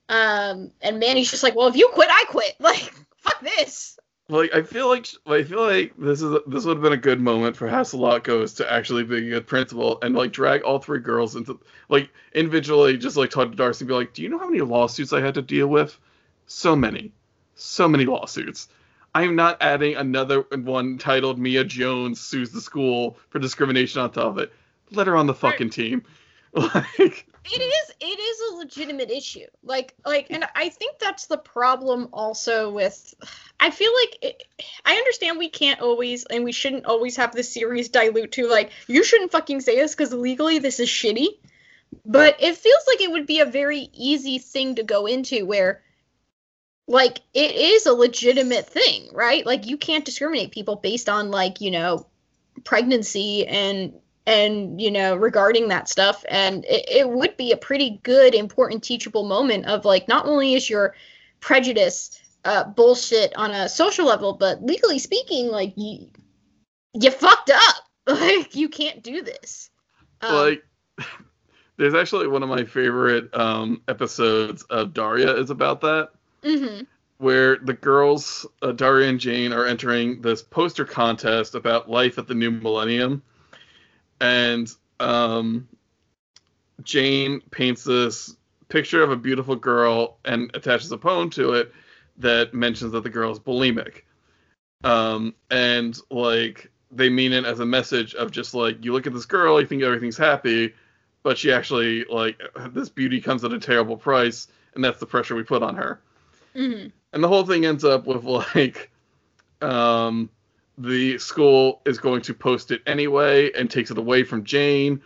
Um, 0.08 0.72
and 0.82 1.00
Manny's 1.00 1.32
just 1.32 1.42
like, 1.42 1.56
well, 1.56 1.68
if 1.68 1.76
you 1.76 1.90
quit, 1.94 2.10
I 2.12 2.26
quit. 2.30 2.56
Like, 2.60 2.94
fuck 3.18 3.42
this. 3.42 3.98
Like, 4.30 4.54
I 4.54 4.62
feel 4.62 4.88
like 4.88 5.08
I 5.26 5.42
feel 5.42 5.62
like 5.62 5.94
this 5.98 6.22
is 6.22 6.38
this 6.46 6.64
would 6.64 6.78
have 6.78 6.84
been 6.84 6.94
a 6.94 6.98
good 6.98 7.20
moment 7.20 7.58
for 7.58 7.68
Hatzilakos 7.68 8.58
to 8.58 8.72
actually 8.72 9.04
be 9.04 9.18
a 9.18 9.30
good 9.30 9.48
principal 9.48 9.98
and 10.04 10.14
like 10.14 10.32
drag 10.32 10.62
all 10.62 10.78
three 10.78 11.00
girls 11.00 11.36
into 11.36 11.60
like 11.90 12.12
individually, 12.34 12.96
just 12.96 13.18
like 13.18 13.32
talk 13.32 13.50
to 13.50 13.58
Darcy 13.58 13.84
and 13.84 13.88
be 13.88 13.96
like, 13.96 14.14
do 14.14 14.22
you 14.22 14.30
know 14.30 14.38
how 14.38 14.48
many 14.48 14.62
lawsuits 14.62 15.14
I 15.14 15.22
had 15.22 15.34
to 15.34 15.42
deal 15.42 15.66
with? 15.66 16.00
So 16.46 16.76
many, 16.76 17.12
so 17.56 17.90
many 17.90 18.06
lawsuits. 18.06 18.68
I 19.16 19.24
am 19.24 19.36
not 19.36 19.58
adding 19.62 19.96
another 19.96 20.42
one 20.42 21.00
titled 21.00 21.40
Mia 21.40 21.64
Jones 21.64 22.22
sues 22.22 22.52
the 22.52 22.62
school 22.62 23.18
for 23.30 23.40
discrimination 23.40 24.00
on 24.00 24.12
top 24.12 24.26
of 24.26 24.38
it. 24.38 24.54
Let 24.92 25.08
her 25.08 25.16
on 25.16 25.26
the 25.26 25.34
fucking 25.34 25.72
team. 25.72 26.04
Like 26.52 27.28
it 27.46 27.62
is 27.62 27.96
it 28.00 28.20
is 28.20 28.52
a 28.52 28.58
legitimate 28.58 29.10
issue. 29.10 29.46
Like 29.64 29.96
like 30.06 30.28
and 30.30 30.46
i 30.56 30.70
think 30.70 31.00
that's 31.00 31.28
the 31.28 31.38
problem 31.38 32.10
also 32.14 32.72
with 32.72 33.14
i 33.60 33.70
feel 33.70 33.92
like 34.02 34.18
it, 34.22 34.44
i 34.86 34.96
understand 34.96 35.38
we 35.38 35.50
can't 35.50 35.82
always 35.82 36.26
and 36.26 36.44
we 36.44 36.52
shouldn't 36.52 36.86
always 36.86 37.16
have 37.16 37.34
the 37.34 37.44
series 37.44 37.90
dilute 37.90 38.32
to 38.34 38.48
like 38.48 38.72
you 38.88 39.04
shouldn't 39.04 39.32
fucking 39.32 39.62
say 39.62 39.76
this 39.76 39.96
because 39.96 40.14
legally 40.14 40.60
this 40.60 40.80
is 40.80 40.90
shitty. 40.90 41.28
But 42.06 42.36
it 42.40 42.56
feels 42.56 42.84
like 42.88 43.02
it 43.02 43.12
would 43.12 43.26
be 43.26 43.40
a 43.40 43.46
very 43.46 43.90
easy 43.94 44.38
thing 44.38 44.76
to 44.76 44.84
go 44.84 45.08
into 45.08 45.46
where 45.46 45.82
like 46.88 47.20
it 47.34 47.56
is 47.56 47.86
a 47.86 47.94
legitimate 47.94 48.68
thing 48.68 49.10
right? 49.14 49.46
Like 49.46 49.66
you 49.66 49.78
can't 49.78 50.06
discriminate 50.06 50.52
people 50.52 50.76
based 50.76 51.10
on 51.10 51.32
like 51.32 51.62
you 51.62 51.72
know 51.72 52.06
pregnancy 52.64 53.48
and 53.48 53.94
and 54.30 54.80
you 54.80 54.92
know 54.92 55.16
regarding 55.16 55.68
that 55.70 55.90
stuff. 55.90 56.24
And 56.30 56.64
it, 56.66 56.86
it, 56.88 57.10
would 57.10 57.36
be 57.36 57.52
a 57.52 57.58
pretty 57.58 58.00
good 58.04 58.36
important 58.36 58.84
teachable 58.84 59.28
moment 59.28 59.66
of 59.66 59.86
like 59.86 60.08
not 60.08 60.28
only 60.28 60.54
is 60.54 60.70
your 60.70 60.96
prejudice 61.40 62.22
uh, 62.46 62.64
bullshit 62.64 63.36
on 63.36 63.52
a 63.52 63.68
social 63.68 64.06
level 64.06 64.34
but 64.34 64.64
legally 64.64 65.00
speaking 65.00 65.48
like 65.48 65.74
you 65.76 66.08
you 66.94 67.12
fucked 67.12 67.50
up. 67.50 67.76
Like 68.08 68.56
you 68.56 68.70
can't 68.70 69.04
do 69.04 69.22
this. 69.22 69.70
Um, 70.22 70.34
like 70.34 70.64
there's 71.78 71.94
actually 71.94 72.28
one 72.28 72.42
of 72.42 72.50
my 72.50 72.64
favorite 72.64 73.30
um, 73.38 73.84
episodes 73.88 74.64
of 74.64 74.96
daria 74.96 75.32
is 75.36 75.52
about 75.52 75.82
that 75.82 76.10
mm-hmm. 76.42 76.86
where 77.20 77.58
the 77.58 77.74
girls 77.74 78.48
uh, 78.64 78.72
daria 78.72 79.10
and 79.10 79.20
jane 79.20 79.54
are 79.54 79.68
entering 79.68 80.24
this 80.24 80.42
poster 80.42 80.86
contest 80.86 81.54
about 81.54 81.88
life 81.88 82.18
at 82.18 82.28
the 82.28 82.34
new 82.34 82.50
millennium 82.50 83.22
and 84.20 84.72
um, 85.00 85.68
Jane 86.84 87.42
paints 87.52 87.84
this 87.84 88.36
picture 88.68 89.02
of 89.02 89.12
a 89.12 89.16
beautiful 89.16 89.56
girl 89.56 90.18
and 90.26 90.52
attaches 90.54 90.92
a 90.92 90.98
poem 90.98 91.30
to 91.32 91.54
it 91.54 91.74
that 92.18 92.54
mentions 92.54 92.92
that 92.92 93.04
the 93.04 93.10
girl 93.10 93.32
is 93.32 93.40
bulimic. 93.40 94.02
Um, 94.84 95.34
and 95.50 95.98
like 96.10 96.72
they 96.92 97.10
mean 97.10 97.34
it 97.34 97.46
as 97.46 97.60
a 97.60 97.66
message 97.66 98.16
of 98.16 98.32
just 98.32 98.54
like 98.54 98.84
you 98.84 98.94
look 98.94 99.08
at 99.08 99.14
this 99.14 99.26
girl, 99.26 99.60
you 99.60 99.68
think 99.68 99.84
everything's 99.84 100.18
happy, 100.18 100.74
but 101.24 101.38
she 101.38 101.52
actually 101.52 102.06
like 102.06 102.40
this 102.70 102.90
beauty 102.90 103.20
comes 103.20 103.44
at 103.44 103.52
a 103.52 103.60
terrible 103.60 103.98
price, 103.98 104.48
and 104.76 104.84
that's 104.84 105.00
the 105.00 105.06
pressure 105.06 105.36
we 105.36 105.44
put 105.44 105.64
on 105.64 105.76
her. 105.76 106.02
Mm-hmm. 106.56 106.88
And 107.12 107.24
the 107.24 107.28
whole 107.28 107.46
thing 107.46 107.66
ends 107.66 107.84
up 107.84 108.06
with 108.06 108.24
like 108.24 108.92
um, 109.62 110.30
the 110.80 111.18
school 111.18 111.82
is 111.86 111.98
going 111.98 112.22
to 112.22 112.34
post 112.34 112.72
it 112.72 112.82
anyway 112.88 113.52
and 113.52 113.70
takes 113.70 113.92
it 113.92 113.98
away 113.98 114.24
from 114.24 114.46
Jane. 114.46 115.02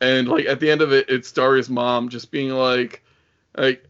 And 0.00 0.26
like 0.26 0.46
at 0.46 0.58
the 0.58 0.70
end 0.70 0.80
of 0.80 0.92
it, 0.92 1.08
it's 1.08 1.30
Daria's 1.30 1.68
mom 1.68 2.08
just 2.08 2.30
being 2.30 2.50
like, 2.50 3.04
like 3.56 3.84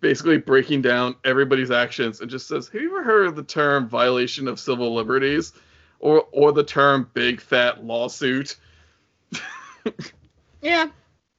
basically 0.00 0.38
breaking 0.38 0.82
down 0.82 1.16
everybody's 1.24 1.70
actions 1.70 2.20
and 2.20 2.30
just 2.30 2.46
says, 2.46 2.68
"Have 2.68 2.80
you 2.80 2.88
ever 2.90 3.02
heard 3.02 3.26
of 3.26 3.36
the 3.36 3.42
term 3.42 3.88
violation 3.88 4.48
of 4.48 4.60
civil 4.60 4.94
liberties, 4.94 5.52
or 5.98 6.26
or 6.30 6.52
the 6.52 6.64
term 6.64 7.10
big 7.12 7.40
fat 7.40 7.84
lawsuit?" 7.84 8.56
yeah. 10.62 10.86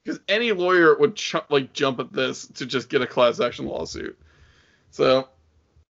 Because 0.03 0.19
any 0.27 0.51
lawyer 0.51 0.97
would 0.97 1.15
ch- 1.15 1.35
like 1.49 1.73
jump 1.73 1.99
at 1.99 2.11
this 2.11 2.47
to 2.47 2.65
just 2.65 2.89
get 2.89 3.01
a 3.01 3.07
class 3.07 3.39
action 3.39 3.67
lawsuit. 3.67 4.19
So 4.91 5.29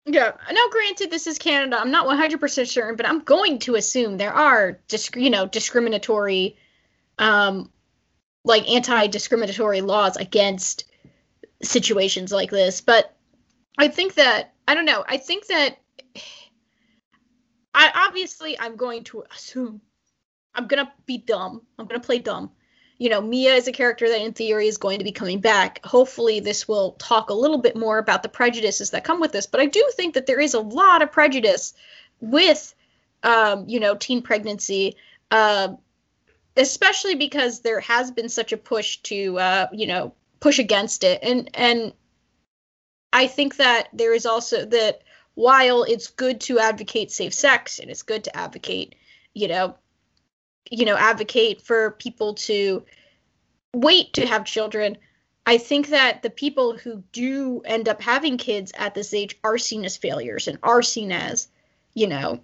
yeah. 0.06 0.32
Now, 0.50 0.66
granted, 0.70 1.10
this 1.10 1.26
is 1.26 1.38
Canada. 1.38 1.78
I'm 1.78 1.90
not 1.90 2.06
100% 2.06 2.68
certain, 2.68 2.96
but 2.96 3.06
I'm 3.06 3.20
going 3.20 3.58
to 3.60 3.76
assume 3.76 4.16
there 4.16 4.32
are, 4.32 4.80
disc- 4.88 5.16
you 5.16 5.30
know, 5.30 5.46
discriminatory, 5.46 6.56
um, 7.18 7.70
like 8.44 8.68
anti-discriminatory 8.68 9.80
laws 9.80 10.16
against 10.16 10.84
situations 11.62 12.32
like 12.32 12.50
this. 12.50 12.80
But 12.80 13.14
I 13.78 13.88
think 13.88 14.14
that 14.14 14.54
I 14.66 14.74
don't 14.74 14.84
know. 14.84 15.04
I 15.08 15.16
think 15.16 15.46
that 15.46 15.78
I 17.74 17.90
obviously 18.06 18.58
I'm 18.58 18.76
going 18.76 19.04
to 19.04 19.24
assume 19.34 19.80
I'm 20.54 20.66
gonna 20.66 20.92
be 21.06 21.16
dumb. 21.16 21.62
I'm 21.78 21.86
gonna 21.86 22.00
play 22.00 22.18
dumb 22.18 22.50
you 23.02 23.08
know, 23.08 23.20
Mia 23.20 23.54
is 23.54 23.66
a 23.66 23.72
character 23.72 24.08
that 24.08 24.20
in 24.20 24.32
theory 24.32 24.68
is 24.68 24.78
going 24.78 25.00
to 25.00 25.04
be 25.04 25.10
coming 25.10 25.40
back. 25.40 25.84
Hopefully, 25.84 26.38
this 26.38 26.68
will 26.68 26.92
talk 27.00 27.30
a 27.30 27.34
little 27.34 27.58
bit 27.58 27.74
more 27.74 27.98
about 27.98 28.22
the 28.22 28.28
prejudices 28.28 28.90
that 28.90 29.02
come 29.02 29.18
with 29.18 29.32
this. 29.32 29.44
But 29.44 29.60
I 29.60 29.66
do 29.66 29.84
think 29.96 30.14
that 30.14 30.26
there 30.26 30.38
is 30.38 30.54
a 30.54 30.60
lot 30.60 31.02
of 31.02 31.10
prejudice 31.10 31.74
with, 32.20 32.72
um, 33.24 33.64
you 33.68 33.80
know, 33.80 33.96
teen 33.96 34.22
pregnancy, 34.22 34.94
uh, 35.32 35.74
especially 36.56 37.16
because 37.16 37.58
there 37.58 37.80
has 37.80 38.12
been 38.12 38.28
such 38.28 38.52
a 38.52 38.56
push 38.56 38.98
to, 38.98 39.36
uh, 39.36 39.66
you 39.72 39.88
know, 39.88 40.14
push 40.38 40.60
against 40.60 41.02
it. 41.02 41.18
And 41.24 41.50
and 41.54 41.92
I 43.12 43.26
think 43.26 43.56
that 43.56 43.88
there 43.92 44.14
is 44.14 44.26
also 44.26 44.64
that 44.66 45.02
while 45.34 45.82
it's 45.82 46.06
good 46.06 46.40
to 46.42 46.60
advocate 46.60 47.10
safe 47.10 47.34
sex 47.34 47.80
and 47.80 47.90
it's 47.90 48.02
good 48.02 48.22
to 48.22 48.36
advocate, 48.36 48.94
you 49.34 49.48
know, 49.48 49.74
you 50.70 50.84
know, 50.84 50.96
advocate 50.96 51.62
for 51.62 51.92
people 51.92 52.34
to 52.34 52.84
wait 53.74 54.12
to 54.14 54.26
have 54.26 54.44
children, 54.44 54.96
I 55.44 55.58
think 55.58 55.88
that 55.88 56.22
the 56.22 56.30
people 56.30 56.76
who 56.76 57.02
do 57.12 57.62
end 57.64 57.88
up 57.88 58.00
having 58.00 58.38
kids 58.38 58.72
at 58.76 58.94
this 58.94 59.12
age 59.12 59.38
are 59.42 59.58
seen 59.58 59.84
as 59.84 59.96
failures 59.96 60.48
and 60.48 60.58
are 60.62 60.82
seen 60.82 61.10
as, 61.10 61.48
you 61.94 62.06
know, 62.06 62.40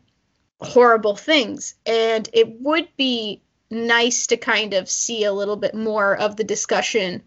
horrible 0.61 1.17
things. 1.17 1.75
And 1.87 2.29
it 2.33 2.61
would 2.61 2.89
be 2.97 3.43
nice 3.71 4.27
to 4.29 4.37
kind 4.37 4.75
of 4.75 4.91
see 4.91 5.25
a 5.25 5.33
little 5.33 5.57
bit 5.57 5.75
more 5.75 6.17
of 6.17 6.37
the 6.37 6.45
discussion 6.45 7.23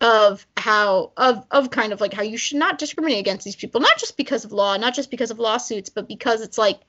of 0.00 0.46
how 0.56 1.12
of 1.16 1.46
of 1.50 1.70
kind 1.70 1.92
of 1.92 2.00
like 2.00 2.12
how 2.12 2.22
you 2.22 2.36
should 2.36 2.58
not 2.58 2.78
discriminate 2.78 3.18
against 3.18 3.44
these 3.44 3.56
people 3.56 3.80
not 3.80 3.96
just 3.96 4.16
because 4.16 4.44
of 4.44 4.52
law 4.52 4.76
not 4.76 4.94
just 4.94 5.10
because 5.10 5.30
of 5.30 5.38
lawsuits 5.38 5.88
but 5.88 6.08
because 6.08 6.42
it's 6.42 6.58
like 6.58 6.80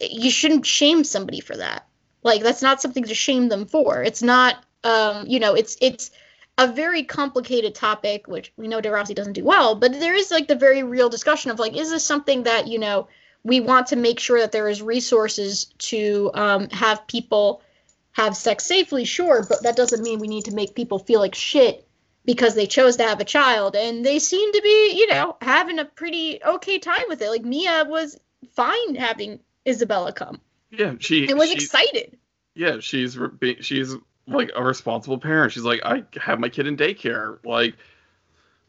you 0.00 0.30
shouldn't 0.30 0.66
shame 0.66 1.04
somebody 1.04 1.40
for 1.40 1.56
that 1.56 1.86
like 2.26 2.42
that's 2.42 2.62
not 2.62 2.82
something 2.82 3.04
to 3.04 3.14
shame 3.14 3.48
them 3.48 3.64
for 3.66 4.02
it's 4.02 4.22
not 4.22 4.64
um 4.84 5.26
you 5.26 5.40
know 5.40 5.54
it's 5.54 5.76
it's 5.80 6.10
a 6.58 6.70
very 6.70 7.02
complicated 7.02 7.74
topic 7.74 8.26
which 8.28 8.52
we 8.56 8.68
know 8.68 8.80
Degrassi 8.80 9.14
doesn't 9.14 9.34
do 9.34 9.44
well 9.44 9.74
but 9.74 9.92
there 9.92 10.14
is 10.14 10.30
like 10.30 10.48
the 10.48 10.54
very 10.54 10.82
real 10.82 11.08
discussion 11.08 11.50
of 11.50 11.58
like 11.58 11.76
is 11.76 11.90
this 11.90 12.04
something 12.04 12.42
that 12.44 12.66
you 12.66 12.78
know 12.78 13.08
we 13.46 13.60
want 13.60 13.86
to 13.86 13.96
make 13.96 14.18
sure 14.18 14.40
that 14.40 14.50
there 14.50 14.68
is 14.68 14.82
resources 14.82 15.66
to 15.78 16.32
um, 16.34 16.68
have 16.70 17.06
people 17.06 17.62
have 18.10 18.36
sex 18.36 18.64
safely, 18.64 19.04
sure, 19.04 19.44
but 19.48 19.62
that 19.62 19.76
doesn't 19.76 20.02
mean 20.02 20.18
we 20.18 20.26
need 20.26 20.46
to 20.46 20.54
make 20.54 20.74
people 20.74 20.98
feel 20.98 21.20
like 21.20 21.34
shit 21.34 21.86
because 22.24 22.54
they 22.54 22.66
chose 22.66 22.96
to 22.96 23.04
have 23.04 23.20
a 23.20 23.24
child. 23.24 23.76
And 23.76 24.04
they 24.04 24.18
seem 24.18 24.52
to 24.52 24.62
be, 24.62 24.98
you 24.98 25.06
know, 25.06 25.36
having 25.40 25.78
a 25.78 25.84
pretty 25.84 26.42
okay 26.42 26.78
time 26.78 27.04
with 27.08 27.22
it. 27.22 27.30
Like 27.30 27.44
Mia 27.44 27.84
was 27.86 28.18
fine 28.54 28.96
having 28.96 29.38
Isabella 29.68 30.12
come. 30.12 30.40
Yeah, 30.70 30.94
she 30.98 31.28
and 31.28 31.38
was 31.38 31.52
excited. 31.52 32.18
Yeah, 32.54 32.80
she's 32.80 33.18
she's 33.60 33.94
like 34.26 34.50
a 34.54 34.62
responsible 34.62 35.18
parent. 35.18 35.52
She's 35.52 35.62
like, 35.62 35.80
I 35.84 36.04
have 36.20 36.40
my 36.40 36.48
kid 36.48 36.66
in 36.66 36.76
daycare. 36.76 37.38
Like, 37.44 37.76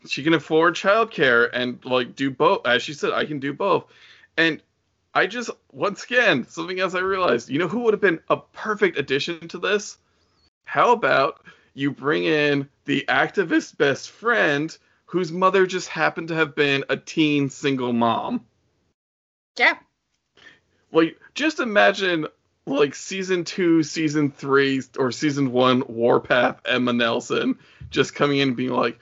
she 0.06 0.24
can 0.24 0.34
afford 0.34 0.76
childcare 0.76 1.50
and 1.52 1.84
like 1.86 2.16
do 2.16 2.30
both. 2.30 2.68
As 2.68 2.84
she 2.84 2.94
said, 2.94 3.12
I 3.14 3.26
can 3.26 3.40
do 3.40 3.54
both. 3.54 3.86
And 4.38 4.62
I 5.14 5.26
just 5.26 5.50
once 5.72 6.04
again 6.04 6.46
something 6.48 6.80
else 6.80 6.94
I 6.94 7.00
realized. 7.00 7.50
You 7.50 7.60
know 7.60 7.68
who 7.68 7.80
would 7.82 7.94
have 7.94 8.02
been 8.02 8.20
a 8.30 8.38
perfect 8.38 8.98
addition 8.98 9.48
to 9.50 9.58
this? 9.58 9.98
How 10.66 10.92
about 10.92 11.46
you 11.74 11.92
bring 11.92 12.26
in 12.26 12.70
the 12.86 13.06
activist 13.08 13.78
best 13.78 14.12
friend 14.12 14.76
whose 15.06 15.32
mother 15.32 15.66
just 15.66 15.88
happened 15.88 16.28
to 16.28 16.36
have 16.36 16.56
been 16.56 16.84
a 16.90 16.98
teen 16.98 17.50
single 17.50 17.94
mom? 17.94 18.46
Yeah. 19.58 19.78
Like 20.92 21.20
just 21.34 21.60
imagine 21.60 22.28
like 22.66 22.96
season 22.96 23.44
two, 23.44 23.84
season 23.84 24.32
three, 24.32 24.82
or 24.98 25.12
season 25.12 25.52
one 25.52 25.84
Warpath 25.88 26.62
Emma 26.66 26.94
Nelson 26.94 27.58
just 27.90 28.16
coming 28.16 28.40
in 28.40 28.50
and 28.50 28.58
being 28.58 28.72
like, 28.72 29.00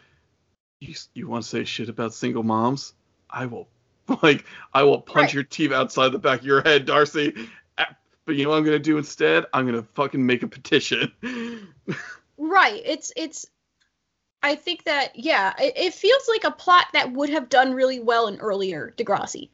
"You 0.80 0.95
you 1.14 1.28
want 1.28 1.44
to 1.44 1.49
say 1.49 1.64
shit 1.64 1.90
about 1.90 2.14
single 2.14 2.44
moms? 2.44 2.94
I 3.30 3.45
will 3.48 3.68
like 4.22 4.45
I 4.74 4.84
will 4.84 5.02
punch 5.02 5.28
right. 5.28 5.34
your 5.34 5.44
teeth 5.44 5.72
outside 5.72 6.10
the 6.12 6.20
back 6.20 6.41
of 6.41 6.45
your 6.45 6.62
head, 6.62 6.86
Darcy. 6.86 7.49
But 8.26 8.36
you 8.36 8.44
know 8.44 8.49
what 8.49 8.57
I'm 8.57 8.66
gonna 8.66 8.80
do 8.80 8.98
instead? 8.98 9.45
I'm 9.53 9.66
gonna 9.66 9.86
fucking 9.94 10.26
make 10.26 10.44
a 10.44 10.48
petition. 10.48 11.12
right. 12.38 12.82
It's 12.84 13.14
it's. 13.16 13.45
I 14.41 14.56
think 14.56 14.84
that 14.84 15.16
yeah, 15.16 15.53
it, 15.60 15.74
it, 15.76 15.94
feels 15.94 16.28
like 16.28 16.44
a 16.44 16.52
plot 16.52 16.88
that 16.94 17.12
would 17.12 17.30
have 17.30 17.49
done 17.49 17.74
really 17.74 17.99
well 17.99 18.28
in 18.28 18.38
earlier 18.38 18.94
Degrassi. 18.95 19.49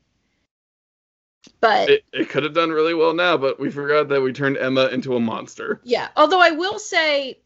But 1.59 1.89
it, 1.89 2.03
it 2.13 2.29
could 2.29 2.43
have 2.43 2.53
done 2.53 2.69
really 2.69 2.93
well 2.93 3.13
now, 3.13 3.37
but 3.37 3.59
we 3.59 3.71
forgot 3.71 4.09
that 4.09 4.21
we 4.21 4.33
turned 4.33 4.57
Emma 4.57 4.87
into 4.87 5.15
a 5.15 5.19
monster. 5.19 5.81
Yeah. 5.83 6.09
Although 6.15 6.41
I 6.41 6.51
will 6.51 6.79
say 6.79 7.39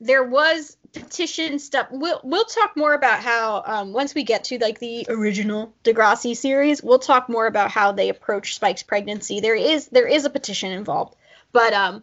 there 0.00 0.24
was 0.24 0.76
petition 0.92 1.58
stuff. 1.58 1.86
We'll 1.90 2.20
we'll 2.22 2.44
talk 2.44 2.76
more 2.76 2.92
about 2.92 3.20
how 3.20 3.62
um, 3.64 3.92
once 3.92 4.14
we 4.14 4.24
get 4.24 4.44
to 4.44 4.58
like 4.58 4.78
the 4.78 5.06
original 5.08 5.74
Degrassi 5.84 6.36
series, 6.36 6.82
we'll 6.82 6.98
talk 6.98 7.28
more 7.28 7.46
about 7.46 7.70
how 7.70 7.92
they 7.92 8.08
approach 8.08 8.54
Spike's 8.54 8.82
pregnancy. 8.82 9.40
There 9.40 9.54
is 9.54 9.88
there 9.88 10.06
is 10.06 10.24
a 10.24 10.30
petition 10.30 10.72
involved, 10.72 11.16
but 11.52 11.72
um, 11.72 12.02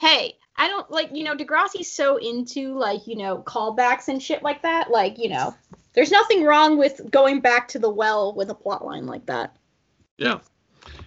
hey, 0.00 0.36
I 0.56 0.68
don't 0.68 0.90
like 0.90 1.10
you 1.12 1.24
know 1.24 1.36
Degrassi's 1.36 1.90
so 1.90 2.16
into 2.16 2.74
like 2.78 3.06
you 3.06 3.16
know 3.16 3.38
callbacks 3.38 4.08
and 4.08 4.22
shit 4.22 4.42
like 4.42 4.62
that. 4.62 4.90
Like 4.90 5.18
you 5.18 5.28
know, 5.28 5.54
there's 5.92 6.10
nothing 6.10 6.42
wrong 6.42 6.78
with 6.78 7.10
going 7.10 7.40
back 7.40 7.68
to 7.68 7.78
the 7.78 7.90
well 7.90 8.34
with 8.34 8.50
a 8.50 8.54
plot 8.54 8.84
line 8.84 9.06
like 9.06 9.26
that. 9.26 9.56
Yeah. 10.16 10.38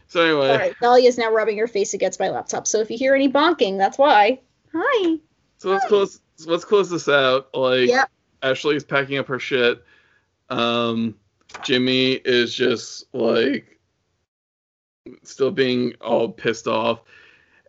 So 0.10 0.22
anyway, 0.22 0.50
all 0.50 0.58
right, 0.58 0.76
Dahlia 0.82 1.08
is 1.08 1.20
now 1.20 1.32
rubbing 1.32 1.58
her 1.60 1.68
face 1.68 1.94
against 1.94 2.20
my 2.20 2.30
laptop. 2.30 2.66
So 2.66 2.80
if 2.80 2.90
you 2.90 2.98
hear 2.98 3.14
any 3.14 3.32
bonking, 3.32 3.78
that's 3.78 3.98
why. 3.98 4.40
Hi. 4.74 5.18
So 5.60 5.70
let's 5.70 5.86
close 5.86 6.20
let's 6.46 6.66
close 6.66 6.90
this 6.90 7.08
out. 7.08 7.50
Like 7.54 7.88
yep. 7.88 8.10
Ashley's 8.42 8.84
packing 8.84 9.20
up 9.20 9.28
her 9.28 9.38
shit. 9.38 9.84
Um, 10.50 11.16
Jimmy 11.64 12.14
is 12.14 12.56
just 12.56 13.06
like 13.14 13.80
still 15.24 15.52
being 15.52 15.94
all 16.02 16.30
pissed 16.30 16.68
off, 16.68 17.02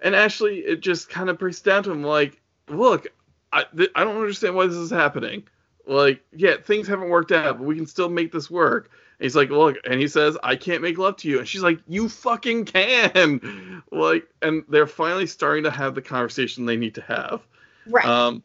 and 0.03 0.15
Ashley 0.15 0.61
it 0.61 0.81
just 0.81 1.11
kind 1.11 1.29
of 1.29 1.39
breaks 1.39 1.61
down 1.61 1.83
to 1.83 1.91
him 1.91 2.03
like, 2.03 2.41
look, 2.69 3.07
I 3.53 3.65
th- 3.77 3.93
I 3.95 4.03
don't 4.03 4.17
understand 4.17 4.55
why 4.55 4.67
this 4.67 4.77
is 4.77 4.91
happening. 4.91 5.43
Like, 5.87 6.23
yeah, 6.35 6.55
things 6.62 6.89
haven't 6.89 7.11
worked 7.11 7.33
out, 7.33 7.59
but 7.59 7.67
we 7.67 7.77
can 7.77 7.87
still 7.87 8.09
make 8.09 8.33
this 8.33 8.51
work. 8.51 8.91
He's 9.21 9.37
like, 9.37 9.51
look, 9.51 9.77
and 9.85 10.01
he 10.01 10.09
says, 10.09 10.39
I 10.43 10.57
can't 10.57 10.81
make 10.81 10.97
love 10.97 11.17
to 11.19 11.29
you. 11.29 11.39
And 11.39 11.47
she's 11.47 11.63
like, 11.63 11.79
you 11.87 12.09
fucking 12.09 12.65
can. 12.67 13.83
Like, 13.93 14.29
and 14.41 14.63
they're 14.69 14.87
finally 14.87 15.27
starting 15.27 15.65
to 15.65 15.71
have 15.71 15.97
the 15.97 16.03
conversation 16.03 16.65
they 16.65 16.77
need 16.77 16.95
to 16.95 17.03
have. 17.03 17.41
Right. 17.87 18.05
Um, 18.05 18.43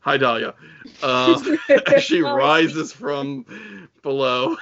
hi 0.00 0.16
Dahlia. 0.16 0.54
Uh, 1.02 1.56
she 2.00 2.20
rises 2.20 2.92
from 2.92 3.88
below. 4.02 4.56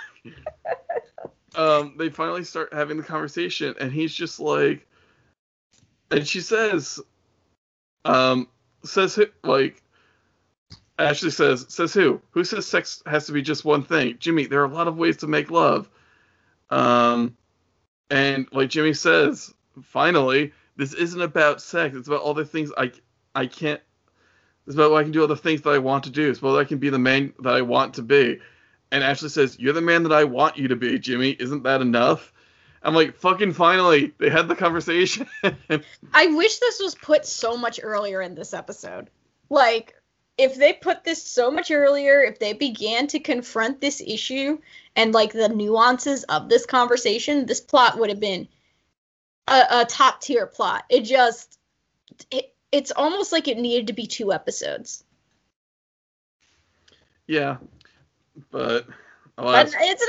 um, 1.55 1.95
they 1.99 2.09
finally 2.09 2.45
start 2.45 2.73
having 2.73 2.97
the 2.97 3.03
conversation, 3.03 3.75
and 3.79 3.93
he's 3.93 4.15
just 4.15 4.41
like, 4.41 4.87
and 6.11 6.27
she 6.27 6.41
says, 6.41 7.01
um, 8.05 8.49
says 8.85 9.19
like, 9.45 9.82
Ashley 11.03 11.31
says, 11.31 11.67
says 11.69 11.93
who? 11.93 12.21
Who 12.31 12.45
says 12.45 12.67
sex 12.67 13.03
has 13.07 13.27
to 13.27 13.33
be 13.33 13.43
just 13.43 13.65
one 13.65 13.83
thing? 13.83 14.17
Jimmy, 14.19 14.47
there 14.47 14.61
are 14.61 14.67
a 14.67 14.75
lot 14.75 14.89
of 14.89 14.97
ways 14.97 15.19
to 15.19 15.27
make 15.27 15.51
love. 15.51 15.89
Um, 16.71 17.37
and 18.11 18.47
like 18.53 18.71
Jimmy 18.71 18.95
says, 18.95 19.53
finally, 19.83 20.53
this 20.77 20.95
isn't 20.95 21.21
about 21.21 21.61
sex. 21.61 21.97
It's 21.97 22.09
about 22.09 22.23
all 22.23 22.35
the 22.35 22.45
things 22.45 22.71
I 22.77 22.93
I 23.35 23.47
can't 23.47 23.81
it's 24.67 24.77
about 24.77 24.95
I 24.95 25.03
can 25.03 25.13
do 25.13 25.23
all 25.23 25.29
the 25.29 25.37
things 25.37 25.63
that 25.63 25.71
I 25.71 25.79
want 25.79 26.05
to 26.05 26.11
do. 26.11 26.31
It's 26.31 26.39
about 26.39 26.59
I 26.59 26.65
can 26.65 26.79
be 26.79 26.91
the 26.91 26.99
man 26.99 27.33
that 27.41 27.55
I 27.55 27.63
want 27.63 27.95
to 27.95 28.03
be. 28.03 28.39
And 28.93 29.03
Ashley 29.03 29.29
says, 29.29 29.59
You're 29.59 29.73
the 29.73 29.81
man 29.81 30.05
that 30.05 30.13
I 30.13 30.25
want 30.25 30.57
you 30.57 30.69
to 30.69 30.77
be, 30.77 30.99
Jimmy. 30.99 31.31
Isn't 31.31 31.65
that 31.65 31.81
enough? 31.81 32.33
I'm 32.85 32.95
like, 32.95 33.17
fucking 33.17 33.53
finally, 33.53 34.13
they 34.19 34.29
had 34.29 34.49
the 34.49 34.57
conversation. 34.57 35.27
I 36.13 36.27
wish 36.27 36.59
this 36.59 36.81
was 36.81 36.95
put 36.97 37.25
so 37.25 37.57
much 37.57 37.79
earlier 37.83 38.21
in 38.21 38.35
this 38.35 38.53
episode. 38.53 39.09
Like, 39.51 39.95
if 40.39 40.57
they 40.57 40.73
put 40.73 41.05
this 41.05 41.23
so 41.23 41.51
much 41.51 41.71
earlier, 41.71 42.23
if 42.23 42.39
they 42.39 42.53
began 42.53 43.07
to 43.09 43.21
confront 43.21 43.81
this 43.81 44.01
issue 44.01 44.59
and 44.97 45.13
like 45.13 45.33
the 45.33 45.49
nuances 45.49 46.25
of 46.25 46.49
this 46.49 46.67
conversation, 46.67 47.47
this 47.47 47.61
plot 47.61 47.99
would 47.99 48.11
have 48.11 48.21
been 48.21 48.49
a, 49.49 49.65
a 49.71 49.85
top 49.85 50.21
tier 50.21 50.47
plot. 50.47 50.85
It 50.89 51.03
just 51.03 51.59
it, 52.31 52.55
it's 52.71 52.93
almost 52.93 53.33
like 53.33 53.49
it 53.49 53.59
needed 53.59 53.89
to 53.89 53.93
be 53.93 54.07
two 54.07 54.33
episodes. 54.33 55.05
Yeah, 57.27 57.59
but 58.51 58.87
but 59.37 59.75
it's 59.79 60.07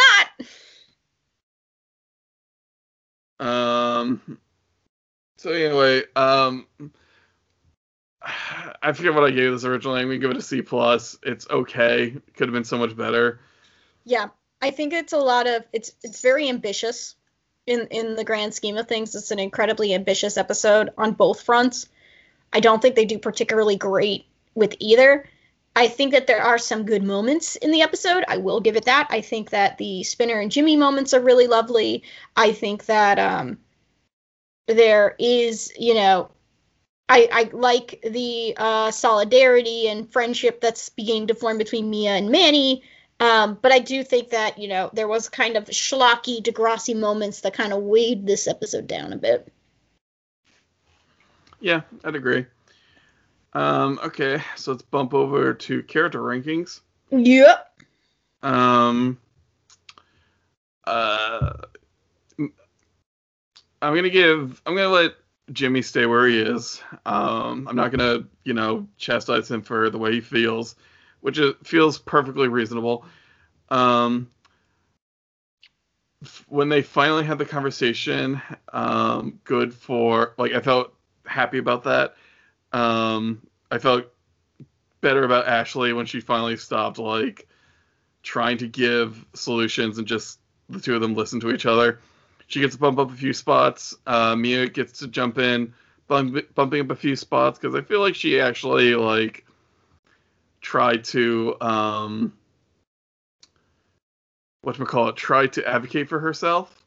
not. 3.39 3.47
Um. 3.47 4.39
So 5.37 5.51
anyway, 5.51 6.03
um, 6.15 6.65
I 8.81 8.93
forget 8.93 9.13
what 9.13 9.23
I 9.23 9.31
gave 9.31 9.51
this 9.51 9.65
originally. 9.65 10.01
I'm 10.01 10.07
gonna 10.07 10.19
give 10.19 10.31
it 10.31 10.37
a 10.37 10.41
C 10.41 10.61
plus. 10.61 11.17
It's 11.23 11.47
okay. 11.49 12.11
Could 12.35 12.47
have 12.47 12.53
been 12.53 12.63
so 12.63 12.77
much 12.77 12.95
better. 12.95 13.39
Yeah, 14.05 14.29
I 14.61 14.71
think 14.71 14.93
it's 14.93 15.13
a 15.13 15.17
lot 15.17 15.47
of 15.47 15.63
it's 15.73 15.91
it's 16.03 16.21
very 16.21 16.47
ambitious 16.49 17.15
in 17.67 17.87
in 17.91 18.15
the 18.15 18.23
grand 18.23 18.53
scheme 18.53 18.77
of 18.77 18.87
things. 18.87 19.15
It's 19.15 19.31
an 19.31 19.39
incredibly 19.39 19.93
ambitious 19.93 20.37
episode 20.37 20.89
on 20.97 21.13
both 21.13 21.41
fronts. 21.41 21.87
I 22.53 22.59
don't 22.59 22.81
think 22.81 22.95
they 22.95 23.05
do 23.05 23.19
particularly 23.19 23.75
great 23.75 24.25
with 24.55 24.75
either. 24.79 25.27
I 25.75 25.87
think 25.87 26.11
that 26.11 26.27
there 26.27 26.41
are 26.41 26.59
some 26.59 26.85
good 26.85 27.03
moments 27.03 27.55
in 27.55 27.71
the 27.71 27.81
episode. 27.81 28.23
I 28.27 28.37
will 28.37 28.61
give 28.61 28.75
it 28.75 28.85
that. 28.85 29.07
I 29.09 29.21
think 29.21 29.49
that 29.49 29.79
the 29.79 30.03
Spinner 30.03 30.39
and 30.39 30.51
Jimmy 30.51 30.75
moments 30.75 31.15
are 31.15 31.19
really 31.19 31.47
lovely. 31.47 32.03
I 32.35 32.51
think 32.51 32.85
that 32.85 33.17
um, 33.17 33.57
there 34.67 35.15
is, 35.17 35.73
you 35.77 35.95
know, 35.95 36.29
I, 37.09 37.29
I 37.31 37.49
like 37.51 38.03
the 38.07 38.55
uh, 38.57 38.91
solidarity 38.91 39.87
and 39.87 40.11
friendship 40.11 40.61
that's 40.61 40.89
beginning 40.89 41.27
to 41.27 41.35
form 41.35 41.57
between 41.57 41.89
Mia 41.89 42.11
and 42.11 42.29
Manny. 42.29 42.83
Um, 43.19 43.57
but 43.61 43.71
I 43.71 43.79
do 43.79 44.03
think 44.03 44.29
that 44.29 44.57
you 44.57 44.67
know 44.67 44.89
there 44.93 45.07
was 45.07 45.29
kind 45.29 45.55
of 45.55 45.65
schlocky 45.65 46.41
Degrassi 46.41 46.97
moments 46.97 47.41
that 47.41 47.53
kind 47.53 47.71
of 47.71 47.83
weighed 47.83 48.25
this 48.25 48.47
episode 48.47 48.87
down 48.87 49.13
a 49.13 49.17
bit. 49.17 49.51
Yeah, 51.59 51.81
I'd 52.03 52.15
agree. 52.15 52.45
Um, 53.53 53.99
okay, 54.03 54.41
so 54.55 54.71
let's 54.71 54.83
bump 54.83 55.13
over 55.13 55.53
to 55.53 55.83
character 55.83 56.19
rankings. 56.19 56.81
Yep. 57.11 57.79
Um, 58.41 59.17
uh, 60.85 61.53
I'm 62.39 63.95
gonna 63.95 64.09
give. 64.09 64.61
I'm 64.65 64.75
gonna 64.75 64.89
let 64.89 65.13
Jimmy 65.51 65.81
stay 65.81 66.05
where 66.05 66.27
he 66.27 66.39
is. 66.39 66.81
Um, 67.05 67.67
I'm 67.67 67.75
not 67.75 67.91
gonna, 67.91 68.25
you 68.43 68.53
know, 68.53 68.87
chastise 68.97 69.49
him 69.51 69.61
for 69.61 69.89
the 69.89 69.97
way 69.97 70.13
he 70.13 70.21
feels, 70.21 70.75
which 71.21 71.37
is, 71.37 71.53
feels 71.63 71.99
perfectly 71.99 72.47
reasonable. 72.47 73.05
Um, 73.69 74.29
f- 76.23 76.45
when 76.47 76.69
they 76.69 76.81
finally 76.81 77.25
had 77.25 77.37
the 77.37 77.45
conversation, 77.45 78.41
um, 78.71 79.39
good 79.43 79.73
for 79.73 80.33
like 80.37 80.53
I 80.53 80.61
felt 80.61 80.93
happy 81.25 81.57
about 81.57 81.83
that. 81.83 82.15
Um, 82.71 83.45
I 83.69 83.79
felt 83.79 84.05
better 85.01 85.23
about 85.23 85.47
Ashley 85.47 85.91
when 85.93 86.05
she 86.05 86.21
finally 86.21 86.55
stopped 86.55 86.97
like 86.97 87.47
trying 88.23 88.57
to 88.59 88.67
give 88.67 89.25
solutions 89.33 89.97
and 89.97 90.07
just 90.07 90.39
the 90.69 90.79
two 90.79 90.95
of 90.95 91.01
them 91.01 91.13
listen 91.13 91.41
to 91.41 91.51
each 91.51 91.65
other. 91.65 91.99
She 92.53 92.59
gets 92.59 92.75
to 92.75 92.79
bump 92.79 92.99
up 92.99 93.09
a 93.09 93.15
few 93.15 93.33
spots. 93.33 93.95
Uh, 94.05 94.35
Mia 94.35 94.67
gets 94.67 94.99
to 94.99 95.07
jump 95.07 95.39
in, 95.39 95.73
bump, 96.07 96.37
bumping 96.53 96.81
up 96.81 96.91
a 96.91 96.95
few 96.95 97.15
spots 97.15 97.57
because 97.57 97.73
I 97.73 97.81
feel 97.81 97.99
like 97.99 98.13
she 98.13 98.39
actually 98.39 98.93
like 98.93 99.43
tried 100.61 101.03
to 101.05 101.55
um, 101.59 102.31
what 104.61 104.77
call 104.87 105.09
it, 105.09 105.15
try 105.15 105.47
to 105.47 105.67
advocate 105.67 106.09
for 106.09 106.19
herself. 106.19 106.85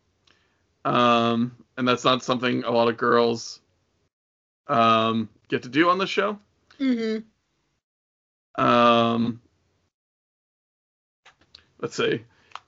Um, 0.84 1.56
and 1.76 1.88
that's 1.88 2.05
not 2.05 2.22
something 2.22 2.62
a 2.62 2.70
lot 2.70 2.86
of 2.86 2.97
girls 2.97 3.59
um, 4.68 5.28
get 5.48 5.64
to 5.64 5.68
do 5.68 5.90
on 5.90 5.98
the 5.98 6.06
show. 6.06 6.38
Mm-hmm. 6.78 8.64
Um, 8.64 9.40
let's 11.80 11.97
see. 11.97 12.22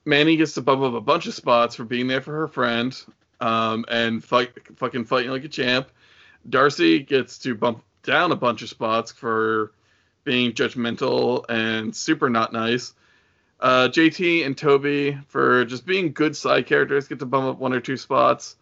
Manny 0.09 0.35
gets 0.35 0.55
to 0.55 0.61
bump 0.61 0.81
up 0.81 0.93
a 0.93 1.01
bunch 1.01 1.27
of 1.27 1.35
spots 1.35 1.75
for 1.75 1.85
being 1.85 2.07
there 2.07 2.21
for 2.21 2.33
her 2.33 2.47
friend 2.47 2.99
um, 3.39 3.85
and 3.87 4.23
fight, 4.23 4.51
fucking 4.77 5.05
fighting 5.05 5.29
like 5.29 5.43
a 5.43 5.49
champ. 5.49 5.89
Darcy 6.47 6.99
gets 6.99 7.37
to 7.39 7.53
bump 7.53 7.83
down 8.03 8.31
a 8.31 8.35
bunch 8.35 8.63
of 8.63 8.69
spots 8.69 9.11
for 9.11 9.71
being 10.23 10.53
judgmental 10.53 11.45
and 11.47 11.95
super 11.95 12.29
not 12.29 12.51
nice. 12.51 12.93
Uh, 13.59 13.89
JT 13.89 14.45
and 14.45 14.57
Toby 14.57 15.17
for 15.27 15.65
just 15.65 15.85
being 15.85 16.11
good 16.11 16.35
side 16.35 16.65
characters 16.65 17.07
get 17.07 17.19
to 17.19 17.25
bump 17.25 17.45
up 17.45 17.59
one 17.59 17.73
or 17.73 17.81
two 17.81 17.97
spots. 17.97 18.55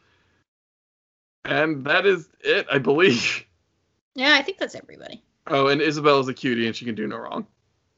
And 1.46 1.86
that 1.86 2.06
is 2.06 2.28
it, 2.42 2.68
I 2.70 2.80
believe. 2.80 3.46
Yeah, 4.16 4.34
I 4.34 4.42
think 4.42 4.58
that's 4.58 4.76
everybody. 4.76 5.24
Oh, 5.46 5.68
and 5.68 5.82
Isabella's 5.82 6.28
a 6.28 6.34
cutie 6.34 6.66
and 6.66 6.76
she 6.76 6.84
can 6.84 6.96
do 6.96 7.08
no 7.08 7.18
wrong. 7.18 7.48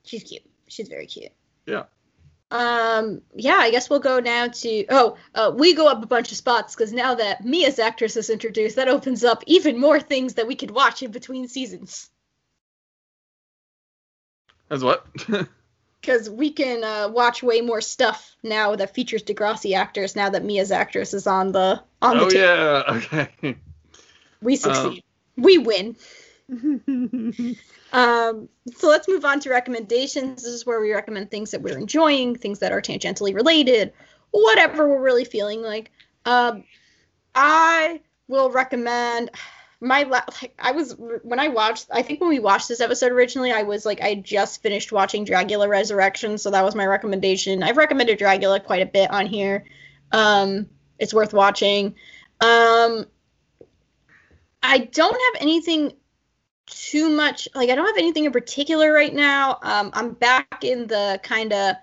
She's 0.04 0.24
cute. 0.24 0.44
She's 0.68 0.88
very 0.88 1.08
cute. 1.08 1.32
Yeah. 1.66 1.86
Um. 2.52 3.22
Yeah. 3.36 3.58
I 3.60 3.72
guess 3.72 3.90
we'll 3.90 4.00
go 4.00 4.20
now 4.20 4.48
to. 4.48 4.86
Oh, 4.90 5.18
uh, 5.36 5.52
we 5.56 5.76
go 5.76 5.88
up 5.88 6.04
a 6.04 6.08
bunch 6.08 6.32
of 6.32 6.38
spots 6.38 6.76
because 6.76 6.92
now 6.92 7.16
that 7.16 7.46
Mia's 7.46 7.80
actress 7.80 8.18
is 8.18 8.30
introduced, 8.30 8.76
that 8.78 8.88
opens 8.88 9.24
up 9.24 9.44
even 9.46 9.80
more 9.80 10.00
things 10.00 10.36
that 10.36 10.48
we 10.48 10.56
could 10.56 10.72
watch 10.72 11.04
in 11.04 11.12
between 11.12 11.48
seasons. 11.48 12.10
As 14.70 14.84
what? 14.84 15.06
Because 16.02 16.30
we 16.30 16.52
can 16.52 16.84
uh, 16.84 17.10
watch 17.10 17.44
way 17.44 17.60
more 17.60 17.82
stuff 17.82 18.36
now 18.42 18.74
that 18.76 18.96
features 18.96 19.22
Degrassi 19.22 19.76
actors. 19.76 20.16
Now 20.16 20.30
that 20.30 20.46
Mia's 20.46 20.72
actress 20.72 21.14
is 21.14 21.28
on 21.28 21.52
the 21.52 21.82
on 22.02 22.18
the 22.18 22.24
oh 22.24 22.30
yeah. 22.30 22.84
Okay. 22.96 23.58
we 24.42 24.56
succeed. 24.56 25.04
we 25.36 25.58
win. 25.58 25.98
Um, 27.92 28.50
so 28.76 28.88
let's 28.88 29.08
move 29.08 29.26
on 29.26 29.40
to 29.40 29.50
recommendations. 29.50 30.44
This 30.44 30.54
is 30.54 30.66
where 30.66 30.80
we 30.80 30.94
recommend 30.94 31.32
things 31.32 31.52
that 31.52 31.62
we're 31.64 31.78
enjoying, 31.78 32.36
things 32.36 32.60
that 32.60 32.72
are 32.72 32.82
tangentially 32.82 33.34
related, 33.34 33.94
whatever 34.32 34.88
we're 34.88 35.02
really 35.02 35.26
feeling 35.26 35.64
like. 35.64 35.92
Um, 36.26 36.66
I 37.34 38.02
will 38.28 38.52
recommend 38.52 39.32
my 39.82 40.04
la- 40.04 40.22
like 40.42 40.54
I 40.60 40.72
was 40.72 40.96
when 40.98 41.40
I 41.40 41.48
watched. 41.48 41.88
I 41.92 42.02
think 42.02 42.20
when 42.20 42.30
we 42.30 42.40
watched 42.40 42.68
this 42.68 42.82
episode 42.82 43.12
originally, 43.12 43.52
I 43.52 43.64
was 43.64 43.86
like 43.86 44.02
I 44.02 44.16
just 44.16 44.62
finished 44.62 44.92
watching 44.92 45.26
Dragula 45.26 45.68
Resurrection, 45.68 46.38
so 46.38 46.52
that 46.52 46.64
was 46.64 46.76
my 46.76 46.86
recommendation. 46.86 47.64
I've 47.64 47.78
recommended 47.78 48.20
Dragula 48.20 48.64
quite 48.64 48.82
a 48.82 48.86
bit 48.86 49.10
on 49.10 49.26
here. 49.26 49.66
Um, 50.12 50.68
it's 51.00 51.14
worth 51.14 51.34
watching. 51.34 51.96
Um, 52.42 53.06
I 54.62 54.80
don't 54.92 55.14
have 55.14 55.42
anything 55.42 55.94
too 56.70 57.10
much 57.10 57.48
like 57.56 57.70
I 57.70 57.76
don't 57.76 57.86
have 57.86 57.98
anything 57.98 58.26
in 58.26 58.32
particular 58.32 58.94
right 58.94 59.14
now. 59.14 59.60
Um, 59.62 59.92
I'm 59.94 60.14
back 60.14 60.64
in 60.64 60.88
the 60.88 61.20
kind 61.24 61.52
of 61.54 61.76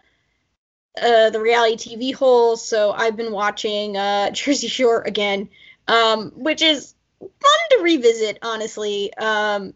uh, 1.00 1.30
the 1.30 1.40
reality 1.40 1.96
TV 1.96 2.14
hole, 2.14 2.56
so 2.56 2.92
I've 2.92 3.16
been 3.16 3.32
watching 3.32 3.96
uh, 3.96 4.30
Jersey 4.32 4.68
Shore 4.68 5.02
again, 5.02 5.48
um, 5.88 6.32
which 6.34 6.62
is 6.62 6.94
fun 7.20 7.58
to 7.70 7.78
revisit, 7.82 8.38
honestly. 8.42 9.12
Um, 9.14 9.74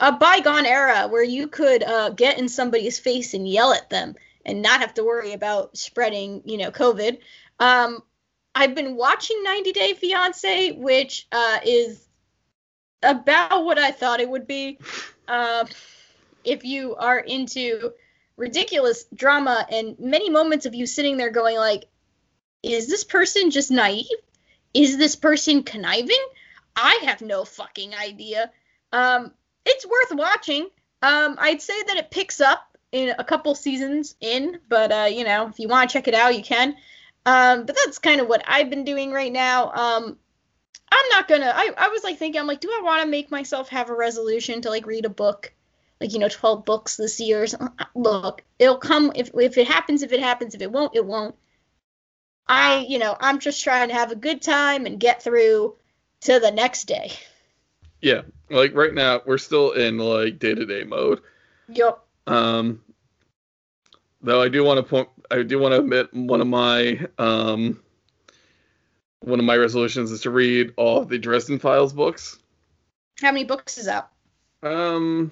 a 0.00 0.12
bygone 0.12 0.66
era 0.66 1.06
where 1.08 1.22
you 1.22 1.46
could 1.46 1.82
uh, 1.82 2.10
get 2.10 2.38
in 2.38 2.48
somebody's 2.48 2.98
face 2.98 3.34
and 3.34 3.48
yell 3.48 3.72
at 3.72 3.88
them 3.88 4.16
and 4.44 4.62
not 4.62 4.80
have 4.80 4.94
to 4.94 5.04
worry 5.04 5.32
about 5.32 5.76
spreading, 5.76 6.42
you 6.44 6.58
know, 6.58 6.70
COVID. 6.70 7.18
Um, 7.58 8.02
I've 8.54 8.74
been 8.74 8.96
watching 8.96 9.42
90 9.42 9.72
Day 9.72 9.94
Fiance, 9.94 10.72
which 10.72 11.28
uh, 11.30 11.58
is 11.64 12.04
about 13.02 13.64
what 13.64 13.78
I 13.78 13.90
thought 13.90 14.20
it 14.20 14.28
would 14.28 14.46
be. 14.46 14.78
Um, 15.28 15.66
if 16.44 16.64
you 16.64 16.96
are 16.96 17.18
into 17.18 17.92
ridiculous 18.36 19.04
drama 19.14 19.66
and 19.70 19.98
many 19.98 20.30
moments 20.30 20.66
of 20.66 20.74
you 20.74 20.86
sitting 20.86 21.16
there 21.16 21.30
going 21.30 21.56
like, 21.56 21.84
is 22.62 22.88
this 22.88 23.04
person 23.04 23.50
just 23.50 23.70
naive? 23.70 24.06
Is 24.74 24.96
this 24.98 25.16
person 25.16 25.62
conniving? 25.62 26.24
I 26.76 27.00
have 27.04 27.20
no 27.20 27.44
fucking 27.44 27.94
idea. 27.94 28.50
Um, 28.92 29.32
it's 29.64 29.86
worth 29.86 30.12
watching. 30.12 30.68
Um, 31.02 31.36
I'd 31.38 31.62
say 31.62 31.82
that 31.86 31.96
it 31.96 32.10
picks 32.10 32.40
up 32.40 32.76
in 32.92 33.14
a 33.18 33.24
couple 33.24 33.54
seasons 33.54 34.14
in, 34.20 34.58
but 34.68 34.92
uh, 34.92 35.08
you 35.10 35.24
know, 35.24 35.48
if 35.48 35.58
you 35.58 35.68
want 35.68 35.88
to 35.88 35.92
check 35.92 36.08
it 36.08 36.14
out, 36.14 36.36
you 36.36 36.42
can. 36.42 36.76
Um, 37.26 37.66
but 37.66 37.76
that's 37.76 37.98
kind 37.98 38.20
of 38.20 38.28
what 38.28 38.42
I've 38.46 38.70
been 38.70 38.84
doing 38.84 39.12
right 39.12 39.32
now. 39.32 39.70
Um, 39.72 40.18
I'm 40.92 41.08
not 41.10 41.28
gonna. 41.28 41.52
I, 41.54 41.70
I 41.76 41.88
was 41.88 42.04
like 42.04 42.18
thinking, 42.18 42.40
I'm 42.40 42.46
like, 42.46 42.60
do 42.60 42.68
I 42.68 42.82
want 42.82 43.02
to 43.02 43.08
make 43.08 43.30
myself 43.30 43.68
have 43.68 43.90
a 43.90 43.94
resolution 43.94 44.60
to 44.62 44.70
like 44.70 44.86
read 44.86 45.04
a 45.04 45.10
book, 45.10 45.52
like 46.00 46.12
you 46.12 46.18
know, 46.18 46.28
12 46.28 46.64
books 46.64 46.96
this 46.96 47.20
year? 47.20 47.46
Look, 47.94 48.42
it'll 48.58 48.78
come 48.78 49.12
if 49.14 49.30
if 49.34 49.58
it 49.58 49.68
happens. 49.68 50.02
If 50.02 50.12
it 50.12 50.20
happens, 50.20 50.54
if 50.54 50.62
it 50.62 50.72
won't, 50.72 50.96
it 50.96 51.04
won't. 51.04 51.34
I, 52.46 52.84
you 52.88 52.98
know, 52.98 53.16
I'm 53.20 53.38
just 53.38 53.62
trying 53.62 53.88
to 53.88 53.94
have 53.94 54.10
a 54.10 54.16
good 54.16 54.42
time 54.42 54.84
and 54.84 54.98
get 54.98 55.22
through 55.22 55.76
to 56.22 56.40
the 56.40 56.50
next 56.50 56.84
day. 56.84 57.12
Yeah, 58.00 58.22
like 58.50 58.74
right 58.74 58.92
now 58.92 59.20
we're 59.24 59.38
still 59.38 59.72
in 59.72 59.98
like 59.98 60.38
day 60.38 60.54
to 60.54 60.66
day 60.66 60.84
mode. 60.84 61.20
Yep. 61.68 62.00
Um, 62.26 62.82
though 64.20 64.42
I 64.42 64.48
do 64.48 64.64
want 64.64 64.78
to 64.78 64.82
point, 64.82 65.08
I 65.30 65.42
do 65.42 65.58
want 65.58 65.72
to 65.72 65.80
admit 65.80 66.12
one 66.12 66.40
of 66.40 66.46
my 66.48 67.06
um 67.18 67.80
one 69.20 69.38
of 69.38 69.44
my 69.44 69.56
resolutions 69.56 70.10
is 70.10 70.22
to 70.22 70.30
read 70.30 70.72
all 70.76 71.04
the 71.04 71.18
Dresden 71.18 71.58
Files 71.58 71.92
books. 71.92 72.38
How 73.20 73.32
many 73.32 73.44
books 73.44 73.78
is 73.78 73.86
out? 73.88 74.08
Um, 74.62 75.30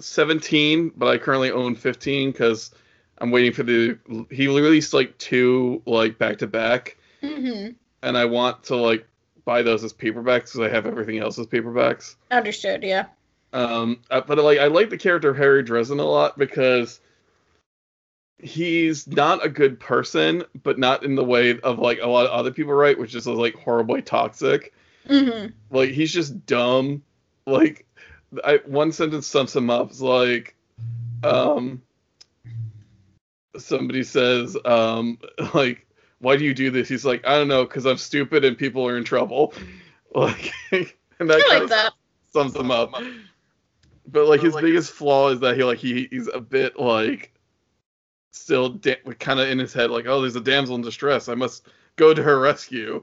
17, 0.00 0.92
but 0.96 1.06
I 1.08 1.18
currently 1.18 1.50
own 1.50 1.74
15 1.74 2.32
because 2.32 2.70
I'm 3.18 3.30
waiting 3.30 3.52
for 3.52 3.62
the. 3.62 3.98
He 4.30 4.46
released 4.48 4.92
like 4.92 5.16
two 5.18 5.82
like 5.86 6.18
back 6.18 6.38
to 6.38 6.46
back, 6.46 6.96
Mm-hmm. 7.22 7.70
and 8.02 8.18
I 8.18 8.26
want 8.26 8.64
to 8.64 8.76
like 8.76 9.06
buy 9.44 9.62
those 9.62 9.82
as 9.82 9.92
paperbacks 9.92 10.52
because 10.52 10.60
I 10.60 10.68
have 10.68 10.86
everything 10.86 11.18
else 11.18 11.38
as 11.38 11.46
paperbacks. 11.46 12.14
Understood. 12.30 12.82
Yeah. 12.82 13.06
Um, 13.52 14.02
uh, 14.10 14.20
but 14.20 14.36
like 14.38 14.58
I 14.58 14.66
like 14.66 14.90
the 14.90 14.98
character 14.98 15.32
Harry 15.32 15.62
Dresden 15.62 15.98
a 15.98 16.04
lot 16.04 16.36
because 16.36 17.00
he's 18.38 19.06
not 19.06 19.44
a 19.44 19.48
good 19.48 19.80
person, 19.80 20.44
but 20.62 20.78
not 20.78 21.04
in 21.04 21.14
the 21.14 21.24
way 21.24 21.58
of 21.60 21.78
like 21.78 22.00
a 22.00 22.06
lot 22.06 22.26
of 22.26 22.32
other 22.32 22.50
people 22.50 22.72
write, 22.72 22.98
which 22.98 23.14
is 23.14 23.26
like 23.26 23.54
horribly 23.54 24.02
toxic. 24.02 24.72
Mm-hmm. 25.08 25.48
Like 25.70 25.90
he's 25.90 26.12
just 26.12 26.46
dumb. 26.46 27.02
Like 27.46 27.86
I 28.44 28.60
one 28.66 28.92
sentence 28.92 29.26
sums 29.26 29.54
him 29.54 29.70
up. 29.70 29.90
It's 29.90 30.00
like, 30.00 30.54
um, 31.24 31.82
somebody 33.56 34.02
says, 34.02 34.56
um, 34.64 35.18
like, 35.54 35.86
why 36.18 36.36
do 36.36 36.44
you 36.44 36.54
do 36.54 36.70
this? 36.70 36.88
He's 36.88 37.04
like, 37.04 37.26
I 37.26 37.36
don't 37.36 37.48
know, 37.48 37.64
because 37.64 37.86
I'm 37.86 37.98
stupid 37.98 38.44
and 38.44 38.56
people 38.56 38.86
are 38.86 38.96
in 38.96 39.04
trouble. 39.04 39.54
Like, 40.14 40.54
and 40.72 41.28
that 41.28 41.44
like 41.50 41.68
that. 41.68 41.92
sums 42.32 42.56
him 42.56 42.70
up. 42.70 42.94
But 44.06 44.28
like 44.28 44.40
his 44.40 44.56
biggest 44.56 44.92
flaw 44.92 45.28
is 45.28 45.40
that 45.40 45.58
he 45.58 45.64
like 45.64 45.76
he 45.76 46.08
he's 46.10 46.26
a 46.28 46.40
bit 46.40 46.80
like 46.80 47.35
still 48.36 48.70
da- 48.70 49.00
kind 49.18 49.40
of 49.40 49.48
in 49.48 49.58
his 49.58 49.72
head 49.72 49.90
like, 49.90 50.06
oh, 50.06 50.20
there's 50.20 50.36
a 50.36 50.40
damsel 50.40 50.76
in 50.76 50.82
distress. 50.82 51.28
I 51.28 51.34
must 51.34 51.66
go 51.96 52.14
to 52.14 52.22
her 52.22 52.38
rescue. 52.38 53.02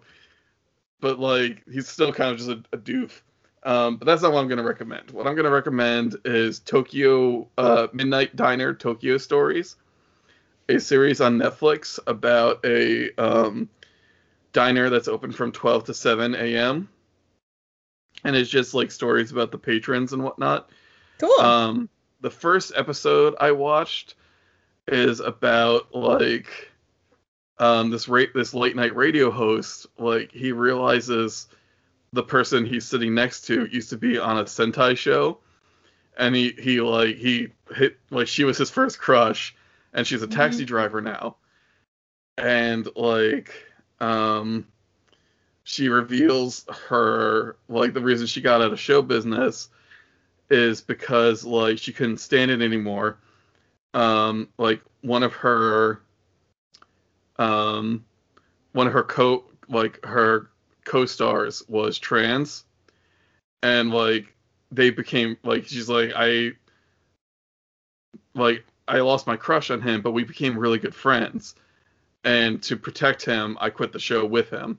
But 1.02 1.20
like 1.20 1.64
he's 1.72 1.88
still 1.88 2.14
kind 2.14 2.32
of 2.32 2.38
just 2.38 2.50
a, 2.50 2.64
a 2.72 2.78
doof. 2.78 3.22
Um, 3.64 3.98
but 3.98 4.06
that's 4.06 4.22
not 4.22 4.34
what 4.34 4.42
I'm 4.42 4.48
going 4.48 4.58
to 4.58 4.64
recommend. 4.64 5.12
What 5.12 5.26
I'm 5.26 5.36
going 5.36 5.46
to 5.46 5.52
recommend 5.52 6.18
is 6.26 6.60
Tokyo 6.60 7.48
uh, 7.58 7.88
Midnight 7.94 8.36
Diner 8.36 8.74
Tokyo 8.74 9.18
Stories, 9.18 9.78
a 10.68 10.80
series 10.80 11.22
on 11.22 11.40
Netflix 11.40 11.98
about 12.08 12.64
a 12.66 13.14
um, 13.16 13.70
diner 14.52 14.90
that's 14.90 15.08
open 15.08 15.32
from 15.32 15.52
12 15.52 15.86
to 15.86 15.94
7 15.94 16.36
a.m. 16.36 16.90
And 18.26 18.36
it's 18.36 18.50
just 18.50 18.74
like 18.74 18.92
stories 18.92 19.32
about 19.32 19.52
the 19.52 19.58
patrons 19.58 20.12
and 20.12 20.24
whatnot. 20.24 20.70
Cool. 21.20 21.40
Um, 21.40 21.90
the 22.22 22.32
first 22.32 22.74
episode 22.76 23.36
I 23.40 23.52
watched 23.52 24.16
is 24.88 25.20
about 25.20 25.94
like 25.96 26.72
um, 27.60 27.90
this 27.90 28.08
rate 28.08 28.34
this 28.34 28.54
late 28.54 28.76
night 28.76 28.96
radio 28.96 29.32
host 29.32 29.88
like 29.98 30.32
he 30.32 30.52
realizes 30.52 31.48
the 32.14 32.24
person 32.24 32.66
he's 32.66 32.86
sitting 32.86 33.14
next 33.16 33.42
to 33.48 33.66
used 33.68 33.90
to 33.90 33.98
be 33.98 34.18
on 34.20 34.40
a 34.40 34.44
Sentai 34.46 34.98
show, 34.98 35.40
and 36.18 36.36
he 36.36 36.52
he 36.60 36.82
like 36.82 37.16
he 37.18 37.50
hit 37.76 37.98
like 38.12 38.28
she 38.28 38.44
was 38.44 38.58
his 38.58 38.72
first 38.72 39.00
crush, 39.00 39.56
and 39.94 40.06
she's 40.08 40.24
a 40.24 40.28
taxi 40.28 40.66
Mhm. 40.66 40.68
driver 40.68 41.02
now, 41.02 41.38
and 42.38 42.88
like 42.96 43.54
um 44.00 44.68
she 45.64 45.90
reveals 45.90 46.66
her 46.90 47.56
like 47.70 47.94
the 47.94 48.02
reason 48.02 48.28
she 48.28 48.42
got 48.42 48.62
out 48.62 48.74
of 48.74 48.80
show 48.80 49.02
business 49.02 49.70
is 50.50 50.82
because 50.82 51.44
like 51.46 51.78
she 51.78 51.94
couldn't 51.94 52.18
stand 52.20 52.52
it 52.52 52.62
anymore. 52.62 53.18
Um, 53.94 54.50
like 54.58 54.82
one 55.02 55.24
of 55.24 55.34
her 55.34 56.02
um 57.38 58.04
one 58.74 58.88
of 58.88 58.94
her 58.94 59.04
co 59.04 59.44
like 59.70 60.04
her 60.06 60.50
co-stars 60.86 61.64
was 61.68 61.98
trans 61.98 62.66
and 63.62 63.92
like 63.92 64.34
they 64.72 64.90
became 64.90 65.38
like 65.44 65.66
she's 65.68 65.90
like 65.90 66.12
I 66.16 66.52
like 68.36 68.66
I 68.88 69.00
lost 69.00 69.28
my 69.28 69.38
crush 69.38 69.72
on 69.72 69.82
him 69.82 70.02
but 70.02 70.12
we 70.12 70.24
became 70.24 70.58
really 70.58 70.80
good 70.80 70.96
friends 70.96 71.56
and 72.24 72.62
to 72.64 72.76
protect 72.76 73.24
him 73.24 73.58
I 73.62 73.70
quit 73.70 73.92
the 73.92 74.00
show 74.00 74.26
with 74.26 74.50
him 74.50 74.78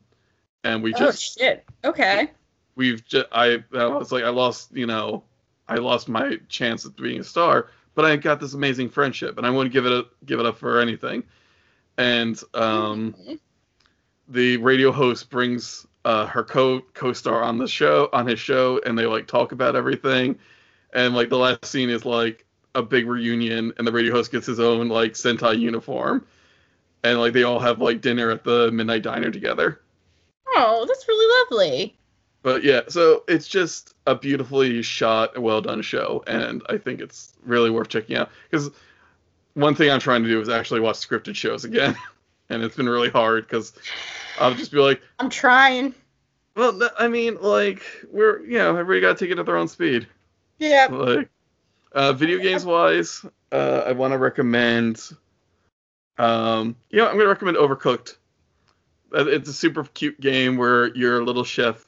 and 0.63 0.83
we 0.83 0.93
just 0.93 1.03
oh 1.03 1.07
just 1.07 1.39
shit. 1.39 1.65
Okay. 1.85 2.31
we've 2.77 3.05
just 3.07 3.27
I, 3.33 3.65
I 3.75 3.87
was 3.87 4.13
like 4.13 4.25
I 4.25 4.31
lost 4.31 4.73
you 4.73 4.87
know 4.87 5.25
I 5.69 5.77
lost 5.77 6.09
my 6.09 6.39
chance 6.49 6.85
at 6.85 6.97
being 6.97 7.21
a 7.21 7.25
star 7.25 7.71
but 7.95 8.05
I 8.05 8.17
got 8.17 8.41
this 8.41 8.55
amazing 8.55 8.89
friendship 8.91 9.39
and 9.39 9.47
I 9.47 9.51
wouldn't 9.51 9.73
give 9.73 9.87
it 9.87 9.93
a, 9.93 10.07
give 10.27 10.41
it 10.41 10.47
up 10.47 10.59
for 10.59 10.81
anything 10.81 11.25
and 11.99 12.41
um 12.55 13.15
Mhm. 13.19 13.39
the 14.29 14.57
radio 14.59 14.91
host 14.93 15.31
brings 15.31 15.87
uh, 16.05 16.27
her 16.27 16.43
co 16.45 16.81
co-star 16.95 17.43
on 17.43 17.59
the 17.59 17.67
show 17.67 18.09
on 18.13 18.27
his 18.27 18.39
show 18.41 18.81
and 18.87 18.99
they 18.99 19.07
like 19.07 19.27
talk 19.27 19.53
about 19.53 19.77
everything 19.77 20.39
and 20.95 21.15
like 21.15 21.29
the 21.31 21.39
last 21.39 21.65
scene 21.67 21.91
is 21.91 22.05
like 22.05 22.45
a 22.75 22.83
big 22.83 23.07
reunion 23.07 23.73
and 23.79 23.87
the 23.87 23.93
radio 23.93 24.13
host 24.13 24.31
gets 24.33 24.47
his 24.47 24.61
own 24.61 24.89
like 24.89 25.13
sentai 25.13 25.59
uniform 25.59 26.27
and 27.05 27.19
like 27.19 27.33
they 27.33 27.43
all 27.45 27.59
have 27.61 27.81
like 27.81 28.01
dinner 28.01 28.31
at 28.31 28.45
the 28.45 28.71
midnight 28.73 29.03
diner 29.03 29.31
together 29.31 29.81
Oh, 30.57 30.85
that's 30.89 31.07
really 31.07 31.45
lovely. 31.51 31.99
But 32.45 32.63
yeah 32.63 32.83
so 32.87 33.25
it's 33.27 33.49
just 33.49 33.95
a 34.07 34.15
beautifully 34.15 34.81
shot 34.83 35.37
well 35.37 35.61
done 35.61 35.83
show 35.83 36.23
and 36.29 36.63
i 36.69 36.79
think 36.79 37.01
it's 37.01 37.35
really 37.45 37.71
worth 37.71 37.89
checking 37.89 38.17
out 38.17 38.31
because 38.49 38.71
one 39.55 39.75
thing 39.75 39.91
i'm 39.91 39.99
trying 39.99 40.23
to 40.23 40.29
do 40.29 40.41
is 40.41 40.49
actually 40.49 40.79
watch 40.79 40.97
scripted 40.97 41.35
shows 41.35 41.65
again 41.65 41.97
and 42.51 42.63
it's 42.63 42.77
been 42.77 42.89
really 42.89 43.11
hard 43.11 43.45
because 43.45 43.73
i'll 44.39 44.55
just 44.55 44.71
be 44.71 44.79
like 44.79 45.01
I'm 45.19 45.31
trying. 45.31 45.95
Well, 46.57 46.89
I 46.99 47.09
mean, 47.09 47.39
like 47.41 47.83
we're 48.13 48.41
you 48.45 48.59
know 48.59 48.77
everybody 48.77 49.01
got 49.01 49.19
to 49.19 49.25
take 49.25 49.33
it 49.33 49.39
at 49.39 49.47
their 49.47 49.57
own 49.57 49.69
speed. 49.69 50.07
Yeah. 50.59 50.87
Like, 50.91 51.29
uh, 51.93 52.13
video 52.13 52.39
games 52.39 52.65
wise, 52.65 53.25
uh, 53.51 53.83
I 53.87 53.93
want 53.93 54.13
to 54.13 54.19
recommend. 54.19 55.03
Um, 56.19 56.77
you 56.91 56.99
know, 56.99 57.09
I'm 57.09 57.17
gonna 57.17 57.29
recommend 57.29 57.57
Overcooked. 57.57 58.17
Uh, 59.13 59.27
It's 59.27 59.49
a 59.49 59.53
super 59.53 59.85
cute 59.85 60.21
game 60.21 60.57
where 60.57 60.95
you're 60.95 61.21
a 61.21 61.25
little 61.25 61.45
chef 61.45 61.85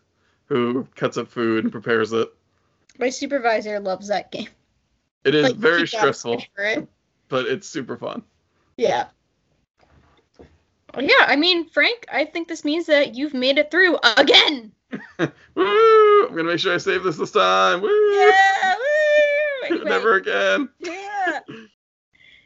who 0.46 0.86
cuts 0.94 1.16
up 1.16 1.28
food 1.28 1.64
and 1.64 1.72
prepares 1.72 2.12
it. 2.12 2.28
My 2.98 3.10
supervisor 3.10 3.78
loves 3.80 4.08
that 4.08 4.30
game. 4.32 4.48
It 5.24 5.34
is 5.34 5.44
Like, 5.44 5.56
very 5.56 5.86
he 5.86 5.96
got 5.96 6.08
a 6.08 6.14
stressful, 6.14 6.42
it. 6.58 6.88
but 7.28 7.46
it's 7.46 7.68
super 7.68 7.96
fun. 7.96 8.22
Yeah. 8.76 9.06
Yeah, 10.98 11.26
I 11.26 11.36
mean, 11.36 11.68
Frank, 11.68 12.06
I 12.10 12.24
think 12.24 12.48
this 12.48 12.64
means 12.64 12.86
that 12.86 13.14
you've 13.14 13.34
made 13.34 13.58
it 13.58 13.70
through 13.70 13.98
again. 14.16 14.72
Woo! 15.54 16.26
I'm 16.26 16.30
gonna 16.34 16.44
make 16.44 16.58
sure 16.60 16.72
I 16.74 16.78
save 16.78 17.02
this 17.02 17.18
this 17.18 17.32
time. 17.32 17.82
Woo! 17.82 17.88
Yeah. 18.14 18.74
Woo! 19.70 19.84
Never 19.84 20.14
again. 20.14 20.68
Yeah. 20.78 21.40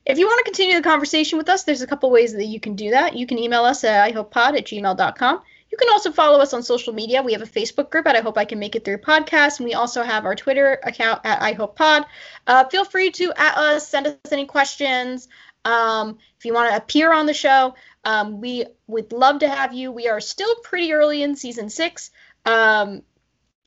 If 0.07 0.19
you 0.19 0.27
want 0.27 0.39
to 0.39 0.45
continue 0.45 0.75
the 0.75 0.83
conversation 0.83 1.39
with 1.39 1.49
us, 1.49 1.63
there's 1.65 1.83
a 1.83 1.87
couple 1.87 2.11
ways 2.11 2.33
that 2.33 2.47
you 2.47 2.59
can 2.59 2.75
do 2.75 2.91
that. 2.91 3.15
You 3.15 3.27
can 3.27 3.39
email 3.39 3.65
us 3.65 3.85
at 3.85 4.13
ihopepod 4.13 4.57
at 4.59 4.65
gmail.com. 4.67 5.43
You 5.71 5.79
can 5.79 5.89
also 5.91 6.11
follow 6.11 6.41
us 6.41 6.53
on 6.53 6.63
social 6.63 6.93
media. 6.93 7.23
We 7.23 7.33
have 7.33 7.43
a 7.43 7.47
Facebook 7.47 7.91
group 7.91 8.07
at 8.07 8.17
I 8.17 8.21
Hope 8.21 8.37
I 8.37 8.45
Can 8.45 8.59
Make 8.59 8.75
It 8.75 8.85
Through 8.85 8.99
podcast, 8.99 9.59
and 9.59 9.67
we 9.67 9.75
also 9.75 10.03
have 10.03 10.25
our 10.25 10.35
Twitter 10.35 10.81
account 10.83 11.21
at 11.25 11.41
IHopePod. 11.41 12.07
Uh, 12.47 12.65
feel 12.65 12.85
free 12.85 13.11
to 13.13 13.33
at 13.37 13.57
us, 13.57 13.89
send 13.89 14.07
us 14.09 14.17
any 14.33 14.47
questions. 14.47 15.29
Um, 15.65 16.19
if 16.39 16.45
you 16.45 16.55
want 16.55 16.71
to 16.71 16.77
appear 16.77 17.13
on 17.13 17.27
the 17.27 17.35
show, 17.35 17.75
um, 18.05 18.41
we 18.41 18.65
would 18.87 19.13
love 19.13 19.41
to 19.41 19.49
have 19.49 19.73
you. 19.73 19.93
We 19.93 20.09
are 20.09 20.21
still 20.21 20.55
pretty 20.57 20.93
early 20.93 21.23
in 21.23 21.37
season 21.37 21.71
six, 21.71 22.11
um, 22.47 23.03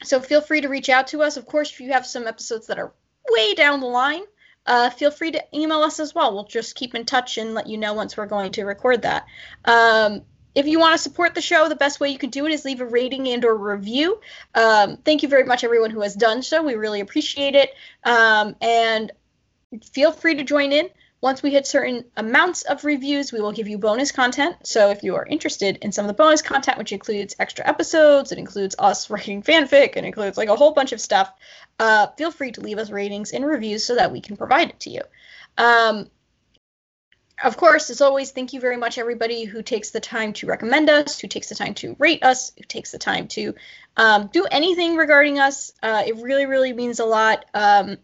so 0.04 0.20
feel 0.20 0.42
free 0.42 0.62
to 0.62 0.70
reach 0.70 0.90
out 0.90 1.08
to 1.08 1.22
us. 1.22 1.38
Of 1.38 1.46
course, 1.46 1.72
if 1.72 1.80
you 1.80 1.94
have 1.94 2.06
some 2.06 2.28
episodes 2.28 2.68
that 2.68 2.80
are 2.80 2.92
way 3.30 3.54
down 3.54 3.80
the 3.80 3.88
line, 3.88 4.24
uh, 4.66 4.90
feel 4.90 5.12
free 5.12 5.32
to 5.32 5.44
email 5.54 5.80
us 5.80 6.00
as 6.00 6.14
well. 6.14 6.34
We'll 6.34 6.46
just 6.46 6.76
keep 6.76 6.96
in 6.96 7.06
touch 7.06 7.38
and 7.38 7.54
let 7.54 7.68
you 7.68 7.78
know 7.78 7.94
once 7.94 8.18
we're 8.18 8.26
going 8.26 8.52
to 8.54 8.66
record 8.66 9.04
that. 9.04 9.26
Um, 9.66 10.24
if 10.56 10.68
you 10.68 10.80
want 10.80 10.94
to 10.94 10.98
support 10.98 11.36
the 11.36 11.42
show, 11.42 11.68
the 11.68 11.76
best 11.76 12.00
way 12.00 12.10
you 12.10 12.18
can 12.18 12.30
do 12.30 12.46
it 12.46 12.52
is 12.52 12.66
leave 12.66 12.82
a 12.82 12.86
rating 12.86 13.28
and 13.30 13.44
or 13.44 13.56
review. 13.56 14.20
Um, 14.54 14.98
thank 14.98 15.24
you 15.24 15.30
very 15.30 15.46
much, 15.46 15.64
everyone 15.64 15.90
who 15.90 16.02
has 16.02 16.16
done 16.16 16.42
so. 16.44 16.64
We 16.64 16.76
really 16.76 17.00
appreciate 17.00 17.56
it. 17.56 17.74
Um, 18.04 18.56
and 18.62 19.12
feel 19.92 20.12
free 20.12 20.36
to 20.36 20.44
join 20.44 20.72
in. 20.72 20.90
Once 21.22 21.42
we 21.42 21.52
hit 21.52 21.66
certain 21.66 22.04
amounts 22.18 22.64
of 22.64 22.84
reviews, 22.84 23.32
we 23.32 23.40
will 23.40 23.54
give 23.54 23.66
you 23.66 23.78
bonus 23.78 24.12
content. 24.12 24.58
So 24.64 24.90
if 24.90 25.04
you 25.04 25.16
are 25.16 25.26
interested 25.26 25.78
in 25.78 25.94
some 25.94 26.04
of 26.04 26.08
the 26.08 26.22
bonus 26.22 26.42
content, 26.42 26.78
which 26.78 26.92
includes 26.92 27.34
extra 27.40 27.66
episodes, 27.66 28.34
it 28.34 28.38
includes 28.38 28.76
us 28.78 29.10
writing 29.10 29.42
fanfic, 29.42 29.96
it 29.96 30.04
includes 30.04 30.38
like 30.38 30.50
a 30.50 30.56
whole 30.56 30.74
bunch 30.74 30.92
of 30.92 31.00
stuff, 31.00 31.32
uh, 31.80 32.08
feel 32.18 32.30
free 32.30 32.52
to 32.52 32.62
leave 32.62 32.78
us 32.78 32.92
ratings 32.92 33.32
and 33.32 33.46
reviews 33.46 33.86
so 33.86 33.96
that 33.96 34.12
we 34.12 34.20
can 34.20 34.36
provide 34.36 34.70
it 34.70 34.80
to 34.82 34.90
you. 34.90 35.02
Um, 35.58 36.10
of 37.44 37.58
course, 37.58 37.90
as 37.90 38.02
always, 38.02 38.32
thank 38.32 38.54
you 38.54 38.60
very 38.60 38.78
much, 38.78 38.98
everybody 38.98 39.44
who 39.44 39.62
takes 39.62 39.92
the 39.92 40.00
time 40.00 40.34
to 40.34 40.48
recommend 40.48 40.90
us, 40.90 41.20
who 41.20 41.28
takes 41.28 41.50
the 41.50 41.56
time 41.56 41.74
to 41.76 41.96
rate 42.00 42.24
us, 42.24 42.52
who 42.58 42.64
takes 42.64 42.92
the 42.92 42.98
time 42.98 43.28
to 43.30 43.54
um, 43.98 44.30
do 44.32 44.46
anything 44.50 44.96
regarding 44.96 45.40
us. 45.40 45.74
Uh, 45.84 46.04
it 46.06 46.16
really, 46.18 46.46
really 46.46 46.74
means 46.74 47.00
a 47.00 47.06
lot. 47.06 47.46
Um, 47.54 47.98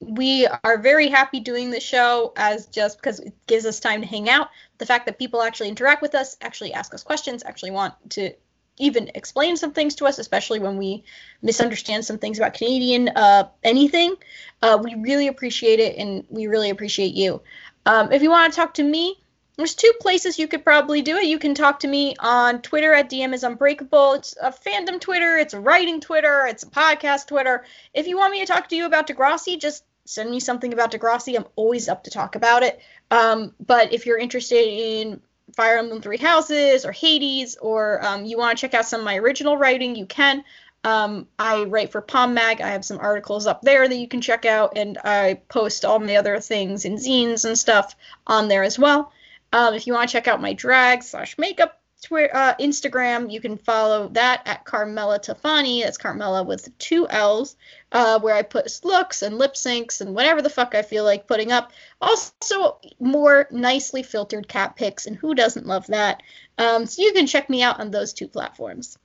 we 0.00 0.46
are 0.64 0.78
very 0.78 1.08
happy 1.08 1.40
doing 1.40 1.70
the 1.70 1.80
show 1.80 2.32
as 2.36 2.66
just 2.66 2.98
because 2.98 3.20
it 3.20 3.34
gives 3.46 3.66
us 3.66 3.80
time 3.80 4.00
to 4.00 4.06
hang 4.06 4.28
out. 4.28 4.48
The 4.78 4.86
fact 4.86 5.06
that 5.06 5.18
people 5.18 5.42
actually 5.42 5.68
interact 5.68 6.02
with 6.02 6.14
us, 6.14 6.36
actually 6.40 6.72
ask 6.72 6.94
us 6.94 7.02
questions, 7.02 7.42
actually 7.44 7.70
want 7.70 7.94
to 8.10 8.32
even 8.76 9.10
explain 9.14 9.56
some 9.56 9.72
things 9.72 9.94
to 9.96 10.06
us, 10.06 10.18
especially 10.18 10.58
when 10.58 10.76
we 10.76 11.04
misunderstand 11.42 12.04
some 12.04 12.18
things 12.18 12.38
about 12.38 12.54
Canadian 12.54 13.08
uh, 13.08 13.48
anything. 13.62 14.14
Uh, 14.62 14.78
we 14.82 14.94
really 14.96 15.28
appreciate 15.28 15.78
it, 15.78 15.96
and 15.96 16.24
we 16.28 16.46
really 16.48 16.70
appreciate 16.70 17.14
you. 17.14 17.40
Um, 17.86 18.12
if 18.12 18.22
you 18.22 18.30
want 18.30 18.52
to 18.52 18.56
talk 18.56 18.74
to 18.74 18.82
me, 18.82 19.16
there's 19.56 19.74
two 19.74 19.92
places 20.00 20.38
you 20.38 20.48
could 20.48 20.64
probably 20.64 21.02
do 21.02 21.16
it. 21.16 21.26
You 21.26 21.38
can 21.38 21.54
talk 21.54 21.80
to 21.80 21.88
me 21.88 22.16
on 22.18 22.60
Twitter 22.60 22.92
at 22.92 23.08
DM 23.08 23.34
is 23.34 23.44
Unbreakable. 23.44 24.14
It's 24.14 24.34
a 24.40 24.50
fandom 24.50 25.00
Twitter, 25.00 25.36
it's 25.36 25.54
a 25.54 25.60
writing 25.60 26.00
Twitter, 26.00 26.46
it's 26.46 26.64
a 26.64 26.68
podcast 26.68 27.28
Twitter. 27.28 27.64
If 27.92 28.08
you 28.08 28.16
want 28.16 28.32
me 28.32 28.40
to 28.40 28.46
talk 28.46 28.68
to 28.70 28.76
you 28.76 28.86
about 28.86 29.06
Degrassi, 29.06 29.60
just 29.60 29.84
send 30.06 30.30
me 30.30 30.40
something 30.40 30.72
about 30.72 30.92
Degrassi. 30.92 31.36
I'm 31.36 31.46
always 31.56 31.88
up 31.88 32.04
to 32.04 32.10
talk 32.10 32.34
about 32.34 32.62
it. 32.62 32.80
Um, 33.10 33.54
but 33.64 33.92
if 33.92 34.06
you're 34.06 34.18
interested 34.18 34.66
in 34.66 35.20
Fire 35.56 35.78
Emblem 35.78 36.02
Three 36.02 36.18
Houses 36.18 36.84
or 36.84 36.92
Hades, 36.92 37.56
or 37.56 38.04
um, 38.04 38.24
you 38.24 38.36
want 38.36 38.58
to 38.58 38.60
check 38.60 38.74
out 38.74 38.86
some 38.86 39.00
of 39.00 39.04
my 39.04 39.16
original 39.16 39.56
writing, 39.56 39.94
you 39.94 40.06
can. 40.06 40.42
Um, 40.84 41.26
I 41.38 41.64
write 41.64 41.90
for 41.90 42.02
Palm 42.02 42.34
Mag. 42.34 42.60
I 42.60 42.68
have 42.68 42.84
some 42.84 43.00
articles 43.00 43.46
up 43.46 43.62
there 43.62 43.88
that 43.88 43.96
you 43.96 44.06
can 44.06 44.20
check 44.20 44.44
out, 44.44 44.76
and 44.76 44.98
I 45.02 45.40
post 45.48 45.84
all 45.84 45.98
my 45.98 46.16
other 46.16 46.38
things 46.40 46.84
in 46.84 46.96
zines 46.96 47.44
and 47.46 47.58
stuff 47.58 47.96
on 48.26 48.48
there 48.48 48.62
as 48.62 48.78
well. 48.78 49.10
Um, 49.52 49.74
if 49.74 49.86
you 49.86 49.94
want 49.94 50.10
to 50.10 50.12
check 50.12 50.28
out 50.28 50.42
my 50.42 50.52
drag 50.52 51.02
slash 51.02 51.38
makeup 51.38 51.80
Twitter, 52.02 52.36
uh, 52.36 52.54
Instagram, 52.60 53.32
you 53.32 53.40
can 53.40 53.56
follow 53.56 54.08
that 54.08 54.42
at 54.44 54.66
Carmela 54.66 55.18
Tafani. 55.18 55.82
That's 55.82 55.96
Carmela 55.96 56.42
with 56.42 56.76
two 56.76 57.08
L's, 57.08 57.56
uh, 57.92 58.20
where 58.20 58.34
I 58.34 58.42
put 58.42 58.80
looks 58.84 59.22
and 59.22 59.38
lip 59.38 59.54
syncs 59.54 60.02
and 60.02 60.14
whatever 60.14 60.42
the 60.42 60.50
fuck 60.50 60.74
I 60.74 60.82
feel 60.82 61.04
like 61.04 61.26
putting 61.26 61.50
up. 61.50 61.72
Also, 62.02 62.78
more 63.00 63.48
nicely 63.50 64.02
filtered 64.02 64.48
cat 64.48 64.76
pics, 64.76 65.06
and 65.06 65.16
who 65.16 65.34
doesn't 65.34 65.66
love 65.66 65.86
that? 65.86 66.22
Um, 66.58 66.84
so 66.84 67.00
you 67.00 67.14
can 67.14 67.26
check 67.26 67.48
me 67.48 67.62
out 67.62 67.80
on 67.80 67.90
those 67.90 68.12
two 68.12 68.28
platforms. 68.28 68.98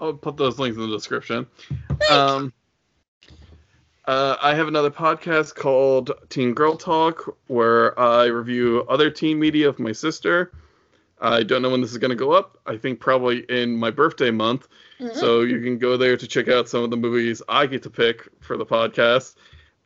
I'll 0.00 0.14
put 0.14 0.36
those 0.36 0.58
links 0.58 0.76
in 0.76 0.82
the 0.82 0.96
description. 0.96 1.46
Um, 2.10 2.52
uh, 4.04 4.36
I 4.40 4.54
have 4.54 4.68
another 4.68 4.90
podcast 4.90 5.54
called 5.54 6.12
Teen 6.28 6.54
Girl 6.54 6.76
Talk 6.76 7.36
where 7.48 7.98
I 7.98 8.26
review 8.26 8.84
other 8.88 9.10
teen 9.10 9.38
media 9.38 9.68
of 9.68 9.78
my 9.78 9.92
sister. 9.92 10.52
I 11.20 11.42
don't 11.42 11.62
know 11.62 11.70
when 11.70 11.80
this 11.80 11.92
is 11.92 11.98
going 11.98 12.10
to 12.10 12.16
go 12.16 12.32
up. 12.32 12.58
I 12.66 12.76
think 12.76 13.00
probably 13.00 13.38
in 13.48 13.76
my 13.76 13.90
birthday 13.90 14.30
month. 14.30 14.68
Mm-hmm. 15.00 15.18
So 15.18 15.40
you 15.40 15.60
can 15.60 15.78
go 15.78 15.96
there 15.96 16.16
to 16.16 16.26
check 16.26 16.48
out 16.48 16.68
some 16.68 16.84
of 16.84 16.90
the 16.90 16.96
movies 16.96 17.42
I 17.48 17.66
get 17.66 17.82
to 17.84 17.90
pick 17.90 18.28
for 18.40 18.56
the 18.56 18.66
podcast. 18.66 19.34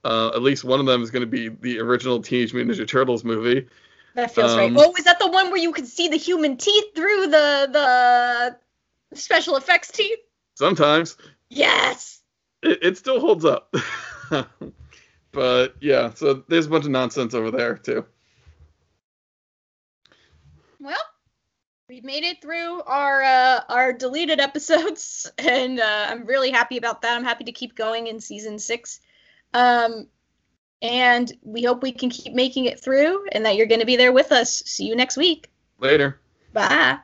Uh, 0.04 0.30
at 0.34 0.42
least 0.42 0.64
one 0.64 0.80
of 0.80 0.86
them 0.86 1.02
is 1.02 1.10
going 1.10 1.22
to 1.22 1.26
be 1.26 1.48
the 1.48 1.78
original 1.78 2.20
Teenage 2.20 2.52
Mutant 2.52 2.76
Ninja 2.76 2.86
Turtles 2.86 3.22
movie. 3.22 3.68
That 4.14 4.34
feels 4.34 4.52
um, 4.52 4.58
right. 4.58 4.72
Oh, 4.76 4.94
is 4.98 5.04
that 5.04 5.18
the 5.18 5.28
one 5.28 5.50
where 5.50 5.60
you 5.60 5.72
can 5.72 5.86
see 5.86 6.08
the 6.08 6.16
human 6.16 6.56
teeth 6.56 6.94
through 6.94 7.28
the 7.28 7.68
the 7.70 8.56
special 9.14 9.56
effects 9.56 9.90
teeth? 9.90 10.18
Sometimes. 10.54 11.16
Yes. 11.48 12.20
It, 12.62 12.78
it 12.82 12.98
still 12.98 13.20
holds 13.20 13.44
up. 13.44 13.74
but 15.32 15.76
yeah, 15.80 16.12
so 16.14 16.44
there's 16.48 16.66
a 16.66 16.70
bunch 16.70 16.84
of 16.84 16.90
nonsense 16.90 17.34
over 17.34 17.50
there 17.50 17.76
too. 17.76 18.04
Well, 20.78 20.96
we've 21.88 22.04
made 22.04 22.24
it 22.24 22.40
through 22.40 22.82
our 22.82 23.22
uh, 23.22 23.60
our 23.68 23.92
deleted 23.92 24.40
episodes, 24.40 25.30
and 25.38 25.80
uh, 25.80 26.06
I'm 26.08 26.24
really 26.26 26.50
happy 26.50 26.76
about 26.76 27.02
that. 27.02 27.16
I'm 27.16 27.24
happy 27.24 27.44
to 27.44 27.52
keep 27.52 27.74
going 27.74 28.06
in 28.06 28.20
season 28.20 28.58
six. 28.58 29.00
Um, 29.52 30.06
and 30.82 31.32
we 31.42 31.62
hope 31.62 31.82
we 31.82 31.92
can 31.92 32.10
keep 32.10 32.32
making 32.32 32.64
it 32.64 32.80
through 32.80 33.26
and 33.32 33.44
that 33.44 33.56
you're 33.56 33.66
going 33.66 33.80
to 33.80 33.86
be 33.86 33.96
there 33.96 34.12
with 34.12 34.32
us. 34.32 34.62
See 34.64 34.86
you 34.86 34.96
next 34.96 35.16
week. 35.16 35.50
Later. 35.78 36.20
Bye. 36.52 36.98